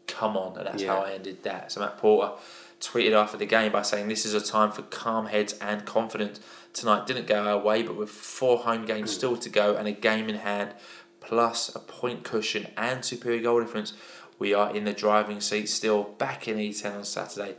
Come 0.07 0.37
on, 0.37 0.57
and 0.57 0.66
that's 0.66 0.82
Yeah. 0.82 0.95
how 0.97 1.03
I 1.03 1.12
ended 1.12 1.43
that. 1.43 1.72
So 1.72 1.80
Matt 1.80 1.99
Porter 1.99 2.32
tweeted 2.80 3.12
after 3.12 3.37
the 3.37 3.47
game 3.47 3.72
by 3.72 3.82
saying, 3.82 4.09
"This 4.09 4.26
is 4.26 4.34
a 4.34 4.41
time 4.41 4.72
for 4.72 4.82
calm 4.82 5.26
heads 5.26 5.55
and 5.61 5.84
confidence. 5.84 6.41
Tonight 6.72 7.07
didn't 7.07 7.26
go 7.26 7.47
our 7.47 7.59
way, 7.59 7.82
but 7.82 7.97
with 7.97 8.11
four 8.11 8.59
home 8.59 8.84
games 8.84 9.11
mm. 9.11 9.14
still 9.14 9.37
to 9.37 9.49
go 9.49 9.74
and 9.76 9.89
a 9.89 9.93
game 9.93 10.28
in 10.28 10.37
hand, 10.37 10.74
plus 11.20 11.74
a 11.74 11.78
point 11.78 12.22
cushion 12.24 12.68
and 12.76 13.05
superior 13.05 13.43
goal 13.43 13.61
difference, 13.61 13.93
we 14.39 14.53
are 14.53 14.74
in 14.74 14.84
the 14.84 14.93
driving 14.93 15.41
seat 15.41 15.68
still. 15.68 16.05
Back 16.05 16.47
in 16.49 16.59
E10 16.59 16.95
on 16.95 17.05
Saturday. 17.05 17.57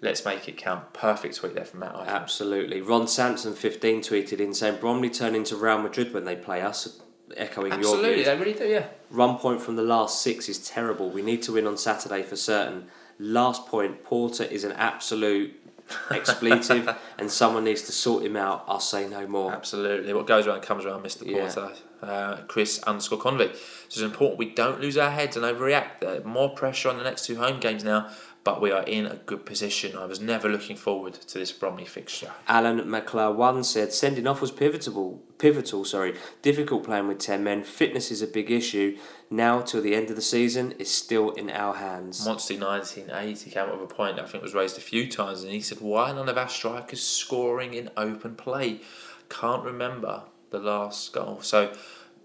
Let's 0.00 0.24
make 0.24 0.48
it 0.48 0.56
count." 0.56 0.92
Perfect 0.92 1.36
tweet 1.36 1.54
there 1.54 1.64
from 1.64 1.80
Matt. 1.80 1.96
I. 1.96 2.06
Absolutely. 2.06 2.80
Ron 2.80 3.08
Sampson, 3.08 3.54
15, 3.54 4.00
tweeted 4.02 4.40
in 4.40 4.54
saying 4.54 4.78
Bromley 4.80 5.10
turn 5.10 5.34
into 5.34 5.56
Real 5.56 5.78
Madrid 5.78 6.12
when 6.14 6.24
they 6.24 6.36
play 6.36 6.60
us, 6.62 7.00
echoing 7.36 7.72
your 7.72 7.80
Absolutely, 7.80 8.24
they 8.24 8.36
really 8.36 8.54
do. 8.54 8.66
Yeah. 8.66 8.86
Run 9.10 9.38
point 9.38 9.60
from 9.60 9.76
the 9.76 9.82
last 9.82 10.22
six 10.22 10.48
is 10.48 10.58
terrible. 10.58 11.10
We 11.10 11.22
need 11.22 11.42
to 11.42 11.52
win 11.52 11.66
on 11.66 11.76
Saturday 11.76 12.22
for 12.22 12.36
certain. 12.36 12.86
Last 13.18 13.66
point, 13.66 14.04
Porter 14.04 14.44
is 14.44 14.64
an 14.64 14.72
absolute 14.72 15.54
expletive, 16.10 16.94
and 17.18 17.30
someone 17.30 17.64
needs 17.64 17.82
to 17.82 17.92
sort 17.92 18.24
him 18.24 18.36
out. 18.36 18.64
I'll 18.68 18.80
say 18.80 19.08
no 19.08 19.26
more. 19.26 19.52
Absolutely. 19.52 20.12
What 20.12 20.26
goes 20.26 20.46
around 20.46 20.62
comes 20.62 20.84
around, 20.84 21.02
Mr. 21.02 21.26
Yeah. 21.26 21.40
Porter. 21.40 21.72
Uh, 22.00 22.36
Chris 22.46 22.80
underscore 22.84 23.18
Convict. 23.18 23.56
So 23.56 23.62
it's 23.88 24.00
important 24.02 24.38
we 24.38 24.50
don't 24.50 24.80
lose 24.80 24.96
our 24.96 25.10
heads 25.10 25.36
and 25.36 25.44
overreact. 25.44 26.00
There 26.00 26.22
more 26.22 26.50
pressure 26.50 26.88
on 26.88 26.96
the 26.96 27.02
next 27.02 27.24
two 27.24 27.36
home 27.36 27.58
games 27.58 27.82
now, 27.82 28.10
but 28.48 28.62
we 28.62 28.70
are 28.70 28.84
in 28.84 29.04
a 29.04 29.16
good 29.26 29.44
position. 29.44 29.94
I 29.94 30.06
was 30.06 30.22
never 30.22 30.48
looking 30.48 30.74
forward 30.74 31.12
to 31.12 31.38
this 31.38 31.52
Bromley 31.52 31.84
fixture. 31.84 32.30
Alan 32.48 32.88
McClure 32.90 33.30
one 33.30 33.62
said 33.62 33.92
sending 33.92 34.26
off 34.26 34.40
was 34.40 34.50
pivotal. 34.50 35.22
Pivotal, 35.36 35.84
sorry. 35.84 36.14
Difficult 36.40 36.84
playing 36.84 37.08
with 37.08 37.18
ten 37.18 37.44
men. 37.44 37.62
Fitness 37.62 38.10
is 38.10 38.22
a 38.22 38.26
big 38.26 38.50
issue. 38.50 38.96
Now 39.30 39.60
till 39.60 39.82
the 39.82 39.94
end 39.94 40.08
of 40.08 40.16
the 40.16 40.22
season 40.22 40.72
is 40.78 40.90
still 40.90 41.32
in 41.32 41.50
our 41.50 41.74
hands. 41.74 42.24
Monty 42.24 42.58
1980 42.58 43.50
came 43.50 43.64
up 43.64 43.78
with 43.78 43.90
a 43.90 43.94
point 43.94 44.16
that 44.16 44.24
I 44.24 44.28
think 44.28 44.42
was 44.42 44.54
raised 44.54 44.78
a 44.78 44.80
few 44.80 45.10
times, 45.10 45.42
and 45.42 45.52
he 45.52 45.60
said, 45.60 45.82
Why 45.82 46.10
none 46.12 46.30
of 46.30 46.38
our 46.38 46.48
strikers 46.48 47.02
scoring 47.02 47.74
in 47.74 47.90
open 47.98 48.34
play? 48.34 48.80
Can't 49.28 49.62
remember 49.62 50.22
the 50.48 50.58
last 50.58 51.12
goal. 51.12 51.40
So, 51.42 51.70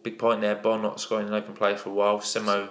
big 0.03 0.17
point 0.17 0.39
there. 0.39 0.55
Bonne 0.55 0.83
not 0.83 1.01
scoring 1.01 1.27
in 1.27 1.33
open 1.33 1.53
play 1.53 1.75
for 1.75 1.89
a 1.89 1.93
while. 1.93 2.19
Simo, 2.19 2.69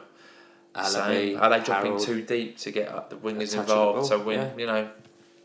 Alabi. 0.74 1.40
Are 1.40 1.50
they 1.50 1.60
dropping 1.64 1.92
Harrold. 1.92 2.02
too 2.06 2.22
deep 2.22 2.58
to 2.58 2.70
get 2.70 3.10
the 3.10 3.16
wingers 3.16 3.52
the 3.52 3.60
involved? 3.60 3.96
ball, 3.98 4.04
So, 4.04 4.22
when, 4.22 4.38
yeah. 4.38 4.50
you 4.56 4.66
know, 4.66 4.88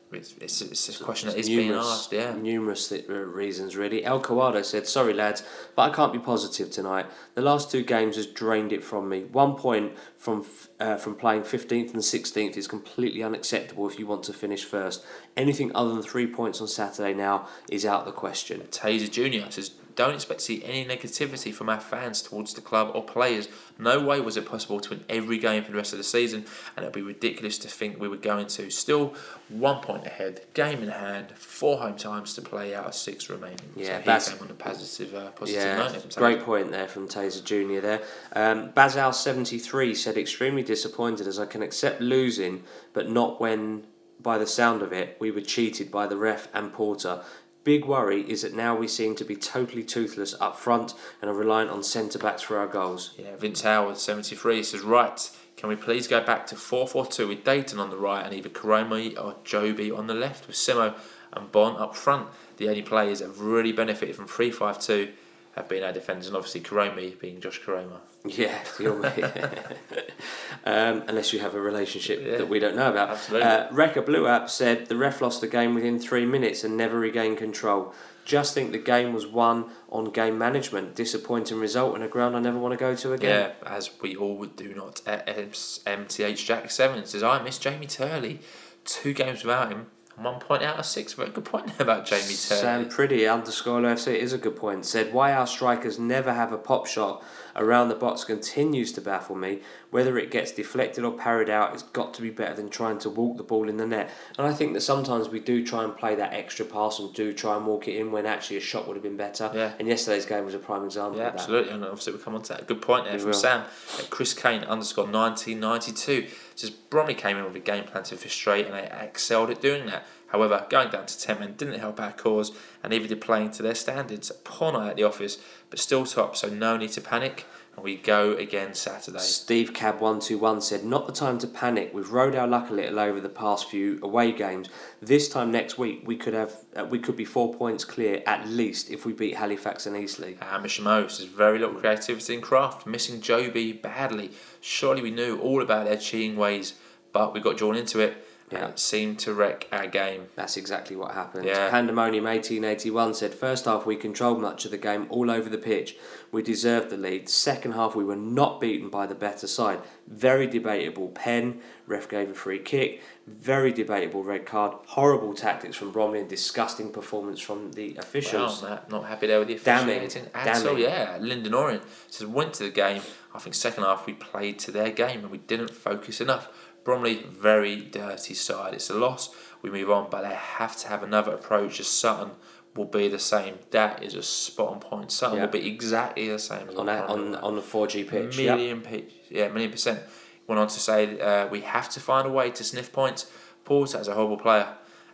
it's, 0.10 0.34
it's, 0.40 0.62
it's 0.62 1.02
a 1.02 1.04
question 1.04 1.28
that 1.28 1.38
is 1.38 1.50
Numerous- 1.50 1.68
being 1.68 1.78
asked, 1.78 2.14
yeah. 2.14 2.34
Numerous 2.34 2.88
th- 2.88 3.10
uh, 3.10 3.14
reasons, 3.14 3.76
really. 3.76 4.06
El 4.06 4.22
Kawado 4.22 4.64
said, 4.64 4.88
Sorry, 4.88 5.14
lads, 5.14 5.44
but 5.76 5.92
I 5.92 5.94
can't 5.94 6.14
be 6.14 6.20
positive 6.20 6.72
tonight. 6.72 7.08
The 7.36 7.42
last 7.42 7.70
two 7.70 7.84
games 7.84 8.16
has 8.16 8.26
drained 8.26 8.72
it 8.72 8.86
from 8.86 9.10
me. 9.10 9.24
One 9.26 9.56
point 9.56 9.92
from 10.16 10.42
f- 10.42 10.70
uh, 10.80 10.96
from 10.96 11.16
playing 11.16 11.42
15th 11.42 11.94
and 11.94 12.02
16th 12.02 12.56
is 12.56 12.70
completely 12.70 13.22
unacceptable 13.22 13.86
if 13.90 14.00
you 14.00 14.08
want 14.08 14.24
to 14.24 14.34
finish 14.34 14.64
first. 14.64 15.04
Anything 15.36 15.74
other 15.76 15.90
than 15.94 16.02
three 16.04 16.26
points 16.28 16.62
on 16.62 16.70
Saturday 16.70 17.14
now 17.14 17.46
is 17.70 17.86
out 17.86 18.06
the 18.06 18.14
question. 18.14 18.62
Taser 18.72 19.12
Jr. 19.12 19.52
says, 19.52 19.72
Don't 19.98 20.14
expect 20.14 20.42
to 20.42 20.46
see 20.46 20.64
any 20.64 20.86
negativity 20.86 21.52
from 21.52 21.70
our 21.70 21.80
fans 21.80 22.22
towards 22.22 22.54
the 22.54 22.62
club 22.62 22.92
or 22.94 23.04
players. 23.04 23.50
No 23.80 24.00
way 24.00 24.22
was 24.22 24.38
it 24.38 24.46
possible 24.46 24.80
to 24.80 24.92
win 24.92 25.04
every 25.10 25.40
game 25.40 25.64
for 25.64 25.72
the 25.72 25.78
rest 25.78 25.92
of 25.92 25.98
the 25.98 26.04
season, 26.04 26.46
and 26.76 26.84
it 26.84 26.90
would 26.90 26.94
be 26.94 27.02
ridiculous 27.02 27.58
to 27.58 27.68
think 27.68 28.00
we 28.00 28.08
were 28.08 28.16
going 28.16 28.46
to. 28.46 28.70
Still, 28.70 29.16
one 29.50 29.82
point 29.82 30.06
ahead, 30.06 30.42
game 30.54 30.84
in 30.84 30.90
hand, 30.90 31.32
four 31.32 31.80
home 31.80 31.96
times 31.96 32.36
to 32.36 32.44
play 32.44 32.76
out 32.76 32.86
of 32.86 32.94
six 32.94 33.28
remaining. 33.28 33.58
Yeah, 33.76 34.20
so 34.20 34.38
on 34.40 34.52
a 34.52 34.54
positive, 34.54 35.16
uh, 35.16 35.32
positive 35.32 35.64
Yeah, 35.64 35.78
note. 35.78 36.16
great 36.16 36.42
point 36.42 36.70
there 36.70 36.88
from 36.88 37.08
Taser 37.08 37.44
Jr. 37.44 37.82
there. 37.82 38.02
Um, 38.34 38.72
Bazal73 38.74 39.98
said, 39.98 40.16
extremely 40.16 40.62
disappointed 40.62 41.26
as 41.26 41.40
I 41.40 41.48
can 41.48 41.64
accept 41.64 42.02
losing, 42.02 42.62
but 42.94 43.10
not 43.10 43.42
when, 43.42 43.88
by 44.22 44.38
the 44.38 44.46
sound 44.46 44.84
of 44.84 44.94
it, 44.94 45.18
we 45.20 45.32
were 45.32 45.42
cheated 45.42 45.90
by 45.90 46.06
the 46.06 46.18
ref 46.18 46.50
and 46.54 46.72
Porter. 46.72 47.24
Big 47.68 47.84
worry 47.84 48.22
is 48.22 48.44
that 48.44 48.54
now 48.54 48.74
we 48.74 48.88
seem 48.88 49.14
to 49.14 49.26
be 49.26 49.36
totally 49.36 49.84
toothless 49.84 50.34
up 50.40 50.58
front 50.58 50.94
and 51.22 51.30
are 51.30 51.34
reliant 51.34 51.70
on 51.70 51.84
centre 51.84 52.18
backs 52.18 52.42
for 52.42 52.58
our 52.58 52.66
goals. 52.66 53.14
Yeah, 53.18 53.36
Vince 53.36 53.60
Howard, 53.64 53.98
73, 53.98 54.64
says, 54.64 54.84
Right, 54.84 55.30
can 55.58 55.68
we 55.68 55.76
please 55.76 56.08
go 56.08 56.24
back 56.24 56.48
to 56.48 56.56
4 56.56 56.88
4 56.88 57.08
2 57.08 57.28
with 57.28 57.44
Dayton 57.44 57.78
on 57.78 57.90
the 57.90 57.98
right 57.98 58.26
and 58.26 58.34
either 58.34 58.48
Karomi 58.48 59.22
or 59.22 59.36
Jobi 59.44 59.94
on 59.94 60.08
the 60.08 60.14
left 60.14 60.48
with 60.48 60.56
Simo 60.56 60.96
and 61.34 61.52
Bonne 61.52 61.76
up 61.76 61.94
front? 61.94 62.30
The 62.56 62.70
only 62.70 62.84
players 62.84 63.20
that 63.20 63.26
have 63.26 63.42
really 63.42 63.74
benefited 63.74 64.16
from 64.16 64.28
3 64.28 64.50
5 64.50 64.80
2 64.80 65.10
have 65.58 65.70
been 65.70 65.84
our 65.84 65.92
defenders, 65.92 66.28
and 66.28 66.36
obviously 66.36 66.62
Karomi 66.62 67.20
being 67.20 67.42
Josh 67.42 67.62
Koroma. 67.62 68.00
Yeah, 68.26 68.58
you're 68.80 69.06
um, 70.66 71.04
unless 71.08 71.34
you 71.34 71.40
have 71.40 71.56
a 71.56 71.62
relationship 71.62 72.22
Yeah. 72.24 72.38
that 72.38 72.50
we 72.50 72.60
don't 72.60 72.76
know 72.76 72.90
about. 72.90 73.10
Absolutely. 73.10 73.48
Uh, 73.48 74.02
Blue 74.02 74.28
App 74.28 74.50
said 74.50 74.88
the 74.88 74.96
ref 74.96 75.22
lost 75.22 75.42
the 75.42 75.48
game 75.48 75.74
within 75.76 76.00
three 76.00 76.26
minutes 76.26 76.64
and 76.64 76.76
never 76.78 77.00
regained 77.00 77.38
control. 77.38 77.94
Just 78.26 78.54
think 78.54 78.74
the 78.74 78.78
game 78.78 79.14
was 79.14 79.26
won 79.26 79.72
on 79.90 80.12
game 80.12 80.38
management. 80.38 80.96
Disappointing 80.96 81.60
result 81.60 81.96
and 81.96 82.04
a 82.04 82.10
ground 82.10 82.36
I 82.36 82.40
never 82.40 82.60
want 82.60 82.74
to 82.74 82.78
go 82.78 82.94
to 82.94 83.14
again. 83.14 83.52
Yeah, 83.64 83.70
as 83.70 83.90
we 84.02 84.16
all 84.18 84.36
would 84.38 84.58
do 84.58 84.74
not. 84.76 84.96
MTH 85.06 86.46
Jack 86.46 86.70
7 86.70 87.06
says, 87.06 87.24
I 87.24 87.42
miss 87.42 87.58
Jamie 87.58 87.88
Turley. 87.88 88.42
Two 88.84 89.14
games 89.14 89.44
without 89.44 89.72
him, 89.72 89.88
one 90.20 90.40
point 90.40 90.64
out 90.64 90.78
of 90.80 90.86
six. 90.86 91.14
Very 91.14 91.30
good 91.30 91.46
point 91.46 91.68
there 91.68 91.76
about 91.80 92.06
Jamie 92.06 92.22
Turley. 92.22 92.34
Sam 92.36 92.90
Pretty 92.90 93.28
underscore 93.28 93.82
FC 93.82 94.16
is 94.16 94.34
a 94.34 94.38
good 94.38 94.56
point. 94.56 94.86
Said 94.86 95.14
why 95.14 95.34
our 95.34 95.46
strikers 95.48 96.00
never 96.00 96.34
have 96.34 96.52
a 96.52 96.58
pop 96.58 96.88
shot 96.88 97.24
around 97.56 97.90
the 97.90 97.96
box 97.96 98.24
continues 98.24 98.92
to 98.94 99.02
baffle 99.02 99.36
me. 99.36 99.60
Whether 99.90 100.18
it 100.18 100.30
gets 100.32 100.52
deflected 100.52 101.04
or 101.04 101.12
parried 101.14 101.50
out, 101.50 101.74
it's 101.74 101.82
got 101.84 102.14
to 102.16 102.22
be 102.22 102.30
better 102.30 102.54
than 102.54 102.70
trying 102.70 103.00
to 103.00 103.10
walk 103.10 103.38
the 103.38 103.44
ball 103.44 103.70
in 103.70 103.78
the 103.78 103.86
net. 103.88 104.10
And 104.38 104.46
I 104.46 104.54
think 104.54 104.74
that 104.74 104.82
sometimes 104.82 105.30
we 105.30 105.40
do 105.40 105.66
try 105.66 105.84
and 105.84 105.96
play 105.96 106.14
that 106.16 106.34
extra 106.34 106.66
pass 106.66 107.00
and 107.00 107.14
do 107.14 107.32
try 107.34 107.56
and 107.56 107.66
walk 107.66 107.88
it 107.88 107.96
in 107.96 108.12
when 108.12 108.26
actually 108.26 108.58
a 108.58 108.62
shot 108.62 108.88
would 108.88 108.96
have 108.96 109.04
been 109.04 109.18
better. 109.18 109.50
Yeah. 109.54 109.72
And 109.80 109.88
yesterday's 109.88 110.26
game 110.26 110.46
was 110.46 110.54
a 110.54 110.60
prime 110.60 110.84
example 110.84 111.18
Yeah, 111.20 111.28
of 111.28 111.34
that. 111.34 111.40
absolutely, 111.40 111.74
and 111.74 111.84
obviously 111.86 112.14
we'll 112.14 112.22
come 112.22 112.36
on 112.36 112.42
to 112.44 112.54
that. 112.54 112.68
Good 112.68 112.82
point 112.82 113.06
there 113.06 113.14
We 113.14 113.20
from 113.20 113.28
will. 113.30 113.34
Sam. 113.38 113.64
Chris 114.10 114.34
Kane 114.34 114.64
underscore 114.64 115.06
1992 115.08 116.28
says 116.60 116.72
Bromley 116.72 117.14
came 117.14 117.38
in 117.38 117.46
with 117.46 117.56
a 117.56 117.60
game 117.60 117.84
plan 117.84 118.04
to 118.06 118.18
frustrate 118.18 118.66
and 118.66 118.74
they 118.74 118.90
excelled 118.92 119.50
at 119.50 119.62
doing 119.62 119.86
that. 119.86 120.06
However, 120.28 120.66
going 120.70 120.90
down 120.90 121.06
to 121.06 121.20
10 121.20 121.40
men 121.40 121.54
didn't 121.56 121.80
help 121.80 122.00
our 122.00 122.12
cause 122.12 122.52
and 122.84 122.92
neither 122.92 123.08
did 123.08 123.22
playing 123.22 123.52
to 123.52 123.64
their 123.64 123.76
standards. 123.76 124.32
Poor 124.44 124.74
night 124.74 124.90
at 124.90 124.96
the 124.96 125.04
office, 125.04 125.38
but 125.70 125.80
still 125.80 126.06
top, 126.06 126.36
so 126.36 126.50
no 126.50 126.76
need 126.76 126.92
to 126.92 127.02
panic. 127.02 127.46
And 127.78 127.84
we 127.84 127.96
go 127.96 128.34
again 128.34 128.74
Saturday. 128.74 129.20
Steve 129.20 129.72
Cab 129.72 130.02
one 130.02 130.20
two 130.20 130.40
one 130.40 130.62
said, 130.62 130.84
"Not 130.84 131.06
the 131.06 131.14
time 131.14 131.38
to 131.38 131.48
panic. 131.48 131.92
We've 131.94 132.10
rode 132.10 132.36
our 132.36 132.48
luck 132.48 132.72
a 132.72 132.74
little 132.74 133.00
over 133.00 133.22
the 133.22 133.30
past 133.30 133.70
few 133.70 134.00
away 134.02 134.32
games. 134.32 134.68
This 135.00 135.30
time 135.30 135.52
next 135.52 135.78
week, 135.78 136.02
we 136.04 136.18
could 136.18 136.34
have 136.34 136.56
uh, 136.76 136.86
we 136.86 136.98
could 136.98 137.16
be 137.16 137.24
four 137.24 137.54
points 137.54 137.86
clear 137.86 138.24
at 138.26 138.48
least 138.48 138.90
if 138.90 139.06
we 139.06 139.14
beat 139.14 139.36
Halifax 139.36 139.86
and 139.86 139.96
Eastleigh." 139.96 140.38
Uh, 140.42 140.60
Mishimo 140.60 141.10
says 141.10 141.28
very 141.28 141.60
little 141.60 141.76
creativity 141.76 142.34
and 142.34 142.42
craft, 142.42 142.88
missing 142.88 143.22
Jobi 143.22 143.80
badly. 143.80 144.32
Surely 144.60 145.04
we 145.04 145.12
knew 145.12 145.40
all 145.40 145.62
about 145.62 145.86
their 145.86 145.98
cheating 145.98 146.36
ways, 146.36 146.74
but 147.14 147.32
we 147.32 147.40
got 147.40 147.58
drawn 147.58 147.76
into 147.76 148.00
it 148.00 148.27
and 148.50 148.60
Yeah. 148.60 148.68
it 148.70 148.80
seemed 148.80 149.20
to 149.20 149.34
wreck 149.34 149.68
our 149.72 149.88
game. 149.88 150.28
That's 150.36 150.56
exactly 150.58 150.96
what 150.96 151.12
happened. 151.14 151.46
Yeah. 151.46 151.70
Pandemonium 151.70 152.26
1881 152.26 153.14
said, 153.14 153.34
First 153.34 153.66
half 153.66 153.86
we 153.86 153.96
controlled 153.96 154.40
much 154.42 154.64
of 154.66 154.72
the 154.72 154.78
game 154.78 155.06
all 155.10 155.30
over 155.30 155.50
the 155.50 155.58
pitch. 155.58 155.98
We 156.32 156.42
deserved 156.42 156.90
the 156.90 156.98
lead. 156.98 157.30
Second 157.30 157.74
half 157.74 157.96
we 157.96 158.04
were 158.04 158.16
not 158.16 158.60
beaten 158.62 158.90
by 158.90 159.06
the 159.06 159.16
better 159.16 159.48
side. 159.48 159.80
Very 160.08 160.48
debatable 160.48 161.10
pen. 161.10 161.62
Ref 161.88 162.08
gave 162.10 162.30
a 162.30 162.34
free 162.34 162.60
kick. 162.60 163.02
Very 163.26 163.72
debatable 163.74 164.24
red 164.24 164.46
card. 164.46 164.74
Horrible 164.88 165.34
tactics 165.34 165.76
from 165.76 165.92
Bromley 165.92 166.20
and 166.20 166.30
disgusting 166.30 166.92
performance 166.92 167.40
from 167.42 167.72
the 167.74 167.96
officials. 167.98 168.62
Wow, 168.64 168.70
Matt, 168.70 168.90
not 168.92 169.06
happy 169.06 169.28
there 169.28 169.40
with 169.40 169.50
the 169.50 169.56
Damning. 169.56 169.98
officiating 169.98 170.30
at 170.34 170.48
all. 170.58 170.64
Damning. 170.64 170.84
Yeah, 170.84 171.18
Lyndon 171.20 171.54
Orient 171.54 171.84
says 172.10 172.26
went 172.28 172.54
to 172.56 172.64
the 172.64 172.70
game. 172.70 173.02
I 173.34 173.40
think 173.40 173.54
second 173.56 173.84
half 173.84 174.06
we 174.06 174.14
played 174.14 174.58
to 174.60 174.72
their 174.72 174.90
game 174.90 175.20
and 175.22 175.30
we 175.30 175.38
didn't 175.40 175.70
focus 175.72 176.20
enough. 176.22 176.48
Bromley 176.88 177.26
very 177.30 177.76
dirty 177.82 178.34
side. 178.34 178.74
It's 178.74 178.90
a 178.90 178.94
loss. 178.94 179.36
We 179.62 179.70
move 179.70 179.90
on, 179.92 180.10
but 180.10 180.22
they 180.22 180.34
have 180.34 180.78
to 180.78 180.88
have 180.88 181.04
another 181.04 181.34
approach. 181.34 181.82
As 181.82 181.88
Sutton 181.90 182.32
will 182.78 182.86
be 182.86 183.10
the 183.10 183.20
same. 183.20 183.56
That 183.72 184.02
is 184.02 184.14
a 184.16 184.24
spot 184.24 184.70
on 184.70 184.80
point. 184.80 185.12
Sutton 185.12 185.36
Yeah. 185.36 185.44
will 185.48 185.52
be 185.52 185.68
exactly 185.68 186.30
the 186.30 186.40
same 186.40 186.70
on, 186.78 186.88
a, 186.88 187.00
on, 187.00 187.36
on 187.36 187.56
the 187.58 187.62
4G 187.62 188.08
pitch. 188.08 188.38
Yep. 188.38 188.58
million 188.58 188.80
pitch. 188.80 189.12
Yeah, 189.30 189.50
million 189.50 189.72
percent. 189.72 190.00
Went 190.48 190.60
on 190.60 190.70
to 190.70 190.80
say 190.80 191.20
uh, 191.20 191.48
we 191.48 191.60
have 191.60 191.90
to 191.90 192.00
find 192.00 192.26
a 192.26 192.32
way 192.32 192.52
to 192.52 192.64
sniff 192.64 192.94
points. 192.94 193.30
Porter 193.66 194.00
is 194.00 194.08
a 194.08 194.14
horrible 194.14 194.38
player. 194.38 194.70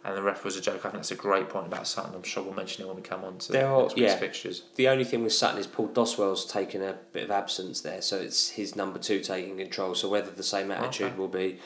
And 0.05 0.17
the 0.17 0.21
ref 0.21 0.43
was 0.43 0.57
a 0.57 0.61
joke. 0.61 0.79
I 0.79 0.89
think 0.89 0.95
that's 0.95 1.11
a 1.11 1.15
great 1.15 1.47
point 1.47 1.67
about 1.67 1.87
Sutton. 1.87 2.13
I'm 2.13 2.23
sure 2.23 2.43
we'll 2.43 2.53
mention 2.53 2.83
it 2.83 2.87
when 2.87 2.97
we 2.97 3.01
come 3.01 3.23
on 3.23 3.37
to 3.37 3.51
There 3.53 3.67
are- 3.67 3.83
next 3.83 3.97
yeah. 3.97 4.15
fixtures. 4.17 4.63
The 4.75 4.89
only 4.89 5.05
thing 5.05 5.23
with 5.23 5.31
Sutton 5.33 5.59
is 5.59 5.65
Paul 5.67 5.87
Doswell's 5.87 6.45
taken 6.45 6.81
a 6.83 6.97
bit 7.13 7.23
of 7.23 7.31
absence 7.31 7.79
there, 7.81 8.01
so 8.01 8.17
it's 8.17 8.49
his 8.49 8.75
number 8.75 8.99
two 8.99 9.21
taking 9.21 9.57
control. 9.57 9.95
So 9.95 10.09
whether 10.09 10.29
the 10.29 10.43
same 10.43 10.71
attitude 10.71 11.07
Okay. 11.07 11.15
will 11.17 11.29
be 11.29 11.59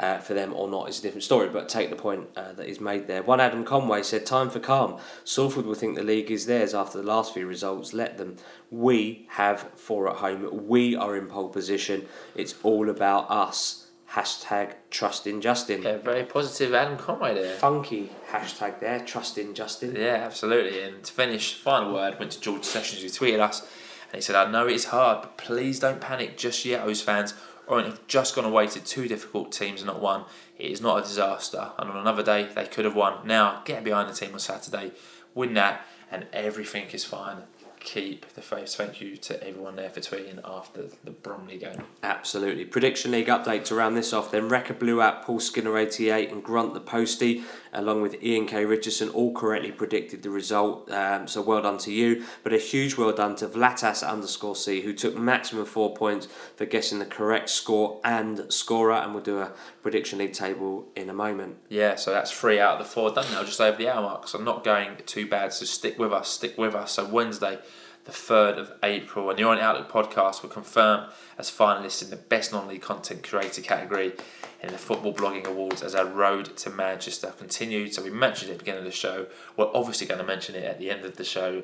uh, 0.00 0.18
for 0.18 0.34
them 0.34 0.52
or 0.52 0.66
not 0.68 0.88
is 0.88 0.98
a 0.98 1.02
different 1.02 1.22
story. 1.22 1.48
But 1.48 1.68
take 1.68 1.88
the 1.88 1.94
point 1.94 2.26
uh, 2.36 2.50
that 2.54 2.66
is 2.66 2.80
made 2.80 3.06
there. 3.06 3.22
One 3.22 3.38
Adam 3.40 3.64
Conway 3.64 4.02
said, 4.02 4.26
"Time 4.26 4.50
for 4.50 4.58
calm. 4.58 4.98
Salford 5.22 5.64
will 5.66 5.76
think 5.76 5.94
the 5.94 6.02
league 6.02 6.32
is 6.32 6.46
theirs 6.46 6.74
after 6.74 6.98
the 6.98 7.04
last 7.06 7.32
few 7.32 7.46
results. 7.46 7.92
Let 7.92 8.18
them. 8.18 8.34
We 8.72 9.28
have 9.30 9.68
four 9.76 10.08
at 10.10 10.16
home. 10.16 10.66
We 10.66 10.96
are 10.96 11.14
in 11.16 11.28
pole 11.28 11.48
position. 11.48 12.08
It's 12.34 12.56
all 12.64 12.90
about 12.90 13.30
us." 13.30 13.83
Hashtag 14.14 14.74
trust 14.90 15.26
in 15.26 15.40
Justin. 15.40 15.82
Yeah, 15.82 15.96
very 15.96 16.22
positive 16.22 16.72
Adam 16.72 16.96
Conway 16.96 17.34
there. 17.34 17.56
Funky 17.56 18.10
hashtag 18.30 18.78
there. 18.78 19.00
Trust 19.00 19.38
in 19.38 19.54
Justin. 19.54 19.96
Yeah, 19.96 20.22
absolutely. 20.24 20.82
And 20.82 21.02
to 21.02 21.12
finish, 21.12 21.54
final 21.54 21.92
word 21.92 22.20
went 22.20 22.30
to 22.32 22.40
George 22.40 22.62
Sessions 22.62 23.02
who 23.02 23.08
tweeted 23.08 23.40
us 23.40 23.62
and 23.62 24.14
he 24.14 24.20
said, 24.20 24.36
I 24.36 24.48
know 24.48 24.68
it's 24.68 24.84
hard, 24.84 25.22
but 25.22 25.36
please 25.36 25.80
don't 25.80 26.00
panic 26.00 26.36
just 26.36 26.64
yet, 26.64 26.86
O's 26.86 27.02
fans. 27.02 27.34
Orient 27.66 27.90
have 27.90 28.06
just 28.06 28.36
gone 28.36 28.44
away 28.44 28.68
to 28.68 28.78
two 28.78 29.08
difficult 29.08 29.50
teams 29.50 29.80
and 29.80 29.88
not 29.88 30.00
one. 30.00 30.26
It 30.58 30.70
is 30.70 30.80
not 30.80 30.98
a 30.98 31.02
disaster. 31.02 31.72
And 31.76 31.90
on 31.90 31.96
another 31.96 32.22
day, 32.22 32.48
they 32.54 32.66
could 32.66 32.84
have 32.84 32.94
won. 32.94 33.26
Now, 33.26 33.62
get 33.64 33.82
behind 33.82 34.08
the 34.08 34.14
team 34.14 34.32
on 34.32 34.38
Saturday, 34.38 34.92
win 35.34 35.54
that, 35.54 35.84
and 36.12 36.26
everything 36.32 36.86
is 36.92 37.04
fine. 37.04 37.38
Keep 37.84 38.32
the 38.32 38.40
faith. 38.40 38.74
Thank 38.74 39.00
you 39.00 39.16
to 39.18 39.46
everyone 39.46 39.76
there 39.76 39.90
for 39.90 40.00
tweeting 40.00 40.40
after 40.44 40.86
the 41.04 41.10
Bromley 41.10 41.58
game. 41.58 41.84
Absolutely. 42.02 42.64
Prediction 42.64 43.12
League 43.12 43.28
update 43.28 43.64
to 43.64 43.74
round 43.74 43.96
this 43.96 44.12
off 44.12 44.30
then. 44.30 44.48
Rekka 44.48 44.78
Blue 44.78 45.00
App, 45.00 45.24
Paul 45.24 45.38
Skinner 45.38 45.76
88 45.76 46.32
and 46.32 46.42
Grunt 46.42 46.74
the 46.74 46.80
Postie, 46.80 47.44
along 47.72 48.00
with 48.02 48.20
Ian 48.22 48.46
K. 48.46 48.64
Richardson, 48.64 49.10
all 49.10 49.32
correctly 49.32 49.70
predicted 49.70 50.22
the 50.22 50.30
result. 50.30 50.90
Um, 50.90 51.28
so 51.28 51.42
well 51.42 51.62
done 51.62 51.78
to 51.78 51.92
you. 51.92 52.24
But 52.42 52.54
a 52.54 52.58
huge 52.58 52.96
well 52.96 53.12
done 53.12 53.36
to 53.36 53.46
Vlatas 53.46 54.06
underscore 54.06 54.56
C, 54.56 54.80
who 54.80 54.94
took 54.94 55.16
maximum 55.16 55.66
four 55.66 55.94
points 55.94 56.26
for 56.56 56.64
guessing 56.64 56.98
the 56.98 57.06
correct 57.06 57.50
score 57.50 58.00
and 58.02 58.50
scorer. 58.52 58.94
And 58.94 59.14
we'll 59.14 59.22
do 59.22 59.40
a 59.40 59.52
Prediction 59.84 60.18
League 60.18 60.32
table 60.32 60.88
in 60.96 61.10
a 61.10 61.12
moment. 61.12 61.58
Yeah, 61.68 61.96
so 61.96 62.10
that's 62.10 62.32
three 62.32 62.58
out 62.58 62.80
of 62.80 62.86
the 62.86 62.90
four 62.90 63.10
done 63.10 63.26
now, 63.30 63.44
just 63.44 63.60
over 63.60 63.76
the 63.76 63.86
hour 63.90 64.00
mark. 64.00 64.26
So 64.26 64.38
I'm 64.38 64.44
not 64.44 64.64
going 64.64 64.96
too 65.04 65.28
bad. 65.28 65.52
So 65.52 65.66
stick 65.66 65.98
with 65.98 66.10
us, 66.10 66.30
stick 66.30 66.56
with 66.56 66.74
us. 66.74 66.92
So 66.92 67.04
Wednesday, 67.04 67.58
the 68.06 68.10
3rd 68.12 68.56
of 68.56 68.72
April, 68.82 69.28
and 69.28 69.38
the 69.38 69.44
Orient 69.44 69.62
Outlook 69.62 69.92
podcast 69.92 70.42
will 70.42 70.48
confirm 70.48 71.10
as 71.36 71.50
finalists 71.50 72.02
in 72.02 72.08
the 72.08 72.16
Best 72.16 72.50
Non 72.50 72.66
League 72.66 72.80
Content 72.80 73.22
Creator 73.28 73.60
category 73.60 74.14
in 74.62 74.72
the 74.72 74.78
Football 74.78 75.12
Blogging 75.12 75.46
Awards 75.46 75.82
as 75.82 75.94
our 75.94 76.06
road 76.06 76.56
to 76.56 76.70
Manchester 76.70 77.34
continued. 77.36 77.92
So 77.92 78.02
we 78.02 78.08
mentioned 78.08 78.48
it 78.50 78.54
at 78.54 78.58
the 78.60 78.64
beginning 78.64 78.86
of 78.86 78.90
the 78.90 78.90
show. 78.96 79.26
We're 79.58 79.70
obviously 79.74 80.06
going 80.06 80.20
to 80.20 80.26
mention 80.26 80.54
it 80.54 80.64
at 80.64 80.78
the 80.78 80.90
end 80.90 81.04
of 81.04 81.16
the 81.18 81.24
show. 81.24 81.62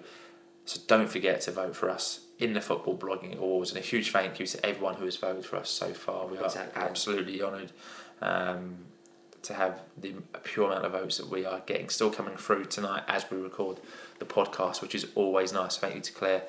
So 0.67 0.79
don't 0.87 1.09
forget 1.09 1.41
to 1.43 1.53
vote 1.53 1.75
for 1.75 1.89
us 1.89 2.21
in 2.39 2.53
the 2.53 2.61
Football 2.61 2.99
Blogging 2.99 3.37
Awards. 3.39 3.71
And 3.71 3.79
a 3.79 3.83
huge 3.83 4.11
thank 4.13 4.39
you 4.39 4.47
to 4.47 4.67
everyone 4.67 4.97
who 4.97 5.07
has 5.07 5.17
voted 5.17 5.47
for 5.47 5.57
us 5.57 5.71
so 5.71 5.95
far. 5.95 6.27
We 6.27 6.37
are 6.39 6.45
Exactly. 6.45 6.83
absolutely 6.83 7.43
honoured 7.43 7.73
um, 8.23 8.77
to 9.43 9.55
have 9.55 9.81
the 9.97 10.15
pure 10.45 10.67
amount 10.71 10.85
of 10.85 10.93
votes 10.93 11.17
that 11.19 11.29
we 11.29 11.45
are 11.47 11.61
getting 11.67 11.89
still 11.89 12.11
coming 12.11 12.37
through 12.37 12.67
tonight 12.67 13.03
as 13.09 13.31
we 13.31 13.39
record 13.39 13.81
the 14.19 14.25
podcast, 14.27 14.83
which 14.83 14.95
is 14.95 15.07
always 15.15 15.53
nice. 15.53 15.77
Thank 15.79 15.95
you 15.95 16.01
to 16.03 16.13
Claire 16.13 16.43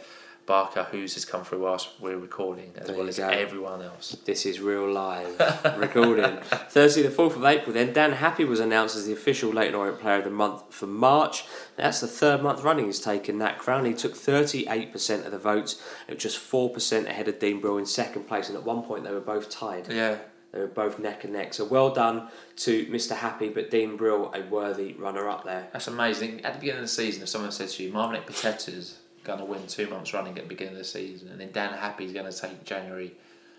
Barker, 0.45 0.88
who's 0.91 1.13
has 1.13 1.24
come 1.24 1.45
through 1.45 1.61
whilst 1.63 1.88
we're 2.01 2.17
recording, 2.17 2.74
as 2.76 2.88
There 2.88 2.97
well 2.97 3.07
as 3.07 3.17
go. 3.19 3.30
everyone 3.30 3.82
else. 3.82 4.17
This 4.26 4.45
is 4.45 4.59
real 4.59 4.91
live 4.91 5.39
recording. 5.78 6.38
Thursday, 6.69 7.03
the 7.03 7.09
4th 7.09 7.36
of 7.38 7.45
April, 7.45 7.72
then 7.74 7.93
Dan 7.93 8.13
Happe 8.13 8.43
was 8.43 8.59
announced 8.59 8.97
as 8.97 9.05
the 9.05 9.13
official 9.13 9.51
Leyton 9.51 9.76
Orient 9.76 9.99
Player 10.01 10.17
of 10.17 10.24
the 10.26 10.32
Month 10.32 10.74
for 10.74 10.88
March. 10.88 11.45
That's 11.78 12.01
the 12.01 12.07
third 12.07 12.41
month 12.41 12.63
running 12.63 12.86
he's 12.88 12.99
taken 12.99 13.38
that 13.38 13.59
crown. 13.59 13.86
He 13.86 13.93
took 13.93 14.15
38% 14.15 15.26
of 15.26 15.32
the 15.32 15.38
votes, 15.39 15.82
just 16.17 16.38
4% 16.39 17.05
ahead 17.05 17.28
of 17.28 17.39
Dean 17.39 17.61
Brill 17.61 17.78
in 17.78 17.86
second 17.86 18.28
place, 18.28 18.49
and 18.49 18.57
at 18.57 18.63
one 18.63 18.82
point 18.82 19.03
they 19.05 19.11
were 19.13 19.22
both 19.22 19.49
tied. 19.49 19.89
Yeah, 19.93 20.17
They 20.52 20.60
were 20.60 20.68
both 20.68 20.99
neck 20.99 21.24
and 21.24 21.34
neck. 21.34 21.54
So 21.54 21.64
well 21.66 21.91
done 21.93 22.28
to 22.58 22.86
Mr. 22.88 23.16
Happe, 23.16 23.49
but 23.54 23.72
Dean 23.72 23.95
Brill, 23.95 24.34
a 24.36 24.41
worthy 24.49 24.93
runner 24.93 25.30
up 25.30 25.45
there. 25.45 25.70
that's 25.72 25.88
amazing. 25.88 26.43
At 26.43 26.54
the 26.54 26.60
beginning 26.60 26.80
of 26.80 26.86
the 26.86 26.89
season, 26.89 27.24
if 27.24 27.30
someone 27.30 27.52
says 27.52 27.76
to 27.76 27.84
you, 27.84 27.91
Marvin 27.93 28.22
Ekpiteta's 28.22 28.97
going 29.24 29.39
to 29.39 29.45
win 29.45 29.66
two 29.68 29.88
months 29.89 30.14
running 30.14 30.38
at 30.38 30.43
the 30.43 30.49
beginning 30.49 30.74
of 30.74 30.80
the 30.80 30.84
season, 30.84 31.30
and 31.30 31.39
then 31.39 31.52
Dan 31.54 31.72
Happe's 31.74 32.12
going 32.12 32.30
to 32.30 32.38
take 32.38 32.66
January, 32.66 33.14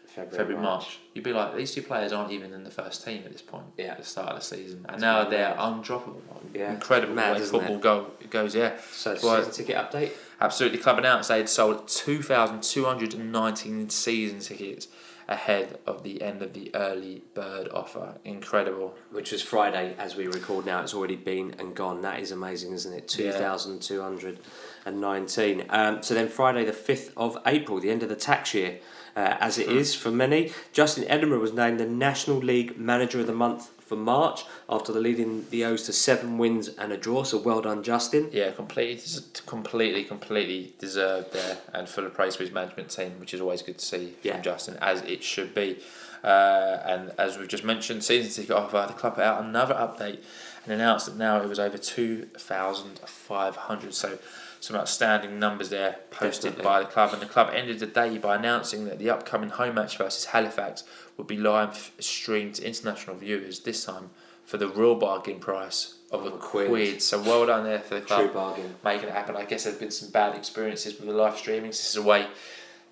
February, 0.06 0.56
March, 0.56 0.98
you'd 1.14 1.24
be 1.24 1.32
like, 1.32 1.56
these 1.56 1.72
two 1.72 1.80
players 1.80 2.12
aren't 2.12 2.32
even 2.32 2.52
in 2.52 2.64
the 2.64 2.70
first 2.70 3.02
team 3.02 3.22
at 3.24 3.32
this 3.32 3.40
point 3.40 3.64
Yeah. 3.78 3.92
at 3.92 3.98
the 3.98 4.04
start 4.04 4.28
of 4.30 4.40
the 4.40 4.44
season. 4.44 4.84
And 4.86 5.00
now 5.00 5.24
they're 5.24 5.54
undroppable. 5.54 6.20
Yeah. 6.52 6.74
Incredible 6.74 7.14
Mad, 7.14 7.38
way 7.38 7.44
football 7.46 7.78
go, 7.78 8.10
goes, 8.28 8.54
yeah. 8.54 8.76
So, 8.90 9.16
Well, 9.22 9.42
season 9.42 9.64
ticket 9.64 9.76
update. 9.76 10.10
Absolutely. 10.38 10.76
Club 10.78 10.98
announced 10.98 11.30
they 11.30 11.38
had 11.38 11.48
sold 11.48 11.88
2,219 11.88 13.88
season 13.90 14.40
tickets 14.40 14.88
ahead 15.28 15.78
of 15.86 16.02
the 16.02 16.20
end 16.22 16.42
of 16.42 16.52
the 16.52 16.74
early 16.74 17.22
bird 17.34 17.68
offer. 17.72 18.16
Incredible. 18.24 18.94
which 19.10 19.32
was 19.32 19.42
Friday 19.42 19.94
as 19.98 20.16
we 20.16 20.26
record 20.26 20.66
now. 20.66 20.82
It's 20.82 20.94
already 20.94 21.16
been 21.16 21.54
and 21.58 21.74
gone. 21.74 22.02
That 22.02 22.20
is 22.20 22.30
amazing, 22.32 22.72
isn't 22.72 22.92
it? 22.92 23.16
Yeah. 23.18 23.32
2,219. 23.32 25.64
Um, 25.68 26.02
so 26.02 26.14
then 26.14 26.28
Friday, 26.28 26.64
the 26.64 26.72
5th 26.72 27.12
of 27.16 27.36
April, 27.46 27.80
the 27.80 27.90
end 27.90 28.02
of 28.02 28.08
the 28.08 28.16
tax 28.16 28.54
year, 28.54 28.78
uh, 29.16 29.36
as 29.40 29.58
it 29.58 29.68
is 29.68 29.94
for 29.94 30.10
many. 30.10 30.52
Justin 30.72 31.04
Edinburgh 31.08 31.40
was 31.40 31.52
named 31.52 31.78
the 31.78 31.86
National 31.86 32.38
League 32.38 32.78
Manager 32.78 33.20
of 33.20 33.26
the 33.26 33.34
Month 33.34 33.70
for 33.92 33.96
March 33.96 34.44
after 34.70 34.90
the 34.90 35.00
leading 35.00 35.46
the 35.50 35.64
O's 35.66 35.82
to 35.82 35.92
seven 35.92 36.38
wins 36.38 36.68
and 36.68 36.92
a 36.92 36.96
draw. 36.96 37.22
So 37.24 37.36
well 37.38 37.60
done, 37.60 37.82
Justin. 37.82 38.30
Yeah, 38.32 38.50
completely, 38.52 38.98
completely, 39.44 40.04
completely 40.04 40.72
deserved 40.78 41.32
there, 41.34 41.58
and 41.74 41.86
full 41.86 42.06
of 42.06 42.14
praise 42.14 42.36
for 42.36 42.42
his 42.44 42.52
management 42.52 42.88
team, 42.88 43.20
which 43.20 43.34
is 43.34 43.40
always 43.42 43.60
good 43.62 43.76
to 43.78 43.84
see 43.84 44.14
Yeah. 44.22 44.34
from 44.34 44.42
Justin, 44.42 44.78
as 44.80 45.02
it 45.02 45.22
should 45.22 45.54
be. 45.54 45.78
Uh, 46.24 46.78
and 46.86 47.12
as 47.18 47.36
we've 47.36 47.48
just 47.48 47.64
mentioned, 47.64 48.02
season 48.02 48.30
ticket 48.32 48.56
offer, 48.56 48.84
the 48.88 48.94
club 48.94 49.16
put 49.16 49.24
out 49.24 49.42
another 49.44 49.74
update 49.74 50.20
and 50.64 50.72
announced 50.72 51.06
that 51.06 51.16
now 51.16 51.42
it 51.42 51.48
was 51.48 51.58
over 51.58 51.76
two 51.76 52.26
thousand 52.38 52.98
five 53.00 53.56
hundred. 53.56 53.92
So 53.92 54.18
some 54.62 54.76
outstanding 54.76 55.40
numbers 55.40 55.70
there 55.70 55.96
posted 56.12 56.52
Definitely. 56.52 56.64
by 56.64 56.78
the 56.80 56.86
club, 56.86 57.12
and 57.12 57.20
the 57.20 57.26
club 57.26 57.50
ended 57.52 57.80
the 57.80 57.86
day 57.86 58.16
by 58.16 58.36
announcing 58.36 58.84
that 58.84 59.00
the 59.00 59.10
upcoming 59.10 59.50
home 59.50 59.74
match 59.74 59.98
versus 59.98 60.26
Halifax 60.26 60.84
would 61.16 61.26
be 61.26 61.36
live 61.36 61.90
streamed 61.98 62.54
to 62.54 62.64
international 62.64 63.16
viewers 63.16 63.58
this 63.58 63.84
time 63.84 64.10
for 64.44 64.58
the 64.58 64.68
real 64.68 64.94
bargain 64.94 65.40
price 65.40 65.96
of 66.12 66.24
a 66.26 66.30
quid. 66.30 66.68
quid. 66.68 67.02
So 67.02 67.20
well 67.20 67.44
done 67.44 67.64
there 67.64 67.80
for 67.80 67.96
the 67.96 68.02
club 68.02 68.20
True 68.20 68.32
bargain. 68.32 68.74
making 68.84 69.08
it 69.08 69.12
happen. 69.14 69.34
I 69.34 69.46
guess 69.46 69.64
there's 69.64 69.78
been 69.78 69.90
some 69.90 70.10
bad 70.10 70.36
experiences 70.36 70.96
with 70.96 71.08
the 71.08 71.14
live 71.14 71.36
streaming. 71.36 71.70
This 71.70 71.90
is 71.90 71.96
a 71.96 72.02
way 72.02 72.28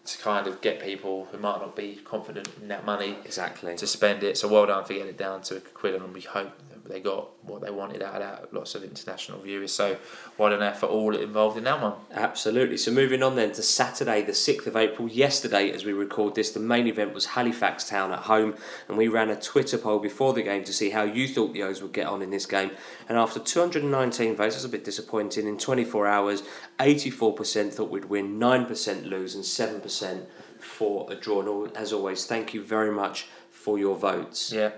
to 0.06 0.18
kind 0.18 0.48
of 0.48 0.60
get 0.60 0.82
people 0.82 1.28
who 1.30 1.38
might 1.38 1.60
not 1.60 1.76
be 1.76 2.00
confident 2.04 2.48
in 2.60 2.66
that 2.66 2.84
money 2.84 3.16
Exactly. 3.24 3.76
to 3.76 3.86
spend 3.86 4.24
it. 4.24 4.36
So 4.36 4.48
well 4.48 4.66
done 4.66 4.82
for 4.84 4.92
getting 4.94 5.08
it 5.08 5.18
down 5.18 5.42
to 5.42 5.58
a 5.58 5.60
quid, 5.60 5.94
and 5.94 6.12
we 6.12 6.22
hope 6.22 6.50
they 6.90 7.00
got 7.00 7.30
what 7.44 7.62
they 7.62 7.70
wanted 7.70 8.02
out 8.02 8.14
of 8.14 8.20
that. 8.20 8.54
Lots 8.54 8.74
of 8.74 8.84
international 8.84 9.40
viewers. 9.40 9.72
So 9.72 9.96
well 10.36 10.50
done 10.50 10.60
there 10.60 10.74
for 10.74 10.86
all 10.86 11.16
involved 11.16 11.56
in 11.56 11.64
that 11.64 11.80
one. 11.80 11.94
Absolutely. 12.12 12.76
So 12.76 12.90
moving 12.90 13.22
on 13.22 13.36
then 13.36 13.52
to 13.52 13.62
Saturday, 13.62 14.22
the 14.22 14.32
6th 14.32 14.66
of 14.66 14.76
April. 14.76 15.08
Yesterday, 15.08 15.70
as 15.70 15.84
we 15.84 15.92
record 15.92 16.34
this, 16.34 16.50
the 16.50 16.60
main 16.60 16.86
event 16.86 17.14
was 17.14 17.26
Halifax 17.26 17.88
Town 17.88 18.12
at 18.12 18.20
home, 18.20 18.54
and 18.88 18.98
we 18.98 19.08
ran 19.08 19.30
a 19.30 19.40
Twitter 19.40 19.78
poll 19.78 19.98
before 19.98 20.32
the 20.32 20.42
game 20.42 20.64
to 20.64 20.72
see 20.72 20.90
how 20.90 21.02
you 21.04 21.28
thought 21.28 21.52
the 21.52 21.62
O's 21.62 21.82
would 21.82 21.92
get 21.92 22.06
on 22.06 22.22
in 22.22 22.30
this 22.30 22.46
game. 22.46 22.72
And 23.08 23.16
after 23.16 23.40
219 23.40 24.36
votes, 24.36 24.54
that's 24.54 24.64
a 24.64 24.68
bit 24.68 24.84
disappointing. 24.84 25.46
In 25.46 25.58
24 25.58 26.06
hours, 26.06 26.42
84% 26.78 27.72
thought 27.72 27.90
we'd 27.90 28.06
win, 28.06 28.38
9% 28.38 29.06
lose, 29.06 29.34
and 29.34 29.44
7% 29.44 30.26
for 30.58 31.10
a 31.10 31.14
draw. 31.14 31.40
And 31.40 31.48
all- 31.48 31.68
as 31.74 31.92
always, 31.92 32.26
thank 32.26 32.54
you 32.54 32.62
very 32.62 32.90
much 32.92 33.26
for 33.50 33.78
your 33.78 33.96
votes. 33.96 34.52
Yeah. 34.52 34.70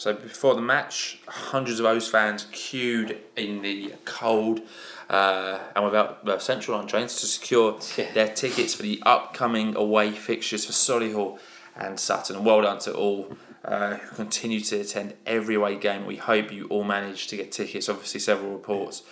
So 0.00 0.14
before 0.14 0.54
the 0.54 0.62
match, 0.62 1.18
hundreds 1.28 1.78
of 1.78 1.84
O's 1.84 2.08
fans 2.08 2.46
queued 2.52 3.18
in 3.36 3.60
the 3.60 3.92
cold 4.06 4.62
uh, 5.10 5.58
and 5.76 5.84
without 5.84 6.24
well, 6.24 6.40
central 6.40 6.78
on 6.78 6.86
trains 6.86 7.16
to 7.16 7.26
secure 7.26 7.78
Yeah. 7.98 8.10
their 8.12 8.28
tickets 8.28 8.72
for 8.72 8.82
the 8.82 9.02
upcoming 9.04 9.76
away 9.76 10.12
fixtures 10.12 10.64
for 10.64 10.72
Solihull 10.72 11.38
and 11.76 12.00
Sutton. 12.00 12.36
And 12.36 12.46
well 12.46 12.62
done 12.62 12.78
to 12.78 12.94
all 12.94 13.36
uh, 13.62 13.96
who 13.96 14.16
continue 14.16 14.60
to 14.60 14.80
attend 14.80 15.16
every 15.26 15.56
away 15.56 15.76
game. 15.76 16.06
We 16.06 16.16
hope 16.16 16.50
you 16.50 16.66
all 16.68 16.84
managed 16.84 17.28
to 17.28 17.36
get 17.36 17.52
tickets. 17.52 17.86
Obviously, 17.90 18.20
several 18.20 18.52
reports 18.52 19.02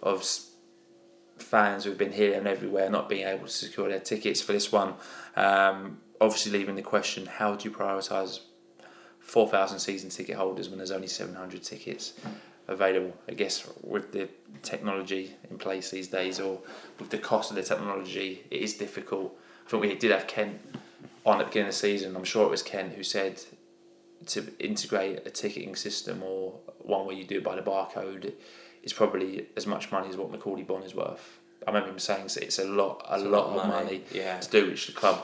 of 0.00 0.24
fans 1.36 1.82
who've 1.82 1.98
been 1.98 2.12
here 2.12 2.34
and 2.38 2.46
everywhere 2.46 2.88
not 2.88 3.08
being 3.08 3.26
able 3.26 3.46
to 3.46 3.52
secure 3.52 3.88
their 3.88 3.98
tickets 3.98 4.40
for 4.40 4.52
this 4.52 4.70
one. 4.70 4.94
Um, 5.34 5.98
obviously, 6.20 6.52
leaving 6.52 6.76
the 6.76 6.82
question: 6.82 7.26
How 7.26 7.56
do 7.56 7.68
you 7.68 7.74
prioritise 7.74 8.38
four 9.28 9.46
thousand 9.48 9.78
season 9.78 10.10
ticket 10.10 10.36
holders 10.36 10.68
when 10.68 10.78
there's 10.78 10.90
only 10.90 11.06
seven 11.06 11.34
hundred 11.34 11.62
tickets 11.62 12.14
available? 12.66 13.12
I 13.28 13.34
guess 13.34 13.68
with 13.82 14.12
the 14.12 14.28
technology 14.62 15.24
in 15.50 15.58
place 15.58 15.90
these 15.90 16.08
days, 16.08 16.40
or 16.40 16.58
with 16.98 17.10
the 17.10 17.18
cost 17.18 17.50
of 17.50 17.56
the 17.56 17.62
technology, 17.62 18.44
it 18.50 18.60
is 18.62 18.74
difficult. 18.74 19.38
I 19.66 19.70
think 19.70 19.82
we 19.82 19.94
did 19.94 20.10
have 20.10 20.26
Kent 20.26 20.58
on 21.26 21.34
at 21.36 21.38
the 21.38 21.44
beginning 21.44 21.68
of 21.68 21.74
the 21.74 21.78
season. 21.78 22.16
I'm 22.16 22.24
sure 22.24 22.44
it 22.46 22.50
was 22.50 22.62
Kent 22.62 22.94
who 22.94 23.02
said 23.02 23.34
to 24.26 24.38
integrate 24.58 25.26
a 25.26 25.30
ticketing 25.30 25.76
system 25.76 26.22
or 26.22 26.54
one 26.78 27.06
where 27.06 27.14
you 27.14 27.24
do 27.24 27.36
it 27.38 27.44
by 27.44 27.54
the 27.54 27.62
barcode 27.62 28.32
is 28.82 28.92
probably 28.92 29.46
as 29.56 29.66
much 29.66 29.92
money 29.92 30.08
as 30.08 30.16
what 30.16 30.32
Macauley 30.32 30.66
Bonne 30.66 30.82
is 30.82 30.94
worth. 30.94 31.38
I 31.66 31.70
remember 31.70 31.90
him 31.90 31.98
saying 31.98 32.24
it's 32.26 32.58
a 32.58 32.64
lot, 32.64 33.04
a 33.08 33.14
It's 33.14 33.24
a 33.24 33.28
lot, 33.28 33.50
lot 33.50 33.56
of 33.56 33.62
of 33.62 33.68
money, 33.68 33.84
money, 33.84 34.02
yeah. 34.12 34.38
to 34.40 34.50
do, 34.50 34.70
which 34.70 34.86
the 34.86 34.92
club 34.92 35.18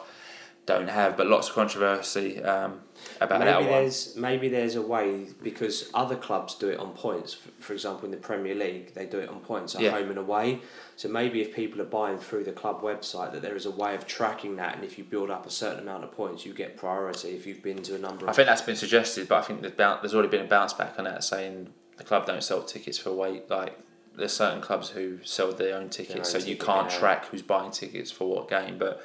don't 0.67 0.89
have. 0.89 1.17
But 1.17 1.27
lots 1.27 1.49
of 1.49 1.55
controversy 1.55 2.43
um, 2.43 2.81
about 3.21 3.41
that 3.41 3.61
maybe 3.61 3.71
one. 3.71 3.83
there's 3.83 4.17
maybe 4.17 4.49
there's 4.49 4.77
a 4.77 4.83
way 4.83 5.27
because 5.43 5.91
other 5.95 6.17
clubs 6.17 6.55
do 6.55 6.69
it 6.69 6.79
on 6.79 6.93
points. 6.93 7.37
For, 7.61 7.73
example, 7.73 8.07
in 8.07 8.11
the 8.11 8.17
Premier 8.17 8.55
League, 8.55 8.95
they 8.95 9.07
do 9.07 9.19
it 9.19 9.29
on 9.29 9.41
points 9.41 9.75
at 9.75 9.81
Yeah. 9.81 9.91
home 9.91 10.11
and 10.11 10.19
away. 10.19 10.61
So 10.97 11.09
maybe 11.09 11.41
if 11.41 11.55
people 11.55 11.81
are 11.83 11.87
buying 11.87 12.19
through 12.19 12.45
the 12.45 12.53
club 12.53 12.83
website, 12.83 13.33
that 13.33 13.43
there 13.43 13.57
is 13.57 13.67
a 13.67 13.71
way 13.71 13.95
of 13.95 14.07
tracking 14.07 14.57
that, 14.57 14.77
and 14.77 14.85
if 14.85 14.97
you 14.97 15.05
build 15.05 15.31
up 15.31 15.45
a 15.47 15.51
certain 15.51 15.81
amount 15.81 16.05
of 16.05 16.13
points, 16.13 16.47
you 16.47 16.55
get 16.55 16.77
priority. 16.77 17.31
If 17.31 17.47
you've 17.47 17.63
been 17.63 17.83
to 17.83 17.97
a 17.97 17.99
number 17.99 18.29
I 18.29 18.33
think 18.33 18.47
that's 18.47 18.63
been 18.63 18.77
suggested, 18.77 19.29
but 19.29 19.39
I 19.39 19.43
think 19.43 19.63
there's, 19.63 19.75
there's 19.77 20.15
already 20.15 20.29
been 20.29 20.47
a 20.47 20.49
bounce 20.49 20.73
back 20.73 20.95
on 20.99 21.05
that, 21.05 21.25
saying 21.25 21.73
the 21.97 22.05
club 22.05 22.27
don't 22.27 22.43
sell 22.43 22.63
tickets 22.63 22.99
for 22.99 23.11
away. 23.11 23.43
Like 23.49 23.79
there's 24.17 24.33
certain 24.33 24.61
clubs 24.61 24.91
who 24.91 25.19
sell 25.25 25.53
their 25.53 25.77
own 25.77 25.89
tickets, 25.89 26.35
own 26.35 26.41
so 26.41 26.47
you 26.47 26.57
can't 26.57 26.91
yeah. 26.91 26.99
track 26.99 27.27
who's 27.27 27.43
buying 27.43 27.71
tickets 27.71 28.11
for 28.11 28.29
what 28.29 28.49
game. 28.49 28.79
But 28.79 29.05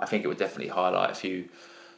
I 0.00 0.06
think 0.06 0.24
it 0.24 0.28
would 0.28 0.38
definitely 0.38 0.68
highlight 0.68 1.10
a 1.10 1.14
few 1.14 1.48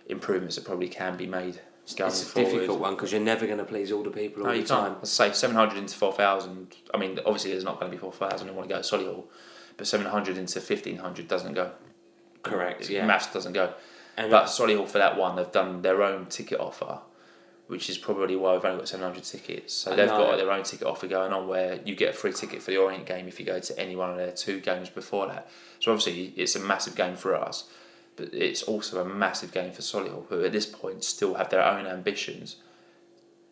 improvements 0.07 0.57
that 0.57 0.65
probably 0.65 0.89
can 0.89 1.17
be 1.17 1.27
made 1.27 1.61
going 1.97 2.11
it's 2.11 2.23
a 2.23 2.27
forward. 2.27 2.51
difficult 2.51 2.81
one 2.81 2.95
because 2.95 3.11
you're 3.13 3.21
never 3.21 3.47
going 3.47 3.59
to 3.59 3.65
please 3.65 3.91
all 3.93 4.03
the 4.03 4.11
people 4.11 4.43
all 4.45 4.51
No, 4.53 4.57
the 4.61 4.65
time. 4.67 4.95
Let's 4.97 5.11
say 5.11 5.33
700 5.33 5.77
into 5.79 5.97
4,000. 5.97 6.75
I 6.95 6.97
mean, 6.99 7.19
obviously, 7.25 7.51
there's 7.53 7.65
not 7.65 7.81
going 7.81 7.91
to 7.91 7.97
be 7.97 8.01
4,000 8.01 8.47
who 8.49 8.55
want 8.55 8.69
to 8.69 8.75
go 8.75 8.81
to 8.83 8.97
Solihull. 8.97 9.25
but 9.77 9.87
700 9.87 10.37
into 10.39 10.59
1500 10.61 11.29
doesn't 11.29 11.55
go. 11.55 11.73
Correct. 12.43 12.89
Yeah. 12.91 13.07
Maths 13.07 13.33
doesn't 13.33 13.53
go. 13.53 13.73
And 14.17 14.31
But 14.31 14.45
Solihull 14.47 14.89
for 14.89 14.99
that 14.99 15.17
one, 15.17 15.37
they've 15.37 15.51
done 15.51 15.83
their 15.83 16.03
own 16.03 16.27
ticket 16.27 16.61
offer, 16.61 16.99
which 17.67 17.89
is 17.89 17.99
probably 17.99 18.37
why 18.37 18.53
we've 18.55 18.65
only 18.65 18.79
got 18.79 18.89
700 18.89 19.25
tickets. 19.25 19.73
So 19.75 19.97
they've 19.97 20.09
got 20.09 20.37
their 20.37 20.51
own 20.51 20.63
ticket 20.65 20.87
offer 20.87 21.07
going 21.07 21.33
on 21.33 21.49
where 21.49 21.81
you 21.85 21.95
get 21.95 22.11
a 22.11 22.13
free 22.13 22.33
ticket 22.33 22.63
for 22.63 22.71
the 22.71 22.77
Orient 22.77 23.07
game 23.07 23.27
if 23.29 23.41
you 23.41 23.47
go 23.47 23.59
to 23.59 23.79
any 23.79 23.97
one 23.97 24.11
of 24.11 24.17
their 24.17 24.33
two 24.33 24.61
games 24.61 24.91
before 24.91 25.27
that. 25.29 25.49
So 25.81 25.93
obviously 25.93 26.33
it's 26.37 26.55
a 26.57 26.61
massive 26.61 26.95
game 26.95 27.17
for 27.17 27.35
us, 27.35 27.65
but 28.17 28.33
it's 28.33 28.63
also 28.63 29.01
a 29.01 29.05
massive 29.05 29.53
game 29.53 29.73
for 29.73 29.83
Solihull, 29.83 30.27
who 30.29 30.45
at 30.45 30.53
this 30.53 30.67
point 30.67 31.05
still 31.05 31.35
have 31.35 31.51
their 31.51 31.65
own 31.65 31.87
ambitions 31.87 32.57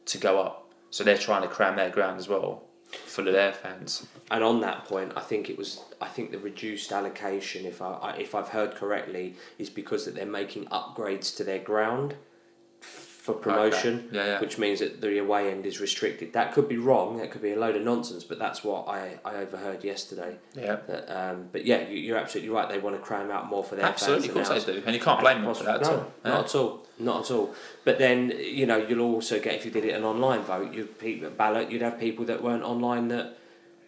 to 0.06 0.18
go 0.18 0.40
up. 0.40 0.70
So 0.90 1.04
they're 1.04 1.16
trying 1.16 1.42
to 1.42 1.48
cram 1.48 1.76
their 1.76 1.90
ground 1.90 2.18
as 2.18 2.28
well, 2.28 2.64
full 2.90 3.28
of 3.28 3.34
their 3.34 3.52
fans. 3.52 4.06
And 4.30 4.42
on 4.42 4.60
that 4.60 4.84
point, 4.84 5.12
I 5.16 5.20
think 5.20 5.48
it 5.48 5.56
was. 5.56 5.80
I 6.00 6.08
think 6.08 6.30
the 6.30 6.38
reduced 6.38 6.92
allocation, 6.92 7.64
if 7.64 7.80
I 7.80 8.16
if 8.18 8.34
I've 8.34 8.48
heard 8.48 8.74
correctly, 8.74 9.36
is 9.58 9.70
because 9.70 10.04
that 10.04 10.14
they're 10.14 10.26
making 10.26 10.66
upgrades 10.66 11.36
to 11.36 11.44
their 11.44 11.60
ground 11.60 12.16
for 13.32 13.38
promotion, 13.38 14.08
Yeah, 14.12 14.26
yeah. 14.26 14.40
which 14.40 14.58
means 14.58 14.80
that 14.80 15.00
the 15.00 15.18
away 15.18 15.50
end 15.50 15.66
is 15.66 15.80
restricted. 15.80 16.32
That 16.32 16.52
could 16.52 16.68
be 16.68 16.76
wrong. 16.76 17.18
That 17.18 17.30
could 17.30 17.42
be 17.42 17.52
a 17.52 17.58
load 17.58 17.76
of 17.76 17.82
nonsense, 17.82 18.24
but 18.24 18.38
that's 18.38 18.64
what 18.64 18.88
I, 18.88 19.18
I 19.24 19.36
overheard 19.36 19.84
yesterday. 19.84 20.36
Yeah. 20.54 20.76
That, 20.86 21.10
um, 21.10 21.48
but 21.52 21.64
yeah, 21.64 21.88
you, 21.88 21.96
you're 21.96 22.18
absolutely 22.18 22.50
right. 22.50 22.68
They 22.68 22.78
want 22.78 22.96
to 22.96 23.02
cram 23.02 23.30
out 23.30 23.48
more 23.48 23.64
for 23.64 23.76
their 23.76 23.86
Absolutely, 23.86 24.28
of 24.28 24.34
course 24.34 24.48
they 24.48 24.72
do. 24.72 24.82
And 24.84 24.94
you 24.94 25.00
can't 25.00 25.20
blame 25.20 25.42
them 25.42 25.54
for 25.54 25.64
that 25.64 25.76
at 25.76 25.82
no, 25.82 25.90
all. 25.90 26.12
not 26.24 26.44
at 26.44 26.54
all, 26.54 26.86
not 26.98 27.24
at 27.24 27.30
all. 27.30 27.54
But 27.84 27.98
then 27.98 28.32
you 28.38 28.66
know 28.66 28.76
you'll 28.76 29.00
also 29.14 29.40
get 29.40 29.54
if 29.54 29.64
you 29.64 29.70
did 29.70 29.84
it 29.84 29.94
an 29.94 30.04
online 30.04 30.42
vote, 30.42 30.72
you 30.72 30.88
ballot, 31.36 31.70
you'd 31.70 31.82
have 31.82 31.98
people 31.98 32.24
that 32.26 32.42
weren't 32.42 32.62
online 32.62 33.08
that 33.08 33.36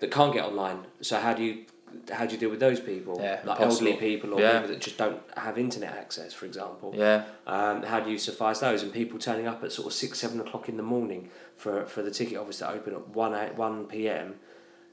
that 0.01 0.11
can't 0.11 0.33
get 0.35 0.45
online. 0.45 0.85
So 1.01 1.19
how 1.21 1.33
do 1.33 1.43
you 1.43 1.65
how 2.11 2.27
do 2.27 2.33
you 2.35 2.39
deal 2.41 2.51
with 2.51 2.61
those 2.61 2.81
people? 2.81 3.19
Yeah, 3.21 3.41
like 3.45 3.59
impossible. 3.61 3.89
elderly 3.89 3.93
people 3.97 4.35
or 4.35 4.41
Yeah. 4.41 4.53
people 4.61 4.69
that 4.75 4.81
just 4.81 4.99
don't 4.99 5.21
have 5.37 5.59
internet 5.59 5.93
access, 5.95 6.33
for 6.33 6.47
example. 6.47 6.93
Yeah. 6.97 7.25
Um, 7.47 7.83
how 7.83 8.01
do 8.01 8.11
you 8.11 8.19
suffice 8.19 8.59
those? 8.61 8.83
And 8.83 8.93
people 8.93 9.19
turning 9.19 9.47
up 9.47 9.63
at 9.65 9.73
sort 9.73 9.87
of 9.87 9.93
six, 9.93 10.19
seven 10.19 10.41
o'clock 10.41 10.69
in 10.69 10.77
the 10.77 10.83
morning 10.83 11.31
for, 11.57 11.85
for 11.87 12.03
the 12.03 12.11
ticket 12.11 12.39
office 12.39 12.59
to 12.59 12.71
open 12.71 12.93
at 12.95 13.09
one 13.09 13.33
one 13.57 13.87
p.m. 13.87 14.35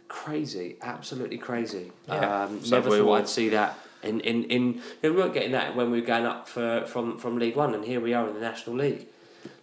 Crazy, 0.07 0.77
absolutely 0.81 1.37
crazy. 1.37 1.91
Yeah. 2.07 2.43
Um, 2.45 2.63
So 2.63 2.75
never 2.77 2.89
thought 2.97 3.13
I'd 3.13 3.29
see 3.29 3.49
that. 3.49 3.77
In, 4.01 4.21
in, 4.21 4.45
in 4.45 4.81
we 5.03 5.11
weren't 5.11 5.33
getting 5.33 5.51
that 5.51 5.75
when 5.75 5.91
we 5.91 5.99
were 5.99 6.07
going 6.07 6.25
up 6.25 6.47
for, 6.47 6.85
from, 6.87 7.17
from 7.17 7.37
League 7.37 7.55
One, 7.55 7.75
and 7.75 7.83
here 7.85 7.99
we 7.99 8.13
are 8.13 8.27
in 8.27 8.33
the 8.33 8.39
National 8.39 8.75
League, 8.77 9.07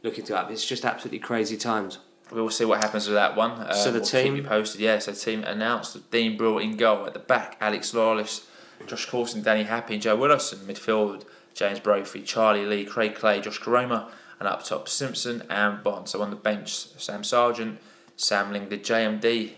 looking 0.02 0.24
to 0.26 0.38
up. 0.38 0.50
It's 0.50 0.64
just 0.64 0.84
absolutely 0.84 1.18
crazy 1.20 1.56
times. 1.56 1.98
We 2.32 2.40
will 2.40 2.50
see 2.50 2.64
what 2.64 2.82
happens 2.82 3.06
with 3.06 3.14
that 3.14 3.36
one. 3.36 3.52
Um, 3.52 3.72
So 3.74 3.90
the 3.92 4.00
we'll 4.00 4.06
team- 4.08 4.44
posted. 4.44 4.80
Yeah, 4.80 4.98
so 4.98 5.12
the 5.12 5.16
team 5.18 5.44
announced 5.44 5.92
that 5.94 6.10
Dean 6.10 6.36
Brill 6.36 6.58
in 6.58 6.76
goal 6.76 7.06
at 7.06 7.12
the 7.12 7.20
back, 7.20 7.56
Alex 7.60 7.94
Lawless, 7.94 8.46
Josh 8.86 9.06
Coulson, 9.06 9.42
Danny 9.42 9.62
Happe, 9.62 9.92
and 9.94 10.02
Joe 10.02 10.16
Widdowson 10.16 10.58
midfield, 10.66 11.24
James 11.54 11.78
Brophy, 11.80 12.22
Charlie 12.22 12.66
Lee, 12.66 12.84
Craig 12.84 13.14
Clay, 13.14 13.40
Josh 13.40 13.60
Koroma, 13.60 14.08
and 14.38 14.48
up 14.48 14.64
top 14.64 14.88
Simpson 14.88 15.44
and 15.48 15.82
Bonne. 15.82 16.06
So 16.06 16.20
on 16.20 16.30
the 16.30 16.36
bench, 16.36 16.70
Sam 17.00 17.22
Sargeant, 17.22 17.76
Sam 18.16 18.52
Ling, 18.52 18.68
the 18.68 18.76
JMD, 18.78 19.52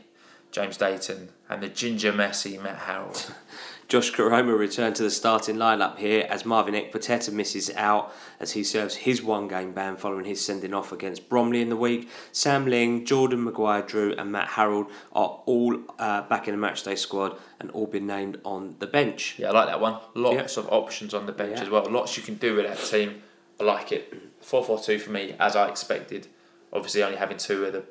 James 0.53 0.77
Dayton, 0.77 1.31
and 1.49 1.62
the 1.62 1.69
Ginger 1.69 2.12
Messi, 2.12 2.62
Matt 2.62 2.81
Harrold. 2.81 3.32
Josh 3.89 4.12
Koroma 4.12 4.56
returned 4.56 4.97
to 4.97 5.02
the 5.02 5.10
starting 5.10 5.56
lineup 5.56 5.97
here 5.97 6.27
as 6.28 6.44
Marvin 6.44 6.74
Ekpiteta 6.74 7.32
misses 7.32 7.70
out 7.74 8.12
as 8.39 8.52
he 8.52 8.62
serves 8.62 8.97
his 8.97 9.23
one 9.23 9.48
game 9.48 9.73
ban 9.73 9.97
following 9.97 10.27
his 10.27 10.44
sending 10.44 10.74
off 10.74 10.93
against 10.93 11.31
Bromley 11.31 11.62
in 11.62 11.70
the 11.70 11.77
week. 11.77 12.06
Sam 12.31 12.66
Ling, 12.66 13.06
Jordan 13.06 13.44
Maguire 13.44 13.81
Drew, 13.81 14.12
and 14.19 14.31
Matt 14.31 14.48
Harrold 14.48 14.89
are 15.15 15.40
all 15.47 15.78
uh, 15.98 16.20
back 16.28 16.47
in 16.47 16.60
the 16.60 16.66
matchday 16.66 16.98
squad 16.98 17.39
and 17.60 17.70
all 17.70 17.86
been 17.86 18.06
named 18.06 18.39
on 18.44 18.77
the 18.78 18.86
bench. 18.86 19.36
Yeah, 19.39 19.48
I 19.48 19.52
like 19.52 19.69
that 19.69 19.81
one. 19.81 19.97
Lots 20.15 20.59
of 20.59 20.69
options 20.69 21.15
on 21.15 21.24
the 21.24 21.32
bench 21.32 21.56
Yeah. 21.56 21.62
as 21.62 21.70
well. 21.70 21.89
Lots 21.90 22.15
you 22.19 22.23
can 22.23 22.35
do 22.35 22.56
with 22.56 22.66
that 22.66 22.77
team. 22.78 23.23
I 23.59 23.65
like 23.65 23.90
it. 23.90 24.12
4 24.43 24.62
4 24.65 24.81
2 24.81 24.98
for 24.98 25.10
me, 25.10 25.35
as 25.40 25.56
I 25.56 25.66
expected. 25.66 26.27
Obviously, 26.74 27.02
only 27.02 27.16
having 27.16 27.39
two 27.39 27.65
of 27.65 27.73
the 27.73 27.85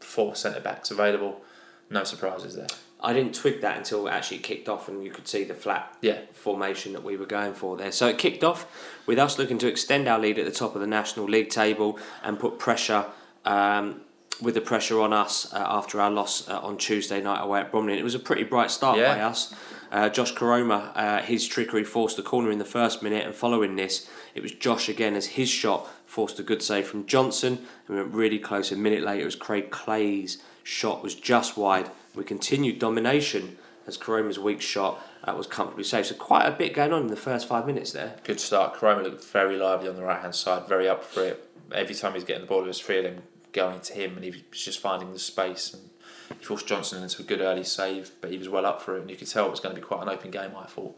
four 0.00 0.34
centre 0.34 0.58
backs 0.60 0.90
available. 0.90 1.42
No 1.90 2.02
surprises 2.02 2.56
there. 2.56 2.66
I 3.00 3.12
didn't 3.12 3.34
twig 3.34 3.60
that 3.60 3.76
until 3.76 4.06
it 4.06 4.10
actually 4.10 4.38
kicked 4.38 4.68
off 4.68 4.88
and 4.88 5.04
you 5.04 5.10
could 5.10 5.28
see 5.28 5.44
the 5.44 5.54
flat 5.54 5.94
Yeah. 6.00 6.20
formation 6.32 6.92
that 6.94 7.04
we 7.04 7.16
were 7.16 7.26
going 7.26 7.52
for 7.54 7.76
there. 7.76 7.92
So 7.92 8.08
it 8.08 8.16
kicked 8.18 8.42
off 8.42 8.66
with 9.06 9.18
us 9.18 9.38
looking 9.38 9.58
to 9.58 9.68
extend 9.68 10.08
our 10.08 10.18
lead 10.18 10.38
at 10.38 10.44
the 10.46 10.50
top 10.50 10.74
of 10.74 10.80
the 10.80 10.86
National 10.86 11.26
League 11.26 11.50
table 11.50 11.98
and 12.22 12.38
put 12.38 12.58
pressure. 12.58 13.06
Um, 13.44 14.00
with 14.42 14.54
the 14.54 14.60
pressure 14.60 15.00
on 15.00 15.14
us 15.14 15.50
uh, 15.54 15.56
after 15.66 15.98
our 15.98 16.10
loss 16.10 16.46
uh, 16.46 16.58
on 16.60 16.76
Tuesday 16.76 17.22
night 17.22 17.40
away 17.42 17.60
at 17.60 17.70
Bromley, 17.70 17.92
And 17.94 18.00
it 18.00 18.04
was 18.04 18.14
a 18.14 18.18
pretty 18.18 18.42
bright 18.44 18.70
start 18.70 18.98
Yeah. 18.98 19.14
by 19.14 19.22
us. 19.22 19.54
Uh, 19.90 20.10
Josh 20.10 20.34
Koroma, 20.34 20.90
uh, 20.94 21.22
his 21.22 21.46
trickery 21.48 21.84
forced 21.84 22.18
the 22.18 22.22
corner 22.22 22.50
in 22.50 22.58
the 22.58 22.64
first 22.66 23.02
minute, 23.02 23.24
and 23.24 23.34
following 23.34 23.76
this, 23.76 24.06
it 24.34 24.42
was 24.42 24.52
Josh 24.52 24.90
again 24.90 25.14
as 25.14 25.26
his 25.26 25.48
shot 25.48 25.88
forced 26.04 26.38
a 26.38 26.42
good 26.42 26.60
save 26.60 26.86
from 26.86 27.06
Johnson. 27.06 27.66
And 27.88 27.96
we 27.96 28.02
went 28.02 28.12
really 28.14 28.38
close. 28.38 28.70
A 28.70 28.76
minute 28.76 29.02
later, 29.02 29.22
it 29.22 29.24
was 29.24 29.36
Craig 29.36 29.70
Clay's 29.70 30.36
shot 30.62 31.02
was 31.02 31.14
just 31.14 31.56
wide. 31.56 31.90
We 32.16 32.24
continued 32.24 32.78
domination 32.78 33.58
as 33.86 33.96
Koroma's 33.96 34.38
weak 34.38 34.60
shot 34.60 35.00
uh, 35.22 35.34
was 35.36 35.46
comfortably 35.46 35.84
saved. 35.84 36.08
So 36.08 36.14
quite 36.14 36.46
a 36.46 36.50
bit 36.50 36.74
going 36.74 36.92
on 36.92 37.02
in 37.02 37.08
the 37.08 37.16
first 37.16 37.46
five 37.46 37.66
minutes 37.66 37.92
there. 37.92 38.16
Good 38.24 38.40
start. 38.40 38.74
Koroma 38.74 39.02
looked 39.02 39.24
very 39.24 39.56
lively 39.56 39.88
on 39.88 39.96
the 39.96 40.02
right 40.02 40.20
hand 40.20 40.34
side, 40.34 40.66
very 40.66 40.88
up 40.88 41.04
for 41.04 41.22
it. 41.24 41.48
Every 41.72 41.94
time 41.94 42.14
he's 42.14 42.24
getting 42.24 42.42
the 42.42 42.48
ball, 42.48 42.58
there 42.58 42.68
was 42.68 42.80
three 42.80 42.98
of 42.98 43.04
them 43.04 43.22
going 43.52 43.80
to 43.80 43.92
him, 43.92 44.14
and 44.14 44.24
he 44.24 44.30
was 44.30 44.40
just 44.52 44.80
finding 44.80 45.12
the 45.12 45.18
space. 45.18 45.74
And 45.74 45.90
he 46.38 46.44
forced 46.44 46.66
Johnson 46.66 47.02
into 47.02 47.22
a 47.22 47.24
good 47.24 47.40
early 47.40 47.64
save, 47.64 48.12
but 48.20 48.30
he 48.30 48.38
was 48.38 48.48
well 48.48 48.66
up 48.66 48.82
for 48.82 48.96
it, 48.96 49.02
and 49.02 49.10
you 49.10 49.16
could 49.16 49.28
tell 49.28 49.46
it 49.46 49.50
was 49.50 49.60
going 49.60 49.74
to 49.74 49.80
be 49.80 49.86
quite 49.86 50.02
an 50.02 50.08
open 50.08 50.30
game. 50.30 50.52
I 50.56 50.66
thought 50.66 50.96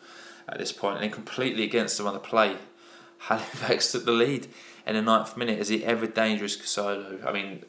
at 0.49 0.59
this 0.59 0.73
point, 0.73 0.97
and 0.97 1.05
then 1.05 1.11
completely 1.11 1.65
against 1.65 1.99
the 1.99 2.19
play, 2.19 2.57
Halifax 3.19 3.93
took 3.93 4.05
the 4.05 4.13
lead 4.13 4.47
in 4.87 4.95
the 4.95 5.03
ninth 5.03 5.37
minute. 5.37 5.59
Is 5.59 5.69
he 5.69 5.85
ever 5.85 6.07
dangerous, 6.07 6.57
Kosylo? 6.57 7.27
I 7.27 7.33
mean, 7.33 7.65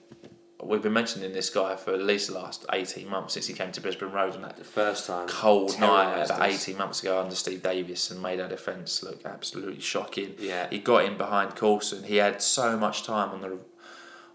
we've 0.61 0.81
been 0.81 0.93
mentioning 0.93 1.31
this 1.33 1.49
guy 1.49 1.75
for 1.75 1.93
at 1.93 2.01
least 2.01 2.27
the 2.27 2.33
last 2.33 2.65
eighteen 2.73 3.07
months 3.09 3.33
since 3.33 3.47
he 3.47 3.53
came 3.53 3.71
to 3.71 3.81
Brisbane 3.81 4.11
Road 4.11 4.35
on 4.35 4.41
that 4.41 4.57
The 4.57 4.63
first 4.63 5.07
time. 5.07 5.27
cold 5.27 5.79
night 5.79 6.23
about 6.25 6.41
us. 6.41 6.67
18 6.67 6.77
months 6.77 7.01
ago 7.01 7.19
under 7.21 7.35
Steve 7.35 7.63
Davis 7.63 8.11
and 8.11 8.21
made 8.21 8.39
our 8.39 8.49
defence 8.49 9.01
look 9.03 9.25
absolutely 9.25 9.79
shocking. 9.79 10.35
Yeah. 10.37 10.67
He 10.69 10.79
got 10.79 11.05
in 11.05 11.17
behind 11.17 11.55
Coulson. 11.55 12.03
He 12.03 12.17
had 12.17 12.41
so 12.41 12.77
much 12.77 13.03
time 13.03 13.29
on 13.29 13.41
the 13.41 13.59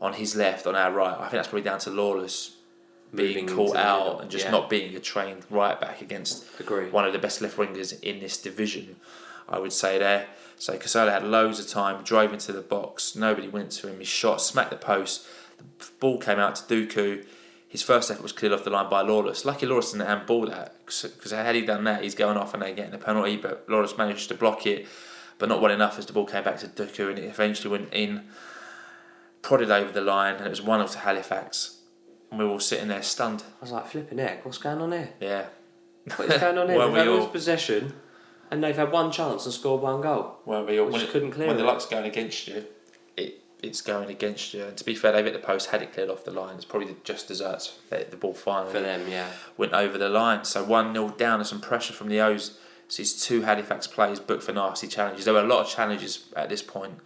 on 0.00 0.14
his 0.14 0.34
left, 0.36 0.66
on 0.66 0.74
our 0.74 0.92
right. 0.92 1.14
I 1.14 1.22
think 1.28 1.32
that's 1.32 1.48
probably 1.48 1.62
down 1.62 1.78
to 1.80 1.90
Lawless 1.90 2.56
being 3.14 3.46
Moving 3.46 3.56
caught 3.56 3.76
out 3.76 4.20
and 4.22 4.30
just 4.30 4.46
yeah. 4.46 4.50
not 4.50 4.68
being 4.68 4.94
a 4.96 5.00
trained 5.00 5.44
right 5.48 5.80
back 5.80 6.02
against 6.02 6.44
Agree. 6.58 6.90
one 6.90 7.04
of 7.04 7.12
the 7.12 7.18
best 7.18 7.40
left 7.40 7.56
wingers 7.56 7.98
in 8.02 8.18
this 8.18 8.36
division, 8.36 8.96
I 9.48 9.58
would 9.60 9.72
say 9.72 9.98
there. 9.98 10.26
So 10.56 10.76
Kosylo 10.76 11.10
had 11.12 11.22
loads 11.24 11.60
of 11.60 11.68
time, 11.68 12.02
drove 12.02 12.32
into 12.32 12.52
the 12.52 12.60
box, 12.60 13.14
nobody 13.14 13.48
went 13.48 13.70
to 13.72 13.88
him, 13.88 13.98
he 13.98 14.04
shot, 14.04 14.40
smacked 14.40 14.70
the 14.70 14.76
post, 14.76 15.26
ball 16.00 16.18
came 16.18 16.38
out 16.38 16.56
to 16.56 16.62
Duku. 16.64 17.24
His 17.68 17.82
first 17.82 18.10
effort 18.10 18.22
was 18.22 18.32
cleared 18.32 18.52
off 18.52 18.62
the 18.64 18.70
line 18.70 18.88
by 18.88 19.00
Lawless. 19.00 19.44
Lucky 19.44 19.66
Lawless 19.66 19.92
didn't 19.92 20.06
handball 20.06 20.46
that 20.46 20.76
because 20.86 21.30
had 21.32 21.54
he 21.56 21.62
done 21.62 21.84
that, 21.84 22.02
he's 22.04 22.14
going 22.14 22.36
off 22.36 22.54
and 22.54 22.62
they're 22.62 22.72
getting 22.72 22.94
a 22.94 22.98
penalty. 22.98 23.36
But 23.36 23.64
Lawless 23.68 23.98
managed 23.98 24.28
to 24.28 24.34
block 24.34 24.64
it, 24.66 24.86
but 25.38 25.48
not 25.48 25.60
well 25.60 25.72
enough 25.72 25.98
as 25.98 26.06
the 26.06 26.12
ball 26.12 26.24
came 26.26 26.44
back 26.44 26.58
to 26.60 26.68
Duku 26.68 27.10
and 27.10 27.18
it 27.18 27.24
eventually 27.24 27.70
went 27.76 27.92
in, 27.92 28.24
prodded 29.42 29.70
over 29.70 29.90
the 29.90 30.00
line, 30.00 30.36
and 30.36 30.46
it 30.46 30.50
was 30.50 30.62
one 30.62 30.80
of 30.80 30.90
to 30.92 30.98
Halifax. 30.98 31.78
And 32.30 32.38
we 32.38 32.44
were 32.46 32.52
all 32.52 32.60
sitting 32.60 32.88
there 32.88 33.02
stunned. 33.02 33.42
I 33.42 33.64
was 33.64 33.72
like, 33.72 33.86
flipping 33.88 34.18
heck, 34.18 34.44
what's 34.44 34.58
going 34.58 34.80
on 34.80 34.92
here? 34.92 35.10
Yeah, 35.20 35.46
What 36.16 36.30
is 36.30 36.40
going 36.40 36.58
on 36.58 36.68
here? 36.68 36.78
Weren't 36.78 36.94
They've 36.94 37.06
we 37.06 37.12
had 37.12 37.20
all? 37.20 37.28
possession 37.28 37.94
and 38.50 38.62
they've 38.62 38.76
had 38.76 38.92
one 38.92 39.10
chance 39.10 39.44
and 39.46 39.52
scored 39.54 39.82
one 39.82 40.00
goal. 40.00 40.36
Well, 40.44 40.64
we 40.64 40.78
all, 40.78 40.86
We 40.86 40.92
when, 40.92 41.02
it- 41.02 41.10
couldn't 41.10 41.32
clear 41.32 41.48
when 41.48 41.56
the 41.56 41.64
luck's 41.64 41.86
going 41.86 42.04
against 42.04 42.46
you, 42.46 42.56
it 42.56 42.73
it's 43.64 43.80
going 43.80 44.10
against 44.10 44.54
you. 44.54 44.64
And 44.64 44.76
to 44.76 44.84
be 44.84 44.94
fair, 44.94 45.12
they've 45.12 45.24
hit 45.24 45.32
the 45.32 45.40
post, 45.40 45.70
had 45.70 45.82
it 45.82 45.92
cleared 45.92 46.10
off 46.10 46.24
the 46.24 46.30
line. 46.30 46.56
It's 46.56 46.64
probably 46.64 46.94
just 47.02 47.28
desserts 47.28 47.78
that 47.90 48.10
the 48.10 48.16
ball 48.16 48.34
finally 48.34 48.72
For 48.72 48.80
them, 48.80 49.08
yeah. 49.08 49.28
went 49.56 49.72
over 49.72 49.96
the 49.98 50.08
line. 50.08 50.44
So 50.44 50.62
1 50.62 50.92
0 50.92 51.10
down 51.10 51.40
and 51.40 51.46
some 51.46 51.60
pressure 51.60 51.92
from 51.92 52.08
the 52.08 52.20
O's. 52.20 52.58
Sees 52.86 53.20
two 53.24 53.42
Halifax 53.42 53.86
players 53.86 54.20
booked 54.20 54.42
for 54.42 54.52
nasty 54.52 54.86
challenges. 54.86 55.24
There 55.24 55.34
were 55.34 55.40
a 55.40 55.46
lot 55.46 55.60
of 55.64 55.68
challenges 55.68 56.26
at 56.36 56.50
this 56.50 56.62
point 56.62 56.98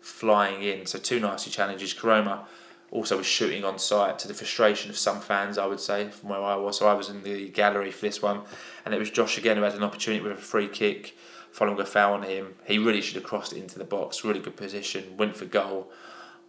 flying 0.00 0.62
in. 0.62 0.86
So 0.86 0.98
two 0.98 1.18
nasty 1.18 1.50
challenges. 1.50 1.92
Koroma 1.92 2.44
also 2.92 3.16
was 3.16 3.26
shooting 3.26 3.64
on 3.64 3.76
site 3.78 4.20
to 4.20 4.28
the 4.28 4.34
frustration 4.34 4.90
of 4.90 4.96
some 4.96 5.20
fans, 5.20 5.58
I 5.58 5.66
would 5.66 5.80
say, 5.80 6.08
from 6.10 6.28
where 6.28 6.40
I 6.40 6.54
was. 6.54 6.78
So 6.78 6.86
I 6.86 6.94
was 6.94 7.08
in 7.08 7.24
the 7.24 7.48
gallery 7.48 7.90
for 7.90 8.06
this 8.06 8.22
one. 8.22 8.42
And 8.84 8.94
it 8.94 8.98
was 8.98 9.10
Josh 9.10 9.36
again 9.36 9.56
who 9.56 9.64
had 9.64 9.74
an 9.74 9.82
opportunity 9.82 10.22
with 10.22 10.32
a 10.32 10.36
free 10.40 10.68
kick 10.68 11.16
following 11.54 11.78
a 11.80 11.86
foul 11.86 12.14
on 12.14 12.24
him. 12.24 12.54
He 12.66 12.78
really 12.78 13.00
should 13.00 13.14
have 13.14 13.22
crossed 13.22 13.52
it 13.52 13.60
into 13.60 13.78
the 13.78 13.84
box. 13.84 14.24
Really 14.24 14.40
good 14.40 14.56
position. 14.56 15.16
Went 15.16 15.36
for 15.36 15.44
goal. 15.44 15.88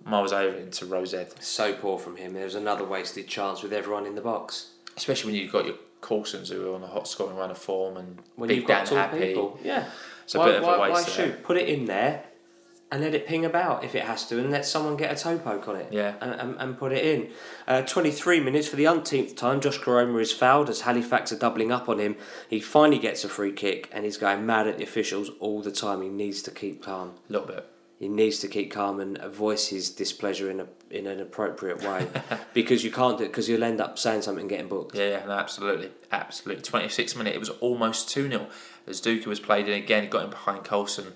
Miles 0.04 0.34
over 0.34 0.58
into 0.58 0.86
Rosette. 0.88 1.42
So 1.44 1.74
poor 1.74 2.00
from 2.00 2.16
him. 2.18 2.34
There 2.34 2.44
was 2.44 2.56
another 2.56 2.84
wasted 2.84 3.28
chance 3.28 3.62
with 3.62 3.72
everyone 3.72 4.08
in 4.08 4.16
the 4.16 4.22
box. 4.22 4.72
Especially 4.98 5.32
when 5.32 5.40
you've 5.42 5.52
got 5.52 5.66
your 5.66 5.76
Coulsons 6.02 6.50
who 6.50 6.72
are 6.72 6.76
on 6.76 6.82
a 6.84 6.88
hot 6.88 7.08
scoring 7.08 7.38
run 7.38 7.52
of 7.52 7.58
form 7.58 7.98
and 7.98 8.20
When 8.36 8.48
Big 8.48 8.58
you've 8.58 8.68
got 8.68 8.86
Dan 8.88 8.98
Happe. 8.98 9.20
people. 9.20 9.60
Yeah. 9.64 9.88
It's 10.24 10.34
a 10.34 10.40
why, 10.40 10.46
bit 10.48 10.56
of 10.58 10.64
a 10.64 10.66
why, 10.66 10.90
waste 10.90 11.08
why 11.08 11.14
shoot? 11.14 11.44
Put 11.44 11.58
it 11.58 11.70
in 11.70 11.86
there. 11.86 12.24
And 12.96 13.04
let 13.04 13.14
it 13.14 13.28
ping 13.28 13.44
about 13.44 13.84
if 13.84 13.94
it 13.94 14.06
has 14.06 14.26
to, 14.28 14.40
and 14.40 14.50
let 14.50 14.66
someone 14.66 14.96
get 14.96 15.12
a 15.12 15.22
toe 15.22 15.38
poke 15.38 15.68
on 15.68 15.76
it. 15.76 15.92
Yeah. 15.92 16.14
And, 16.22 16.32
and, 16.32 16.56
and 16.58 16.78
put 16.78 16.94
it 16.94 17.04
in. 17.04 17.30
Uh, 17.68 17.82
23 17.82 18.40
minutes 18.40 18.70
for 18.70 18.78
the 18.78 18.88
umpteenth 18.88 19.36
time. 19.36 19.60
Josh 19.60 19.80
Koroma 19.80 20.22
is 20.22 20.32
fouled 20.32 20.70
as 20.70 20.80
Halifax 20.80 21.34
are 21.34 21.38
doubling 21.38 21.74
up 21.74 21.90
on 21.90 22.00
him. 22.00 22.16
He 22.50 22.62
finally 22.62 22.98
gets 22.98 23.26
a 23.26 23.28
free 23.28 23.52
kick, 23.52 23.90
and 23.92 24.06
he's 24.06 24.16
going 24.16 24.46
mad 24.46 24.66
at 24.66 24.78
the 24.78 24.86
officials 24.86 25.30
all 25.42 25.62
the 25.62 25.74
time. 25.74 26.04
He 26.04 26.08
needs 26.08 26.42
to 26.44 26.52
keep 26.52 26.82
calm. 26.82 27.16
A 27.30 27.34
little 27.34 27.48
bit. 27.48 27.70
He 28.00 28.08
needs 28.08 28.40
to 28.40 28.48
keep 28.48 28.72
calm 28.72 29.02
and 29.02 29.18
voice 29.18 29.68
his 29.68 29.90
displeasure 29.90 30.50
in 30.50 30.62
a 30.62 30.68
in 30.90 31.08
an 31.08 31.20
appropriate 31.20 31.82
way, 31.84 32.08
because 32.54 32.84
you 32.84 32.92
can't 32.92 33.18
do 33.18 33.26
it 33.26 33.28
because 33.28 33.50
you'll 33.50 33.64
end 33.64 33.82
up 33.82 34.00
saying 34.00 34.22
something 34.22 34.44
and 34.44 34.50
getting 34.50 34.70
booked. 34.70 34.96
Yeah, 34.96 35.10
yeah, 35.10 35.26
no, 35.26 35.32
absolutely, 35.34 35.92
absolutely. 36.12 36.64
Twenty 36.64 36.88
six 36.88 37.14
minute, 37.16 37.36
it 37.36 37.40
was 37.40 37.50
almost 37.50 38.10
two 38.10 38.30
0 38.30 38.48
as 38.88 39.02
Duku 39.02 39.26
was 39.26 39.40
played 39.40 39.68
in 39.68 39.74
again. 39.74 40.10
Got 40.10 40.26
in 40.26 40.30
behind 40.30 40.64
Coulson, 40.64 41.14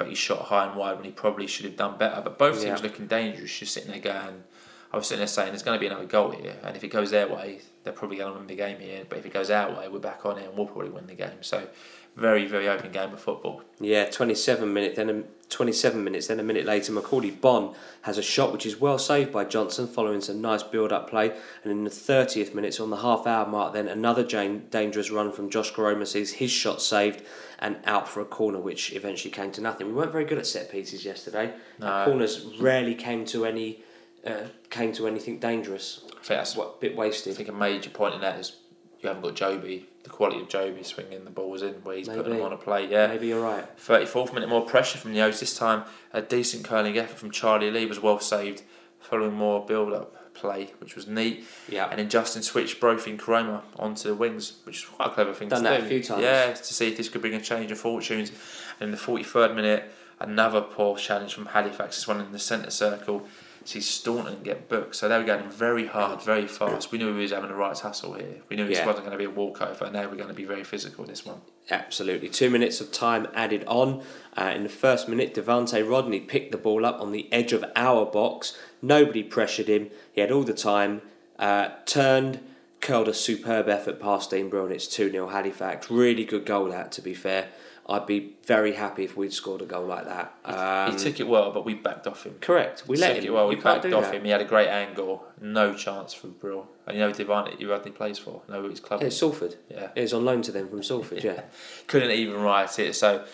but 0.00 0.08
he 0.08 0.14
shot 0.14 0.46
high 0.46 0.66
and 0.66 0.76
wide 0.76 0.96
when 0.96 1.04
he 1.04 1.10
probably 1.10 1.46
should 1.46 1.66
have 1.66 1.76
done 1.76 1.98
better. 1.98 2.22
But 2.22 2.38
both 2.38 2.62
teams 2.62 2.82
looking 2.82 3.06
dangerous. 3.06 3.58
Just 3.58 3.74
sitting 3.74 3.90
there 3.90 4.00
going, 4.00 4.44
I 4.90 4.96
was 4.96 5.06
sitting 5.06 5.20
there 5.20 5.26
saying, 5.26 5.50
there's 5.50 5.62
going 5.62 5.76
to 5.76 5.80
be 5.80 5.88
another 5.88 6.06
goal 6.06 6.30
here, 6.30 6.56
and 6.64 6.74
if 6.74 6.82
it 6.82 6.88
goes 6.88 7.10
their 7.10 7.28
way, 7.28 7.60
they're 7.84 7.92
probably 7.92 8.16
going 8.16 8.32
to 8.32 8.38
win 8.38 8.46
the 8.46 8.56
game 8.56 8.78
here. 8.78 9.04
But 9.06 9.18
if 9.18 9.26
it 9.26 9.32
goes 9.34 9.50
our 9.50 9.78
way, 9.78 9.88
we're 9.88 9.98
back 9.98 10.24
on 10.24 10.38
it, 10.38 10.46
and 10.48 10.56
we'll 10.56 10.68
probably 10.68 10.88
win 10.88 11.06
the 11.06 11.14
game. 11.14 11.42
So, 11.42 11.68
very, 12.16 12.46
very 12.46 12.68
open 12.68 12.90
game 12.92 13.12
of 13.12 13.20
football. 13.20 13.62
Yeah, 13.80 14.06
27 14.10 14.72
minutes. 14.72 14.96
Then 14.96 15.10
a, 15.10 15.22
27 15.48 16.02
minutes. 16.04 16.26
Then 16.26 16.38
a 16.38 16.42
minute 16.42 16.64
later, 16.66 16.92
Macauley 16.92 17.30
Bonne 17.40 17.74
has 18.02 18.18
a 18.18 18.22
shot 18.22 18.52
which 18.52 18.66
is 18.66 18.78
well 18.80 18.98
saved 18.98 19.32
by 19.32 19.44
Johnson, 19.44 19.86
following 19.86 20.20
some 20.20 20.40
nice 20.40 20.62
build-up 20.62 21.08
play. 21.08 21.32
And 21.64 21.72
in 21.72 21.84
the 21.84 21.90
30th 21.90 22.54
minute, 22.54 22.74
so 22.74 22.84
on 22.84 22.90
the 22.90 22.98
half-hour 22.98 23.46
mark, 23.46 23.72
then 23.72 23.88
another 23.88 24.22
dangerous 24.24 25.10
run 25.10 25.32
from 25.32 25.50
Josh 25.50 25.72
Koroma 25.72 26.06
sees 26.06 26.34
his 26.34 26.50
shot 26.50 26.80
saved 26.82 27.22
and 27.58 27.78
out 27.84 28.08
for 28.08 28.20
a 28.20 28.24
corner, 28.24 28.58
which 28.58 28.92
eventually 28.92 29.30
came 29.30 29.50
to 29.52 29.60
nothing. 29.60 29.88
We 29.88 29.92
weren't 29.94 30.12
very 30.12 30.24
good 30.24 30.38
at 30.38 30.46
set 30.46 30.70
pieces 30.70 31.04
yesterday. 31.04 31.52
Our 31.82 32.04
No. 32.06 32.10
corners 32.12 32.44
rarely 32.60 32.94
came 32.94 33.24
to 33.26 33.44
any. 33.44 33.82
Uh, 34.26 34.48
came 34.68 34.92
to 34.92 35.06
anything 35.06 35.38
dangerous. 35.38 36.02
I 36.04 36.10
think 36.10 36.26
that's 36.26 36.54
What 36.54 36.78
bit 36.78 36.94
wasted. 36.94 37.32
I 37.32 37.36
think 37.36 37.48
a 37.48 37.52
major 37.52 37.88
point 37.88 38.14
in 38.14 38.20
that 38.20 38.38
is 38.38 38.52
you 39.00 39.08
haven't 39.08 39.22
got 39.22 39.34
Jobi. 39.34 39.84
The 40.02 40.10
quality 40.10 40.40
of 40.40 40.48
Jobi 40.48 40.84
swinging 40.84 41.24
the 41.24 41.30
balls 41.30 41.62
in 41.62 41.74
where 41.82 41.96
he's 41.96 42.08
putting 42.08 42.32
them 42.32 42.42
on 42.42 42.52
a 42.52 42.56
plate. 42.56 42.90
Yeah. 42.90 43.06
Maybe 43.08 43.28
you're 43.28 43.42
right. 43.42 43.64
34th 43.78 44.32
minute, 44.32 44.48
more 44.48 44.64
pressure 44.64 44.98
from 44.98 45.12
the 45.12 45.20
O's. 45.20 45.40
This 45.40 45.56
time, 45.56 45.84
a 46.12 46.22
decent 46.22 46.64
curling 46.64 46.96
effort 46.96 47.18
from 47.18 47.30
Charlie 47.30 47.70
Lee 47.70 47.86
was 47.86 48.00
well 48.00 48.20
saved, 48.20 48.62
following 48.98 49.34
more 49.34 49.64
build 49.64 49.92
up 49.92 50.16
play, 50.32 50.72
which 50.78 50.96
was 50.96 51.06
neat. 51.06 51.44
Yeah. 51.68 51.88
And 51.90 51.98
then 51.98 52.08
Justin 52.08 52.42
switched 52.42 52.80
Brophy 52.80 53.10
and 53.10 53.20
Koroma 53.20 53.62
onto 53.78 54.08
the 54.08 54.14
wings, 54.14 54.60
which 54.64 54.78
is 54.78 54.84
quite 54.84 55.08
a 55.08 55.12
clever 55.12 55.34
thing 55.34 55.48
Done 55.48 55.64
to 55.64 55.68
that 55.68 55.80
a 55.80 55.84
few 55.84 56.02
times. 56.02 56.22
Yeah, 56.22 56.52
to 56.52 56.74
see 56.74 56.88
if 56.88 56.96
this 56.96 57.08
could 57.08 57.20
bring 57.20 57.34
a 57.34 57.40
change 57.40 57.70
of 57.70 57.78
fortunes. 57.78 58.30
And 58.78 58.88
in 58.88 58.90
the 58.90 58.96
43rd 58.96 59.54
minute, 59.54 59.92
another 60.18 60.62
poor 60.62 60.96
challenge 60.96 61.34
from 61.34 61.46
Halifax. 61.46 61.96
This 61.96 62.08
one 62.08 62.20
in 62.20 62.32
the 62.32 62.38
centre 62.38 62.70
circle. 62.70 63.26
See 63.64 63.80
Staunton 63.80 64.42
get 64.42 64.68
booked. 64.68 64.96
So 64.96 65.08
they 65.08 65.18
were 65.18 65.24
going 65.24 65.50
very 65.50 65.86
hard, 65.86 66.22
very 66.22 66.46
fast. 66.46 66.90
We 66.90 66.98
knew 66.98 67.14
we 67.14 67.20
was 67.20 67.30
having 67.30 67.50
a 67.50 67.54
right 67.54 67.76
tussle 67.76 68.14
here. 68.14 68.40
We 68.48 68.56
knew 68.56 68.66
this 68.66 68.84
wasn't 68.84 69.04
going 69.04 69.12
to 69.12 69.18
be 69.18 69.24
a 69.24 69.30
walkover. 69.30 69.84
And 69.84 69.92
now 69.92 70.08
we're 70.08 70.16
going 70.16 70.28
to 70.28 70.34
be 70.34 70.44
very 70.44 70.64
physical 70.64 71.04
in 71.04 71.10
this 71.10 71.26
one. 71.26 71.42
Absolutely. 71.70 72.28
Two 72.28 72.50
minutes 72.50 72.80
of 72.80 72.90
time 72.90 73.28
added 73.34 73.64
on. 73.66 74.02
Uh, 74.36 74.52
in 74.56 74.62
the 74.62 74.70
first 74.70 75.08
minute, 75.08 75.34
Devante 75.34 75.88
Rodney 75.88 76.20
picked 76.20 76.52
the 76.52 76.58
ball 76.58 76.86
up 76.86 77.00
on 77.00 77.12
the 77.12 77.30
edge 77.32 77.52
of 77.52 77.64
our 77.76 78.06
box. 78.06 78.56
Nobody 78.80 79.22
pressured 79.22 79.68
him. 79.68 79.90
He 80.12 80.20
had 80.20 80.32
all 80.32 80.42
the 80.42 80.54
time. 80.54 81.02
Uh, 81.38 81.70
turned, 81.86 82.40
curled 82.80 83.08
a 83.08 83.14
superb 83.14 83.68
effort 83.68 84.00
past 84.00 84.30
Dean 84.30 84.48
Brill, 84.48 84.66
and 84.66 84.74
it's 84.74 84.86
2 84.86 85.10
0 85.10 85.28
Halifax. 85.28 85.90
Really 85.90 86.24
good 86.24 86.44
goal, 86.44 86.70
that, 86.70 86.92
to 86.92 87.02
be 87.02 87.14
fair. 87.14 87.48
I'd 87.90 88.06
be 88.06 88.36
very 88.46 88.74
happy 88.74 89.02
if 89.04 89.16
we'd 89.16 89.32
scored 89.32 89.62
a 89.62 89.66
goal 89.66 89.84
like 89.84 90.04
that. 90.04 90.32
Um, 90.44 90.92
he 90.92 90.98
took 90.98 91.18
it 91.18 91.26
well, 91.26 91.50
but 91.50 91.64
we 91.64 91.74
backed 91.74 92.06
off 92.06 92.24
him. 92.24 92.36
correct. 92.40 92.84
We 92.86 92.96
let 92.96 93.08
took 93.16 93.18
him. 93.18 93.24
it 93.24 93.32
well. 93.34 93.48
We 93.48 93.56
You 93.56 93.62
backed 93.62 93.84
off 93.86 94.04
that. 94.04 94.14
him. 94.14 94.24
He 94.24 94.30
had 94.30 94.40
a 94.40 94.44
great 94.44 94.68
angle. 94.68 95.24
No 95.40 95.74
chance 95.74 96.14
for 96.14 96.28
Brill. 96.28 96.68
And 96.86 96.96
you 96.96 97.02
know 97.02 97.10
who 97.10 97.24
Devante 97.24 97.68
Rodney 97.68 97.90
plays 97.90 98.18
for. 98.18 98.42
Know 98.48 98.62
who 98.62 98.68
his 98.70 98.78
club 98.80 99.00
Yeah, 99.00 99.08
is. 99.08 99.16
Salford. 99.18 99.56
Yeah. 99.68 99.88
It 99.96 100.02
was 100.02 100.12
on 100.14 100.24
loan 100.24 100.42
to 100.42 100.52
them 100.52 100.68
from 100.68 100.82
Salford, 100.84 101.24
yeah. 101.24 101.42
Couldn't 101.88 102.12
even 102.12 102.40
write 102.40 102.78
it. 102.78 102.94
So 102.94 103.24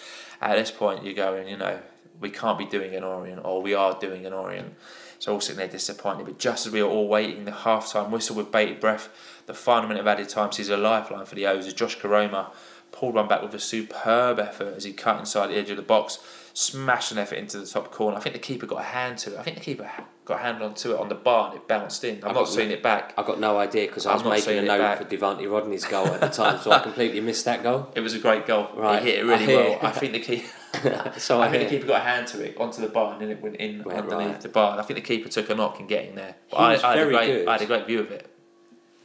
at 0.40 0.56
this 0.56 0.70
point, 0.70 1.04
you're 1.04 1.14
going, 1.14 1.48
you 1.48 1.58
know, 1.58 1.78
we 2.18 2.30
can't 2.30 2.58
be 2.58 2.64
doing 2.64 2.94
an 2.94 3.04
Orient, 3.04 3.42
or 3.44 3.60
we 3.60 3.74
are 3.74 3.98
doing 3.98 4.24
an 4.24 4.32
Orient. 4.32 4.74
So 5.18 5.32
all 5.34 5.40
sitting 5.40 5.58
there 5.58 5.68
disappointed. 5.68 6.24
But 6.26 6.38
just 6.38 6.66
as 6.66 6.72
we 6.72 6.82
were 6.82 6.88
all 6.88 7.08
waiting, 7.08 7.44
the 7.44 7.52
half 7.52 7.90
time 7.92 8.10
whistle 8.10 8.36
with 8.36 8.50
bated 8.50 8.80
breath, 8.80 9.08
the 9.46 9.54
final 9.54 9.88
minute 9.88 10.00
of 10.00 10.06
added 10.06 10.28
time 10.30 10.52
sees 10.52 10.68
a 10.70 10.76
lifeline 10.78 11.26
for 11.26 11.34
the 11.34 11.46
O's 11.46 11.66
as 11.66 11.74
Josh 11.74 11.98
Koroma 11.98 12.50
pulled 12.96 13.14
one 13.14 13.28
back 13.28 13.42
with 13.42 13.54
a 13.54 13.58
superb 13.60 14.38
effort 14.38 14.74
as 14.76 14.84
he 14.84 14.92
cut 14.92 15.18
inside 15.20 15.48
the 15.48 15.56
edge 15.56 15.70
of 15.70 15.76
the 15.76 15.82
box, 15.82 16.18
smashed 16.54 17.12
an 17.12 17.18
effort 17.18 17.36
into 17.36 17.58
the 17.58 17.66
top 17.66 17.90
corner. 17.92 18.16
I 18.16 18.20
think 18.20 18.32
the 18.34 18.38
keeper 18.40 18.66
got 18.66 18.80
a 18.80 18.84
hand 18.84 19.18
to 19.18 19.34
it. 19.34 19.38
I 19.38 19.42
think 19.42 19.58
the 19.58 19.62
keeper 19.62 19.90
got 20.24 20.40
a 20.40 20.42
hand 20.42 20.62
onto 20.62 20.92
it 20.94 20.98
on 20.98 21.08
the 21.10 21.14
bar 21.14 21.48
and 21.50 21.56
it 21.56 21.68
bounced 21.68 22.02
in. 22.04 22.16
I've 22.24 22.30
I 22.30 22.32
not 22.32 22.48
seen 22.48 22.68
no- 22.68 22.74
it 22.74 22.82
back. 22.82 23.12
I've 23.18 23.26
got 23.26 23.38
no 23.38 23.58
idea 23.58 23.86
because 23.86 24.06
I 24.06 24.14
was 24.14 24.24
making 24.24 24.58
a 24.58 24.62
note 24.62 24.78
back. 24.78 24.98
for 24.98 25.04
Devante 25.04 25.48
Rodney's 25.50 25.84
goal 25.84 26.06
at 26.06 26.20
the 26.22 26.28
time, 26.28 26.58
so 26.60 26.70
I 26.72 26.78
completely 26.88 27.20
missed 27.20 27.44
that 27.44 27.62
goal. 27.62 27.92
It 27.94 28.00
was 28.00 28.14
a 28.14 28.18
great 28.18 28.46
goal. 28.46 28.70
Right, 28.74 29.02
He 29.02 29.10
hit 29.10 29.18
it 29.20 29.24
really 29.26 29.44
hear. 29.44 29.56
well. 29.58 29.78
I 29.82 29.90
think 29.90 30.12
the 30.14 30.20
keeper. 30.20 31.12
So 31.18 31.40
I 31.42 31.46
I 31.46 31.50
think 31.50 31.60
hear. 31.60 31.68
the 31.70 31.76
keeper 31.76 31.86
got 31.88 32.00
a 32.00 32.04
hand 32.04 32.26
to 32.28 32.42
it 32.42 32.56
onto 32.58 32.80
the 32.80 32.88
bar 32.88 33.12
and 33.12 33.20
then 33.20 33.30
it 33.30 33.42
went 33.42 33.56
in 33.56 33.82
Went 33.84 33.98
underneath 34.00 34.26
right. 34.28 34.40
the 34.40 34.48
bar. 34.48 34.78
I 34.78 34.82
think 34.82 34.96
the 34.96 35.02
keeper 35.06 35.28
took 35.28 35.50
a 35.50 35.54
knock 35.54 35.80
in 35.80 35.86
getting 35.86 36.14
there. 36.14 36.36
But 36.50 36.56
I, 36.82 36.92
I, 36.92 36.96
had 36.96 37.08
great, 37.08 37.26
good. 37.26 37.48
I 37.48 37.52
had 37.52 37.62
a 37.62 37.66
great 37.66 37.86
view 37.86 38.00
of 38.00 38.10
it. 38.10 38.30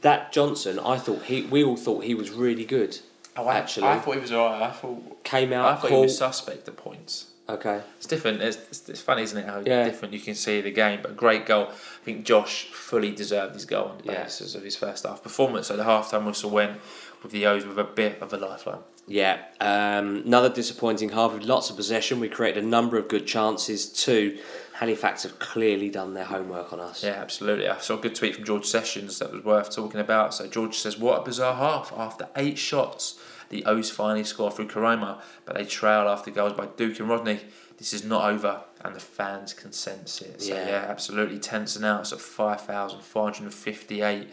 That 0.02 0.32
Johnson, 0.32 0.80
I 0.80 0.98
thought 0.98 1.24
he, 1.24 1.44
we 1.44 1.64
all 1.64 1.76
thought 1.78 2.04
he 2.06 2.16
was 2.16 2.32
really 2.32 2.66
good. 2.66 2.98
Oh, 3.38 3.48
I, 3.48 3.58
Actually. 3.58 3.88
I 3.88 3.98
thought 4.00 4.16
he 4.16 4.20
was 4.22 4.32
alright. 4.32 4.62
I 4.62 4.72
thought 4.72 5.24
Came 5.24 5.54
out. 5.54 5.66
I 5.66 5.76
thought 5.76 5.92
he 5.92 5.98
was 5.98 6.18
suspect 6.18 6.68
at 6.68 6.76
points. 6.78 7.28
Okay, 7.50 7.82
It's 7.98 8.06
different. 8.08 8.42
It's, 8.42 8.56
it's, 8.70 8.88
it's 8.88 9.02
funny, 9.02 9.24
isn't 9.24 9.38
it? 9.38 9.46
How 9.46 9.62
Yeah. 9.66 9.84
different 9.84 10.14
you 10.14 10.22
can 10.22 10.36
see 10.36 10.62
the 10.62 10.72
game. 10.72 11.00
But 11.02 11.18
great 11.18 11.46
goal. 11.46 11.68
I 11.70 12.06
think 12.06 12.26
Josh 12.26 12.66
fully 12.72 13.12
deserved 13.12 13.56
his 13.56 13.66
goal 13.66 13.90
on 13.90 13.98
the 13.98 14.14
Yeah. 14.14 14.24
basis 14.24 14.56
of 14.56 14.64
his 14.64 14.78
first 14.78 15.06
half 15.06 15.22
performance. 15.22 15.68
So 15.68 15.76
the 15.76 15.84
halftime 15.84 16.26
whistle 16.26 16.50
went 16.50 16.80
with 17.24 17.32
the 17.34 17.46
O's 17.46 17.66
with 17.66 17.78
a 17.78 17.84
bit 17.84 18.22
of 18.22 18.32
a 18.32 18.38
lifeline. 18.38 18.80
yeah. 19.08 19.40
Um, 19.60 20.24
another 20.26 20.48
disappointing 20.50 21.10
half 21.10 21.34
with 21.34 21.44
lots 21.44 21.70
of 21.70 21.76
possession. 21.76 22.20
We 22.22 22.30
created 22.30 22.64
a 22.64 22.68
number 22.68 22.98
of 22.98 23.10
good 23.10 23.28
chances 23.28 23.90
too. 23.92 24.38
Halifax 24.82 25.22
have 25.24 25.38
clearly 25.38 25.90
done 25.92 26.16
their 26.16 26.24
homework 26.26 26.74
on 26.74 26.80
us. 26.80 27.04
Yeah, 27.04 27.12
absolutely. 27.12 27.68
I 27.70 27.78
saw 27.78 28.00
a 28.00 28.02
good 28.02 28.16
tweet 28.16 28.34
from 28.36 28.46
George 28.46 28.66
Sessions 28.66 29.20
that 29.20 29.32
was 29.32 29.44
worth 29.44 29.70
talking 29.76 30.00
about. 30.02 30.34
So 30.34 30.48
George 30.48 30.76
says, 30.76 30.98
"What 30.98 31.22
a 31.22 31.24
bizarre 31.24 31.54
half! 31.56 31.94
After 31.96 32.28
eight 32.36 32.58
shots, 32.58 33.20
the 33.50 33.64
O's 33.66 33.92
finally 33.92 34.24
score 34.24 34.50
through 34.50 34.70
Koroma, 34.70 35.22
but 35.46 35.56
they 35.56 35.66
trail 35.66 36.10
after 36.10 36.32
goals 36.32 36.54
by 36.54 36.66
Duku 36.66 37.02
and 37.02 37.10
Rodney. 37.10 37.42
This 37.78 37.94
is 37.94 38.04
not 38.04 38.28
over, 38.32 38.62
and 38.84 38.96
the 38.96 39.00
fans 39.00 39.54
can 39.54 39.72
sense 39.72 40.20
it. 40.22 40.42
So 40.42 40.54
Yeah. 40.54 40.68
yeah, 40.68 40.86
absolutely 40.90 41.38
tense 41.38 41.76
and 41.76 41.86
out. 41.86 42.08
So 42.08 42.18
five 42.18 42.62
thousand 42.62 43.02
four 43.02 43.26
hundred 43.32 43.54
fifty-eight, 43.54 44.30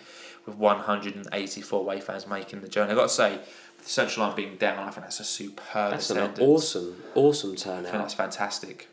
with 0.46 0.56
one 0.56 0.78
hundred 0.80 1.14
and 1.14 1.28
eighty-four 1.34 1.80
away 1.80 2.00
fans 2.00 2.26
making 2.26 2.62
the 2.62 2.68
journey. 2.68 2.92
I 2.92 2.94
got 2.94 3.02
to 3.02 3.08
say, 3.10 3.38
the 3.82 3.88
central 3.88 4.26
line 4.26 4.34
being 4.34 4.56
down, 4.56 4.78
I 4.78 4.90
think 4.90 5.02
that's 5.04 5.20
a 5.20 5.24
superb 5.24 5.90
That's 5.92 6.08
an 6.08 6.18
awesome, 6.40 7.02
awesome 7.14 7.50
I 7.50 7.54
think 7.56 7.64
turnout. 7.64 7.92
that's 7.92 8.14
fantastic, 8.14 8.88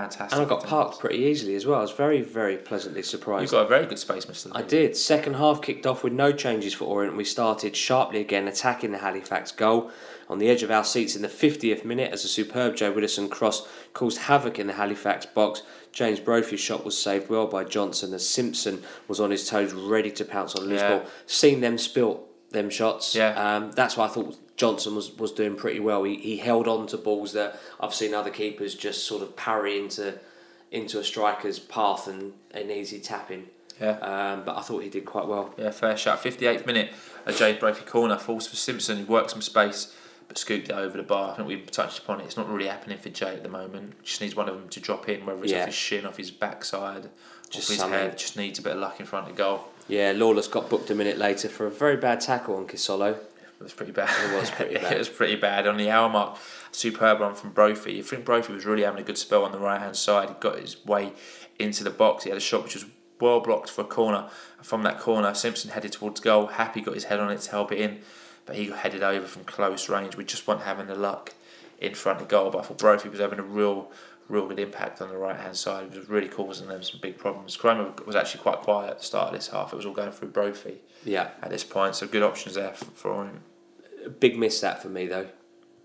fantastic. 0.00 0.38
And 0.38 0.46
I 0.46 0.48
got 0.48 0.64
parked 0.66 0.98
pretty 1.00 1.18
easily 1.18 1.54
as 1.54 1.66
well. 1.66 1.78
I 1.78 1.82
was 1.82 1.90
very, 1.92 2.22
very 2.22 2.56
pleasantly 2.56 3.02
surprised. 3.02 3.42
You've 3.42 3.50
got 3.52 3.66
a 3.66 3.68
very 3.68 3.86
good 3.86 3.98
space, 3.98 4.26
Mister. 4.28 4.50
I 4.54 4.62
did. 4.62 4.96
Second 4.96 5.34
half 5.34 5.60
kicked 5.62 5.86
off 5.86 6.02
with 6.04 6.12
no 6.12 6.32
changes 6.32 6.74
for 6.74 6.84
Orient. 6.84 7.16
We 7.16 7.24
started 7.24 7.76
sharply 7.76 8.20
again, 8.20 8.48
attacking 8.48 8.92
the 8.92 8.98
Halifax 8.98 9.52
goal 9.52 9.90
on 10.28 10.38
the 10.38 10.48
edge 10.48 10.62
of 10.62 10.70
our 10.70 10.84
seats 10.84 11.16
in 11.16 11.22
the 11.22 11.28
50th 11.28 11.84
minute 11.84 12.12
as 12.12 12.24
a 12.24 12.28
superb 12.28 12.76
Joe 12.76 12.92
Widdowson 12.92 13.28
cross 13.30 13.66
caused 13.94 14.18
havoc 14.18 14.58
in 14.58 14.66
the 14.68 14.74
Halifax 14.74 15.26
box. 15.26 15.62
James 15.92 16.20
Brophy's 16.20 16.60
shot 16.60 16.84
was 16.84 16.96
saved 16.96 17.28
well 17.28 17.48
by 17.48 17.64
Johnson 17.64 18.14
as 18.14 18.24
Simpson 18.28 18.82
was 19.08 19.18
on 19.18 19.32
his 19.32 19.48
toes, 19.48 19.72
ready 19.72 20.10
to 20.12 20.24
pounce 20.24 20.54
on 20.54 20.68
Yeah. 20.68 20.72
Lisbon. 20.74 21.10
Seen 21.26 21.60
them 21.60 21.78
spilt 21.78 22.26
them 22.50 22.70
shots. 22.70 23.14
Yeah. 23.16 23.30
Um, 23.56 23.72
that's 23.72 23.96
why 23.96 24.04
I 24.06 24.08
thought 24.08 24.36
Johnson 24.60 24.94
was, 24.94 25.16
was 25.16 25.32
doing 25.32 25.56
pretty 25.56 25.80
well. 25.80 26.02
He, 26.04 26.16
he 26.16 26.36
held 26.36 26.68
on 26.68 26.86
to 26.88 26.98
balls 26.98 27.32
that 27.32 27.58
I've 27.80 27.94
seen 27.94 28.12
other 28.12 28.28
keepers 28.28 28.74
just 28.74 29.04
sort 29.04 29.22
of 29.22 29.34
parry 29.34 29.78
into 29.78 30.18
into 30.70 30.98
a 30.98 31.02
striker's 31.04 31.58
path 31.58 32.06
and 32.06 32.34
an 32.50 32.70
easy 32.70 33.00
tapping. 33.00 33.46
Yeah. 33.80 33.92
Um, 34.00 34.42
but 34.44 34.58
I 34.58 34.60
thought 34.60 34.82
he 34.82 34.90
did 34.90 35.06
quite 35.06 35.26
well. 35.26 35.54
Yeah, 35.56 35.70
fair 35.70 35.96
shot. 35.96 36.22
58th 36.22 36.66
minute, 36.66 36.92
a 37.24 37.32
Jade 37.32 37.58
Brophy 37.58 37.86
corner 37.86 38.18
falls 38.18 38.46
for 38.46 38.56
Simpson. 38.56 39.06
Works 39.06 39.32
some 39.32 39.40
space, 39.40 39.96
but 40.28 40.36
scooped 40.36 40.68
it 40.68 40.74
over 40.74 40.98
the 40.98 41.02
bar. 41.04 41.32
I 41.32 41.36
think 41.36 41.48
we've 41.48 41.70
touched 41.70 42.00
upon 42.00 42.20
it. 42.20 42.24
It's 42.24 42.36
not 42.36 42.46
really 42.50 42.68
happening 42.68 42.98
for 42.98 43.08
Jay 43.08 43.32
at 43.34 43.42
the 43.42 43.48
moment. 43.48 43.94
Just 44.04 44.20
needs 44.20 44.36
one 44.36 44.46
of 44.50 44.56
them 44.56 44.68
to 44.68 44.78
drop 44.78 45.08
in, 45.08 45.24
whether 45.24 45.42
it's 45.42 45.52
Yeah. 45.52 45.60
off 45.60 45.66
his 45.68 45.74
shin, 45.74 46.04
off 46.04 46.18
his 46.18 46.30
backside, 46.30 47.08
Just 47.48 47.64
off 47.64 47.68
his 47.70 47.78
something. 47.78 47.98
head. 47.98 48.18
Just 48.18 48.36
needs 48.36 48.58
a 48.58 48.62
bit 48.62 48.74
of 48.74 48.78
luck 48.80 49.00
in 49.00 49.06
front 49.06 49.30
of 49.30 49.36
goal. 49.36 49.64
Yeah, 49.88 50.12
Lawless 50.14 50.48
got 50.48 50.68
booked 50.68 50.90
a 50.90 50.94
minute 50.94 51.16
later 51.16 51.48
for 51.48 51.66
a 51.66 51.70
very 51.70 51.96
bad 51.96 52.20
tackle 52.20 52.56
on 52.56 52.66
Kosylo. 52.66 53.16
It 53.60 53.64
was 53.64 53.74
pretty 53.74 53.92
bad. 53.92 54.08
It 54.32 54.40
was 54.40 54.50
pretty 54.56 54.74
bad. 54.74 54.92
it 54.92 54.98
was 54.98 55.08
pretty 55.10 55.36
bad. 55.36 55.66
On 55.66 55.76
the 55.76 55.90
hour 55.90 56.08
mark, 56.08 56.38
superb 56.72 57.20
one 57.20 57.34
from 57.34 57.50
Brophy. 57.50 57.98
I 57.98 58.02
think 58.02 58.24
Brophy 58.24 58.54
was 58.54 58.64
really 58.64 58.84
having 58.84 59.00
a 59.00 59.04
good 59.04 59.18
spell 59.18 59.44
on 59.44 59.52
the 59.52 59.58
right 59.58 59.80
hand 59.80 59.96
side. 59.96 60.30
He 60.30 60.34
got 60.40 60.58
his 60.58 60.84
way 60.86 61.12
into 61.58 61.84
the 61.84 61.90
box. 61.90 62.24
He 62.24 62.30
had 62.30 62.38
a 62.38 62.40
shot 62.40 62.64
which 62.64 62.74
was 62.74 62.86
well 63.20 63.40
blocked 63.40 63.68
for 63.70 63.82
a 63.82 63.84
corner. 63.84 64.28
From 64.62 64.82
that 64.84 64.98
corner, 64.98 65.34
Simpson 65.34 65.70
headed 65.70 65.92
towards 65.92 66.20
goal. 66.20 66.46
Happe 66.46 66.80
got 66.80 66.94
his 66.94 67.04
head 67.04 67.20
on 67.20 67.30
it 67.30 67.40
to 67.42 67.50
help 67.50 67.70
it 67.70 67.78
in, 67.78 68.00
but 68.46 68.56
he 68.56 68.66
got 68.66 68.78
headed 68.78 69.02
over 69.02 69.26
from 69.26 69.44
close 69.44 69.90
range. 69.90 70.16
We 70.16 70.24
just 70.24 70.46
weren't 70.46 70.62
having 70.62 70.86
the 70.86 70.94
luck 70.94 71.34
in 71.78 71.94
front 71.94 72.22
of 72.22 72.28
goal. 72.28 72.50
But 72.50 72.58
I 72.60 72.62
thought 72.62 72.78
Brophy 72.78 73.10
was 73.10 73.20
having 73.20 73.38
a 73.38 73.42
real, 73.42 73.90
real 74.28 74.46
good 74.48 74.58
impact 74.58 75.02
on 75.02 75.10
the 75.10 75.18
right 75.18 75.36
hand 75.36 75.56
side. 75.56 75.88
It 75.92 75.98
was 75.98 76.08
really 76.08 76.28
causing 76.28 76.68
them 76.68 76.82
some 76.82 77.00
big 77.02 77.18
problems. 77.18 77.58
Koroma 77.58 78.06
was 78.06 78.16
actually 78.16 78.42
quite 78.42 78.60
quiet 78.60 78.90
at 78.92 78.98
the 79.00 79.04
start 79.04 79.28
of 79.28 79.34
this 79.34 79.48
half. 79.48 79.72
It 79.74 79.76
was 79.76 79.84
all 79.84 79.92
going 79.92 80.12
through 80.12 80.28
Brophy 80.28 80.78
Yeah, 81.04 81.28
at 81.42 81.50
this 81.50 81.64
point, 81.64 81.94
so 81.96 82.06
good 82.06 82.22
options 82.22 82.54
there 82.54 82.72
for, 82.72 82.86
for 82.86 83.24
him. 83.26 83.40
Big 84.08 84.38
miss 84.38 84.60
that 84.60 84.82
for 84.82 84.88
me 84.88 85.06
though. 85.06 85.28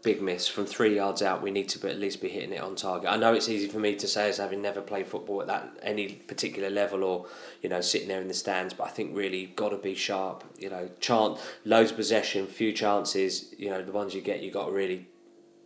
Big 0.04 0.22
miss 0.22 0.48
from 0.48 0.68
three 0.68 0.96
yards 0.96 1.24
out. 1.24 1.42
We 1.42 1.50
need 1.50 1.68
to 1.70 1.90
at 1.90 2.00
least 2.00 2.22
be 2.22 2.30
hitting 2.30 2.54
it 2.54 2.62
on 2.62 2.76
target. 2.76 3.10
I 3.10 3.18
know 3.18 3.34
it's 3.34 3.50
easy 3.50 3.68
for 3.68 3.80
me 3.80 3.96
to 3.96 4.08
say 4.08 4.30
as 4.30 4.38
having 4.38 4.62
never 4.62 4.80
played 4.80 5.08
football 5.08 5.42
at 5.42 5.48
that 5.48 5.80
any 5.82 6.10
particular 6.10 6.70
level 6.70 7.04
or 7.04 7.26
you 7.64 7.70
know 7.70 7.82
sitting 7.82 8.08
there 8.08 8.22
in 8.22 8.28
the 8.28 8.36
stands, 8.36 8.74
but 8.74 8.86
I 8.86 8.90
think 8.92 9.16
really 9.16 9.40
you've 9.40 9.56
got 9.56 9.70
to 9.70 9.78
be 9.78 9.96
sharp. 9.96 10.44
You 10.60 10.70
know, 10.70 10.90
chant 11.00 11.40
loads 11.66 11.90
of 11.90 11.98
possession, 11.98 12.46
few 12.46 12.72
chances. 12.72 13.54
You 13.58 13.72
know, 13.72 13.82
the 13.82 13.92
ones 13.92 14.14
you 14.14 14.22
get, 14.22 14.42
you 14.42 14.52
got 14.52 14.68
to 14.68 14.72
really 14.72 15.08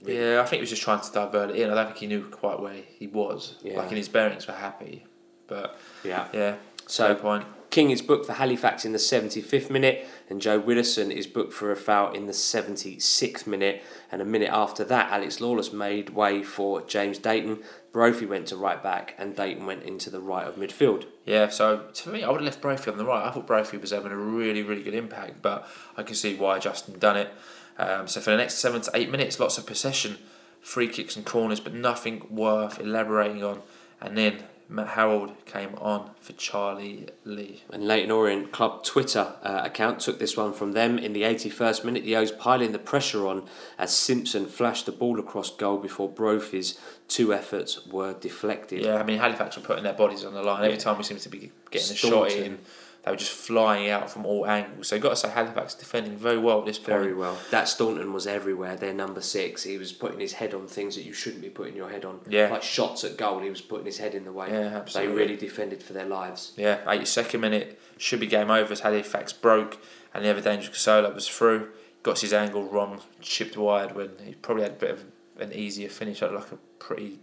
Really? 0.01 0.19
Yeah, 0.19 0.41
I 0.41 0.45
think 0.45 0.59
he 0.59 0.61
was 0.61 0.69
just 0.69 0.81
trying 0.81 1.01
to 1.01 1.11
divert 1.11 1.49
it 1.49 1.57
in. 1.57 1.69
I 1.69 1.73
don't 1.73 1.87
think 1.87 1.97
he 1.97 2.07
knew 2.07 2.25
quite 2.29 2.59
where 2.59 2.73
he 2.73 3.07
was. 3.07 3.55
Yeah. 3.61 3.77
Like 3.77 3.91
in 3.91 3.97
his 3.97 4.07
bearings 4.07 4.47
were 4.47 4.53
happy, 4.53 5.05
but 5.47 5.77
yeah. 6.03 6.27
yeah. 6.33 6.55
So 6.87 7.09
no 7.09 7.15
point. 7.15 7.45
King 7.69 7.91
is 7.91 8.01
booked 8.01 8.25
for 8.25 8.33
Halifax 8.33 8.83
in 8.83 8.93
the 8.93 8.97
75th 8.97 9.69
minute, 9.69 10.07
and 10.29 10.41
Joe 10.41 10.59
Widdowson 10.59 11.11
is 11.11 11.27
booked 11.27 11.53
for 11.53 11.71
a 11.71 11.75
foul 11.75 12.11
in 12.13 12.25
the 12.25 12.33
76th 12.33 13.45
minute. 13.45 13.83
And 14.11 14.21
a 14.21 14.25
minute 14.25 14.49
after 14.51 14.83
that, 14.85 15.11
Alex 15.11 15.39
Lawless 15.39 15.71
made 15.71 16.09
way 16.09 16.41
for 16.41 16.81
James 16.81 17.19
Dayton. 17.19 17.59
Brophy 17.91 18.25
went 18.25 18.47
to 18.47 18.55
right 18.55 18.81
back, 18.81 19.13
and 19.19 19.35
Dayton 19.35 19.67
went 19.67 19.83
into 19.83 20.09
the 20.09 20.19
right 20.19 20.47
of 20.47 20.55
midfield. 20.55 21.05
Yeah, 21.25 21.49
so 21.49 21.85
to 21.93 22.09
me, 22.09 22.23
I 22.23 22.29
would 22.29 22.41
have 22.41 22.45
left 22.45 22.61
Brophy 22.61 22.89
on 22.89 22.97
the 22.97 23.05
right. 23.05 23.27
I 23.27 23.31
thought 23.31 23.45
Brophy 23.45 23.77
was 23.77 23.91
having 23.91 24.11
a 24.11 24.17
really, 24.17 24.63
really 24.63 24.83
good 24.83 24.95
impact, 24.95 25.43
but 25.43 25.67
I 25.95 26.01
can 26.01 26.15
see 26.15 26.35
why 26.35 26.57
Justin 26.57 26.97
done 26.97 27.17
it. 27.17 27.31
Um, 27.77 28.07
so 28.07 28.19
for 28.19 28.31
the 28.31 28.37
next 28.37 28.55
seven 28.55 28.81
to 28.81 28.91
eight 28.95 29.11
minutes, 29.11 29.39
lots 29.39 29.59
of 29.59 29.67
possession, 29.67 30.17
free 30.59 30.87
kicks 30.87 31.15
and 31.15 31.25
corners, 31.25 31.59
but 31.59 31.73
nothing 31.73 32.25
worth 32.29 32.79
elaborating 32.79 33.43
on. 33.43 33.61
And 34.01 34.17
then 34.17 34.43
Matt 34.71 34.89
Harrold 34.89 35.33
came 35.45 35.73
on 35.81 36.11
for 36.21 36.33
Charlie 36.33 37.07
Lee. 37.25 37.63
And 37.71 37.87
Leyton 37.87 38.11
Orient 38.11 38.51
Club 38.51 38.83
Twitter 38.83 39.33
uh, 39.41 39.61
account 39.63 39.99
took 39.99 40.19
this 40.19 40.37
one 40.37 40.53
from 40.53 40.73
them. 40.73 40.99
In 40.99 41.13
the 41.13 41.23
81st 41.23 41.83
minute, 41.83 42.03
the 42.03 42.15
O's 42.15 42.31
piling 42.31 42.71
the 42.71 42.77
pressure 42.79 43.25
on 43.27 43.45
as 43.79 43.95
Simpson 43.95 44.45
flashed 44.45 44.85
the 44.85 44.91
ball 44.91 45.19
across 45.19 45.49
goal 45.49 45.77
before 45.79 46.07
Brophy's 46.07 46.79
two 47.07 47.33
efforts 47.33 47.87
were 47.87 48.13
deflected. 48.13 48.83
Yeah, 48.83 48.97
I 48.97 49.03
mean 49.03 49.17
Halifax 49.17 49.55
were 49.57 49.63
putting 49.63 49.83
their 49.83 49.93
bodies 49.93 50.23
on 50.23 50.35
the 50.35 50.43
line 50.43 50.63
every 50.63 50.73
Yeah. 50.77 50.79
time 50.83 50.97
we 50.99 51.03
seemed 51.03 51.21
to 51.21 51.29
be 51.29 51.51
getting 51.71 51.91
a 51.91 51.95
shot 51.95 52.31
in. 52.31 52.59
They 53.03 53.11
were 53.11 53.17
just 53.17 53.31
flying 53.31 53.89
out 53.89 54.11
from 54.11 54.25
all 54.25 54.45
angles. 54.45 54.89
So 54.89 54.95
you've 54.95 55.03
got 55.03 55.11
to 55.11 55.15
say 55.15 55.29
Halifax 55.29 55.73
defending 55.73 56.17
very 56.17 56.37
well 56.37 56.59
at 56.59 56.65
this 56.65 56.77
point. 56.77 56.99
Very 56.99 57.13
well. 57.13 57.37
That 57.49 57.69
Staunton 57.69 58.11
was 58.11 58.27
everywhere. 58.27 58.75
They're 58.75 58.93
number 58.93 59.21
six. 59.21 59.63
He 59.63 59.77
was 59.77 59.93
putting 59.93 60.19
his 60.19 60.33
head 60.33 60.53
on 60.53 60.67
things 60.67 60.95
that 60.95 61.03
you 61.05 61.13
shouldn't 61.13 61.41
be 61.41 61.49
putting 61.49 61.77
your 61.77 61.89
head 61.89 62.03
on. 62.03 62.19
Yeah. 62.27 62.49
Like 62.49 62.61
shots 62.61 63.05
at 63.05 63.15
goal, 63.15 63.39
he 63.39 63.49
was 63.49 63.61
putting 63.61 63.85
his 63.85 63.99
head 63.99 64.15
in 64.15 64.25
the 64.25 64.33
way. 64.33 64.49
Yeah, 64.51 64.75
absolutely. 64.77 65.13
They 65.15 65.19
really 65.21 65.37
defended 65.37 65.81
for 65.81 65.93
their 65.93 66.05
lives. 66.05 66.51
Yeah, 66.57 66.79
82nd 66.85 67.39
minute 67.39 67.79
should 67.97 68.19
be 68.19 68.27
game 68.27 68.51
over 68.51 68.73
as 68.73 68.81
Halifax 68.81 69.31
broke 69.31 69.77
and 70.13 70.25
the 70.25 70.29
ever 70.29 70.41
dangerous 70.41 70.77
Kosylo 70.77 71.13
was 71.15 71.27
through. 71.27 71.69
Got 72.03 72.19
his 72.19 72.33
angle 72.33 72.63
wrong, 72.63 73.01
chipped 73.21 73.55
wide 73.57 73.95
when 73.95 74.11
he 74.23 74.33
probably 74.35 74.63
had 74.63 74.73
a 74.73 74.75
bit 74.75 74.91
of 74.91 75.05
an 75.39 75.53
easier 75.53 75.87
finish. 75.89 76.19
Had 76.19 76.33
like 76.33 76.51
a 76.51 76.57
pretty 76.79 77.19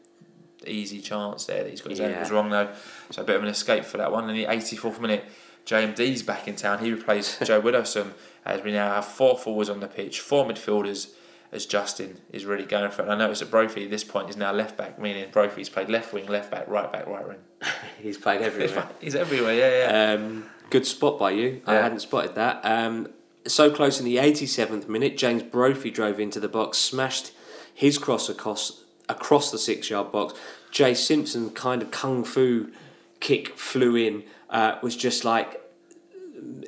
easy 0.67 1.01
chance 1.01 1.45
there 1.47 1.63
that 1.65 1.71
he's 1.71 1.81
got 1.83 1.91
his 1.91 1.99
Yeah. 2.01 2.07
angles 2.07 2.31
wrong 2.31 2.49
though. 2.51 2.71
So 3.11 3.23
a 3.23 3.25
bit 3.25 3.37
of 3.37 3.43
an 3.43 3.49
escape 3.49 3.85
for 3.85 3.99
that 3.99 4.11
one. 4.11 4.29
In 4.29 4.35
the 4.37 4.47
84th 4.47 5.01
minute, 5.01 5.25
JMD's 5.67 6.23
back 6.23 6.49
in 6.49 6.57
town. 6.57 6.79
He 6.79 6.93
replaced 6.93 7.43
Joe 7.45 7.61
Widdowson 7.61 8.13
as 8.45 8.63
we 8.63 8.73
now 8.73 8.95
have 8.95 9.05
four 9.05 9.37
forwards 9.37 9.69
on 9.69 9.81
the 9.81 9.89
pitch, 9.89 10.21
four 10.21 10.47
midfielders 10.47 11.13
as 11.53 11.67
Justin 11.67 12.21
is 12.33 12.45
really 12.45 12.65
going 12.65 12.91
for 12.91 13.03
it. 13.03 13.05
And 13.07 13.13
I 13.13 13.17
noticed 13.19 13.41
that 13.41 13.51
Brophy 13.51 13.85
at 13.85 13.91
this 13.91 14.05
point 14.05 14.31
is 14.31 14.37
now 14.37 14.53
left 14.53 14.77
back, 14.77 14.99
meaning 14.99 15.31
Brophy's 15.31 15.69
played 15.69 15.89
left 15.89 16.13
wing, 16.13 16.27
left 16.27 16.51
back, 16.51 16.69
right 16.69 16.91
back, 16.91 17.07
right 17.07 17.27
wing. 17.27 17.39
He's 18.03 18.19
played 18.19 18.43
everywhere. 18.43 18.89
He's 19.01 19.15
everywhere, 19.15 19.55
yeah, 19.55 19.91
yeah. 19.91 20.13
Um, 20.13 20.47
good 20.71 20.87
spot 20.87 21.19
by 21.19 21.33
you. 21.33 21.63
I 21.67 21.75
hadn't 21.75 22.01
spotted 22.01 22.35
that. 22.35 22.61
Um, 22.65 23.09
so 23.47 23.71
close 23.71 23.99
in 23.99 24.05
the 24.05 24.17
87th 24.17 24.89
minute, 24.89 25.17
James 25.17 25.43
Brophy 25.43 25.91
drove 25.91 26.19
into 26.19 26.41
the 26.41 26.49
box, 26.49 26.79
smashed 26.79 27.33
his 27.73 27.99
cross 27.99 28.29
across 28.29 28.83
across 29.09 29.53
the 29.53 29.59
six 29.59 29.89
yard 29.89 30.11
box. 30.11 30.35
Jay 30.71 30.95
Simpson 30.95 31.51
kind 31.51 31.81
of 31.81 31.91
kung 31.91 32.25
fu 32.25 32.73
kick 33.21 33.57
flew 33.57 33.95
in, 33.95 34.25
uh, 34.51 34.79
was 34.83 34.97
just 34.97 35.25
like 35.25 35.61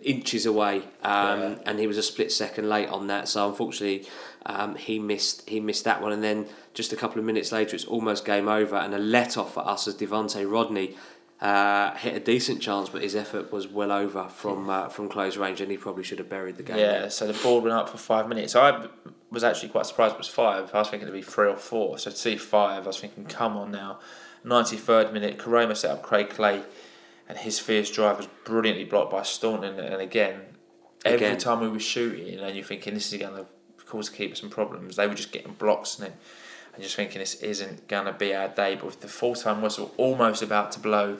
inches 0.02 0.46
away, 0.46 0.82
um, 1.02 1.40
Yeah. 1.40 1.54
and 1.66 1.78
he 1.78 1.86
was 1.86 1.98
a 1.98 2.02
split 2.02 2.32
second 2.32 2.68
late 2.68 2.88
on 2.88 3.06
that. 3.08 3.28
So 3.28 3.48
unfortunately, 3.48 4.08
um, 4.46 4.76
he 4.76 4.98
missed 4.98 5.48
he 5.48 5.60
missed 5.60 5.84
that 5.84 6.00
one. 6.00 6.12
And 6.12 6.22
then 6.22 6.46
just 6.74 6.92
a 6.92 6.96
couple 6.96 7.18
of 7.18 7.24
minutes 7.24 7.52
later, 7.52 7.74
it's 7.76 7.84
almost 7.84 8.24
game 8.24 8.48
over, 8.48 8.76
and 8.76 8.94
a 8.94 8.98
let 8.98 9.36
off 9.36 9.54
for 9.54 9.66
us 9.66 9.86
as 9.86 9.94
Devante 9.94 10.50
Rodney 10.50 10.96
uh, 11.40 11.94
hit 11.96 12.16
a 12.16 12.20
decent 12.20 12.60
chance, 12.60 12.88
but 12.88 13.02
his 13.02 13.14
effort 13.14 13.52
was 13.52 13.68
well 13.68 13.92
over 13.92 14.28
from 14.28 14.70
uh, 14.70 14.88
from 14.88 15.08
close 15.08 15.36
range, 15.36 15.60
and 15.60 15.70
he 15.70 15.76
probably 15.76 16.02
should 16.02 16.18
have 16.18 16.28
buried 16.30 16.56
the 16.56 16.62
game. 16.62 16.78
Yeah, 16.78 17.08
so 17.08 17.26
the 17.26 17.38
ball 17.42 17.60
went 17.60 17.74
up 17.74 17.88
for 17.88 17.98
five 17.98 18.28
minutes. 18.28 18.56
I 18.56 18.86
was 19.30 19.44
actually 19.44 19.68
quite 19.68 19.84
surprised 19.86 20.14
it 20.14 20.18
was 20.18 20.28
five. 20.28 20.70
I 20.74 20.78
was 20.78 20.88
thinking 20.88 21.06
it'd 21.08 21.20
be 21.20 21.22
three 21.22 21.48
or 21.48 21.56
four. 21.56 21.98
So 21.98 22.10
to 22.10 22.16
see 22.16 22.36
five, 22.36 22.84
I 22.84 22.86
was 22.86 22.98
thinking, 22.98 23.26
come 23.26 23.56
on 23.58 23.70
now. 23.70 23.98
93rd 24.44 25.12
minute, 25.12 25.36
Koroma 25.36 25.76
set 25.76 25.90
up 25.90 26.02
Craig 26.02 26.30
Clay, 26.30 26.62
and 27.28 27.38
his 27.38 27.58
fierce 27.58 27.90
drive 27.90 28.16
was 28.16 28.28
brilliantly 28.44 28.84
blocked 28.84 29.12
by 29.12 29.22
Staunton. 29.22 29.78
And 29.78 30.00
again, 30.00 30.40
every 31.04 31.26
Again. 31.26 31.38
time 31.38 31.60
we 31.60 31.68
were 31.68 31.78
shooting, 31.78 32.40
and 32.40 32.56
you're 32.56 32.64
thinking, 32.64 32.94
this 32.94 33.12
is 33.12 33.20
going 33.20 33.36
to 33.36 33.46
cause 33.84 34.10
the 34.10 34.16
keeper 34.16 34.34
some 34.34 34.50
problems, 34.50 34.96
they 34.96 35.06
were 35.06 35.14
just 35.14 35.32
getting 35.32 35.52
blocks 35.52 35.98
in 35.98 36.06
it. 36.06 36.14
And 36.74 36.82
just 36.82 36.96
thinking, 36.96 37.18
this 37.18 37.34
isn't 37.36 37.88
going 37.88 38.06
to 38.06 38.12
be 38.12 38.34
our 38.34 38.48
day. 38.48 38.76
But 38.76 38.84
with 38.86 39.00
the 39.00 39.08
full 39.08 39.34
time 39.34 39.60
whistle 39.62 39.92
almost 39.96 40.42
about 40.42 40.72
to 40.72 40.80
blow, 40.80 41.18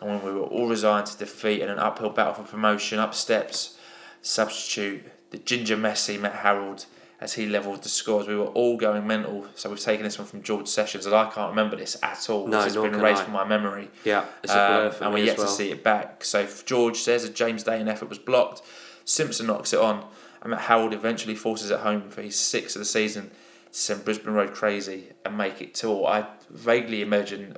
and 0.00 0.10
when 0.10 0.24
we 0.24 0.30
were 0.30 0.46
all 0.46 0.68
resigned 0.68 1.06
to 1.06 1.18
defeat 1.18 1.60
and 1.60 1.70
an 1.70 1.78
uphill 1.78 2.10
battle 2.10 2.34
for 2.34 2.42
promotion, 2.42 2.98
up 2.98 3.14
steps 3.14 3.78
substitute, 4.22 5.02
the 5.30 5.38
ginger 5.38 5.76
Messi 5.76 6.20
Matt 6.20 6.36
Harrold 6.36 6.86
as 7.20 7.34
he 7.34 7.46
levelled 7.46 7.82
the 7.82 7.88
scores. 7.88 8.26
We 8.28 8.36
were 8.36 8.46
all 8.46 8.76
going 8.76 9.06
mental. 9.06 9.46
So 9.56 9.68
we've 9.70 9.80
taken 9.80 10.04
this 10.04 10.18
one 10.18 10.26
from 10.28 10.42
George 10.42 10.68
Sessions, 10.68 11.04
and 11.06 11.14
I 11.14 11.28
can't 11.30 11.50
remember 11.50 11.76
this 11.76 11.96
at 12.02 12.28
all. 12.30 12.46
No, 12.46 12.66
nor 12.68 12.88
been 12.90 13.00
erased 13.00 13.22
I. 13.22 13.24
from 13.24 13.32
my 13.34 13.44
memory. 13.44 13.90
yeah, 14.04 14.24
it's 14.42 14.52
Um, 14.52 14.92
and 15.00 15.12
we're 15.14 15.24
yet 15.24 15.38
well. 15.38 15.46
to 15.46 15.52
see 15.52 15.70
it 15.70 15.82
back. 15.82 16.24
So 16.24 16.46
George 16.64 16.98
says 16.98 17.24
a 17.24 17.28
James 17.30 17.62
Dane 17.64 17.88
effort 17.88 18.08
was 18.08 18.18
blocked, 18.18 18.62
Simpson 19.04 19.46
knocks 19.46 19.72
it 19.72 19.80
on, 19.80 20.04
and 20.42 20.50
Matt 20.50 20.60
Harrold 20.62 20.92
eventually 20.94 21.34
forces 21.34 21.70
it 21.70 21.80
home 21.80 22.08
for 22.10 22.22
his 22.22 22.36
sixth 22.36 22.76
of 22.76 22.80
the 22.80 22.86
season 22.86 23.30
to 23.72 23.78
send 23.78 24.04
Brisbane 24.04 24.32
Road 24.34 24.54
crazy 24.54 25.08
and 25.24 25.36
make 25.36 25.60
it 25.60 25.74
two. 25.74 26.04
I 26.06 26.26
vaguely 26.50 27.02
imagine. 27.02 27.56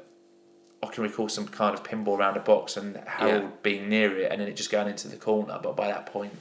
I 0.83 0.87
can 0.87 1.03
recall 1.03 1.29
some 1.29 1.47
kind 1.47 1.75
of 1.75 1.83
pinball 1.83 2.17
around 2.19 2.39
a 2.39 2.41
box 2.41 2.79
and 2.79 2.97
Harrold 3.07 3.43
Yeah. 3.43 3.49
being 3.63 3.91
near 3.91 4.19
it 4.19 4.33
and 4.33 4.41
then 4.41 4.49
it 4.49 4.57
just 4.57 4.71
going 4.71 4.89
into 4.89 5.09
the 5.09 5.17
corner. 5.19 5.61
But 5.63 5.77
by 5.77 5.89
that 5.89 6.07
point, 6.07 6.33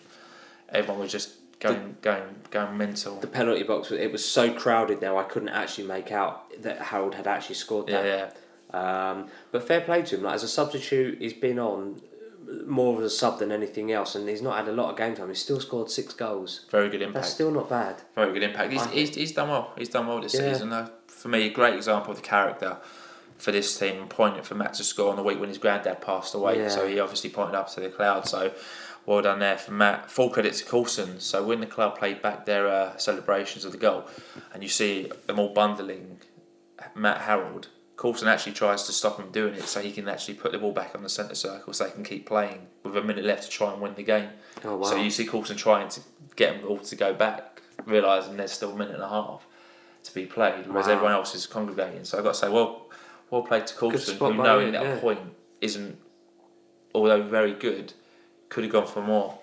everyone 0.70 1.02
was 1.02 1.12
just 1.12 1.34
going 1.60 1.98
going 2.02 2.23
going 2.52 2.77
mental. 2.77 3.19
The 3.19 3.27
penalty 3.27 3.64
box, 3.64 3.91
it 3.91 4.11
was 4.11 4.23
so 4.26 4.53
crowded 4.53 5.02
now, 5.02 5.18
I 5.18 5.23
couldn't 5.23 5.49
actually 5.49 5.88
make 5.88 6.11
out 6.11 6.52
that 6.61 6.80
Harrold 6.81 7.15
had 7.15 7.27
actually 7.27 7.56
scored 7.56 7.88
that. 7.88 8.06
yeah. 8.06 8.31
Um, 8.72 9.27
but 9.52 9.68
fair 9.68 9.81
play 9.81 10.03
to 10.03 10.15
him. 10.18 10.23
Like 10.23 10.36
as 10.36 10.44
a 10.44 10.48
substitute, 10.48 11.19
he's 11.19 11.34
been 11.34 11.57
on 11.60 12.02
more 12.65 12.98
of 12.98 13.03
a 13.03 13.10
sub 13.10 13.40
than 13.40 13.52
anything 13.52 13.91
else, 13.91 14.15
and 14.15 14.27
he's 14.30 14.41
not 14.41 14.57
had 14.57 14.68
a 14.68 14.72
lot 14.72 14.91
of 14.91 14.98
game 14.98 15.15
time. 15.15 15.27
He's 15.30 15.41
still 15.41 15.60
scored 15.60 15.90
six 15.91 16.14
goals. 16.14 16.65
Very 16.69 16.90
good 16.90 17.02
impact. 17.02 17.23
That's 17.23 17.34
still 17.34 17.52
not 17.52 17.69
bad. 17.69 18.02
Very 18.15 18.34
good 18.34 18.44
impact. 18.44 18.72
He's, 18.72 18.86
he's, 18.88 19.15
he's 19.15 19.31
done 19.31 19.49
well. 19.49 19.73
He's 19.77 19.90
done 19.90 20.07
well 20.07 20.22
this 20.22 20.34
Yeah. 20.36 20.53
season. 20.53 20.72
Uh, 20.73 20.90
for 21.07 21.27
me, 21.27 21.44
a 21.48 21.49
great 21.49 21.73
example 21.76 22.11
of 22.11 22.18
the 22.18 22.23
character 22.23 22.77
for 23.38 23.52
this 23.52 23.77
team. 23.77 24.07
Poignant 24.07 24.45
for 24.45 24.56
Matt 24.56 24.73
to 24.76 24.84
score 24.84 25.10
on 25.10 25.15
the 25.15 25.23
week 25.23 25.40
when 25.40 25.49
his 25.49 25.57
granddad 25.57 26.02
passed 26.02 26.34
away. 26.34 26.57
Yeah. 26.60 26.69
So 26.69 26.88
he 26.88 26.99
obviously 26.99 27.30
pointed 27.30 27.56
up 27.56 27.69
to 27.73 27.80
the 27.81 27.90
cloud. 27.90 28.27
So 28.27 28.52
well 29.10 29.23
done 29.23 29.40
there 29.40 29.57
for 29.57 29.72
Matt. 29.72 30.11
Full 30.11 30.30
credit 30.30 30.53
to 30.53 30.65
Coulson. 30.65 31.19
So 31.19 31.44
when 31.44 31.61
the 31.61 31.65
club 31.65 31.98
played 31.98 32.22
back 32.22 32.45
their 32.45 32.68
uh, 32.68 32.95
celebrations 32.98 33.65
of 33.65 33.72
the 33.72 33.77
goal, 33.80 34.06
and 34.53 34.61
you 34.61 34.69
see 34.69 35.11
them 35.26 35.40
all 35.40 35.52
bundling 35.52 36.19
Matt 36.94 37.22
Harrold. 37.22 37.69
Coulson 37.98 38.27
actually 38.30 38.53
tries 38.53 38.84
to 38.84 38.94
stop 38.94 39.19
him 39.19 39.31
doing 39.31 39.56
it 39.56 39.64
so 39.64 39.81
he 39.81 39.91
can 39.91 40.07
actually 40.07 40.36
put 40.36 40.52
the 40.53 40.60
ball 40.60 40.72
back 40.72 40.95
on 40.95 41.02
the 41.03 41.10
centre 41.10 41.36
circle 41.36 41.73
so 41.73 41.84
they 41.84 41.91
can 41.91 42.03
keep 42.03 42.26
playing 42.26 42.68
with 42.84 42.95
a 42.95 43.02
minute 43.02 43.26
left 43.26 43.44
to 43.44 43.49
try 43.49 43.73
and 43.73 43.81
win 43.81 43.95
the 43.95 44.03
game. 44.03 44.30
Oh 44.64 44.77
wow! 44.77 44.84
So 44.84 44.95
you 44.95 45.10
see 45.10 45.26
Coulson 45.26 45.57
trying 45.57 45.90
to 45.90 46.02
get 46.36 46.61
them 46.61 46.69
all 46.69 46.77
to 46.77 46.95
go 46.95 47.14
back, 47.14 47.64
realising 47.86 48.38
there's 48.38 48.52
still 48.52 48.72
a 48.72 48.77
minute 48.77 48.94
and 48.94 49.03
a 49.03 49.10
half 49.10 49.45
to 50.03 50.14
be 50.14 50.27
played, 50.27 50.68
whereas 50.68 50.86
Wow. 50.86 50.94
everyone 50.94 51.14
else 51.14 51.34
is 51.34 51.48
congregating. 51.48 52.06
So 52.06 52.19
I've 52.19 52.23
got 52.23 52.36
to 52.36 52.40
say, 52.40 52.49
well, 52.49 52.90
well 53.31 53.41
played 53.41 53.65
to 53.68 53.76
Coulson, 53.76 54.18
who 54.18 54.34
knowing 54.36 54.68
you, 54.68 54.72
that 54.73 54.84
yeah. 54.84 54.99
point 54.99 55.19
isn't, 55.60 55.98
although 56.94 57.23
very 57.23 57.53
good, 57.53 57.94
could 58.50 58.64
have 58.64 58.74
gone 58.74 58.88
for 58.88 59.02
more. 59.02 59.40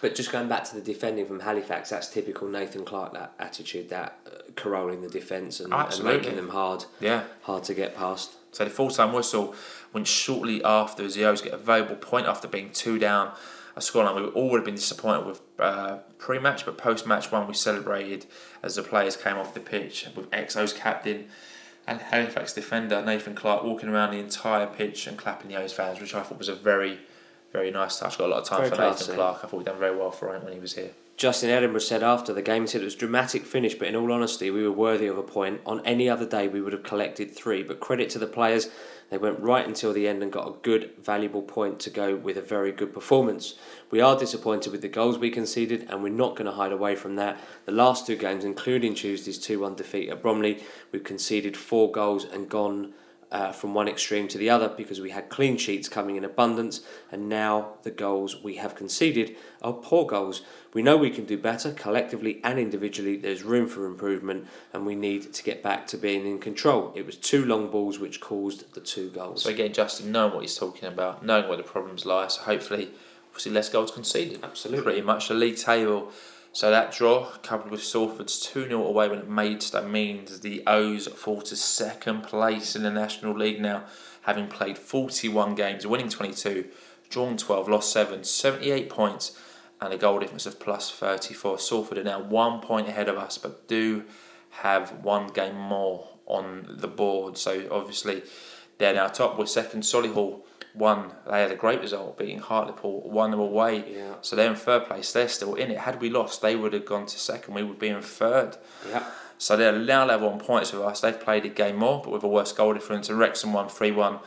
But 0.00 0.14
just 0.14 0.30
going 0.30 0.48
back 0.48 0.64
to 0.64 0.74
the 0.74 0.82
defending 0.82 1.26
from 1.26 1.40
Halifax, 1.40 1.88
that's 1.90 2.08
typical 2.08 2.46
Nathan 2.48 2.84
Clarke. 2.84 3.14
That 3.14 3.32
attitude, 3.38 3.88
that 3.88 4.18
uh, 4.26 4.30
corralling 4.54 5.00
the 5.00 5.08
defence 5.08 5.60
and, 5.60 5.72
and 5.72 6.04
making 6.04 6.36
them 6.36 6.50
hard, 6.50 6.84
Yeah. 7.00 7.22
hard 7.42 7.64
to 7.64 7.74
get 7.74 7.96
past. 7.96 8.32
So 8.52 8.64
the 8.64 8.70
full 8.70 8.90
time 8.90 9.12
whistle 9.14 9.54
went 9.92 10.06
shortly 10.06 10.62
after 10.62 11.04
as 11.04 11.14
the 11.14 11.24
O's 11.24 11.40
get 11.40 11.54
a 11.54 11.56
valuable 11.56 11.96
point 11.96 12.26
after 12.26 12.46
being 12.46 12.70
two 12.70 12.98
down 12.98 13.32
a 13.76 13.80
scoreline. 13.80 14.14
We 14.14 14.26
all 14.28 14.50
would 14.50 14.58
have 14.58 14.64
been 14.66 14.74
disappointed 14.76 15.26
with 15.26 15.40
uh, 15.58 15.98
pre 16.18 16.38
match, 16.38 16.64
but 16.66 16.76
post 16.76 17.06
match 17.06 17.32
one 17.32 17.48
we 17.48 17.54
celebrated 17.54 18.26
as 18.62 18.74
the 18.76 18.82
players 18.82 19.16
came 19.16 19.36
off 19.38 19.54
the 19.54 19.60
pitch 19.60 20.06
with 20.14 20.30
XO's 20.30 20.72
captain 20.74 21.26
and 21.86 22.00
Halifax 22.00 22.52
defender 22.52 23.02
Nathan 23.04 23.34
Clarke 23.34 23.64
walking 23.64 23.88
around 23.88 24.12
the 24.12 24.18
entire 24.18 24.66
pitch 24.66 25.06
and 25.06 25.16
clapping 25.18 25.50
the 25.50 25.56
O's 25.56 25.72
fans, 25.72 26.00
which 26.00 26.14
I 26.14 26.22
thought 26.22 26.38
was 26.38 26.48
a 26.48 26.54
very, 26.54 27.00
very 27.54 27.70
nice 27.70 28.00
touch. 28.00 28.18
Got 28.18 28.26
a 28.26 28.32
lot 28.34 28.42
of 28.42 28.48
time 28.48 28.58
Very 28.58 28.70
for 28.70 28.76
classy. 28.76 29.04
Nathan 29.04 29.14
Clarke. 29.14 29.44
I 29.44 29.46
thought 29.46 29.58
he 29.58 29.64
done 29.64 29.78
very 29.78 29.96
well 29.96 30.10
for 30.10 30.34
him 30.34 30.42
when 30.42 30.52
he 30.52 30.58
was 30.58 30.74
here. 30.74 30.90
Justin 31.16 31.50
Edinburgh 31.50 31.80
said 31.80 32.02
after 32.02 32.32
the 32.32 32.42
game, 32.42 32.62
he 32.62 32.66
said 32.66 32.80
it 32.80 32.84
was 32.84 32.96
a 32.96 32.98
dramatic 32.98 33.46
finish, 33.46 33.76
but 33.76 33.86
in 33.86 33.94
all 33.94 34.10
honesty, 34.10 34.50
we 34.50 34.64
were 34.64 34.72
worthy 34.72 35.06
of 35.06 35.16
a 35.16 35.22
point. 35.22 35.60
On 35.64 35.80
any 35.86 36.10
other 36.10 36.26
day, 36.26 36.48
we 36.48 36.60
would 36.60 36.72
have 36.72 36.82
collected 36.82 37.30
three, 37.30 37.62
but 37.62 37.78
credit 37.78 38.10
to 38.10 38.18
the 38.18 38.26
players, 38.26 38.70
they 39.10 39.18
went 39.18 39.38
right 39.38 39.64
until 39.64 39.92
the 39.92 40.08
end 40.08 40.24
and 40.24 40.32
got 40.32 40.48
a 40.48 40.54
good, 40.62 40.90
valuable 41.00 41.42
point 41.42 41.78
to 41.80 41.90
go 41.90 42.16
with 42.16 42.36
a 42.36 42.42
very 42.42 42.72
good 42.72 42.92
performance. 42.92 43.54
We 43.92 44.00
are 44.00 44.18
disappointed 44.18 44.72
with 44.72 44.82
the 44.82 44.88
goals 44.88 45.18
we 45.18 45.30
conceded, 45.30 45.86
and 45.88 46.02
we're 46.02 46.08
not 46.08 46.34
going 46.34 46.46
to 46.46 46.56
hide 46.56 46.72
away 46.72 46.96
from 46.96 47.14
that. 47.14 47.38
The 47.66 47.72
last 47.72 48.08
two 48.08 48.16
games, 48.16 48.44
including 48.44 48.96
Tuesday's 48.96 49.38
2 49.38 49.60
1 49.60 49.76
defeat 49.76 50.08
at 50.08 50.22
Bromley, 50.22 50.60
we've 50.90 51.04
conceded 51.04 51.56
four 51.56 51.92
goals 51.92 52.24
and 52.24 52.48
gone 52.48 52.92
uh, 53.34 53.50
from 53.50 53.74
one 53.74 53.88
extreme 53.88 54.28
to 54.28 54.38
the 54.38 54.48
other 54.48 54.68
because 54.68 55.00
we 55.00 55.10
had 55.10 55.28
clean 55.28 55.56
sheets 55.56 55.88
coming 55.88 56.14
in 56.14 56.24
abundance, 56.24 56.82
and 57.10 57.28
now 57.28 57.74
the 57.82 57.90
goals 57.90 58.40
we 58.44 58.54
have 58.54 58.76
conceded 58.76 59.36
are 59.60 59.72
poor 59.72 60.06
goals. 60.06 60.42
We 60.72 60.82
know 60.82 60.96
we 60.96 61.10
can 61.10 61.24
do 61.24 61.36
better 61.36 61.72
collectively 61.72 62.40
and 62.44 62.60
individually. 62.60 63.16
There's 63.16 63.42
room 63.42 63.66
for 63.66 63.86
improvement, 63.86 64.46
and 64.72 64.86
we 64.86 64.94
need 64.94 65.32
to 65.34 65.42
get 65.42 65.64
back 65.64 65.88
to 65.88 65.96
being 65.96 66.24
in 66.24 66.38
control. 66.38 66.92
It 66.94 67.06
was 67.06 67.16
two 67.16 67.44
long 67.44 67.70
balls 67.72 67.98
which 67.98 68.20
caused 68.20 68.72
the 68.74 68.80
two 68.80 69.10
goals. 69.10 69.42
So 69.42 69.50
again, 69.50 69.72
Justin 69.72 70.12
knowing 70.12 70.32
what 70.34 70.42
he's 70.42 70.56
talking 70.56 70.88
about, 70.88 71.26
knowing 71.26 71.48
where 71.48 71.56
the 71.56 71.64
problems 71.64 72.06
lie, 72.06 72.28
so 72.28 72.42
hopefully 72.42 72.90
we'll 73.32 73.40
see 73.40 73.50
less 73.50 73.68
goals 73.68 73.90
conceded. 73.90 74.44
Absolutely. 74.44 74.84
Pretty 74.84 75.02
much 75.02 75.26
the 75.26 75.34
league 75.34 75.56
table. 75.56 76.12
So 76.54 76.70
that 76.70 76.92
draw, 76.92 77.30
coupled 77.42 77.72
with 77.72 77.82
Salford's 77.82 78.38
2 78.38 78.68
0 78.68 78.86
away 78.86 79.08
when 79.08 79.18
it 79.18 79.28
Maidstone, 79.28 79.90
means 79.90 80.38
the 80.38 80.62
O's 80.68 81.08
fall 81.08 81.42
to 81.42 81.56
second 81.56 82.22
place 82.22 82.76
in 82.76 82.84
the 82.84 82.92
National 82.92 83.36
League 83.36 83.60
now, 83.60 83.86
having 84.22 84.46
played 84.46 84.78
41 84.78 85.56
games, 85.56 85.84
winning 85.84 86.08
22, 86.08 86.66
drawn 87.10 87.36
12, 87.36 87.68
lost 87.68 87.92
7, 87.92 88.22
78 88.22 88.88
points, 88.88 89.36
and 89.80 89.92
a 89.92 89.98
goal 89.98 90.20
difference 90.20 90.46
of 90.46 90.60
plus 90.60 90.92
34. 90.92 91.58
Salford 91.58 91.98
are 91.98 92.04
now 92.04 92.22
one 92.22 92.60
point 92.60 92.88
ahead 92.88 93.08
of 93.08 93.18
us, 93.18 93.36
but 93.36 93.66
do 93.66 94.04
have 94.50 94.92
one 95.02 95.26
game 95.26 95.56
more 95.56 96.06
on 96.26 96.76
the 96.78 96.86
board. 96.86 97.36
So 97.36 97.66
obviously 97.68 98.22
they're 98.78 98.94
now 98.94 99.08
top. 99.08 99.36
We're 99.36 99.46
second. 99.46 99.82
Solihull 99.82 100.42
won. 100.74 101.12
They 101.30 101.40
had 101.40 101.50
a 101.50 101.56
great 101.56 101.80
result, 101.80 102.18
beating 102.18 102.38
Hartlepool 102.38 103.08
one 103.08 103.30
them 103.30 103.40
away. 103.40 103.84
Yeah. 103.96 104.14
So 104.20 104.36
they're 104.36 104.50
in 104.50 104.56
third 104.56 104.86
place. 104.86 105.12
They're 105.12 105.28
still 105.28 105.54
in 105.54 105.70
it. 105.70 105.78
Had 105.78 106.00
we 106.00 106.10
lost, 106.10 106.42
they 106.42 106.56
would 106.56 106.72
have 106.72 106.84
gone 106.84 107.06
to 107.06 107.18
second. 107.18 107.54
We 107.54 107.62
would 107.62 107.78
be 107.78 107.88
in 107.88 108.02
third. 108.02 108.56
yeah. 108.88 109.04
So 109.38 109.56
they're 109.56 109.76
now 109.76 110.06
level 110.06 110.28
on 110.28 110.38
points 110.38 110.72
with 110.72 110.82
us. 110.82 111.00
They've 111.00 111.18
played 111.18 111.44
a 111.44 111.48
game 111.48 111.76
more, 111.76 112.00
but 112.02 112.12
with 112.12 112.22
a 112.22 112.28
worse 112.28 112.52
goal 112.52 112.72
difference. 112.72 113.08
And 113.08 113.18
Wrexham 113.18 113.52
won 113.52 113.68
3 113.68 113.90
1 113.90 114.18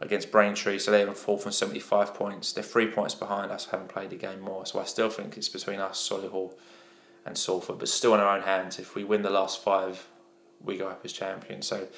against 0.00 0.30
Braintree, 0.30 0.78
so 0.78 0.90
they're 0.90 1.06
in 1.06 1.14
fourth 1.14 1.44
and 1.44 1.54
75 1.54 2.14
points. 2.14 2.52
They're 2.52 2.62
three 2.64 2.90
points 2.90 3.14
behind 3.14 3.50
us, 3.50 3.66
haven't 3.66 3.88
played 3.88 4.12
a 4.12 4.16
game 4.16 4.40
more. 4.40 4.66
So 4.66 4.80
I 4.80 4.84
still 4.84 5.10
think 5.10 5.36
it's 5.36 5.48
between 5.48 5.80
us, 5.80 6.08
Solihull, 6.08 6.54
and 7.24 7.36
Salford, 7.36 7.78
but 7.78 7.88
still 7.88 8.14
in 8.14 8.20
our 8.20 8.36
own 8.36 8.42
hands. 8.42 8.78
If 8.78 8.94
we 8.94 9.04
win 9.04 9.22
the 9.22 9.30
last 9.30 9.62
five, 9.62 10.06
we 10.62 10.76
go 10.76 10.88
up 10.88 11.02
as 11.04 11.12
champions. 11.12 11.66
So 11.66 11.88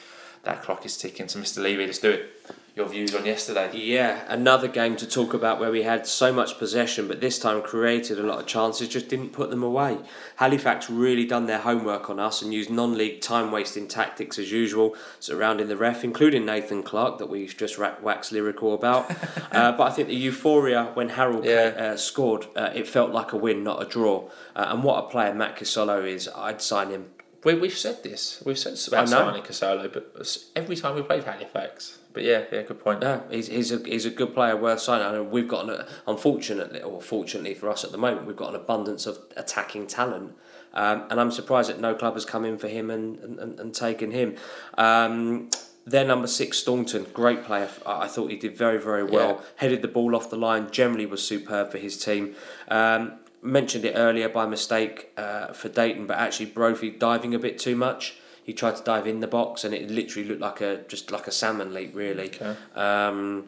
that 0.44 0.62
clock 0.62 0.86
is 0.86 0.96
ticking. 0.96 1.28
So, 1.28 1.38
Mr. 1.38 1.62
Levy, 1.62 1.86
let's 1.86 1.98
do 1.98 2.10
it. 2.10 2.30
Your 2.76 2.88
views 2.88 3.14
on 3.16 3.26
yesterday? 3.26 3.68
Yeah, 3.76 4.22
another 4.28 4.68
game 4.68 4.94
to 4.96 5.06
talk 5.06 5.34
about 5.34 5.58
where 5.58 5.72
we 5.72 5.82
had 5.82 6.06
so 6.06 6.32
much 6.32 6.56
possession, 6.56 7.08
but 7.08 7.20
this 7.20 7.36
time 7.36 7.62
created 7.62 8.16
a 8.18 8.22
lot 8.22 8.38
of 8.38 8.46
chances, 8.46 8.88
just 8.88 9.08
didn't 9.08 9.30
put 9.32 9.50
them 9.50 9.64
away. 9.64 9.98
Halifax 10.36 10.88
really 10.88 11.24
done 11.26 11.46
their 11.46 11.58
homework 11.58 12.08
on 12.08 12.20
us 12.20 12.42
and 12.42 12.54
used 12.54 12.70
non-league 12.70 13.20
time-wasting 13.22 13.88
tactics 13.88 14.38
as 14.38 14.52
usual, 14.52 14.94
surrounding 15.18 15.66
the 15.66 15.76
ref, 15.76 16.04
including 16.04 16.46
Nathan 16.46 16.84
Clarke 16.84 17.18
that 17.18 17.28
we've 17.28 17.54
just 17.54 17.76
waxed 17.76 18.30
lyrical 18.30 18.72
about. 18.72 19.10
uh, 19.52 19.72
but 19.72 19.80
I 19.82 19.90
think 19.90 20.06
the 20.06 20.14
euphoria 20.14 20.90
when 20.94 21.10
Harrold 21.10 21.44
Yeah. 21.44 21.74
uh, 21.76 21.96
scored, 21.96 22.46
uh, 22.54 22.70
it 22.72 22.86
felt 22.86 23.10
like 23.10 23.32
a 23.32 23.36
win, 23.36 23.64
not 23.64 23.82
a 23.82 23.84
draw. 23.84 24.30
Uh, 24.54 24.66
and 24.68 24.84
what 24.84 25.04
a 25.04 25.08
player 25.08 25.34
Matt 25.34 25.56
Kosylo 25.56 26.06
is, 26.08 26.28
I'd 26.36 26.62
sign 26.62 26.90
him. 26.90 27.10
We, 27.44 27.54
we've 27.54 27.76
said 27.76 28.02
this. 28.02 28.42
We've 28.44 28.58
said 28.58 28.74
this 28.74 28.88
about 28.88 29.08
signing 29.08 29.42
Kosylo, 29.42 29.90
but 29.92 30.38
every 30.54 30.76
time 30.76 30.94
we 30.94 31.02
played 31.02 31.24
Halifax. 31.24 31.98
But 32.12 32.24
yeah, 32.24 32.44
yeah, 32.52 32.62
good 32.62 32.80
point. 32.80 33.00
No, 33.00 33.22
he's, 33.30 33.46
he's 33.46 33.70
a 33.72 33.78
he's 33.78 34.04
a 34.04 34.10
good 34.10 34.34
player, 34.34 34.56
worth 34.56 34.80
signing. 34.80 35.06
I 35.06 35.12
know 35.12 35.22
we've 35.22 35.48
got 35.48 35.68
an 35.68 35.86
unfortunately, 36.06 36.82
or 36.82 37.00
fortunately 37.00 37.54
for 37.54 37.70
us 37.70 37.84
at 37.84 37.92
the 37.92 37.98
moment, 37.98 38.26
we've 38.26 38.36
got 38.36 38.50
an 38.50 38.56
abundance 38.56 39.06
of 39.06 39.18
attacking 39.36 39.86
talent, 39.86 40.34
um, 40.74 41.04
and 41.08 41.20
I'm 41.20 41.30
surprised 41.30 41.70
that 41.70 41.80
no 41.80 41.94
club 41.94 42.14
has 42.14 42.24
come 42.24 42.44
in 42.44 42.58
for 42.58 42.68
him 42.68 42.90
and 42.90 43.18
and, 43.20 43.38
and, 43.38 43.60
and 43.60 43.74
taken 43.74 44.10
him. 44.10 44.36
Um, 44.76 45.50
their 45.86 46.04
number 46.04 46.26
six, 46.26 46.58
Staunton, 46.58 47.06
great 47.14 47.44
player. 47.44 47.68
I 47.86 48.02
I 48.02 48.08
thought 48.08 48.30
he 48.30 48.36
did 48.36 48.56
very 48.56 48.80
very 48.80 49.04
well. 49.04 49.36
Yeah. 49.36 49.46
Headed 49.56 49.82
the 49.82 49.88
ball 49.88 50.16
off 50.16 50.30
the 50.30 50.36
line. 50.36 50.70
Generally 50.70 51.06
was 51.06 51.26
superb 51.26 51.70
for 51.70 51.78
his 51.78 51.96
team. 51.96 52.34
Um, 52.68 53.20
mentioned 53.42 53.84
it 53.84 53.94
earlier 53.96 54.28
by 54.28 54.46
mistake 54.46 55.10
uh, 55.16 55.52
for 55.52 55.68
Dayton, 55.68 56.06
but 56.06 56.18
actually 56.18 56.46
Brophy 56.46 56.90
diving 56.90 57.34
a 57.34 57.38
bit 57.38 57.58
too 57.58 57.76
much. 57.76 58.16
He 58.42 58.52
tried 58.52 58.76
to 58.76 58.82
dive 58.82 59.06
in 59.06 59.20
the 59.20 59.26
box, 59.26 59.64
and 59.64 59.74
it 59.74 59.90
literally 59.90 60.28
looked 60.28 60.40
like 60.40 60.60
a 60.60 60.82
just 60.88 61.10
like 61.10 61.26
a 61.26 61.32
salmon 61.32 61.72
leap, 61.72 61.94
really. 61.94 62.28
Okay. 62.28 62.56
Um, 62.74 63.46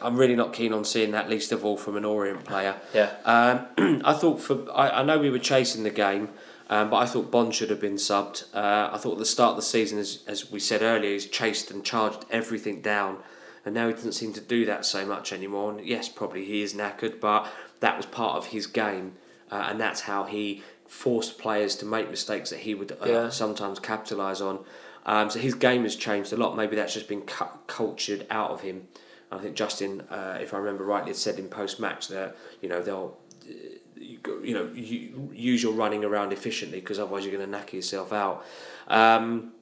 I'm 0.00 0.16
really 0.16 0.34
not 0.34 0.52
keen 0.52 0.72
on 0.72 0.84
seeing 0.84 1.12
that, 1.12 1.30
least 1.30 1.52
of 1.52 1.64
all 1.64 1.76
from 1.76 1.96
an 1.96 2.04
Orient 2.04 2.44
player. 2.44 2.76
Yeah. 2.92 3.12
Um, 3.24 4.02
I 4.04 4.12
thought 4.12 4.40
for 4.40 4.70
I, 4.72 5.00
I 5.00 5.02
know 5.02 5.18
we 5.18 5.30
were 5.30 5.38
chasing 5.38 5.84
the 5.84 5.90
game, 5.90 6.30
um, 6.68 6.90
but 6.90 6.96
I 6.96 7.06
thought 7.06 7.30
Bonne 7.30 7.52
should 7.52 7.70
have 7.70 7.80
been 7.80 7.94
subbed. 7.94 8.44
Uh, 8.54 8.90
I 8.92 8.98
thought 8.98 9.12
at 9.12 9.18
the 9.18 9.26
start 9.26 9.50
of 9.50 9.56
the 9.56 9.62
season, 9.62 9.98
as 9.98 10.24
as 10.26 10.50
we 10.50 10.58
said 10.58 10.82
earlier, 10.82 11.12
he's 11.12 11.26
chased 11.26 11.70
and 11.70 11.84
charged 11.84 12.24
everything 12.30 12.80
down, 12.82 13.18
and 13.64 13.74
now 13.74 13.88
he 13.88 13.94
doesn't 13.94 14.12
seem 14.12 14.32
to 14.32 14.40
do 14.40 14.64
that 14.66 14.84
so 14.84 15.06
much 15.06 15.32
anymore. 15.32 15.70
And 15.70 15.86
yes, 15.86 16.08
probably 16.08 16.44
he 16.44 16.62
is 16.62 16.74
knackered, 16.74 17.20
but 17.20 17.46
that 17.80 17.96
was 17.96 18.06
part 18.06 18.36
of 18.36 18.46
his 18.46 18.66
game, 18.66 19.14
uh, 19.52 19.66
and 19.68 19.80
that's 19.80 20.00
how 20.00 20.24
he 20.24 20.62
forced 20.88 21.38
players 21.38 21.76
to 21.76 21.86
make 21.86 22.10
mistakes 22.10 22.50
that 22.50 22.60
he 22.60 22.74
would 22.74 22.92
uh, 22.92 23.06
Yeah. 23.06 23.28
sometimes 23.28 23.78
capitalise 23.78 24.40
on. 24.40 24.64
Um, 25.06 25.30
so 25.30 25.38
his 25.38 25.54
game 25.54 25.82
has 25.84 25.96
changed 25.96 26.32
a 26.32 26.36
lot. 26.36 26.56
Maybe 26.56 26.74
that's 26.76 26.94
just 26.94 27.08
been 27.08 27.22
cu- 27.22 27.58
cultured 27.66 28.26
out 28.30 28.50
of 28.50 28.60
him. 28.62 28.88
I 29.30 29.38
think 29.38 29.56
Justin, 29.56 30.02
uh, 30.10 30.38
if 30.40 30.52
I 30.54 30.58
remember 30.58 30.84
rightly, 30.84 31.10
had 31.10 31.16
said 31.16 31.38
in 31.38 31.48
post 31.48 31.80
match 31.80 32.08
that 32.08 32.36
you 32.60 32.68
know 32.68 32.82
they'll 32.82 33.16
uh, 33.48 33.52
you, 33.96 34.54
know 34.54 34.70
you, 34.74 35.30
use 35.34 35.62
your 35.62 35.72
running 35.72 36.04
around 36.04 36.32
efficiently 36.32 36.80
because 36.80 36.98
otherwise 36.98 37.24
you're 37.24 37.36
going 37.36 37.50
to 37.50 37.56
knacker 37.58 37.74
yourself 37.74 38.12
out. 38.12 38.44
Um, 38.88 39.52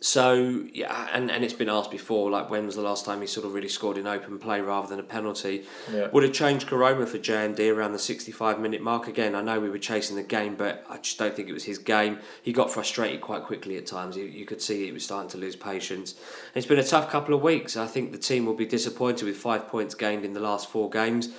so 0.00 0.64
yeah, 0.72 1.08
and, 1.12 1.30
and 1.30 1.42
it's 1.42 1.54
been 1.54 1.70
asked 1.70 1.90
before, 1.90 2.30
like 2.30 2.50
when 2.50 2.66
was 2.66 2.76
the 2.76 2.82
last 2.82 3.06
time 3.06 3.22
he 3.22 3.26
sort 3.26 3.46
of 3.46 3.54
really 3.54 3.68
scored 3.68 3.96
in 3.96 4.06
open 4.06 4.38
play 4.38 4.60
rather 4.60 4.86
than 4.86 5.00
a 5.00 5.02
penalty? 5.02 5.64
Yeah. 5.92 6.08
Would 6.08 6.22
have 6.22 6.34
changed 6.34 6.68
Koroma 6.68 7.08
for 7.08 7.16
J 7.18 7.46
and 7.46 7.56
D 7.56 7.70
around 7.70 7.92
the 7.92 7.98
sixty-five 7.98 8.60
minute 8.60 8.82
mark. 8.82 9.08
Again, 9.08 9.34
I 9.34 9.40
know 9.40 9.58
we 9.58 9.70
were 9.70 9.78
chasing 9.78 10.16
the 10.16 10.22
game, 10.22 10.54
but 10.54 10.84
I 10.90 10.98
just 10.98 11.18
don't 11.18 11.34
think 11.34 11.48
it 11.48 11.54
was 11.54 11.64
his 11.64 11.78
game. 11.78 12.18
He 12.42 12.52
got 12.52 12.70
frustrated 12.70 13.22
quite 13.22 13.44
quickly 13.44 13.78
at 13.78 13.86
times. 13.86 14.16
You, 14.16 14.24
you 14.24 14.44
could 14.44 14.60
see 14.60 14.84
he 14.84 14.92
was 14.92 15.04
starting 15.04 15.30
to 15.30 15.38
lose 15.38 15.56
patience. 15.56 16.12
And 16.12 16.56
it's 16.56 16.66
been 16.66 16.78
a 16.78 16.84
tough 16.84 17.10
couple 17.10 17.34
of 17.34 17.42
weeks. 17.42 17.76
I 17.76 17.86
think 17.86 18.12
the 18.12 18.18
team 18.18 18.44
will 18.44 18.54
be 18.54 18.66
disappointed 18.66 19.24
with 19.24 19.38
five 19.38 19.66
points 19.66 19.94
gained 19.94 20.24
in 20.24 20.34
the 20.34 20.40
last 20.40 20.68
four 20.70 20.90
games. 20.90 21.30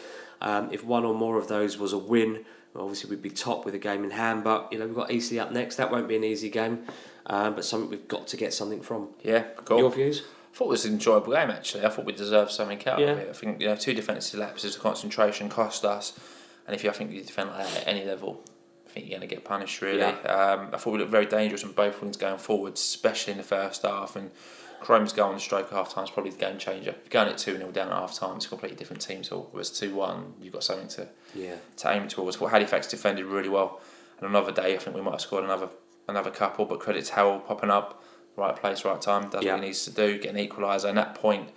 Um, 0.41 0.69
if 0.71 0.84
one 0.84 1.05
or 1.05 1.13
more 1.13 1.38
of 1.38 1.47
those 1.47 1.77
was 1.77 1.93
a 1.93 1.97
win, 1.97 2.45
obviously 2.75 3.09
we'd 3.09 3.21
be 3.21 3.29
top 3.29 3.65
with 3.65 3.73
a 3.73 3.79
game 3.79 4.03
in 4.03 4.11
hand. 4.11 4.43
But 4.43 4.71
you 4.71 4.79
know 4.79 4.85
we've 4.88 4.95
got 4.95 5.11
EC 5.11 5.38
up 5.39 5.51
next. 5.51 5.75
That 5.75 5.91
won't 5.91 6.07
be 6.07 6.15
an 6.15 6.23
easy 6.23 6.49
game, 6.49 6.85
um, 7.27 7.55
but 7.55 7.63
something 7.65 7.89
we've 7.89 8.07
got 8.07 8.27
to 8.27 8.37
get 8.37 8.53
something 8.53 8.81
from. 8.81 9.09
Yeah, 9.23 9.43
cool. 9.65 9.79
Your 9.79 9.91
views? 9.91 10.23
I 10.53 10.57
thought 10.57 10.65
it 10.65 10.69
was 10.69 10.85
an 10.85 10.93
enjoyable 10.93 11.33
game 11.33 11.51
actually. 11.51 11.85
I 11.85 11.89
thought 11.89 12.05
we 12.05 12.13
deserved 12.13 12.51
something 12.51 12.85
out 12.87 12.99
Yeah. 12.99 13.07
of 13.11 13.17
it. 13.19 13.29
I 13.29 13.33
think 13.33 13.61
you 13.61 13.67
know 13.67 13.75
two 13.75 13.93
defensive 13.93 14.39
lapses 14.39 14.75
of 14.75 14.81
concentration 14.81 15.49
cost 15.49 15.85
us, 15.85 16.17
and 16.65 16.75
if 16.75 16.83
you 16.83 16.89
I 16.89 16.93
think 16.93 17.11
you 17.11 17.21
defend 17.21 17.49
like 17.49 17.65
that 17.67 17.81
at 17.81 17.87
any 17.87 18.03
level, 18.05 18.41
I 18.87 18.89
think 18.89 19.05
you're 19.07 19.19
going 19.19 19.29
to 19.29 19.35
get 19.35 19.43
punished 19.45 19.81
really. 19.81 20.01
Um, 20.01 20.69
I 20.73 20.77
thought 20.77 20.91
we 20.93 20.99
looked 20.99 21.11
very 21.11 21.25
dangerous 21.27 21.63
on 21.63 21.73
both 21.73 22.01
wings 22.01 22.17
going 22.17 22.39
forward, 22.39 22.73
especially 22.73 23.31
in 23.33 23.37
the 23.37 23.43
first 23.43 23.83
half. 23.83 24.15
And 24.15 24.31
Koroma's 24.81 25.11
goal 25.13 25.27
on 25.29 25.33
the 25.35 25.39
stroke 25.39 25.69
half 25.71 25.93
time 25.93 26.05
is 26.05 26.09
probably 26.09 26.31
the 26.31 26.37
game 26.37 26.57
changer. 26.57 26.91
If 26.91 26.97
you're 26.97 27.09
going 27.23 27.27
at 27.27 27.37
two 27.37 27.57
0 27.57 27.69
down 27.71 27.87
at 27.89 27.93
half 27.93 28.13
time, 28.15 28.37
it's 28.37 28.45
a 28.45 28.49
completely 28.49 28.77
different 28.77 29.01
team 29.01 29.21
talk. 29.21 29.49
Whereas 29.51 29.69
two 29.69 29.93
one, 29.93 30.33
you've 30.41 30.53
got 30.53 30.63
something 30.63 30.87
to 30.89 31.07
Yeah. 31.35 31.55
to 31.77 31.91
aim 31.91 32.07
towards. 32.07 32.39
What 32.39 32.51
Halifax 32.51 32.87
defended 32.87 33.25
really 33.25 33.49
well. 33.49 33.79
And 34.19 34.27
another 34.29 34.51
day, 34.51 34.73
I 34.73 34.77
think 34.77 34.95
we 34.95 35.01
might 35.03 35.11
have 35.11 35.21
scored 35.21 35.43
another 35.43 35.69
another 36.07 36.31
couple. 36.31 36.65
But 36.65 36.79
credit 36.79 37.05
to 37.05 37.13
Howell 37.13 37.39
popping 37.41 37.69
up, 37.69 38.03
right 38.35 38.55
place, 38.55 38.85
right 38.85 39.01
time, 39.01 39.29
does 39.29 39.43
Yeah. 39.43 39.53
what 39.53 39.61
he 39.61 39.67
needs 39.67 39.84
to 39.85 39.91
do, 39.91 40.17
get 40.19 40.35
an 40.35 40.47
equaliser. 40.47 40.85
And 40.89 40.97
that 40.97 41.15
point 41.15 41.49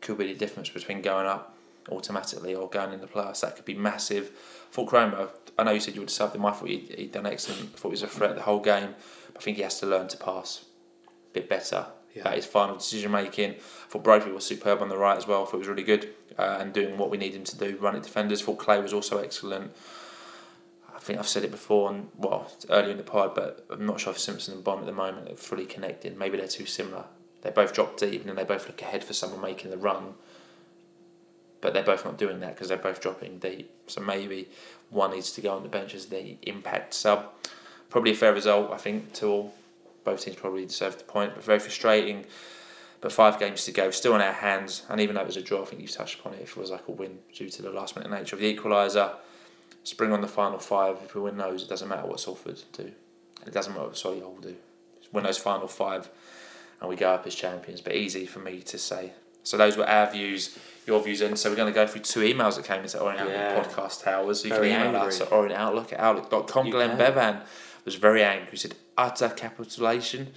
could 0.00 0.18
be 0.18 0.32
the 0.32 0.38
difference 0.38 0.68
between 0.68 1.02
going 1.02 1.26
up 1.26 1.54
automatically 1.90 2.54
or 2.54 2.68
going 2.68 2.92
in 2.92 3.00
the 3.00 3.06
playoffs. 3.06 3.40
That 3.40 3.56
could 3.56 3.64
be 3.64 3.74
massive. 3.74 4.30
For 4.70 4.86
Koroma, 4.86 5.30
I 5.58 5.64
know 5.64 5.72
you 5.72 5.80
said 5.80 5.94
you 5.94 6.00
would 6.02 6.10
sub 6.10 6.34
him. 6.34 6.44
I 6.46 6.52
thought 6.52 6.68
he'd, 6.68 6.94
he'd 6.96 7.12
done 7.12 7.26
excellent. 7.26 7.70
I 7.74 7.78
thought 7.78 7.88
he 7.88 7.92
was 7.92 8.02
a 8.02 8.06
threat 8.06 8.34
the 8.34 8.42
whole 8.42 8.60
game. 8.60 8.94
I 9.36 9.40
think 9.40 9.56
he 9.56 9.62
has 9.62 9.80
to 9.80 9.86
learn 9.86 10.08
to 10.08 10.16
pass 10.16 10.64
a 11.06 11.10
bit 11.32 11.48
better. 11.48 11.86
Yeah. 12.14 12.22
About 12.22 12.34
his 12.34 12.46
final 12.46 12.74
decision 12.76 13.12
making. 13.12 13.50
I 13.52 13.88
thought 13.90 14.02
Brophy 14.02 14.30
was 14.32 14.44
superb 14.44 14.82
on 14.82 14.88
the 14.88 14.96
right 14.96 15.16
as 15.16 15.26
well. 15.26 15.42
I 15.42 15.44
thought 15.46 15.54
it 15.54 15.58
was 15.58 15.68
really 15.68 15.82
good 15.82 16.08
uh, 16.38 16.58
and 16.60 16.72
doing 16.72 16.96
what 16.98 17.10
we 17.10 17.16
need 17.18 17.34
him 17.34 17.44
to 17.44 17.56
do. 17.58 17.76
Running 17.80 18.02
defenders. 18.02 18.42
I 18.42 18.46
thought 18.46 18.58
Clay 18.58 18.80
was 18.80 18.92
also 18.92 19.18
excellent. 19.18 19.72
Think 21.08 21.20
I've 21.20 21.26
said 21.26 21.42
it 21.42 21.50
before, 21.50 21.90
and 21.90 22.10
well, 22.18 22.52
earlier 22.68 22.90
in 22.90 22.98
the 22.98 23.02
pod, 23.02 23.34
but 23.34 23.64
I'm 23.70 23.86
not 23.86 23.98
sure 23.98 24.12
if 24.12 24.18
Simpson 24.18 24.52
and 24.52 24.62
Bonne 24.62 24.80
at 24.80 24.84
the 24.84 24.92
moment 24.92 25.32
are 25.32 25.36
fully 25.36 25.64
connected. 25.64 26.18
Maybe 26.18 26.36
they're 26.36 26.46
too 26.46 26.66
similar. 26.66 27.06
They 27.40 27.48
both 27.48 27.72
drop 27.72 27.96
deep, 27.96 28.26
and 28.26 28.36
they 28.36 28.44
both 28.44 28.66
look 28.66 28.82
ahead 28.82 29.02
for 29.02 29.14
someone 29.14 29.40
making 29.40 29.70
the 29.70 29.78
run. 29.78 30.12
But 31.62 31.72
they're 31.72 31.82
both 31.82 32.04
not 32.04 32.18
doing 32.18 32.40
that 32.40 32.54
because 32.54 32.68
they're 32.68 32.76
both 32.76 33.00
dropping 33.00 33.38
deep. 33.38 33.70
So 33.86 34.02
maybe 34.02 34.48
one 34.90 35.12
needs 35.12 35.32
to 35.32 35.40
go 35.40 35.56
on 35.56 35.62
the 35.62 35.70
bench 35.70 35.94
as 35.94 36.04
the 36.04 36.36
impact 36.42 36.92
sub. 36.92 37.32
Probably 37.88 38.10
a 38.10 38.14
fair 38.14 38.34
result, 38.34 38.70
I 38.70 38.76
think, 38.76 39.14
to 39.14 39.28
all. 39.28 39.54
Both 40.04 40.26
teams 40.26 40.36
probably 40.36 40.66
deserve 40.66 40.98
the 40.98 41.04
point, 41.04 41.34
but 41.34 41.42
very 41.42 41.58
frustrating. 41.58 42.26
But 43.00 43.12
five 43.12 43.40
games 43.40 43.64
to 43.64 43.72
go, 43.72 43.90
still 43.92 44.14
in 44.14 44.20
our 44.20 44.34
hands. 44.34 44.82
And 44.90 45.00
even 45.00 45.14
though 45.14 45.22
it 45.22 45.26
was 45.26 45.38
a 45.38 45.42
draw, 45.42 45.62
I 45.62 45.64
think 45.64 45.80
you 45.80 45.88
touched 45.88 46.20
upon 46.20 46.34
it. 46.34 46.42
If 46.42 46.50
it 46.50 46.58
was 46.58 46.70
like 46.70 46.86
a 46.86 46.92
win 46.92 47.20
due 47.32 47.48
to 47.48 47.62
the 47.62 47.70
last 47.70 47.96
minute 47.96 48.10
nature 48.10 48.36
of 48.36 48.40
the 48.40 48.54
equaliser, 48.54 49.14
spring 49.88 50.12
on 50.12 50.20
the 50.20 50.28
final 50.28 50.58
five. 50.58 50.98
If 51.04 51.14
we 51.14 51.20
win 51.20 51.36
those, 51.36 51.62
it 51.62 51.68
doesn't 51.68 51.88
matter 51.88 52.06
what 52.06 52.20
Salford 52.20 52.62
do. 52.72 52.90
It 53.46 53.52
doesn't 53.52 53.72
matter 53.72 53.86
what 53.86 53.94
Solihull 53.94 54.42
do. 54.42 54.54
Just 55.00 55.12
win 55.14 55.24
those 55.24 55.38
final 55.38 55.68
five, 55.68 56.10
and 56.80 56.88
we 56.90 56.96
go 56.96 57.10
up 57.10 57.26
as 57.26 57.34
champions. 57.34 57.80
But 57.80 57.94
easy 57.94 58.26
for 58.26 58.40
me 58.40 58.60
to 58.62 58.78
say. 58.78 59.12
So 59.44 59.56
those 59.56 59.76
were 59.78 59.88
our 59.88 60.10
views, 60.10 60.58
your 60.86 61.02
views, 61.02 61.22
and 61.22 61.38
so 61.38 61.48
we're 61.48 61.56
going 61.56 61.72
to 61.72 61.74
go 61.74 61.86
through 61.86 62.02
two 62.02 62.20
emails 62.20 62.56
that 62.56 62.64
came 62.66 62.82
into 62.82 63.00
Orient 63.00 63.28
Yeah. 63.30 63.56
Outlook 63.56 63.72
podcast 63.74 64.02
towers. 64.04 64.44
You 64.44 64.50
Very 64.50 64.68
can 64.70 64.80
email 64.88 64.96
angry. 64.96 65.08
us 65.08 65.20
at 65.22 65.30
orientoutlook 65.30 65.92
at 65.94 66.00
outlook.com. 66.00 66.66
You 66.66 66.72
Glenn 66.72 66.90
can. 66.90 66.98
Bevan 66.98 67.40
was 67.86 67.94
very 67.94 68.22
angry. 68.22 68.48
He 68.50 68.56
said, 68.58 68.74
utter 68.98 69.30
capitulation. 69.30 70.32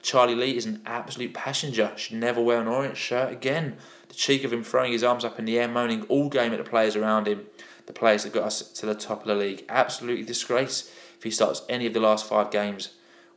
Charlie 0.00 0.34
Lee 0.34 0.56
is 0.56 0.64
an 0.66 0.80
absolute 0.86 1.34
passenger. 1.34 1.92
Should 1.96 2.16
never 2.16 2.40
wear 2.40 2.60
an 2.60 2.68
Orient 2.68 2.96
shirt 2.96 3.32
again. 3.32 3.76
The 4.08 4.14
cheek 4.14 4.44
of 4.44 4.52
him 4.52 4.62
throwing 4.62 4.92
his 4.92 5.02
arms 5.04 5.24
up 5.24 5.38
in 5.38 5.44
the 5.44 5.58
air, 5.58 5.68
moaning 5.68 6.02
all 6.04 6.28
game 6.30 6.52
at 6.52 6.58
the 6.58 6.64
players 6.64 6.94
around 6.96 7.26
him. 7.26 7.44
The 7.86 7.92
players 7.92 8.24
that 8.24 8.32
got 8.32 8.44
us 8.44 8.62
to 8.72 8.86
the 8.86 8.94
top 8.94 9.22
of 9.22 9.26
the 9.26 9.34
league. 9.34 9.64
Absolutely 9.68 10.24
disgrace. 10.24 10.90
If 11.18 11.22
he 11.22 11.30
starts 11.30 11.62
any 11.68 11.86
of 11.86 11.92
the 11.92 12.00
last 12.00 12.26
five 12.26 12.50
games, 12.50 12.90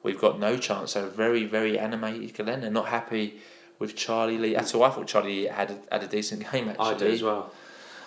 we've 0.04 0.20
got 0.20 0.40
no 0.40 0.58
chance. 0.58 0.92
So 0.92 1.08
very, 1.10 1.46
very 1.46 1.78
animated 1.78 2.34
Glenn. 2.34 2.62
They're 2.62 2.72
not 2.72 2.88
happy 2.88 3.42
with 3.80 3.96
Charlie 3.96 4.38
Lee 4.38 4.56
at 4.56 4.74
all. 4.74 4.84
I 4.84 4.90
thought 4.90 5.08
Charlie 5.08 5.42
Lee 5.42 5.46
had 5.46 5.72
a, 5.72 5.80
had 5.92 6.04
a 6.04 6.08
decent 6.08 6.50
game 6.52 6.70
actually. 6.70 6.86
I 6.86 6.98
do 6.98 7.08
as 7.08 7.24
well. 7.24 7.52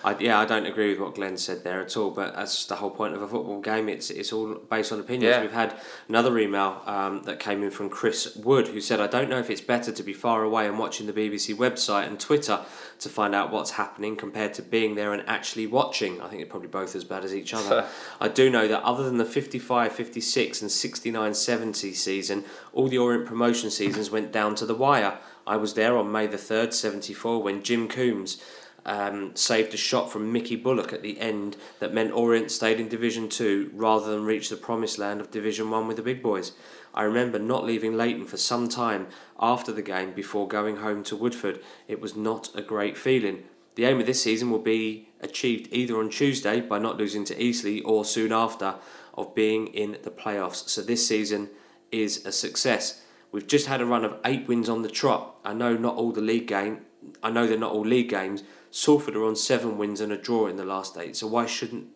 I, 0.04 0.16
yeah, 0.18 0.38
I 0.38 0.44
don't 0.44 0.66
agree 0.66 0.90
with 0.90 1.00
what 1.00 1.14
Glenn 1.14 1.36
said 1.36 1.64
there 1.64 1.80
at 1.80 1.96
all, 1.96 2.10
but 2.10 2.34
that's 2.34 2.64
the 2.66 2.76
whole 2.76 2.90
point 2.90 3.14
of 3.14 3.22
a 3.22 3.28
football 3.28 3.60
game. 3.60 3.88
It's 3.88 4.10
it's 4.10 4.32
all 4.32 4.54
based 4.54 4.92
on 4.92 5.00
opinions. 5.00 5.34
Yeah. 5.34 5.42
We've 5.42 5.52
had 5.52 5.74
another 6.08 6.38
email 6.38 6.82
um, 6.86 7.22
that 7.24 7.38
came 7.38 7.62
in 7.62 7.70
from 7.70 7.90
Chris 7.90 8.34
Wood, 8.36 8.68
who 8.68 8.80
said, 8.80 9.00
"I 9.00 9.06
don't 9.06 9.28
know 9.28 9.38
if 9.38 9.50
it's 9.50 9.60
better 9.60 9.92
to 9.92 10.02
be 10.02 10.12
far 10.12 10.42
away 10.42 10.66
and 10.66 10.78
watching 10.78 11.06
the 11.06 11.12
BBC 11.12 11.54
website 11.54 12.06
and 12.06 12.18
Twitter 12.18 12.60
to 13.00 13.08
find 13.08 13.34
out 13.34 13.50
what's 13.50 13.72
happening 13.72 14.14
compared 14.14 14.54
to 14.54 14.62
being 14.62 14.94
there 14.94 15.12
and 15.12 15.26
actually 15.26 15.66
watching. 15.66 16.20
I 16.20 16.28
think 16.28 16.42
it's 16.42 16.50
probably 16.50 16.68
both 16.68 16.94
as 16.94 17.04
bad 17.04 17.24
as 17.24 17.34
each 17.34 17.54
other. 17.54 17.86
I 18.20 18.28
do 18.28 18.50
know 18.50 18.68
that 18.68 18.82
other 18.82 19.04
than 19.04 19.16
the 19.16 19.24
55, 19.24 19.92
56 19.92 20.62
and 20.62 20.70
69, 20.70 21.34
70 21.34 21.92
season, 21.94 22.44
all 22.72 22.88
the 22.88 22.98
Orient 22.98 23.26
promotion 23.26 23.70
seasons 23.70 24.10
went 24.10 24.32
down 24.32 24.54
to 24.56 24.66
the 24.66 24.74
wire. 24.74 25.18
I 25.46 25.56
was 25.56 25.74
there 25.74 25.96
on 25.96 26.12
May 26.12 26.26
the 26.26 26.36
3rd, 26.36 26.74
74, 26.74 27.42
when 27.42 27.62
Jim 27.62 27.88
Coombs 27.88 28.42
um, 28.86 29.34
saved 29.36 29.74
a 29.74 29.76
shot 29.76 30.10
from 30.10 30.32
Mickey 30.32 30.56
Bullock 30.56 30.92
at 30.92 31.02
the 31.02 31.20
end 31.20 31.56
that 31.78 31.94
meant 31.94 32.12
Orient 32.12 32.50
stayed 32.50 32.80
in 32.80 32.88
Division 32.88 33.28
2 33.28 33.70
rather 33.74 34.10
than 34.10 34.24
reach 34.24 34.48
the 34.48 34.56
promised 34.56 34.98
land 34.98 35.20
of 35.20 35.30
Division 35.30 35.70
1 35.70 35.86
with 35.86 35.96
the 35.96 36.02
big 36.02 36.22
boys. 36.22 36.52
I 36.94 37.02
remember 37.02 37.38
not 37.38 37.64
leaving 37.64 37.96
Leyton 37.96 38.26
for 38.26 38.36
some 38.36 38.68
time 38.68 39.06
after 39.38 39.72
the 39.72 39.82
game 39.82 40.12
before 40.12 40.48
going 40.48 40.76
home 40.76 41.02
to 41.04 41.16
Woodford. 41.16 41.60
It 41.86 42.00
was 42.00 42.16
not 42.16 42.50
a 42.54 42.62
great 42.62 42.96
feeling. 42.96 43.44
The 43.76 43.84
aim 43.84 44.00
of 44.00 44.06
this 44.06 44.22
season 44.22 44.50
will 44.50 44.58
be 44.58 45.08
achieved 45.20 45.68
either 45.70 45.98
on 45.98 46.10
Tuesday 46.10 46.60
by 46.60 46.78
not 46.78 46.96
losing 46.96 47.24
to 47.26 47.42
Eastleigh 47.42 47.82
or 47.84 48.04
soon 48.04 48.32
after 48.32 48.74
of 49.14 49.34
being 49.34 49.68
in 49.68 49.98
the 50.02 50.10
playoffs. 50.10 50.68
So 50.68 50.82
this 50.82 51.06
season 51.06 51.50
is 51.92 52.24
a 52.26 52.32
success. 52.32 53.02
We've 53.32 53.46
just 53.46 53.66
had 53.66 53.80
a 53.80 53.86
run 53.86 54.04
of 54.04 54.18
eight 54.24 54.48
wins 54.48 54.68
on 54.68 54.82
the 54.82 54.88
trot. 54.88 55.38
I 55.44 55.54
know 55.54 55.76
not 55.76 55.96
all 55.96 56.12
the 56.12 56.20
league 56.20 56.48
game. 56.48 56.80
I 57.22 57.30
know 57.30 57.46
they're 57.46 57.58
not 57.58 57.72
all 57.72 57.86
league 57.86 58.08
games. 58.08 58.42
Salford 58.70 59.16
are 59.16 59.24
on 59.24 59.36
seven 59.36 59.76
wins 59.78 60.00
and 60.00 60.12
a 60.12 60.16
draw 60.16 60.46
in 60.46 60.56
the 60.56 60.64
last 60.64 60.96
eight. 60.96 61.16
So 61.16 61.26
why 61.26 61.46
shouldn't 61.46 61.88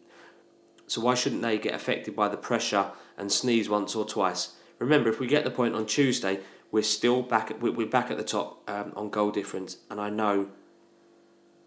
so 0.87 1.01
why 1.01 1.15
shouldn't 1.15 1.43
they 1.43 1.59
get 1.59 1.75
affected 1.75 2.15
by 2.15 2.29
the 2.29 2.37
pressure 2.37 2.91
and 3.17 3.33
sneeze 3.33 3.69
once 3.69 3.95
or 3.95 4.05
twice? 4.05 4.57
Remember, 4.79 5.09
if 5.09 5.19
we 5.21 5.27
get 5.27 5.45
the 5.45 5.51
point 5.51 5.75
on 5.75 5.87
Tuesday, 5.87 6.41
we're 6.71 6.83
still 6.83 7.23
back. 7.23 7.51
At, 7.51 7.61
we're 7.61 7.87
back 7.87 8.11
at 8.11 8.19
the 8.19 8.25
top 8.25 8.69
um, 8.69 8.93
on 8.97 9.09
goal 9.09 9.31
difference, 9.31 9.79
and 9.89 10.01
I 10.01 10.11
know, 10.11 10.49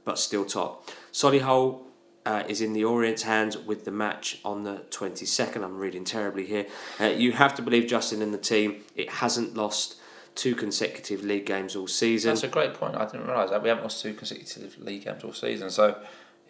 but 0.03 0.19
still 0.19 0.45
top. 0.45 0.89
Solihull 1.11 1.83
uh, 2.25 2.43
is 2.47 2.61
in 2.61 2.73
the 2.73 2.83
Orient's 2.83 3.23
hands 3.23 3.57
with 3.57 3.85
the 3.85 3.91
match 3.91 4.39
on 4.43 4.63
the 4.63 4.83
twenty 4.91 5.25
second. 5.25 5.63
I'm 5.63 5.77
reading 5.77 6.03
terribly 6.03 6.45
here. 6.45 6.67
Uh, 6.99 7.05
you 7.05 7.31
have 7.31 7.55
to 7.55 7.61
believe 7.61 7.87
Justin 7.87 8.21
and 8.21 8.33
the 8.33 8.37
team. 8.37 8.83
It 8.95 9.09
hasn't 9.09 9.55
lost 9.55 9.95
two 10.37 10.55
consecutive 10.55 11.23
league 11.23 11.45
games 11.45 11.75
all 11.75 11.87
season. 11.87 12.29
That's 12.29 12.43
a 12.43 12.47
great 12.47 12.73
point. 12.73 12.95
I 12.95 13.05
didn't 13.05 13.27
realise 13.27 13.49
that. 13.49 13.61
We 13.61 13.69
haven't 13.69 13.83
lost 13.83 14.01
two 14.01 14.13
consecutive 14.13 14.77
league 14.79 15.03
games 15.03 15.23
all 15.23 15.33
season. 15.33 15.69
So, 15.69 15.99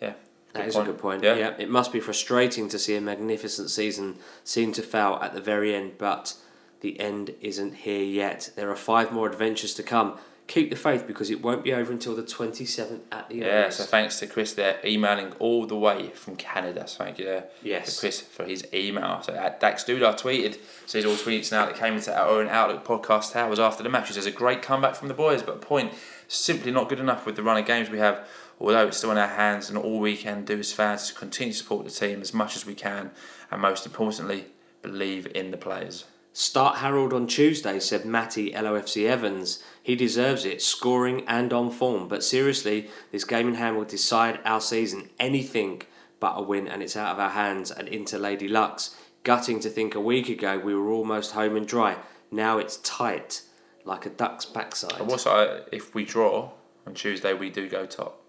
yeah. 0.01 0.14
That 0.53 0.68
is 0.68 0.76
a 0.76 0.84
good 0.84 0.97
point. 0.97 1.23
Yeah. 1.23 1.35
Yeah. 1.35 1.53
it 1.57 1.69
must 1.69 1.91
be 1.91 1.99
frustrating 1.99 2.69
to 2.69 2.80
see 2.80 2.95
a 2.95 3.01
magnificent 3.01 3.69
season 3.69 4.18
seem 4.43 4.72
to 4.73 4.81
fail 4.81 5.19
at 5.22 5.34
the 5.34 5.41
very 5.41 5.76
end, 5.76 5.93
but 5.97 6.35
the 6.81 6.99
end 6.99 7.34
isn't 7.41 7.76
here 7.76 8.03
yet. 8.03 8.51
There 8.55 8.69
are 8.69 8.76
five 8.76 9.11
more 9.11 9.27
adventures 9.27 9.73
to 9.76 9.84
come. 9.84 10.18
Keep 10.48 10.69
the 10.69 10.78
faith 10.78 11.06
because 11.06 11.30
it 11.30 11.41
won't 11.41 11.61
be 11.61 11.74
over 11.74 11.91
until 11.91 12.15
the 12.15 12.24
27th 12.24 13.02
at 13.11 13.28
the 13.28 13.36
end. 13.36 13.44
Yeah, 13.44 13.48
earliest. 13.49 13.78
so 13.80 13.84
thanks 13.84 14.18
to 14.19 14.28
Chris 14.28 14.53
there, 14.53 14.80
emailing 14.86 15.34
all 15.40 15.65
the 15.65 15.76
way 15.76 16.10
from 16.11 16.38
Canada. 16.38 16.88
So 16.88 17.03
thank 17.03 17.19
you 17.19 17.26
there 17.26 17.45
Yes. 17.61 17.95
to 17.95 17.99
Chris 17.99 18.22
for 18.22 18.45
his 18.45 18.65
email. 18.74 19.22
So 19.24 19.34
at 19.34 19.60
Dax 19.60 19.84
Dudar 19.84 20.18
tweeted, 20.18 20.57
he's 20.90 21.06
all 21.06 21.15
tweets 21.15 21.52
now 21.52 21.65
that 21.65 21.76
came 21.76 21.95
into 21.95 22.18
our 22.18 22.30
own 22.30 22.48
Outlook 22.48 22.86
podcast 22.86 23.34
towers 23.34 23.60
after 23.60 23.84
the 23.84 23.90
match. 23.90 24.07
He 24.07 24.14
says 24.14 24.26
a 24.26 24.32
great 24.32 24.61
comeback 24.61 24.95
from 24.95 25.10
the 25.10 25.14
boys, 25.14 25.44
but 25.44 25.56
a 25.56 25.60
point 25.60 25.94
simply 26.30 26.72
not 26.72 26.88
good 26.88 26.99
enough 27.02 27.26
with 27.26 27.36
the 27.36 27.44
run 27.44 27.57
of 27.57 27.65
games 27.65 27.90
we 27.90 27.99
have. 27.99 28.26
Although 28.60 28.88
it's 28.88 28.98
still 28.98 29.11
in 29.11 29.18
our 29.18 29.28
hands, 29.28 29.69
and 29.69 29.78
all 29.78 29.99
we 29.99 30.15
can 30.15 30.45
do 30.45 30.57
as 30.60 30.72
fans 30.74 31.03
is 31.03 31.11
continue 31.11 31.52
to 31.53 31.60
support 31.60 31.84
the 31.86 31.91
team 31.91 32.22
as 32.22 32.34
much 32.34 32.56
as 32.56 32.65
we 32.65 32.74
can, 32.74 33.11
and 33.52 33.61
most 33.61 33.86
importantly, 33.86 34.45
believe 34.82 35.28
in 35.36 35.52
the 35.52 35.57
players. 35.57 36.06
Start 36.34 36.78
Harrold 36.78 37.14
on 37.14 37.26
Tuesday, 37.28 37.80
said 37.80 38.06
Matty 38.06 38.52
LOFC 38.52 39.07
Evans. 39.07 39.64
He 39.88 39.95
deserves 39.95 40.43
it, 40.43 40.61
scoring 40.61 41.23
and 41.30 41.53
on 41.53 41.72
form. 41.72 42.09
But 42.09 42.22
seriously, 42.22 42.89
this 43.14 43.23
game 43.23 43.47
in 43.47 43.53
hand 43.53 43.77
will 43.77 43.85
decide 43.85 44.38
our 44.43 44.59
season. 44.59 45.11
Anything 45.18 45.84
but 46.19 46.34
a 46.35 46.41
win, 46.41 46.68
and 46.68 46.84
it's 46.84 46.97
out 46.97 47.14
of 47.14 47.19
our 47.22 47.30
hands 47.30 47.72
and 47.72 47.88
into 47.88 48.19
Lady 48.19 48.49
Luck's. 48.49 48.97
Gutting 49.23 49.61
to 49.61 49.69
think 49.69 49.95
a 49.95 50.01
week 50.01 50.27
ago 50.27 50.59
we 50.59 50.76
were 50.76 50.89
almost 50.89 51.31
home 51.31 51.55
and 51.55 51.65
dry. 51.65 51.95
Now 52.30 52.57
it's 52.57 52.76
tight, 52.84 53.43
like 53.85 54.05
a 54.05 54.09
duck's 54.09 54.43
backside. 54.43 54.99
And 54.99 55.09
also, 55.09 55.64
if 55.72 55.95
we 55.95 56.03
draw 56.03 56.51
on 56.85 56.93
Tuesday, 56.93 57.34
we 57.34 57.49
do 57.49 57.69
go 57.69 57.85
top 57.85 58.22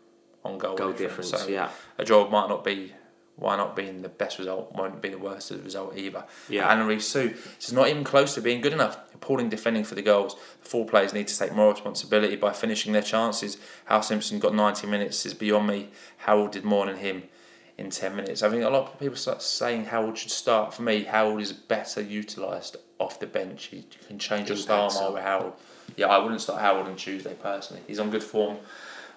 on 0.44 0.59
goal, 0.59 0.76
Goal 0.76 0.93
difference, 0.93 1.30
So 1.30 1.48
yeah. 1.48 1.70
a 1.98 2.05
draw 2.05 2.30
might 2.30 2.48
not 2.48 2.62
be, 2.62 2.93
why 3.39 3.56
not 3.56 3.77
being 3.77 4.02
the 4.02 4.09
best 4.09 4.39
result, 4.39 4.73
won't 4.73 5.01
be 5.01 5.09
the 5.09 5.19
worst 5.19 5.51
result 5.51 5.97
either. 5.97 6.24
Yeah. 6.48 6.73
And 6.73 6.89
Reece 6.89 7.06
Sue, 7.06 7.35
is 7.60 7.73
not 7.73 7.89
even 7.89 8.02
close 8.02 8.35
to 8.35 8.40
being 8.40 8.60
good 8.60 8.73
enough. 8.73 8.98
Appalling 9.15 9.48
defending 9.48 9.85
for 9.85 9.94
the 9.94 10.02
goals. 10.02 10.35
The 10.62 10.69
four 10.69 10.85
players 10.86 11.12
need 11.12 11.28
to 11.28 11.39
take 11.39 11.52
more 11.52 11.70
responsibility 11.70 12.36
by 12.36 12.52
finishing 12.52 12.93
their 12.93 13.02
chances. 13.02 13.56
Hal 13.85 14.02
Simpson 14.02 14.40
got 14.40 14.55
90 14.55 14.89
minutes 14.89 15.24
is 15.24 15.35
beyond 15.35 15.69
me. 15.69 15.90
Harrold 16.19 16.51
did 16.51 16.65
more 16.65 16.86
than 16.86 16.97
him 16.97 17.24
in 17.77 17.90
10 17.90 18.16
minutes. 18.16 18.43
I 18.43 18.51
think 18.51 18.65
a 18.65 18.69
lot 18.69 18.93
of 18.93 18.98
people 18.98 19.16
start 19.16 19.40
saying 19.40 19.86
Harrold 19.86 20.19
should 20.19 20.32
start. 20.32 20.74
For 20.74 20.82
me, 20.82 21.05
Harrold 21.05 21.40
is 21.40 21.52
better 21.52 22.01
utilised 22.01 22.77
off 22.98 23.20
the 23.20 23.27
bench. 23.27 23.66
He 23.66 23.86
can 24.09 24.19
change 24.19 24.48
your 24.48 24.59
style 24.59 24.93
more 24.93 25.12
with 25.12 25.23
Harrold. 25.23 25.52
Yeah, 25.97 26.09
I 26.09 26.19
wouldn't 26.19 26.40
start 26.40 26.60
Harrold 26.60 26.89
on 26.89 26.97
Tuesday 26.97 27.35
personally. 27.40 27.82
He's 27.86 28.01
on 28.01 28.10
good 28.10 28.24
form, 28.24 28.59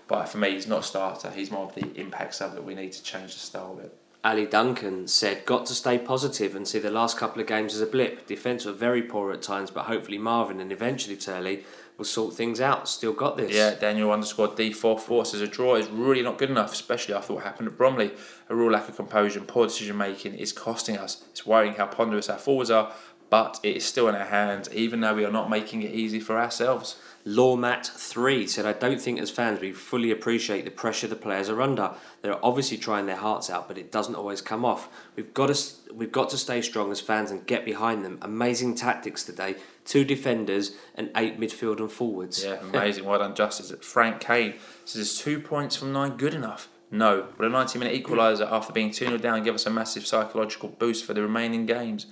but 0.07 0.29
for 0.29 0.37
me, 0.37 0.51
he's 0.51 0.67
not 0.67 0.81
a 0.81 0.83
starter. 0.83 1.31
He's 1.31 1.49
more 1.49 1.65
of 1.65 1.73
the 1.75 1.99
impact 1.99 2.35
sub 2.35 2.53
that 2.53 2.63
we 2.63 2.75
need 2.75 2.91
to 2.91 3.03
change 3.03 3.33
the 3.33 3.39
style 3.39 3.75
a 3.79 3.81
bit. 3.81 3.97
Ali 4.23 4.45
Duncan 4.45 5.07
said, 5.07 5.45
Got 5.45 5.65
to 5.67 5.73
stay 5.73 5.97
positive 5.97 6.55
and 6.55 6.67
see 6.67 6.79
the 6.79 6.91
last 6.91 7.17
couple 7.17 7.41
of 7.41 7.47
games 7.47 7.73
as 7.73 7.81
a 7.81 7.87
blip. 7.87 8.27
Defence 8.27 8.65
were 8.65 8.71
very 8.71 9.01
poor 9.01 9.31
at 9.31 9.41
times, 9.41 9.71
but 9.71 9.85
hopefully 9.85 10.19
Marvin 10.19 10.59
and 10.59 10.71
eventually 10.71 11.15
Turley 11.15 11.63
will 11.97 12.05
sort 12.05 12.35
things 12.35 12.61
out. 12.61 12.87
Still 12.87 13.13
got 13.13 13.37
this. 13.37 13.51
Yeah, 13.51 13.73
Daniel 13.73 14.11
underscore 14.11 14.49
D44 14.49 15.25
says 15.25 15.41
a 15.41 15.47
draw 15.47 15.75
is 15.75 15.87
really 15.87 16.21
not 16.21 16.37
good 16.37 16.51
enough, 16.51 16.73
especially 16.73 17.15
after 17.15 17.33
what 17.33 17.43
happened 17.43 17.67
at 17.67 17.77
Bromley. 17.77 18.11
A 18.49 18.55
real 18.55 18.71
lack 18.71 18.89
of 18.89 18.95
composure 18.95 19.39
and 19.39 19.47
poor 19.47 19.65
decision 19.65 19.97
making 19.97 20.35
is 20.35 20.53
costing 20.53 20.97
us. 20.97 21.23
It's 21.31 21.45
worrying 21.45 21.73
how 21.73 21.87
ponderous 21.87 22.29
our 22.29 22.37
forwards 22.37 22.69
are, 22.69 22.93
but 23.31 23.59
it 23.63 23.75
is 23.77 23.85
still 23.85 24.07
in 24.07 24.15
our 24.15 24.25
hands, 24.25 24.69
even 24.71 24.99
though 24.99 25.15
we 25.15 25.25
are 25.25 25.31
not 25.31 25.49
making 25.49 25.81
it 25.81 25.93
easy 25.93 26.19
for 26.19 26.37
ourselves. 26.37 26.95
Lawmat3 27.25 28.49
said, 28.49 28.65
I 28.65 28.73
don't 28.73 28.99
think 28.99 29.19
as 29.19 29.29
fans 29.29 29.59
we 29.59 29.71
fully 29.71 30.11
appreciate 30.11 30.65
the 30.65 30.71
pressure 30.71 31.07
the 31.07 31.15
players 31.15 31.49
are 31.49 31.61
under. 31.61 31.93
They're 32.21 32.43
obviously 32.43 32.77
trying 32.77 33.05
their 33.05 33.17
hearts 33.17 33.49
out, 33.49 33.67
but 33.67 33.77
it 33.77 33.91
doesn't 33.91 34.15
always 34.15 34.41
come 34.41 34.65
off. 34.65 34.89
We've 35.15 35.33
got 35.33 35.53
to, 35.53 35.93
we've 35.93 36.11
got 36.11 36.29
to 36.29 36.37
stay 36.37 36.61
strong 36.61 36.91
as 36.91 36.99
fans 36.99 37.31
and 37.31 37.45
get 37.45 37.65
behind 37.65 38.03
them. 38.03 38.17
Amazing 38.21 38.75
tactics 38.75 39.23
today. 39.23 39.55
Two 39.85 40.03
defenders 40.03 40.75
and 40.95 41.11
eight 41.15 41.39
midfield 41.39 41.79
and 41.79 41.91
forwards. 41.91 42.43
Yeah, 42.43 42.59
amazing. 42.61 43.05
well 43.05 43.19
done, 43.19 43.35
Justice. 43.35 43.73
Frank 43.81 44.19
Kane 44.19 44.55
says, 44.85 45.01
is 45.01 45.17
two 45.19 45.39
points 45.39 45.75
from 45.75 45.93
nine 45.93 46.17
good 46.17 46.33
enough? 46.33 46.69
No. 46.91 47.27
Will 47.37 47.45
a 47.45 47.49
90 47.49 47.79
minute 47.79 48.03
equaliser 48.03 48.51
after 48.51 48.73
being 48.73 48.91
2 48.91 49.05
0 49.05 49.17
down 49.17 49.43
give 49.43 49.55
us 49.55 49.65
a 49.65 49.69
massive 49.69 50.05
psychological 50.05 50.69
boost 50.69 51.05
for 51.05 51.13
the 51.13 51.21
remaining 51.21 51.65
games? 51.65 52.07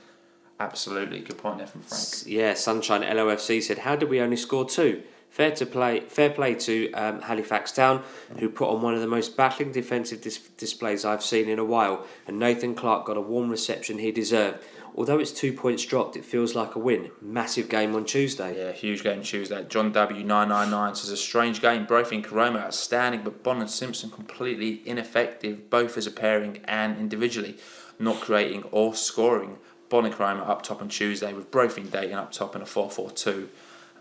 Absolutely. 0.60 1.19
Good 1.19 1.38
point 1.38 1.60
there 1.60 1.68
from 1.68 1.81
Frank. 1.81 2.26
Yeah, 2.26 2.53
Sunshine 2.53 3.02
LOFC 3.02 3.61
said, 3.64 3.80
"How 3.80 3.95
did 3.95 4.10
we 4.10 4.19
only 4.19 4.36
score 4.36 4.68
two? 4.68 5.03
Fair 5.30 5.52
to 5.52 5.65
play, 5.65 5.99
fair 6.02 6.31
play 6.31 6.56
to 6.56 6.91
um, 6.94 7.22
Halifax 7.22 7.72
Town, 7.72 8.03
who 8.40 8.49
put 8.49 8.68
on 8.68 8.81
one 8.81 8.95
of 8.95 9.02
the 9.02 9.07
most 9.07 9.38
battling 9.38 9.72
defensive 9.72 10.22
dis- 10.22 10.40
displays 10.57 11.06
I've 11.06 11.23
seen 11.23 11.48
in 11.48 11.60
a 11.60 11.64
while, 11.64 12.06
and 12.27 12.40
Nathan 12.40 12.73
Clarke 12.73 13.06
got 13.06 13.15
a 13.15 13.22
warm 13.22 13.49
reception 13.49 13.99
he 13.99 14.11
deserved. 14.11 14.57
Although 14.95 15.19
it's 15.19 15.31
two 15.31 15.53
points 15.53 15.86
dropped, 15.86 16.18
it 16.18 16.26
feels 16.26 16.56
like 16.56 16.76
a 16.76 16.80
win. 16.80 17.11
Massive 17.22 17.69
game 17.69 17.95
on 17.95 18.06
Tuesday. 18.06 18.57
Yeah, 18.57 18.72
huge 18.72 19.03
game 19.03 19.22
Tuesday. 19.22 19.64
John 19.69 19.94
W999 19.94 20.98
says 20.98 21.11
a 21.11 21.15
strange 21.15 21.61
game. 21.61 21.86
Brophy 21.86 22.18
and 22.18 22.26
Koroma 22.26 22.61
outstanding, 22.64 23.22
but 23.23 23.44
Bonne 23.44 23.61
and 23.61 23.69
Simpson 23.69 24.10
completely 24.10 24.81
ineffective, 24.86 25.69
both 25.69 25.95
as 25.95 26.07
a 26.07 26.11
pairing 26.11 26.60
and 26.65 26.98
individually, 26.98 27.56
not 27.99 28.19
creating 28.19 28.64
or 28.72 28.95
scoring. 28.95 29.57
And 29.91 30.41
up 30.41 30.61
top 30.61 30.82
on 30.82 30.90
Tuesday, 30.90 31.34
with 31.34 31.49
Brophy 31.52 31.82
and 31.82 31.91
Dayton 31.91 32.18
up 32.18 32.32
top 32.32 32.56
in 32.56 32.61
a 32.61 32.66
4 32.66 32.90
4 32.90 33.11
2. 33.11 33.49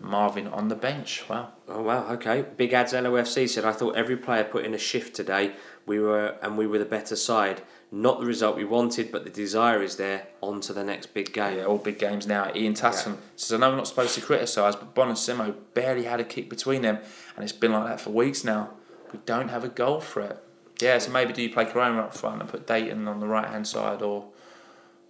Marvin 0.01 0.47
on 0.47 0.69
the 0.69 0.75
bench. 0.75 1.27
Wow. 1.29 1.49
Oh 1.67 1.81
wow, 1.81 2.07
okay. 2.13 2.45
Big 2.57 2.73
Ads 2.73 2.93
LOFC 2.93 3.49
said 3.49 3.65
I 3.65 3.71
thought 3.71 3.95
every 3.95 4.17
player 4.17 4.43
put 4.43 4.65
in 4.65 4.73
a 4.73 4.77
shift 4.77 5.15
today. 5.15 5.53
We 5.85 5.99
were 5.99 6.37
and 6.41 6.57
we 6.57 6.67
were 6.67 6.79
the 6.79 6.85
better 6.85 7.15
side. 7.15 7.61
Not 7.91 8.19
the 8.19 8.25
result 8.25 8.55
we 8.55 8.65
wanted, 8.65 9.11
but 9.11 9.23
the 9.23 9.31
desire 9.31 9.81
is 9.81 9.95
there. 9.95 10.27
On 10.41 10.61
to 10.61 10.73
the 10.73 10.83
next 10.83 11.07
big 11.13 11.33
game. 11.33 11.57
Yeah, 11.57 11.65
all 11.65 11.79
big 11.79 11.97
games 11.97 12.27
now. 12.27 12.51
Ian 12.55 12.75
Tasson 12.75 13.13
yeah. 13.13 13.19
says, 13.35 13.53
I 13.53 13.57
know 13.57 13.71
we're 13.71 13.77
not 13.77 13.87
supposed 13.87 14.13
to 14.15 14.21
criticise, 14.21 14.75
but 14.75 14.93
Bonne 14.93 15.09
and 15.09 15.17
Simo 15.17 15.55
barely 15.73 16.03
had 16.03 16.19
a 16.19 16.23
kick 16.23 16.49
between 16.49 16.83
them, 16.83 16.99
and 17.35 17.43
it's 17.43 17.51
been 17.51 17.71
like 17.71 17.87
that 17.87 17.99
for 17.99 18.11
weeks 18.11 18.43
now. 18.43 18.69
We 19.11 19.19
don't 19.25 19.49
have 19.49 19.63
a 19.63 19.69
goal 19.69 20.01
threat. 20.01 20.43
Yeah, 20.79 20.99
so 20.99 21.11
maybe 21.11 21.33
do 21.33 21.41
you 21.41 21.49
play 21.49 21.65
Koroma 21.65 21.99
up 21.99 22.15
front 22.15 22.41
and 22.41 22.49
put 22.49 22.67
Dayton 22.67 23.07
on 23.07 23.19
the 23.19 23.27
right 23.27 23.47
hand 23.47 23.67
side, 23.67 24.03
or 24.03 24.27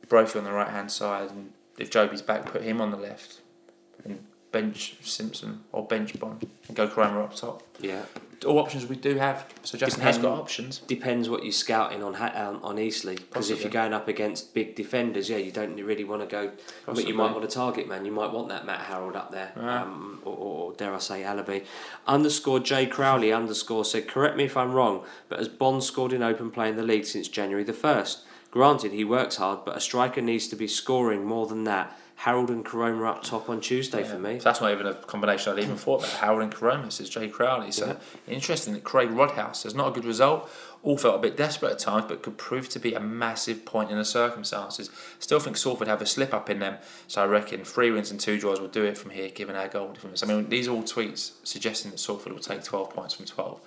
Brophy 0.10 0.40
on 0.40 0.46
the 0.46 0.52
right 0.52 0.70
hand 0.70 0.92
side, 0.92 1.30
and 1.30 1.54
if 1.78 1.90
Jobi's 1.90 2.22
back, 2.22 2.46
put 2.46 2.64
him 2.64 2.82
on 2.82 2.92
the 2.92 2.98
left, 2.98 3.42
and 4.04 4.26
bench 4.52 4.96
Simpson 5.02 5.64
or 5.72 5.86
bench 5.86 6.20
Bonne 6.20 6.40
and 6.68 6.76
go 6.76 6.88
Koroma 6.88 7.24
up 7.24 7.36
top. 7.36 7.64
Yeah. 7.80 8.04
All 8.46 8.58
options 8.60 8.86
we 8.86 8.96
do 8.96 9.16
have. 9.16 9.46
So 9.64 9.78
Justin 9.78 10.00
Depend, 10.00 10.16
has 10.16 10.24
got 10.24 10.40
options. 10.40 10.80
Depends 10.80 11.28
what 11.28 11.44
you're 11.44 11.52
scouting 11.52 12.02
on 12.02 12.16
um, 12.16 12.62
on 12.64 12.80
Eastleigh. 12.80 13.16
Because 13.16 13.50
if 13.50 13.62
you're 13.62 13.72
going 13.72 13.94
up 13.94 14.08
against 14.08 14.54
big 14.54 14.76
defenders, 14.76 15.30
yeah, 15.30 15.36
you 15.36 15.52
don't 15.52 15.76
really 15.76 16.06
want 16.06 16.22
to 16.22 16.28
go. 16.28 16.52
Possibly. 16.86 17.04
But 17.04 17.10
you 17.10 17.16
might 17.16 17.32
want 17.34 17.50
to 17.50 17.54
target 17.54 17.90
man. 17.90 18.06
You 18.06 18.14
might 18.14 18.32
want 18.32 18.48
that 18.48 18.66
Matt 18.66 18.86
Harrold 18.86 19.18
up 19.18 19.32
there, 19.32 19.52
yeah. 19.58 19.82
um, 19.82 20.22
or, 20.24 20.38
or, 20.38 20.74
dare 20.74 20.96
I 20.96 21.00
say 21.00 21.24
Alabi. 21.24 21.66
Underscore 22.08 22.62
Jay 22.62 22.86
Crowley 22.86 23.34
underscore 23.34 23.84
said, 23.84 24.08
correct 24.08 24.38
me 24.38 24.46
if 24.46 24.56
I'm 24.56 24.72
wrong, 24.72 25.04
but 25.28 25.40
has 25.40 25.50
Bonne 25.50 25.82
scored 25.82 26.14
in 26.14 26.24
open 26.24 26.50
play 26.50 26.70
in 26.70 26.78
the 26.78 26.84
league 26.84 27.06
since 27.06 27.28
January 27.28 27.66
the 27.66 27.74
first? 27.74 28.24
Granted, 28.52 28.92
he 28.92 29.04
works 29.04 29.36
hard, 29.36 29.64
but 29.66 29.78
a 29.78 29.80
striker 29.80 30.22
needs 30.22 30.48
to 30.48 30.56
be 30.56 30.68
scoring 30.68 31.26
more 31.26 31.46
than 31.46 31.66
that 31.66 31.96
Harrold 32.24 32.50
and 32.50 32.66
Koroma 32.66 33.08
up 33.08 33.24
top 33.24 33.50
on 33.50 33.62
Tuesday 33.62 34.02
yeah. 34.02 34.12
for 34.12 34.20
me. 34.20 34.40
So 34.40 34.44
that's 34.44 34.60
not 34.60 34.74
even 34.74 34.86
a 34.88 34.94
combination 34.94 35.54
I'd 35.54 35.64
even 35.64 35.78
thought 35.78 36.02
about. 36.02 36.20
Harrold 36.20 36.42
and 36.42 36.54
Koroma 36.54 36.92
says 36.92 37.10
Jay 37.10 37.30
Crowley. 37.30 37.72
So 37.72 37.88
yeah. 37.88 38.34
interesting 38.34 38.74
that 38.74 38.84
Craig 38.84 39.10
Rodhouse 39.10 39.64
has 39.64 39.74
not 39.74 39.88
a 39.88 39.92
good 39.92 40.04
result. 40.04 40.50
All 40.84 40.98
felt 40.98 41.16
a 41.16 41.20
bit 41.20 41.38
desperate 41.38 41.72
at 41.72 41.80
times, 41.80 42.06
but 42.10 42.22
could 42.22 42.38
prove 42.38 42.68
to 42.70 42.80
be 42.80 42.94
a 42.94 43.00
massive 43.00 43.64
point 43.64 43.90
in 43.90 43.98
the 43.98 44.04
circumstances. 44.04 44.90
Still 45.20 45.40
think 45.40 45.56
Salford 45.56 45.88
have 45.88 46.02
a 46.02 46.06
slip 46.06 46.34
up 46.34 46.50
in 46.50 46.60
them, 46.60 46.78
so 47.08 47.24
I 47.24 47.26
reckon 47.26 47.64
three 47.64 47.90
wins 47.90 48.12
and 48.12 48.20
two 48.20 48.38
draws 48.38 48.60
will 48.60 48.68
do 48.68 48.84
it 48.84 48.98
from 48.98 49.12
here, 49.12 49.30
given 49.30 49.56
our 49.56 49.70
goal 49.70 49.94
difference. 49.94 50.22
I 50.22 50.26
mean, 50.26 50.50
these 50.50 50.68
are 50.68 50.72
all 50.72 50.84
tweets 50.84 51.32
suggesting 51.44 51.92
that 51.92 52.00
Salford 52.00 52.34
will 52.34 52.40
take 52.42 52.66
12 52.66 52.90
points 52.90 53.14
from 53.14 53.28
12. 53.28 53.62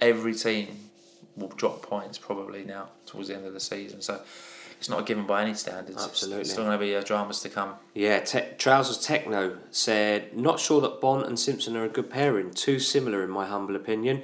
Every 0.00 0.34
team 0.34 0.90
will 1.36 1.48
drop 1.48 1.82
points 1.82 2.18
probably 2.18 2.64
now 2.64 2.88
towards 3.06 3.28
the 3.28 3.34
end 3.34 3.46
of 3.46 3.52
the 3.52 3.60
season. 3.60 4.00
So 4.00 4.20
it's 4.78 4.88
not 4.88 5.06
given 5.06 5.26
by 5.26 5.42
any 5.42 5.54
standards. 5.54 6.04
Absolutely. 6.04 6.42
It's 6.42 6.50
still 6.52 6.64
going 6.64 6.78
to 6.78 6.84
be 6.84 6.94
uh, 6.94 7.02
dramas 7.02 7.40
to 7.40 7.48
come. 7.48 7.74
Yeah, 7.94 8.20
te- 8.20 8.54
Trousers 8.58 8.98
Techno 8.98 9.58
said, 9.70 10.36
Not 10.36 10.60
sure 10.60 10.80
that 10.82 11.00
Bonne 11.00 11.24
and 11.24 11.38
Simpson 11.38 11.76
are 11.76 11.84
a 11.84 11.88
good 11.88 12.10
pairing, 12.10 12.50
too 12.52 12.78
similar 12.78 13.22
in 13.24 13.30
my 13.30 13.46
humble 13.46 13.76
opinion. 13.76 14.22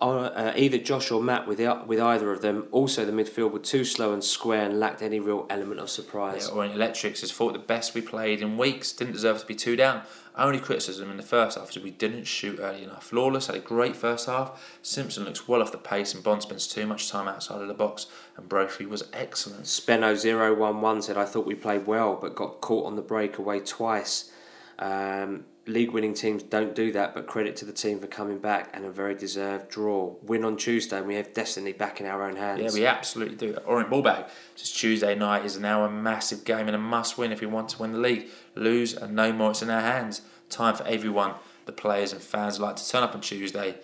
Uh, 0.00 0.52
either 0.56 0.78
Josh 0.78 1.10
or 1.10 1.20
Matt 1.20 1.48
with 1.48 1.58
the, 1.58 1.82
with 1.86 1.98
either 1.98 2.32
of 2.32 2.40
them. 2.40 2.68
Also, 2.70 3.04
the 3.04 3.12
midfield 3.12 3.50
were 3.50 3.58
too 3.58 3.84
slow 3.84 4.12
and 4.12 4.22
square 4.22 4.64
and 4.64 4.78
lacked 4.78 5.02
any 5.02 5.18
real 5.18 5.46
element 5.50 5.80
of 5.80 5.90
surprise. 5.90 6.48
Yeah, 6.48 6.54
or 6.54 6.64
in 6.64 6.70
Electrics 6.70 7.22
has 7.22 7.32
thought 7.32 7.52
the 7.52 7.58
best 7.58 7.94
we 7.94 8.00
played 8.00 8.40
in 8.40 8.56
weeks. 8.56 8.92
Didn't 8.92 9.14
deserve 9.14 9.40
to 9.40 9.46
be 9.46 9.56
two 9.56 9.74
down. 9.74 10.02
Only 10.36 10.60
criticism 10.60 11.10
in 11.10 11.16
the 11.16 11.24
first 11.24 11.58
half 11.58 11.70
is 11.70 11.82
we 11.82 11.90
didn't 11.90 12.24
shoot 12.24 12.60
early 12.60 12.84
enough. 12.84 13.12
Lawless 13.12 13.48
had 13.48 13.56
a 13.56 13.60
great 13.60 13.96
first 13.96 14.26
half. 14.26 14.78
Simpson 14.82 15.24
looks 15.24 15.48
well 15.48 15.60
off 15.60 15.72
the 15.72 15.78
pace, 15.78 16.14
and 16.14 16.22
Bonne 16.22 16.40
spends 16.40 16.68
too 16.68 16.86
much 16.86 17.10
time 17.10 17.26
outside 17.26 17.60
of 17.60 17.66
the 17.66 17.74
box. 17.74 18.06
And 18.36 18.48
Brophy 18.48 18.86
was 18.86 19.02
excellent. 19.12 19.64
Spenno011 19.64 21.02
said, 21.02 21.16
I 21.16 21.24
thought 21.24 21.44
we 21.44 21.56
played 21.56 21.88
well, 21.88 22.14
but 22.14 22.36
got 22.36 22.60
caught 22.60 22.86
on 22.86 22.94
the 22.94 23.02
breakaway 23.02 23.58
twice. 23.58 24.30
Um, 24.78 25.44
league 25.68 25.92
winning 25.92 26.14
teams 26.14 26.42
don't 26.42 26.74
do 26.74 26.90
that, 26.92 27.14
but 27.14 27.26
credit 27.26 27.54
to 27.56 27.64
the 27.64 27.72
team 27.72 28.00
for 28.00 28.06
coming 28.06 28.38
back 28.38 28.70
and 28.72 28.84
a 28.84 28.90
very 28.90 29.14
deserved 29.14 29.68
draw. 29.68 30.14
Win 30.22 30.44
on 30.44 30.56
Tuesday, 30.56 30.98
and 30.98 31.06
we 31.06 31.14
have 31.14 31.32
destiny 31.34 31.72
back 31.72 32.00
in 32.00 32.06
our 32.06 32.22
own 32.22 32.36
hands. 32.36 32.60
Yeah, 32.60 32.72
we 32.72 32.86
absolutely 32.86 33.36
do. 33.36 33.54
Orient 33.66 33.90
Ballbag 33.90 34.28
says 34.56 34.72
Tuesday 34.72 35.14
night 35.14 35.44
is 35.44 35.58
now 35.58 35.84
a 35.84 35.90
massive 35.90 36.44
game 36.44 36.66
and 36.66 36.74
a 36.74 36.78
must 36.78 37.18
win 37.18 37.30
if 37.30 37.40
we 37.40 37.46
want 37.46 37.68
to 37.70 37.82
win 37.82 37.92
the 37.92 37.98
league. 37.98 38.28
Lose 38.54 38.94
and 38.94 39.14
no 39.14 39.32
more, 39.32 39.50
it's 39.50 39.62
in 39.62 39.70
our 39.70 39.80
hands. 39.80 40.22
Time 40.48 40.74
for 40.74 40.84
everyone, 40.84 41.34
the 41.66 41.72
players 41.72 42.12
and 42.12 42.22
fans, 42.22 42.58
like 42.58 42.76
to 42.76 42.88
turn 42.88 43.02
up 43.02 43.14
on 43.14 43.20
Tuesday 43.20 43.76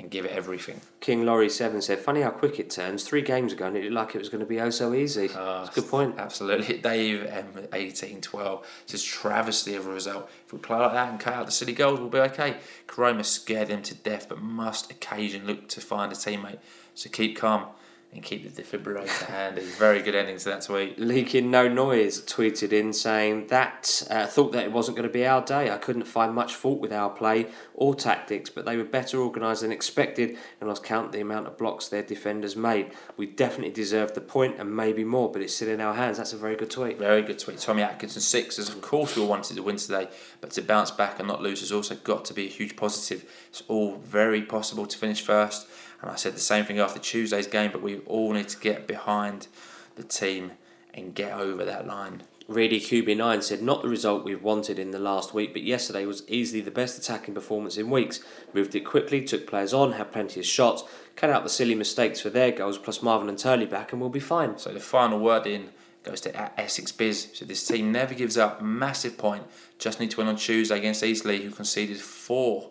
and 0.00 0.10
give 0.10 0.24
it 0.24 0.32
everything. 0.32 0.80
King 1.00 1.24
Laurie 1.24 1.48
Seven 1.50 1.80
said, 1.82 1.98
"Funny 1.98 2.22
how 2.22 2.30
quick 2.30 2.58
it 2.58 2.70
turns. 2.70 3.04
Three 3.04 3.22
games 3.22 3.52
ago, 3.52 3.66
and 3.66 3.76
it 3.76 3.84
looked 3.84 3.94
like 3.94 4.14
it 4.14 4.18
was 4.18 4.28
going 4.28 4.40
to 4.40 4.46
be 4.46 4.60
oh 4.60 4.70
so 4.70 4.94
easy." 4.94 5.28
Uh, 5.28 5.64
That's 5.64 5.76
a 5.76 5.80
good 5.80 5.90
point. 5.90 6.14
Absolutely, 6.18 6.78
Dave 6.82 7.24
M 7.26 7.68
eighteen 7.72 8.20
twelve 8.20 8.66
says 8.86 9.02
travesty 9.04 9.74
of 9.74 9.86
a 9.86 9.90
result. 9.90 10.28
If 10.46 10.52
we 10.52 10.58
play 10.58 10.78
like 10.78 10.92
that 10.92 11.10
and 11.10 11.20
cut 11.20 11.34
out 11.34 11.46
the 11.46 11.52
silly 11.52 11.72
goals, 11.72 12.00
we'll 12.00 12.08
be 12.08 12.18
okay. 12.18 12.56
Koroma 12.86 13.24
scared 13.24 13.68
them 13.68 13.82
to 13.82 13.94
death, 13.94 14.28
but 14.28 14.40
must 14.40 14.90
occasionally 14.90 15.46
look 15.54 15.68
to 15.68 15.80
find 15.80 16.12
a 16.12 16.16
teammate. 16.16 16.58
So 16.94 17.08
keep 17.10 17.36
calm 17.36 17.66
and 18.12 18.24
keep 18.24 18.42
the 18.42 18.62
defibrillator 18.62 19.26
handy. 19.26 19.62
Very 19.62 20.02
good 20.02 20.16
ending 20.16 20.36
to 20.36 20.44
that 20.46 20.62
tweet. 20.62 20.98
Leaking 20.98 21.48
No 21.48 21.68
Noise 21.68 22.22
tweeted 22.22 22.72
in 22.72 22.92
saying 22.92 23.46
that 23.46 24.02
uh, 24.10 24.26
thought 24.26 24.50
that 24.50 24.64
it 24.64 24.72
wasn't 24.72 24.96
going 24.96 25.08
to 25.08 25.12
be 25.12 25.24
our 25.24 25.44
day. 25.44 25.70
I 25.70 25.78
couldn't 25.78 26.04
find 26.04 26.34
much 26.34 26.54
fault 26.54 26.80
with 26.80 26.92
our 26.92 27.08
play 27.10 27.46
or 27.72 27.94
tactics, 27.94 28.50
but 28.50 28.64
they 28.64 28.76
were 28.76 28.84
better 28.84 29.20
organised 29.20 29.62
than 29.62 29.70
expected, 29.70 30.30
and 30.60 30.68
I 30.68 30.72
was 30.72 30.80
counting 30.80 31.12
the 31.12 31.20
amount 31.20 31.46
of 31.46 31.56
blocks 31.56 31.86
their 31.86 32.02
defenders 32.02 32.56
made. 32.56 32.90
We 33.16 33.26
definitely 33.26 33.72
deserved 33.72 34.16
the 34.16 34.20
point 34.20 34.56
and 34.58 34.74
maybe 34.74 35.04
more, 35.04 35.30
but 35.30 35.40
it's 35.40 35.54
still 35.54 35.68
in 35.68 35.80
our 35.80 35.94
hands. 35.94 36.18
That's 36.18 36.32
a 36.32 36.36
very 36.36 36.56
good 36.56 36.70
tweet. 36.70 36.98
Very 36.98 37.22
good 37.22 37.38
tweet. 37.38 37.58
Tommy 37.58 37.82
Atkinson 37.82 38.22
six 38.22 38.56
says, 38.56 38.68
of 38.70 38.80
course 38.80 39.14
we 39.14 39.22
all 39.22 39.28
wanted 39.28 39.54
to 39.54 39.62
win 39.62 39.76
today, 39.76 40.08
but 40.40 40.50
to 40.52 40.62
bounce 40.62 40.90
back 40.90 41.20
and 41.20 41.28
not 41.28 41.42
lose 41.42 41.60
has 41.60 41.70
also 41.70 41.94
got 41.94 42.24
to 42.24 42.34
be 42.34 42.46
a 42.46 42.50
huge 42.50 42.74
positive. 42.74 43.24
It's 43.50 43.62
all 43.68 43.98
very 43.98 44.42
possible 44.42 44.86
to 44.86 44.98
finish 44.98 45.22
first 45.22 45.68
and 46.02 46.10
I 46.10 46.14
said 46.14 46.34
the 46.34 46.40
same 46.40 46.64
thing 46.64 46.78
after 46.78 46.98
Tuesday's 46.98 47.46
game, 47.46 47.70
but 47.72 47.82
we 47.82 47.98
all 48.00 48.32
need 48.32 48.48
to 48.48 48.58
get 48.58 48.86
behind 48.86 49.48
the 49.96 50.02
team 50.02 50.52
and 50.94 51.14
get 51.14 51.32
over 51.32 51.64
that 51.64 51.86
line. 51.86 52.22
Reedy 52.48 52.80
QB9 52.80 53.44
said, 53.44 53.62
Not 53.62 53.82
the 53.82 53.88
result 53.88 54.24
we've 54.24 54.42
wanted 54.42 54.78
in 54.78 54.90
the 54.90 54.98
last 54.98 55.32
week, 55.32 55.52
but 55.52 55.62
yesterday 55.62 56.04
was 56.04 56.28
easily 56.28 56.60
the 56.60 56.72
best 56.72 56.98
attacking 56.98 57.34
performance 57.34 57.76
in 57.76 57.90
weeks. 57.90 58.20
Moved 58.52 58.74
it 58.74 58.80
quickly, 58.80 59.22
took 59.22 59.46
players 59.46 59.72
on, 59.72 59.92
had 59.92 60.10
plenty 60.10 60.40
of 60.40 60.46
shots, 60.46 60.82
cut 61.14 61.30
out 61.30 61.44
the 61.44 61.48
silly 61.48 61.76
mistakes 61.76 62.20
for 62.20 62.30
their 62.30 62.50
goals, 62.50 62.76
plus 62.76 63.02
Marvin 63.02 63.28
and 63.28 63.38
Turley 63.38 63.66
back, 63.66 63.92
and 63.92 64.00
we'll 64.00 64.10
be 64.10 64.18
fine. 64.18 64.58
So 64.58 64.72
the 64.72 64.80
final 64.80 65.20
word 65.20 65.46
in 65.46 65.68
goes 66.02 66.20
to 66.22 66.36
uh, 66.36 66.48
Essex 66.56 66.90
Biz. 66.90 67.28
So 67.34 67.44
this 67.44 67.64
team 67.64 67.92
never 67.92 68.14
gives 68.14 68.36
up. 68.36 68.60
Massive 68.60 69.16
point. 69.16 69.44
Just 69.78 70.00
need 70.00 70.10
to 70.10 70.16
win 70.16 70.26
on 70.26 70.36
Tuesday 70.36 70.78
against 70.78 71.04
Eastleigh, 71.04 71.42
who 71.42 71.50
conceded 71.50 72.00
four 72.00 72.70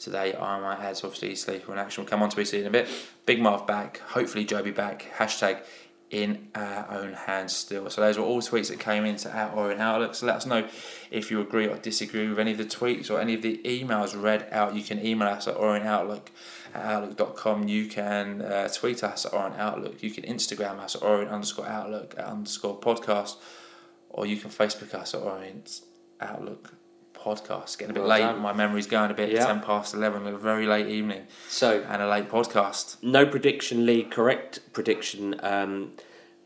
today. 0.00 0.34
I 0.34 0.58
might 0.60 0.80
add 0.80 1.00
obviously 1.04 1.34
sleeper 1.36 1.72
in 1.72 1.78
action. 1.78 2.02
We'll 2.02 2.10
come 2.10 2.22
on 2.22 2.30
to 2.30 2.40
Eastleigh 2.40 2.60
in 2.60 2.66
a 2.66 2.70
bit. 2.70 2.88
Big 3.26 3.40
Marv 3.40 3.66
back. 3.66 3.98
Hopefully 3.98 4.44
Jobi 4.44 4.74
back. 4.74 5.06
Hashtag 5.16 5.62
in 6.10 6.48
our 6.56 6.90
own 6.90 7.12
hands 7.12 7.54
still. 7.54 7.88
So 7.88 8.00
those 8.00 8.18
were 8.18 8.24
all 8.24 8.40
tweets 8.40 8.68
that 8.68 8.80
came 8.80 9.04
into 9.04 9.30
our 9.30 9.52
Orient 9.52 9.80
Outlook. 9.80 10.14
So 10.16 10.26
let 10.26 10.36
us 10.36 10.46
know 10.46 10.66
if 11.10 11.30
you 11.30 11.40
agree 11.40 11.68
or 11.68 11.76
disagree 11.76 12.28
with 12.28 12.38
any 12.38 12.52
of 12.52 12.58
the 12.58 12.64
tweets 12.64 13.10
or 13.10 13.20
any 13.20 13.34
of 13.34 13.42
the 13.42 13.60
emails 13.64 14.20
read 14.20 14.48
out. 14.50 14.74
You 14.74 14.82
can 14.82 15.04
email 15.04 15.28
us 15.28 15.46
at 15.46 15.56
Orient 15.56 15.86
Outlook 15.86 16.32
at 16.74 16.84
outlook.com. 16.84 17.68
You 17.68 17.86
can 17.86 18.42
uh, 18.42 18.68
tweet 18.68 19.04
us 19.04 19.24
at 19.24 19.32
Orient 19.32 19.56
Outlook. 19.56 20.02
You 20.02 20.10
can 20.10 20.24
Instagram 20.24 20.80
us 20.80 20.96
at 20.96 21.02
Orient 21.02 21.30
underscore 21.30 21.68
Outlook 21.68 22.14
at 22.18 22.24
underscore 22.24 22.80
podcast. 22.80 23.36
Or 24.08 24.26
you 24.26 24.36
can 24.36 24.50
Facebook 24.50 24.92
us 24.94 25.14
at 25.14 25.20
Orient 25.20 25.82
Outlook 26.20 26.74
podcast. 27.24 27.78
Getting 27.78 27.90
a 27.90 27.94
bit 27.94 28.00
well 28.00 28.08
late. 28.08 28.20
Done. 28.20 28.38
My 28.40 28.52
memory's 28.52 28.86
going 28.86 29.10
a 29.10 29.14
bit. 29.14 29.30
Yeah. 29.30 29.46
Ten 29.46 29.60
past 29.60 29.94
eleven. 29.94 30.26
A 30.26 30.36
very 30.36 30.66
late 30.66 30.88
evening. 30.88 31.26
So 31.48 31.84
and 31.88 32.02
a 32.02 32.08
late 32.08 32.28
podcast. 32.28 32.96
No 33.02 33.26
prediction 33.26 33.86
league. 33.86 34.10
Correct 34.10 34.60
prediction. 34.72 35.38
Um, 35.42 35.92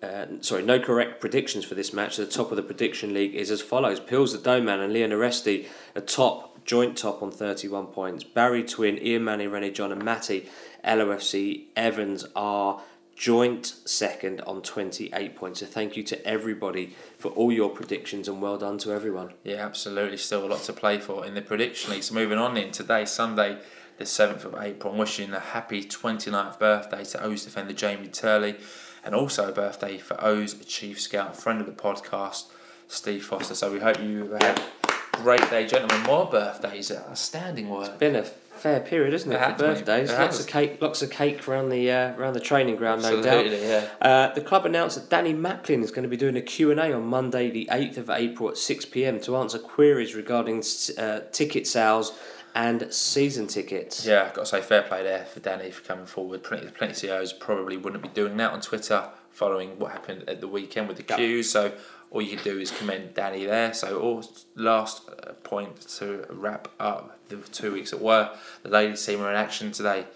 uh, 0.02 0.26
sorry, 0.40 0.62
no 0.62 0.78
correct 0.78 1.20
predictions 1.20 1.64
for 1.64 1.74
this 1.74 1.92
match. 1.92 2.16
The 2.16 2.26
top 2.26 2.50
of 2.50 2.56
the 2.56 2.62
prediction 2.62 3.14
league 3.14 3.34
is 3.34 3.50
as 3.50 3.62
follows: 3.62 4.00
Pills 4.00 4.32
the 4.32 4.38
Doman 4.38 4.80
and 4.80 4.92
Leon 4.92 5.10
Aresti, 5.10 5.66
a 5.94 6.00
top 6.00 6.64
joint 6.64 6.96
top 6.96 7.22
on 7.22 7.30
31 7.30 7.86
points. 7.88 8.24
Barry 8.24 8.62
Twin, 8.62 8.98
Ian 8.98 9.24
Manny, 9.24 9.46
Rennie 9.46 9.70
John, 9.70 9.92
and 9.92 10.02
Matty 10.02 10.48
LOFC 10.84 11.64
Evans 11.76 12.26
are 12.34 12.80
joint 13.14 13.66
second 13.84 14.40
on 14.42 14.62
28 14.62 15.36
points. 15.36 15.60
So 15.60 15.66
thank 15.66 15.96
you 15.96 16.02
to 16.04 16.26
everybody 16.26 16.94
for 17.18 17.30
all 17.32 17.52
your 17.52 17.70
predictions 17.70 18.28
and 18.28 18.42
well 18.42 18.58
done 18.58 18.78
to 18.78 18.92
everyone. 18.92 19.34
Yeah, 19.44 19.64
absolutely. 19.64 20.16
Still 20.16 20.46
a 20.46 20.48
lot 20.48 20.62
to 20.62 20.72
play 20.72 20.98
for 20.98 21.24
in 21.24 21.34
the 21.34 21.42
prediction 21.42 21.92
league. 21.92 22.02
So 22.02 22.14
moving 22.14 22.38
on 22.38 22.56
in 22.56 22.72
today, 22.72 23.04
Sunday, 23.04 23.58
the 23.98 24.04
7th 24.04 24.44
of 24.44 24.56
April, 24.60 24.92
I'm 24.92 24.98
wishing 24.98 25.32
a 25.32 25.40
happy 25.40 25.84
29th 25.84 26.58
birthday 26.58 27.04
to 27.04 27.22
O's 27.22 27.44
defender 27.44 27.72
Jamie 27.72 28.08
Turley 28.08 28.56
and 29.04 29.14
also 29.14 29.48
a 29.48 29.52
birthday 29.52 29.98
for 29.98 30.22
O's 30.24 30.54
chief 30.64 31.00
scout, 31.00 31.36
friend 31.36 31.60
of 31.60 31.66
the 31.66 31.72
podcast, 31.72 32.46
Steve 32.88 33.24
Foster. 33.24 33.54
So 33.54 33.72
we 33.72 33.78
hope 33.78 34.00
you 34.00 34.32
have 34.40 34.58
a 34.58 35.16
great 35.18 35.48
day, 35.50 35.66
gentlemen. 35.66 36.02
More 36.02 36.26
birthdays, 36.26 36.90
outstanding 36.90 37.68
work. 37.68 37.98
Been 37.98 38.16
a 38.16 38.24
fair 38.64 38.80
period, 38.80 39.12
isn't 39.12 39.30
it, 39.30 39.34
It 39.36 39.52
for 39.52 39.58
birthdays? 39.58 40.10
It 40.10 40.18
Lots 40.18 40.36
has. 40.38 40.40
of 40.40 40.46
cake, 40.46 40.80
lots 40.80 41.02
of 41.02 41.10
cake 41.10 41.46
around 41.46 41.68
the 41.68 41.90
uh, 41.90 42.16
around 42.16 42.32
the 42.32 42.40
training 42.40 42.76
ground, 42.76 43.02
no 43.02 43.20
doubt. 43.22 43.44
Absolutely, 43.44 43.68
yeah. 43.68 43.88
Uh, 44.00 44.32
the 44.34 44.40
club 44.40 44.64
announced 44.64 44.96
that 44.98 45.10
Danny 45.10 45.34
Macklin 45.34 45.82
is 45.82 45.90
going 45.90 46.02
to 46.04 46.08
be 46.08 46.16
doing 46.16 46.34
a 46.36 46.40
Q&A 46.40 46.92
on 46.92 47.04
Monday 47.04 47.50
the 47.50 47.68
8th 47.70 47.98
of 47.98 48.08
April 48.10 48.48
at 48.48 48.54
6pm 48.56 49.22
to 49.24 49.36
answer 49.36 49.58
queries 49.58 50.14
regarding 50.14 50.62
uh, 50.96 51.20
ticket 51.30 51.66
sales 51.66 52.12
and 52.54 52.90
season 52.92 53.46
tickets. 53.48 54.06
Yeah, 54.06 54.24
I've 54.24 54.32
got 54.34 54.42
to 54.42 54.46
say 54.46 54.60
fair 54.62 54.82
play 54.82 55.02
there 55.02 55.26
for 55.26 55.40
Danny 55.40 55.70
for 55.70 55.82
coming 55.82 56.06
forward. 56.06 56.42
Plenty, 56.42 56.68
plenty 56.68 56.92
of 56.92 56.96
CEOs 56.96 57.32
probably 57.34 57.76
wouldn't 57.76 58.02
be 58.02 58.08
doing 58.08 58.36
that 58.38 58.52
on 58.52 58.60
Twitter 58.62 59.10
following 59.30 59.78
what 59.78 59.92
happened 59.92 60.24
at 60.28 60.40
the 60.40 60.48
weekend 60.48 60.88
with 60.88 60.96
the 60.96 61.04
Yep. 61.06 61.18
queues. 61.18 61.50
So 61.50 61.72
all 62.10 62.22
you 62.22 62.36
can 62.36 62.44
do 62.44 62.58
is 62.60 62.70
commend 62.70 63.12
Danny 63.14 63.44
there. 63.44 63.74
So 63.74 64.22
last 64.54 65.08
uh, 65.10 65.32
point 65.42 65.80
to 65.98 66.24
wrap 66.30 66.68
up 66.78 67.13
the 67.28 67.36
two 67.36 67.72
weeks 67.72 67.90
that 67.90 68.00
were 68.00 68.30
the 68.62 68.68
ladies 68.68 69.04
team 69.04 69.20
were 69.20 69.30
in 69.30 69.36
action 69.36 69.72
today 69.72 70.06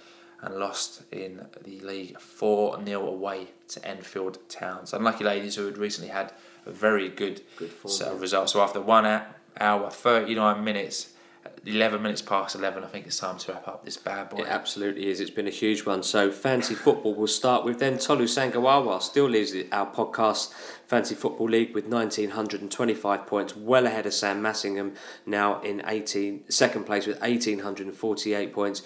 and 0.40 0.54
lost 0.56 1.02
in 1.10 1.46
the 1.64 1.80
league 1.80 2.18
four 2.20 2.82
0 2.84 3.06
away 3.06 3.48
to 3.68 3.84
Enfield 3.84 4.38
Town. 4.48 4.86
So 4.86 4.96
unlucky 4.96 5.24
ladies 5.24 5.56
who 5.56 5.66
had 5.66 5.78
recently 5.78 6.10
had 6.10 6.32
a 6.64 6.70
very 6.70 7.08
good, 7.08 7.42
Good 7.56 7.70
form, 7.70 7.92
set 7.92 8.08
of 8.08 8.14
yeah. 8.14 8.20
results. 8.22 8.52
So 8.52 8.60
after 8.62 8.80
one 8.80 9.22
hour 9.60 9.90
thirty 9.90 10.34
nine 10.34 10.62
minutes. 10.64 11.14
11 11.68 12.00
minutes 12.00 12.22
past 12.22 12.56
11, 12.56 12.82
I 12.82 12.86
think 12.86 13.06
it's 13.06 13.18
time 13.18 13.36
to 13.38 13.52
wrap 13.52 13.68
up 13.68 13.84
this 13.84 13.98
bad 13.98 14.30
boy. 14.30 14.38
It 14.38 14.48
absolutely 14.48 15.08
is. 15.08 15.20
It's 15.20 15.30
been 15.30 15.46
a 15.46 15.50
huge 15.50 15.84
one. 15.84 16.02
So, 16.02 16.32
fancy 16.32 16.74
football 16.74 17.14
will 17.14 17.26
start 17.26 17.64
with 17.64 17.78
then 17.78 17.98
Tolu 17.98 18.24
Sangawawa 18.24 19.02
still 19.02 19.28
leads 19.28 19.54
our 19.70 19.90
podcast 19.92 20.52
Fancy 20.86 21.14
Football 21.14 21.50
League 21.50 21.74
with 21.74 21.84
1925 21.84 23.26
points, 23.26 23.54
well 23.54 23.86
ahead 23.86 24.06
of 24.06 24.14
Sam 24.14 24.42
Massingham, 24.42 24.96
now 25.26 25.60
in 25.60 25.82
18 25.86 26.50
second 26.50 26.84
place 26.84 27.06
with 27.06 27.20
1848 27.20 28.52
points. 28.54 28.82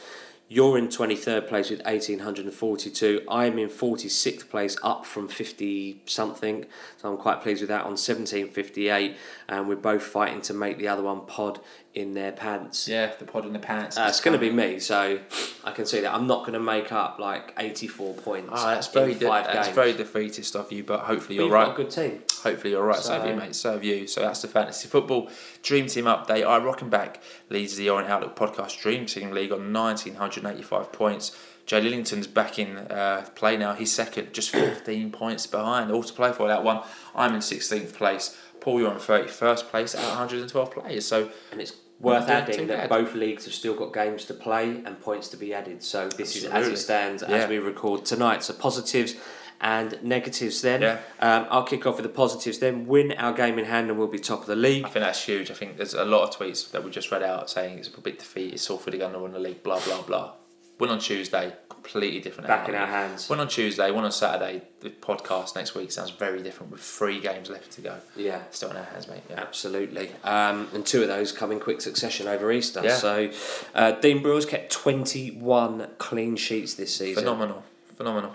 You're 0.53 0.77
in 0.77 0.89
23rd 0.89 1.49
place 1.49 1.71
with 1.71 1.79
1842. 1.87 3.23
I'm 3.27 3.59
in 3.59 3.71
46th 3.71 4.51
place, 4.51 4.77
up 4.83 5.07
from 5.07 5.27
50 5.27 6.03
something. 6.05 6.67
So 6.99 7.11
I'm 7.11 7.17
quite 7.17 7.41
pleased 7.41 7.63
with 7.63 7.71
that 7.71 7.85
on 7.85 7.93
1758. 7.93 9.17
And 9.49 9.67
we're 9.67 9.77
both 9.77 10.03
fighting 10.03 10.43
to 10.43 10.53
make 10.53 10.77
the 10.77 10.89
other 10.89 11.05
one 11.05 11.25
pod 11.25 11.61
in 11.95 12.15
their 12.15 12.33
pants. 12.33 12.89
Yeah, 12.89 13.13
the 13.19 13.27
pod 13.27 13.45
in 13.45 13.53
the 13.53 13.59
pants. 13.59 13.99
Uh, 13.99 14.07
it's 14.09 14.21
going 14.21 14.33
to 14.33 14.39
be 14.39 14.51
me, 14.51 14.79
so 14.79 15.19
I 15.63 15.71
can 15.73 15.85
see 15.85 16.01
that. 16.01 16.15
I'm 16.15 16.27
not 16.27 16.41
going 16.41 16.55
to 16.55 16.59
make 16.61 16.91
up 16.91 17.19
like 17.19 17.53
84 17.59 18.15
points 18.15 18.49
Oh, 18.53 18.67
that's 18.67 18.87
very 18.89 19.13
de- 19.15 19.27
five 19.27 19.45
that's 19.47 19.67
games. 19.69 19.75
very 19.75 19.93
defeatist 19.93 20.57
of 20.57 20.73
you, 20.73 20.85
but 20.85 21.01
hopefully 21.01 21.37
you're 21.37 21.51
right. 21.51 21.67
got 21.67 21.75
a 21.75 21.83
good 21.85 21.91
team. 21.91 22.23
Hopefully 22.43 22.71
you're 22.73 22.83
right. 22.85 22.97
So, 22.99 23.13
have 23.13 23.27
you, 23.27 23.33
So- 23.35 23.37
mate. 23.39 23.55
So 23.55 23.73
have 23.73 23.85
you. 23.85 24.07
So 24.07 24.21
that's 24.23 24.41
the 24.41 24.49
fantasy 24.49 24.89
football 24.89 25.31
dream 25.63 25.87
team 25.87 26.07
update. 26.07 26.47
I 26.47 26.57
rocking 26.59 26.89
back 26.89 27.23
leads 27.51 27.77
the 27.77 27.91
Orient 27.91 28.11
Outlook 28.11 28.37
podcast 28.37 28.81
dream 28.81 29.05
team 29.05 29.31
league 29.33 29.53
on 29.53 29.71
1985 29.73 30.93
points. 30.93 31.37
Joe 31.67 31.79
Lillington's 31.79 32.27
back 32.27 32.59
in 32.59 32.77
uh, 32.79 33.29
play 33.37 33.57
now. 33.57 33.75
He's 33.75 33.93
second, 33.93 34.33
just 34.33 34.51
15 34.51 35.13
points 35.13 35.47
behind. 35.47 35.93
All 35.93 36.03
to 36.03 36.13
play 36.13 36.33
for 36.33 36.49
that 36.49 36.65
one. 36.65 36.81
I'm 37.15 37.35
in 37.35 37.41
16th 37.41 37.93
place. 37.95 38.37
Paul, 38.61 38.81
you're 38.81 38.93
in 38.93 38.99
31st 38.99 39.69
place 39.71 39.95
out 39.95 40.03
of 40.05 40.09
112 40.11 40.71
players. 40.73 41.05
So 41.07 41.31
And 41.53 41.61
it's 41.61 41.73
worth 42.03 42.29
adding 42.29 42.67
that 42.67 42.89
bad. 42.89 42.89
both 42.89 43.15
leagues 43.15 43.45
have 43.45 43.55
still 43.55 43.75
got 43.75 43.93
games 43.93 44.25
to 44.27 44.35
play 44.35 44.83
and 44.85 45.01
points 45.01 45.29
to 45.29 45.37
be 45.37 45.55
added. 45.55 45.83
So 45.83 46.09
this 46.09 46.37
is 46.37 46.45
as 46.45 46.69
it 46.69 46.77
stands 46.77 47.23
Yeah. 47.27 47.37
as 47.37 47.49
we 47.49 47.59
record 47.59 48.05
tonight. 48.05 48.43
So 48.43 48.53
positives 48.55 49.15
and 49.61 49.97
negatives 50.03 50.61
then. 50.63 50.83
Yeah. 50.83 50.99
Um, 51.21 51.47
I'll 51.49 51.63
kick 51.63 51.87
off 51.87 51.95
with 51.97 52.03
the 52.03 52.09
positives 52.09 52.59
then. 52.59 52.87
Win 52.87 53.13
our 53.13 53.33
game 53.33 53.59
in 53.59 53.65
hand 53.65 53.89
and 53.91 53.99
we'll 53.99 54.09
be 54.09 54.19
top 54.19 54.41
of 54.41 54.47
the 54.47 54.57
league. 54.57 54.85
I 54.85 54.89
think 54.89 55.05
that's 55.05 55.25
huge. 55.25 55.51
I 55.51 55.55
think 55.55 55.77
there's 55.77 55.95
a 55.95 56.05
lot 56.05 56.23
of 56.29 56.37
tweets 56.37 56.71
that 56.73 56.83
we 56.85 56.91
just 56.91 57.13
read 57.13 57.23
out 57.23 57.49
saying 57.49 57.79
it's 57.79 57.89
a 57.89 58.01
bit 58.01 58.19
defeated, 58.19 58.59
Salford 58.59 58.95
are 58.95 58.99
going 58.99 59.13
to 59.13 59.21
win 59.21 59.33
the 59.33 59.39
league, 59.39 59.63
blah, 59.63 59.79
blah, 59.81 60.03
blah. 60.03 60.33
Win 60.79 60.91
on 60.91 60.99
Tuesday, 60.99 61.53
completely 61.69 62.21
different. 62.21 62.49
Back 62.49 62.69
in 62.69 62.75
our 62.75 62.87
hands. 62.87 63.29
Win 63.29 63.39
on 63.41 63.49
Tuesday, 63.49 63.91
win 63.91 64.05
on 64.05 64.11
Saturday. 64.13 64.63
The 64.81 64.91
podcast 64.91 65.55
next 65.55 65.75
week 65.75 65.93
sounds 65.93 66.11
very 66.11 66.43
different 66.43 66.73
with 66.73 66.81
three 66.81 67.21
games 67.21 67.51
left 67.51 67.71
to 67.73 67.81
go. 67.81 67.97
Yeah. 68.17 68.43
Still 68.51 68.71
in 68.71 68.77
our 68.77 68.85
hands, 68.85 69.07
mate. 69.07 69.23
Yeah. 69.31 69.41
Absolutely. 69.41 70.11
Um, 70.25 70.69
and 70.75 70.85
two 70.85 71.03
of 71.03 71.09
those 71.09 71.31
come 71.31 71.53
in 71.53 71.61
quick 71.61 71.81
succession 71.81 72.27
over 72.27 72.51
Easter. 72.51 72.81
Yeah. 72.83 72.97
So 72.97 73.31
uh, 73.75 73.93
Dean 73.93 74.23
Brill's 74.23 74.47
kept 74.47 74.73
21 74.73 75.89
clean 75.99 76.37
sheets 76.37 76.75
this 76.75 76.97
season. 76.97 77.23
Phenomenal. 77.23 77.63
Phenomenal. 77.97 78.35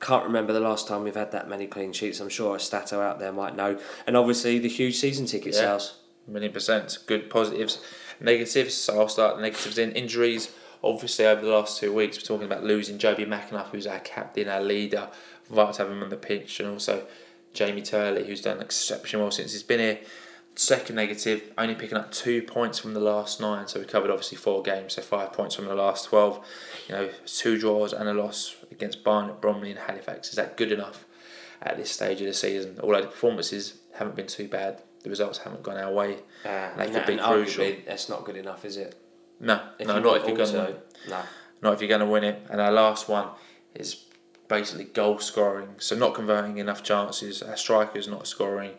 Can't 0.00 0.24
remember 0.24 0.52
the 0.52 0.60
last 0.60 0.86
time 0.86 1.02
we've 1.02 1.14
had 1.14 1.32
that 1.32 1.48
many 1.48 1.66
clean 1.66 1.92
sheets. 1.92 2.20
I'm 2.20 2.28
sure 2.28 2.56
a 2.56 2.60
stato 2.60 3.00
out 3.00 3.18
there 3.18 3.32
might 3.32 3.56
know. 3.56 3.78
And 4.06 4.16
obviously 4.16 4.58
the 4.58 4.68
huge 4.68 4.96
season 4.96 5.26
ticket 5.26 5.54
Yeah. 5.54 5.60
sales. 5.60 5.96
Million 6.28 6.52
percent. 6.52 6.98
Good 7.06 7.28
positives. 7.30 7.82
Negatives. 8.20 8.74
So 8.74 9.00
I'll 9.00 9.08
start 9.08 9.36
the 9.36 9.42
negatives 9.42 9.76
in. 9.78 9.92
Injuries. 9.92 10.50
Obviously, 10.82 11.26
over 11.26 11.42
the 11.42 11.50
last 11.50 11.78
two 11.78 11.92
weeks, 11.92 12.16
we're 12.16 12.22
talking 12.22 12.46
about 12.46 12.64
losing 12.64 12.98
Jobi 12.98 13.26
McAnuff, 13.26 13.68
who's 13.68 13.86
our 13.86 13.98
captain, 14.00 14.48
our 14.48 14.62
leader. 14.62 15.08
Vital 15.50 15.72
to 15.72 15.82
have 15.82 15.90
him 15.90 16.02
on 16.02 16.08
the 16.08 16.16
pitch, 16.16 16.60
and 16.60 16.68
also 16.68 17.06
Jamie 17.52 17.82
Turley, 17.82 18.26
who's 18.26 18.42
done 18.42 18.60
exceptionally 18.60 19.24
well 19.24 19.30
since 19.30 19.52
he's 19.52 19.62
been 19.62 19.80
here. 19.80 19.98
Second 20.54 20.96
negative, 20.96 21.52
only 21.58 21.74
picking 21.74 21.96
up 21.96 22.10
two 22.12 22.42
points 22.42 22.78
from 22.78 22.94
the 22.94 23.00
last 23.00 23.40
nine. 23.40 23.66
So 23.68 23.80
we 23.80 23.86
covered 23.86 24.10
obviously 24.10 24.36
four 24.36 24.62
games, 24.62 24.94
so 24.94 25.02
five 25.02 25.32
points 25.32 25.54
from 25.54 25.66
the 25.66 25.74
last 25.74 26.06
twelve. 26.06 26.44
You 26.88 26.94
know, 26.94 27.10
two 27.26 27.58
draws 27.58 27.92
and 27.92 28.08
a 28.08 28.14
loss 28.14 28.56
against 28.70 29.04
Barnet, 29.04 29.40
Bromley, 29.40 29.70
and 29.70 29.78
Halifax. 29.78 30.30
Is 30.30 30.36
that 30.36 30.56
good 30.56 30.72
enough 30.72 31.04
at 31.62 31.76
this 31.76 31.90
stage 31.90 32.20
of 32.20 32.26
the 32.26 32.34
season? 32.34 32.78
Although 32.82 33.02
the 33.02 33.06
performances 33.08 33.74
haven't 33.94 34.16
been 34.16 34.26
too 34.26 34.48
bad, 34.48 34.82
the 35.02 35.10
results 35.10 35.38
haven't 35.38 35.62
gone 35.62 35.76
our 35.76 35.92
way. 35.92 36.18
Uh, 36.44 36.48
and, 36.48 36.92
could 36.92 37.06
be 37.06 37.16
crucial. 37.16 37.64
arguably 37.64 37.86
that's 37.86 38.08
not 38.08 38.24
good 38.24 38.36
enough, 38.36 38.64
is 38.64 38.76
it? 38.76 38.96
No, 39.40 39.60
If 39.78 39.88
no, 39.88 39.98
not 39.98 40.18
if 40.18 40.26
you're 40.26 40.36
going 40.36 40.52
to. 40.52 40.76
No. 41.08 41.22
not 41.62 41.74
if 41.74 41.80
you're 41.80 41.88
going 41.88 42.00
to 42.00 42.06
win 42.06 42.24
it. 42.24 42.46
And 42.50 42.60
our 42.60 42.70
last 42.70 43.08
one 43.08 43.28
is 43.74 44.04
basically 44.48 44.84
goal 44.84 45.18
scoring. 45.18 45.70
So 45.78 45.96
not 45.96 46.14
converting 46.14 46.58
enough 46.58 46.82
chances. 46.82 47.42
Our 47.42 47.56
strikers 47.56 48.06
not 48.06 48.26
scoring, 48.26 48.72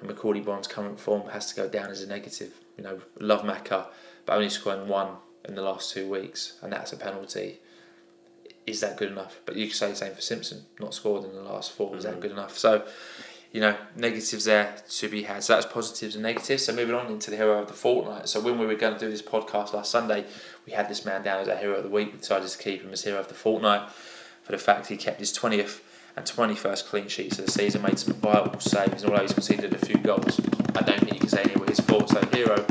and 0.00 0.10
Macauley 0.10 0.44
Bonne's 0.44 0.66
current 0.66 0.98
form 0.98 1.28
has 1.30 1.46
to 1.52 1.54
go 1.54 1.68
down 1.68 1.90
as 1.90 2.02
a 2.02 2.08
negative. 2.08 2.54
You 2.76 2.84
know, 2.84 3.00
love 3.20 3.42
Macca, 3.42 3.86
but 4.26 4.34
only 4.34 4.50
scoring 4.50 4.88
one 4.88 5.16
in 5.44 5.54
the 5.54 5.62
last 5.62 5.92
two 5.92 6.08
weeks, 6.08 6.54
and 6.62 6.72
that's 6.72 6.92
a 6.92 6.96
penalty. 6.96 7.60
Is 8.66 8.80
that 8.80 8.96
good 8.96 9.10
enough? 9.10 9.40
But 9.46 9.56
you 9.56 9.66
could 9.66 9.76
say 9.76 9.90
the 9.90 9.96
same 9.96 10.14
for 10.14 10.20
Simpson. 10.20 10.64
Not 10.78 10.94
scored 10.94 11.24
in 11.24 11.34
the 11.34 11.42
last 11.42 11.72
4 11.72 11.96
Is 11.96 12.04
that 12.04 12.20
good 12.20 12.30
enough? 12.30 12.58
So. 12.58 12.84
You 13.52 13.60
know, 13.60 13.76
negatives 13.96 14.44
there 14.44 14.76
to 14.88 15.08
be 15.08 15.24
had. 15.24 15.42
So 15.42 15.54
that's 15.54 15.66
positives 15.66 16.14
and 16.14 16.22
negatives. 16.22 16.64
So 16.64 16.72
moving 16.72 16.94
on 16.94 17.06
into 17.08 17.30
the 17.30 17.36
hero 17.36 17.60
of 17.60 17.66
the 17.66 17.74
fortnight. 17.74 18.28
So 18.28 18.40
when 18.40 18.58
we 18.58 18.66
were 18.66 18.76
going 18.76 18.94
to 18.94 19.00
do 19.00 19.10
this 19.10 19.22
podcast 19.22 19.72
last 19.72 19.90
Sunday, 19.90 20.24
we 20.66 20.72
had 20.72 20.88
this 20.88 21.04
man 21.04 21.24
down 21.24 21.40
as 21.40 21.48
our 21.48 21.56
hero 21.56 21.74
of 21.74 21.82
the 21.82 21.88
week. 21.88 22.12
We 22.12 22.18
decided 22.18 22.48
to 22.48 22.58
keep 22.58 22.82
him 22.82 22.92
as 22.92 23.02
hero 23.02 23.18
of 23.18 23.28
the 23.28 23.34
fortnight 23.34 23.90
for 24.42 24.52
the 24.52 24.58
fact 24.58 24.86
he 24.86 24.96
kept 24.96 25.18
his 25.18 25.36
20th 25.36 25.80
and 26.16 26.26
21st 26.26 26.86
clean 26.86 27.08
sheets 27.08 27.38
of 27.38 27.46
the 27.46 27.52
season, 27.52 27.82
made 27.82 27.98
some 27.98 28.14
vital 28.14 28.58
saves, 28.60 29.02
and 29.02 29.10
although 29.12 29.22
he's 29.22 29.32
conceded 29.32 29.72
a 29.72 29.78
few 29.78 29.96
goals, 29.98 30.40
I 30.74 30.82
don't 30.82 31.00
think 31.00 31.14
you 31.14 31.20
can 31.20 31.28
say 31.28 31.42
any 31.42 31.54
were 31.54 31.66
his 31.66 31.80
fault. 31.80 32.08
So 32.08 32.20
hero 32.32 32.66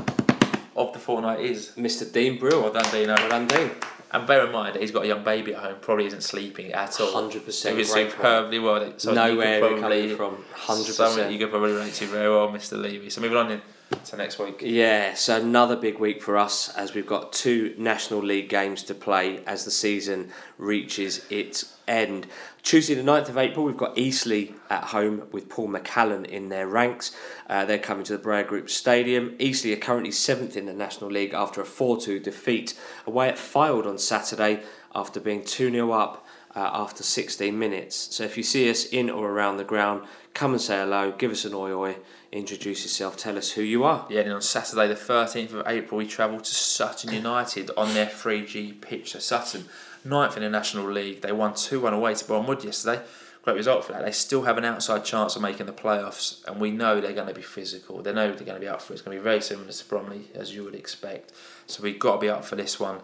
of 0.75 0.93
the 0.93 0.99
fortnight 0.99 1.39
is 1.41 1.73
Mr. 1.77 2.11
Dean 2.11 2.39
Brill. 2.39 2.61
well 2.61 2.73
done, 2.73 2.91
Dino. 2.91 3.15
Well 3.15 3.29
done, 3.29 3.47
Dean. 3.47 3.71
And 4.11 4.25
bear 4.25 4.45
in 4.45 4.51
mind, 4.51 4.75
that 4.75 4.81
he's 4.81 4.91
got 4.91 5.03
a 5.03 5.07
young 5.07 5.23
baby 5.23 5.53
at 5.53 5.61
home, 5.61 5.75
probably 5.81 6.05
isn't 6.07 6.21
sleeping 6.23 6.71
at 6.73 6.99
all. 6.99 7.11
100% 7.29 7.35
It 7.65 7.75
was 7.75 7.91
great 7.91 8.11
superbly 8.11 8.57
well. 8.59 8.93
So 8.97 9.13
Nowhere 9.13 9.57
you 9.57 9.61
we're 9.61 9.69
could 9.69 9.79
probably, 9.79 10.15
coming 10.15 10.17
from. 10.17 10.45
100%. 10.55 10.85
Something 10.93 11.31
you 11.31 11.37
could 11.37 11.51
probably 11.51 11.73
relate 11.73 11.93
to 11.93 12.05
very 12.07 12.29
well, 12.29 12.47
Mr. 12.49 12.81
Levy. 12.81 13.09
So 13.11 13.21
moving 13.21 13.37
on 13.37 13.51
in 13.51 13.61
to 14.05 14.17
next 14.17 14.39
week. 14.39 14.61
Yeah, 14.61 15.13
so 15.13 15.39
another 15.39 15.75
big 15.75 15.99
week 15.99 16.21
for 16.21 16.37
us 16.37 16.69
as 16.75 16.93
we've 16.93 17.07
got 17.07 17.33
two 17.33 17.73
National 17.77 18.19
League 18.19 18.49
games 18.49 18.83
to 18.83 18.93
play 18.93 19.43
as 19.45 19.65
the 19.65 19.71
season 19.71 20.31
reaches 20.57 21.25
its 21.29 21.77
end. 21.87 22.27
Tuesday, 22.61 22.93
the 22.93 23.03
9th 23.03 23.29
of 23.29 23.37
April, 23.37 23.65
we've 23.65 23.77
got 23.77 23.97
Eastleigh 23.97 24.49
at 24.69 24.85
home 24.85 25.23
with 25.31 25.49
Paul 25.49 25.69
McCallan 25.69 26.25
in 26.25 26.49
their 26.49 26.67
ranks. 26.67 27.15
Uh, 27.49 27.65
they're 27.65 27.79
coming 27.79 28.03
to 28.05 28.17
the 28.17 28.23
Breyer 28.23 28.45
Group 28.45 28.69
Stadium. 28.69 29.35
Eastleigh 29.39 29.73
are 29.73 29.77
currently 29.77 30.11
seventh 30.11 30.55
in 30.55 30.65
the 30.65 30.73
National 30.73 31.09
League 31.09 31.33
after 31.33 31.61
a 31.61 31.65
4 31.65 31.99
2 31.99 32.19
defeat 32.19 32.79
away 33.07 33.29
at 33.29 33.35
Fylde 33.35 33.87
on 33.87 33.97
Saturday 33.97 34.61
after 34.93 35.19
being 35.19 35.43
2 35.43 35.71
0 35.71 35.91
up. 35.91 36.25
Uh, 36.55 36.67
after 36.73 37.03
16 37.03 37.57
minutes. 37.57 37.95
So 38.09 38.23
if 38.23 38.35
you 38.35 38.41
see 38.41 38.71
us 38.71 38.85
in 38.85 39.11
or 39.11 39.29
around 39.29 39.57
the 39.57 39.63
ground, 39.63 40.07
come 40.39 40.53
and 40.53 40.61
say 40.61 40.77
hello, 40.77 41.11
give 41.11 41.31
us 41.31 41.43
an 41.43 41.53
oi 41.53 41.73
oi, 41.73 41.97
introduce 42.31 42.83
yourself, 42.83 43.17
tell 43.17 43.37
us 43.37 43.51
who 43.51 43.61
you 43.61 43.83
are. 43.83 44.05
Yeah, 44.09 44.21
and 44.21 44.31
on 44.31 44.41
Saturday, 44.41 44.87
the 44.87 44.93
13th 44.93 45.53
of 45.53 45.67
April, 45.67 45.97
we 45.97 46.07
travel 46.07 46.39
to 46.39 46.55
Sutton 46.55 47.13
United 47.13 47.69
on 47.75 47.93
their 47.93 48.05
3G 48.05 48.79
pitch. 48.79 49.11
So 49.11 49.19
Sutton, 49.19 49.65
ninth 50.05 50.37
in 50.37 50.43
the 50.43 50.49
National 50.49 50.89
League. 50.89 51.19
They 51.19 51.33
won 51.33 51.55
2 51.55 51.81
1 51.81 51.93
away 51.93 52.13
to 52.13 52.23
Bournemouth 52.23 52.63
yesterday. 52.63 53.03
Great 53.43 53.57
result 53.57 53.83
for 53.83 53.91
that. 53.91 54.05
They 54.05 54.13
still 54.13 54.43
have 54.43 54.57
an 54.57 54.63
outside 54.63 55.03
chance 55.03 55.35
of 55.35 55.41
making 55.41 55.65
the 55.65 55.73
playoffs, 55.73 56.47
and 56.47 56.61
we 56.61 56.71
know 56.71 57.01
they're 57.01 57.11
going 57.11 57.27
to 57.27 57.33
be 57.33 57.41
physical. 57.41 58.01
They 58.01 58.13
know 58.13 58.27
they're 58.27 58.45
going 58.45 58.61
to 58.61 58.65
be 58.65 58.69
up 58.69 58.81
for 58.81 58.93
it. 58.93 58.95
It's 58.95 59.01
going 59.01 59.17
to 59.17 59.21
be 59.21 59.23
very 59.23 59.41
similar 59.41 59.69
to 59.69 59.85
Bromley, 59.89 60.29
as 60.33 60.55
you 60.55 60.63
would 60.63 60.75
expect. 60.75 61.33
So 61.67 61.83
we've 61.83 61.99
got 61.99 62.13
to 62.13 62.21
be 62.21 62.29
up 62.29 62.45
for 62.45 62.55
this 62.55 62.79
one 62.79 63.01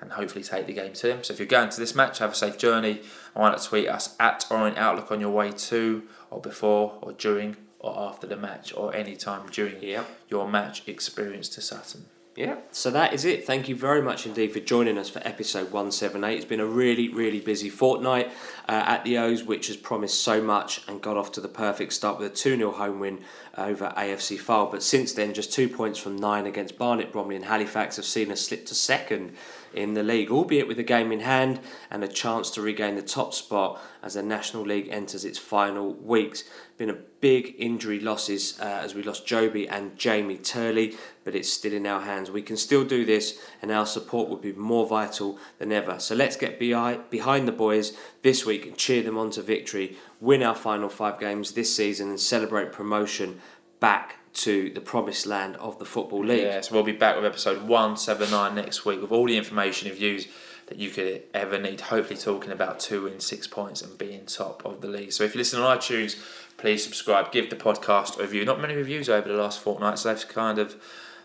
and 0.00 0.12
hopefully 0.12 0.44
take 0.44 0.66
the 0.66 0.72
game 0.72 0.92
to 0.92 1.06
them. 1.08 1.24
So 1.24 1.32
if 1.32 1.38
you're 1.38 1.46
going 1.46 1.70
to 1.70 1.80
this 1.80 1.94
match, 1.94 2.18
have 2.18 2.32
a 2.32 2.34
safe 2.34 2.58
journey. 2.58 3.00
I 3.34 3.40
want 3.40 3.56
to 3.56 3.66
tweet 3.66 3.88
us 3.88 4.14
at 4.20 4.44
Orient 4.50 4.76
Outlook 4.76 5.10
on 5.10 5.20
your 5.20 5.30
way 5.30 5.52
to, 5.52 6.02
or 6.36 6.42
before, 6.42 6.98
or 7.00 7.12
during, 7.12 7.56
or 7.80 7.98
after 7.98 8.26
the 8.26 8.36
match, 8.36 8.74
or 8.76 8.94
any 8.94 9.16
time 9.16 9.48
during 9.50 9.82
Yep. 9.82 10.06
your 10.28 10.46
match 10.46 10.86
experience 10.86 11.48
to 11.48 11.62
Sutton. 11.62 12.04
Yeah, 12.36 12.56
so 12.70 12.90
that 12.90 13.14
is 13.14 13.24
it. 13.24 13.46
Thank 13.46 13.66
you 13.66 13.74
very 13.74 14.02
much 14.02 14.26
indeed 14.26 14.52
for 14.52 14.60
joining 14.60 14.98
us 14.98 15.08
for 15.08 15.22
episode 15.24 15.72
178. 15.72 16.36
It's 16.36 16.44
been 16.44 16.60
a 16.60 16.66
really, 16.66 17.08
really 17.08 17.40
busy 17.40 17.70
fortnight 17.70 18.26
uh, 18.68 18.72
at 18.86 19.04
the 19.04 19.16
O's, 19.16 19.42
which 19.44 19.68
has 19.68 19.78
promised 19.78 20.22
so 20.22 20.42
much 20.42 20.82
and 20.86 21.00
got 21.00 21.16
off 21.16 21.32
to 21.32 21.40
the 21.40 21.48
perfect 21.48 21.94
start 21.94 22.18
with 22.18 22.30
a 22.30 22.34
2 22.34 22.56
0 22.58 22.72
home 22.72 23.00
win 23.00 23.20
over 23.56 23.90
AFC 23.96 24.38
Fylde. 24.38 24.70
But 24.70 24.82
since 24.82 25.14
then, 25.14 25.32
just 25.32 25.50
two 25.50 25.66
points 25.66 25.98
from 25.98 26.16
nine 26.16 26.44
against 26.44 26.76
Barnet, 26.76 27.10
Bromley, 27.10 27.36
and 27.36 27.46
Halifax 27.46 27.96
have 27.96 28.04
seen 28.04 28.30
us 28.30 28.42
slip 28.42 28.66
to 28.66 28.74
second 28.74 29.32
in 29.74 29.94
the 29.94 30.02
league, 30.02 30.30
albeit 30.30 30.68
with 30.68 30.78
a 30.78 30.82
game 30.82 31.12
in 31.12 31.20
hand 31.20 31.60
and 31.90 32.02
a 32.02 32.08
chance 32.08 32.50
to 32.50 32.60
regain 32.60 32.96
the 32.96 33.02
top 33.02 33.34
spot 33.34 33.80
as 34.02 34.14
the 34.14 34.22
National 34.22 34.62
League 34.62 34.88
enters 34.90 35.24
its 35.24 35.38
final 35.38 35.94
weeks. 35.94 36.44
Been 36.78 36.90
a 36.90 36.94
big 37.20 37.54
injury 37.58 38.00
losses 38.00 38.58
uh, 38.60 38.64
as 38.64 38.94
we 38.94 39.02
lost 39.02 39.26
Jobi 39.26 39.66
and 39.70 39.96
Jamie 39.96 40.36
Turley, 40.36 40.96
but 41.24 41.34
it's 41.34 41.52
still 41.52 41.72
in 41.72 41.86
our 41.86 42.02
hands. 42.02 42.30
We 42.30 42.42
can 42.42 42.56
still 42.56 42.84
do 42.84 43.04
this, 43.04 43.38
and 43.62 43.70
our 43.70 43.86
support 43.86 44.28
will 44.28 44.36
be 44.36 44.52
more 44.52 44.86
vital 44.86 45.38
than 45.58 45.72
ever. 45.72 45.98
So 45.98 46.14
let's 46.14 46.36
get 46.36 46.58
behind 46.58 47.48
the 47.48 47.52
boys 47.52 47.96
this 48.22 48.44
week 48.44 48.66
and 48.66 48.76
cheer 48.76 49.02
them 49.02 49.18
on 49.18 49.30
to 49.30 49.42
victory, 49.42 49.96
win 50.20 50.42
our 50.42 50.54
final 50.54 50.88
five 50.88 51.18
games 51.18 51.52
this 51.52 51.74
season, 51.74 52.10
and 52.10 52.20
celebrate 52.20 52.72
promotion 52.72 53.40
back 53.80 54.16
to 54.36 54.70
the 54.70 54.80
promised 54.80 55.26
land 55.26 55.56
of 55.56 55.78
the 55.78 55.84
Football 55.84 56.24
League. 56.24 56.42
Yeah, 56.42 56.60
so 56.60 56.74
we'll 56.74 56.84
be 56.84 56.92
back 56.92 57.16
with 57.16 57.24
episode 57.24 57.62
179 57.66 58.54
next 58.54 58.84
week 58.84 59.00
with 59.00 59.10
all 59.10 59.26
the 59.26 59.36
information 59.36 59.88
and 59.88 59.96
views 59.96 60.28
that 60.66 60.76
you 60.78 60.90
could 60.90 61.22
ever 61.32 61.58
need. 61.58 61.80
Hopefully, 61.80 62.18
talking 62.18 62.52
about 62.52 62.78
two 62.78 63.04
wins, 63.04 63.24
six 63.24 63.46
points, 63.46 63.80
and 63.80 63.96
being 63.96 64.26
top 64.26 64.64
of 64.64 64.82
the 64.82 64.88
league. 64.88 65.12
So, 65.12 65.24
if 65.24 65.34
you 65.34 65.38
listen 65.38 65.60
on 65.60 65.78
iTunes, 65.78 66.16
please 66.58 66.84
subscribe, 66.84 67.32
give 67.32 67.48
the 67.48 67.56
podcast 67.56 68.18
a 68.18 68.22
review. 68.22 68.44
Not 68.44 68.60
many 68.60 68.74
reviews 68.74 69.08
over 69.08 69.26
the 69.26 69.34
last 69.34 69.58
fortnight, 69.58 69.98
so 69.98 70.12
they've 70.12 70.28
kind 70.28 70.58
of 70.58 70.76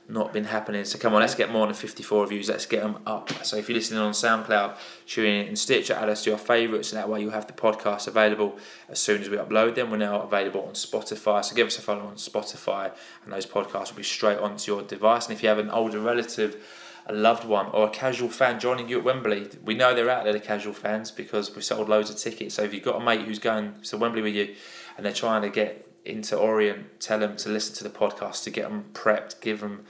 not 0.09 0.33
been 0.33 0.45
happening. 0.45 0.83
So, 0.85 0.99
come 0.99 1.13
on, 1.13 1.21
let's 1.21 1.35
get 1.35 1.51
more 1.51 1.65
than 1.65 1.75
54 1.75 2.23
reviews, 2.23 2.49
let's 2.49 2.65
get 2.65 2.81
them 2.81 2.99
up. 3.05 3.31
So, 3.45 3.57
if 3.57 3.69
you're 3.69 3.77
listening 3.77 3.99
on 3.99 4.13
SoundCloud, 4.13 4.77
tune 5.07 5.25
in 5.25 5.47
and 5.47 5.59
Stitcher, 5.59 5.93
add 5.93 6.09
us 6.09 6.23
to 6.23 6.31
your 6.31 6.39
favourites, 6.39 6.91
and 6.91 6.99
that 6.99 7.09
way 7.09 7.21
you'll 7.21 7.31
have 7.31 7.47
the 7.47 7.53
podcast 7.53 8.07
available 8.07 8.57
as 8.89 8.99
soon 8.99 9.21
as 9.21 9.29
we 9.29 9.37
upload 9.37 9.75
them. 9.75 9.91
We're 9.91 9.97
now 9.97 10.21
available 10.21 10.63
on 10.63 10.73
Spotify, 10.73 11.43
so 11.43 11.55
give 11.55 11.67
us 11.67 11.77
a 11.77 11.81
follow 11.81 12.05
on 12.05 12.15
Spotify, 12.15 12.91
and 13.23 13.33
those 13.33 13.45
podcasts 13.45 13.91
will 13.91 13.97
be 13.97 14.03
straight 14.03 14.39
onto 14.39 14.71
your 14.71 14.81
device. 14.81 15.27
And 15.27 15.35
if 15.35 15.43
you 15.43 15.49
have 15.49 15.59
an 15.59 15.69
older 15.69 15.99
relative, 15.99 16.57
a 17.05 17.13
loved 17.13 17.45
one 17.45 17.67
or 17.67 17.87
a 17.87 17.89
casual 17.89 18.29
fan 18.29 18.59
joining 18.59 18.87
you 18.87 18.99
at 18.99 19.03
Wembley. 19.03 19.49
We 19.63 19.73
know 19.73 19.93
they're 19.93 20.09
out 20.09 20.23
there, 20.23 20.33
the 20.33 20.39
casual 20.39 20.73
fans, 20.73 21.11
because 21.11 21.53
we've 21.53 21.63
sold 21.63 21.89
loads 21.89 22.09
of 22.09 22.17
tickets. 22.17 22.55
So 22.55 22.63
if 22.63 22.73
you've 22.73 22.83
got 22.83 23.01
a 23.01 23.03
mate 23.03 23.21
who's 23.21 23.39
going 23.39 23.73
to 23.81 23.97
Wembley 23.97 24.21
with 24.21 24.35
you 24.35 24.55
and 24.97 25.05
they're 25.05 25.13
trying 25.13 25.41
to 25.41 25.49
get 25.49 25.90
into 26.05 26.37
Orient, 26.37 26.99
tell 26.99 27.19
them 27.19 27.35
to 27.37 27.49
listen 27.49 27.75
to 27.75 27.83
the 27.83 27.89
podcast 27.89 28.43
to 28.43 28.49
get 28.49 28.63
them 28.69 28.85
prepped, 28.93 29.39
give 29.41 29.59
them 29.61 29.85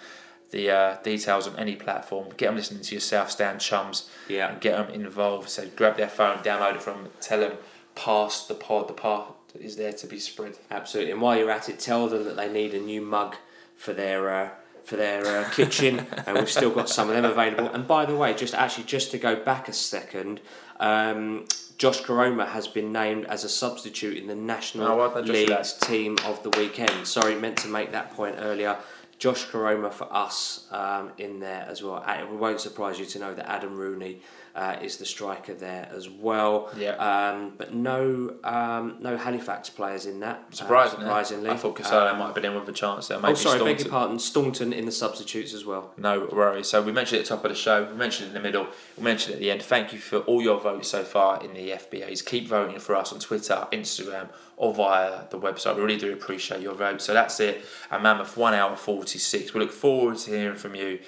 the 0.52 0.70
uh, 0.70 0.98
details 1.04 1.48
on 1.48 1.58
any 1.58 1.76
platform, 1.76 2.28
get 2.36 2.48
them 2.48 2.56
listening 2.58 2.82
to 2.84 2.94
yourself, 2.96 3.32
Stand 3.32 3.62
chums, 3.62 4.10
Yeah. 4.28 4.52
and 4.52 4.62
get 4.62 4.76
them 4.76 4.94
involved. 4.94 5.50
So 5.50 5.68
grab 5.76 5.96
their 5.98 6.10
phone, 6.10 6.40
download 6.40 6.76
it 6.76 6.82
from, 6.82 7.04
them, 7.04 7.12
tell 7.22 7.40
them, 7.40 7.54
pass 7.96 8.46
the 8.48 8.56
pod, 8.56 8.88
the 8.90 8.94
pod 8.94 9.34
is 9.60 9.76
there 9.78 9.94
to 9.94 10.08
be 10.08 10.20
spread. 10.20 10.58
Absolutely. 10.70 11.12
And 11.12 11.22
while 11.22 11.38
you're 11.38 11.52
at 11.52 11.70
it, 11.70 11.80
tell 11.80 12.08
them 12.08 12.24
that 12.26 12.36
they 12.36 12.52
need 12.52 12.74
a 12.74 12.80
new 12.80 13.02
mug 13.02 13.36
for 13.76 13.94
their 13.94 14.30
uh, 14.30 14.50
for 14.84 14.96
their 14.96 15.26
uh, 15.26 15.50
kitchen, 15.52 16.00
and 16.26 16.38
we've 16.38 16.50
still 16.50 16.72
got 16.72 16.90
some 16.90 17.08
of 17.10 17.16
them 17.16 17.24
available. 17.26 17.68
And 17.68 17.88
by 17.88 18.06
the 18.06 18.16
way, 18.16 18.34
just 18.34 18.54
actually 18.54 18.86
just 18.86 19.12
to 19.12 19.18
go 19.18 19.36
back 19.36 19.68
a 19.68 19.74
second, 19.74 20.40
um, 20.80 21.46
Josh 21.82 22.04
Koroma 22.04 22.48
has 22.48 22.68
been 22.68 22.92
named 22.92 23.26
as 23.26 23.44
a 23.44 23.50
substitute 23.50 24.16
in 24.16 24.28
the 24.28 24.36
National 24.36 24.86
Oh, 24.88 24.98
well 24.98 25.10
done, 25.10 25.26
League's 25.26 25.74
team 25.74 26.16
of 26.26 26.44
the 26.44 26.52
weekend. 26.52 27.08
Sorry, 27.08 27.34
meant 27.34 27.58
to 27.58 27.68
make 27.68 27.92
that 27.94 28.12
point 28.12 28.36
earlier. 28.38 28.78
Josh 29.18 29.48
Koroma 29.48 29.92
for 29.92 30.08
us 30.14 30.68
um, 30.70 31.12
in 31.18 31.40
there 31.40 31.66
as 31.68 31.82
well. 31.82 32.06
It 32.08 32.30
won't 32.30 32.62
surprise 32.62 33.00
you 33.00 33.08
to 33.08 33.18
know 33.18 33.34
that 33.34 33.50
Adam 33.50 33.76
Rooney 33.76 34.22
uh, 34.56 34.76
is 34.82 34.98
the 34.98 35.06
striker 35.06 35.54
there 35.54 35.90
as 35.96 36.10
well. 36.10 36.70
Yeah. 36.78 36.96
Um, 36.96 37.54
but 37.58 37.74
no, 37.74 38.36
um, 38.44 38.98
no 39.00 39.16
Halifax 39.18 39.70
players 39.70 40.06
in 40.06 40.20
that. 40.20 40.44
uh, 40.52 40.56
Surprisingly. 40.56 41.50
I 41.50 41.56
thought 41.56 41.76
Casale 41.76 42.10
Um, 42.10 42.20
might 42.20 42.26
have 42.28 42.36
been 42.36 42.46
in 42.46 42.56
with 42.56 42.68
a 42.68 42.74
chance 42.74 43.08
there. 43.08 43.18
Maybe 43.20 43.32
Oh, 43.32 43.36
sorry, 43.36 43.60
beg 43.60 43.80
Staunton. 43.80 43.86
your 43.86 43.92
pardon. 43.92 44.20
Staunton 44.20 44.74
in 44.74 44.86
the 44.86 44.92
substitutes 44.92 45.54
as 45.54 45.66
well. 45.66 45.94
No 45.98 46.28
worries. 46.32 46.68
So 46.68 46.82
we 46.82 46.92
mentioned 46.92 47.20
at 47.20 47.26
the 47.26 47.30
top 47.36 47.46
of 47.46 47.50
the 47.52 47.56
show, 47.58 47.86
we 47.86 47.94
mentioned 47.96 48.26
it 48.28 48.30
in 48.30 48.34
the 48.34 48.40
middle, 48.42 48.68
we 48.98 49.04
mentioned 49.04 49.34
it 49.34 49.36
at 49.36 49.40
the 49.42 49.52
end. 49.52 49.62
Thank 49.62 49.94
you 49.94 50.00
for 50.00 50.18
all 50.20 50.42
your 50.42 50.60
votes 50.60 50.90
so 50.90 51.04
far 51.04 51.42
in 51.44 51.54
the 51.54 51.72
FBAs. 51.72 52.26
Keep 52.26 52.48
voting 52.48 52.80
for 52.80 52.96
us 52.96 53.14
on 53.14 53.20
Twitter, 53.20 53.68
Instagram, 53.72 54.28
or 54.58 54.74
via 54.74 55.22
the 55.30 55.40
website. 55.40 55.76
We 55.76 55.82
really 55.82 55.98
do 55.98 56.12
appreciate 56.12 56.62
your 56.62 56.74
votes. 56.76 57.06
So 57.06 57.14
that's 57.14 57.40
it. 57.40 57.64
A 57.90 58.00
mammoth 58.00 58.36
one 58.38 58.54
hour 58.54 58.76
forty 58.76 59.18
six. 59.18 59.54
We 59.54 59.60
look 59.62 59.72
forward 59.72 60.18
to 60.20 60.32
hearing 60.32 60.58
from 60.58 60.76
you. 60.76 61.00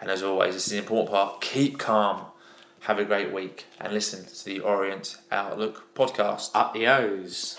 And 0.00 0.10
as 0.10 0.22
always, 0.22 0.54
this 0.54 0.66
is 0.66 0.72
the 0.72 0.78
important 0.78 1.10
part. 1.10 1.40
Keep 1.40 1.78
calm. 1.78 2.26
Have 2.88 2.98
a 2.98 3.04
great 3.04 3.34
week 3.34 3.66
and 3.78 3.92
listen 3.92 4.24
to 4.24 4.44
the 4.46 4.60
Orient 4.60 5.18
Outlook 5.30 5.94
podcast. 5.94 6.52
Up 6.54 6.72
the 6.72 6.86
O's. 6.86 7.58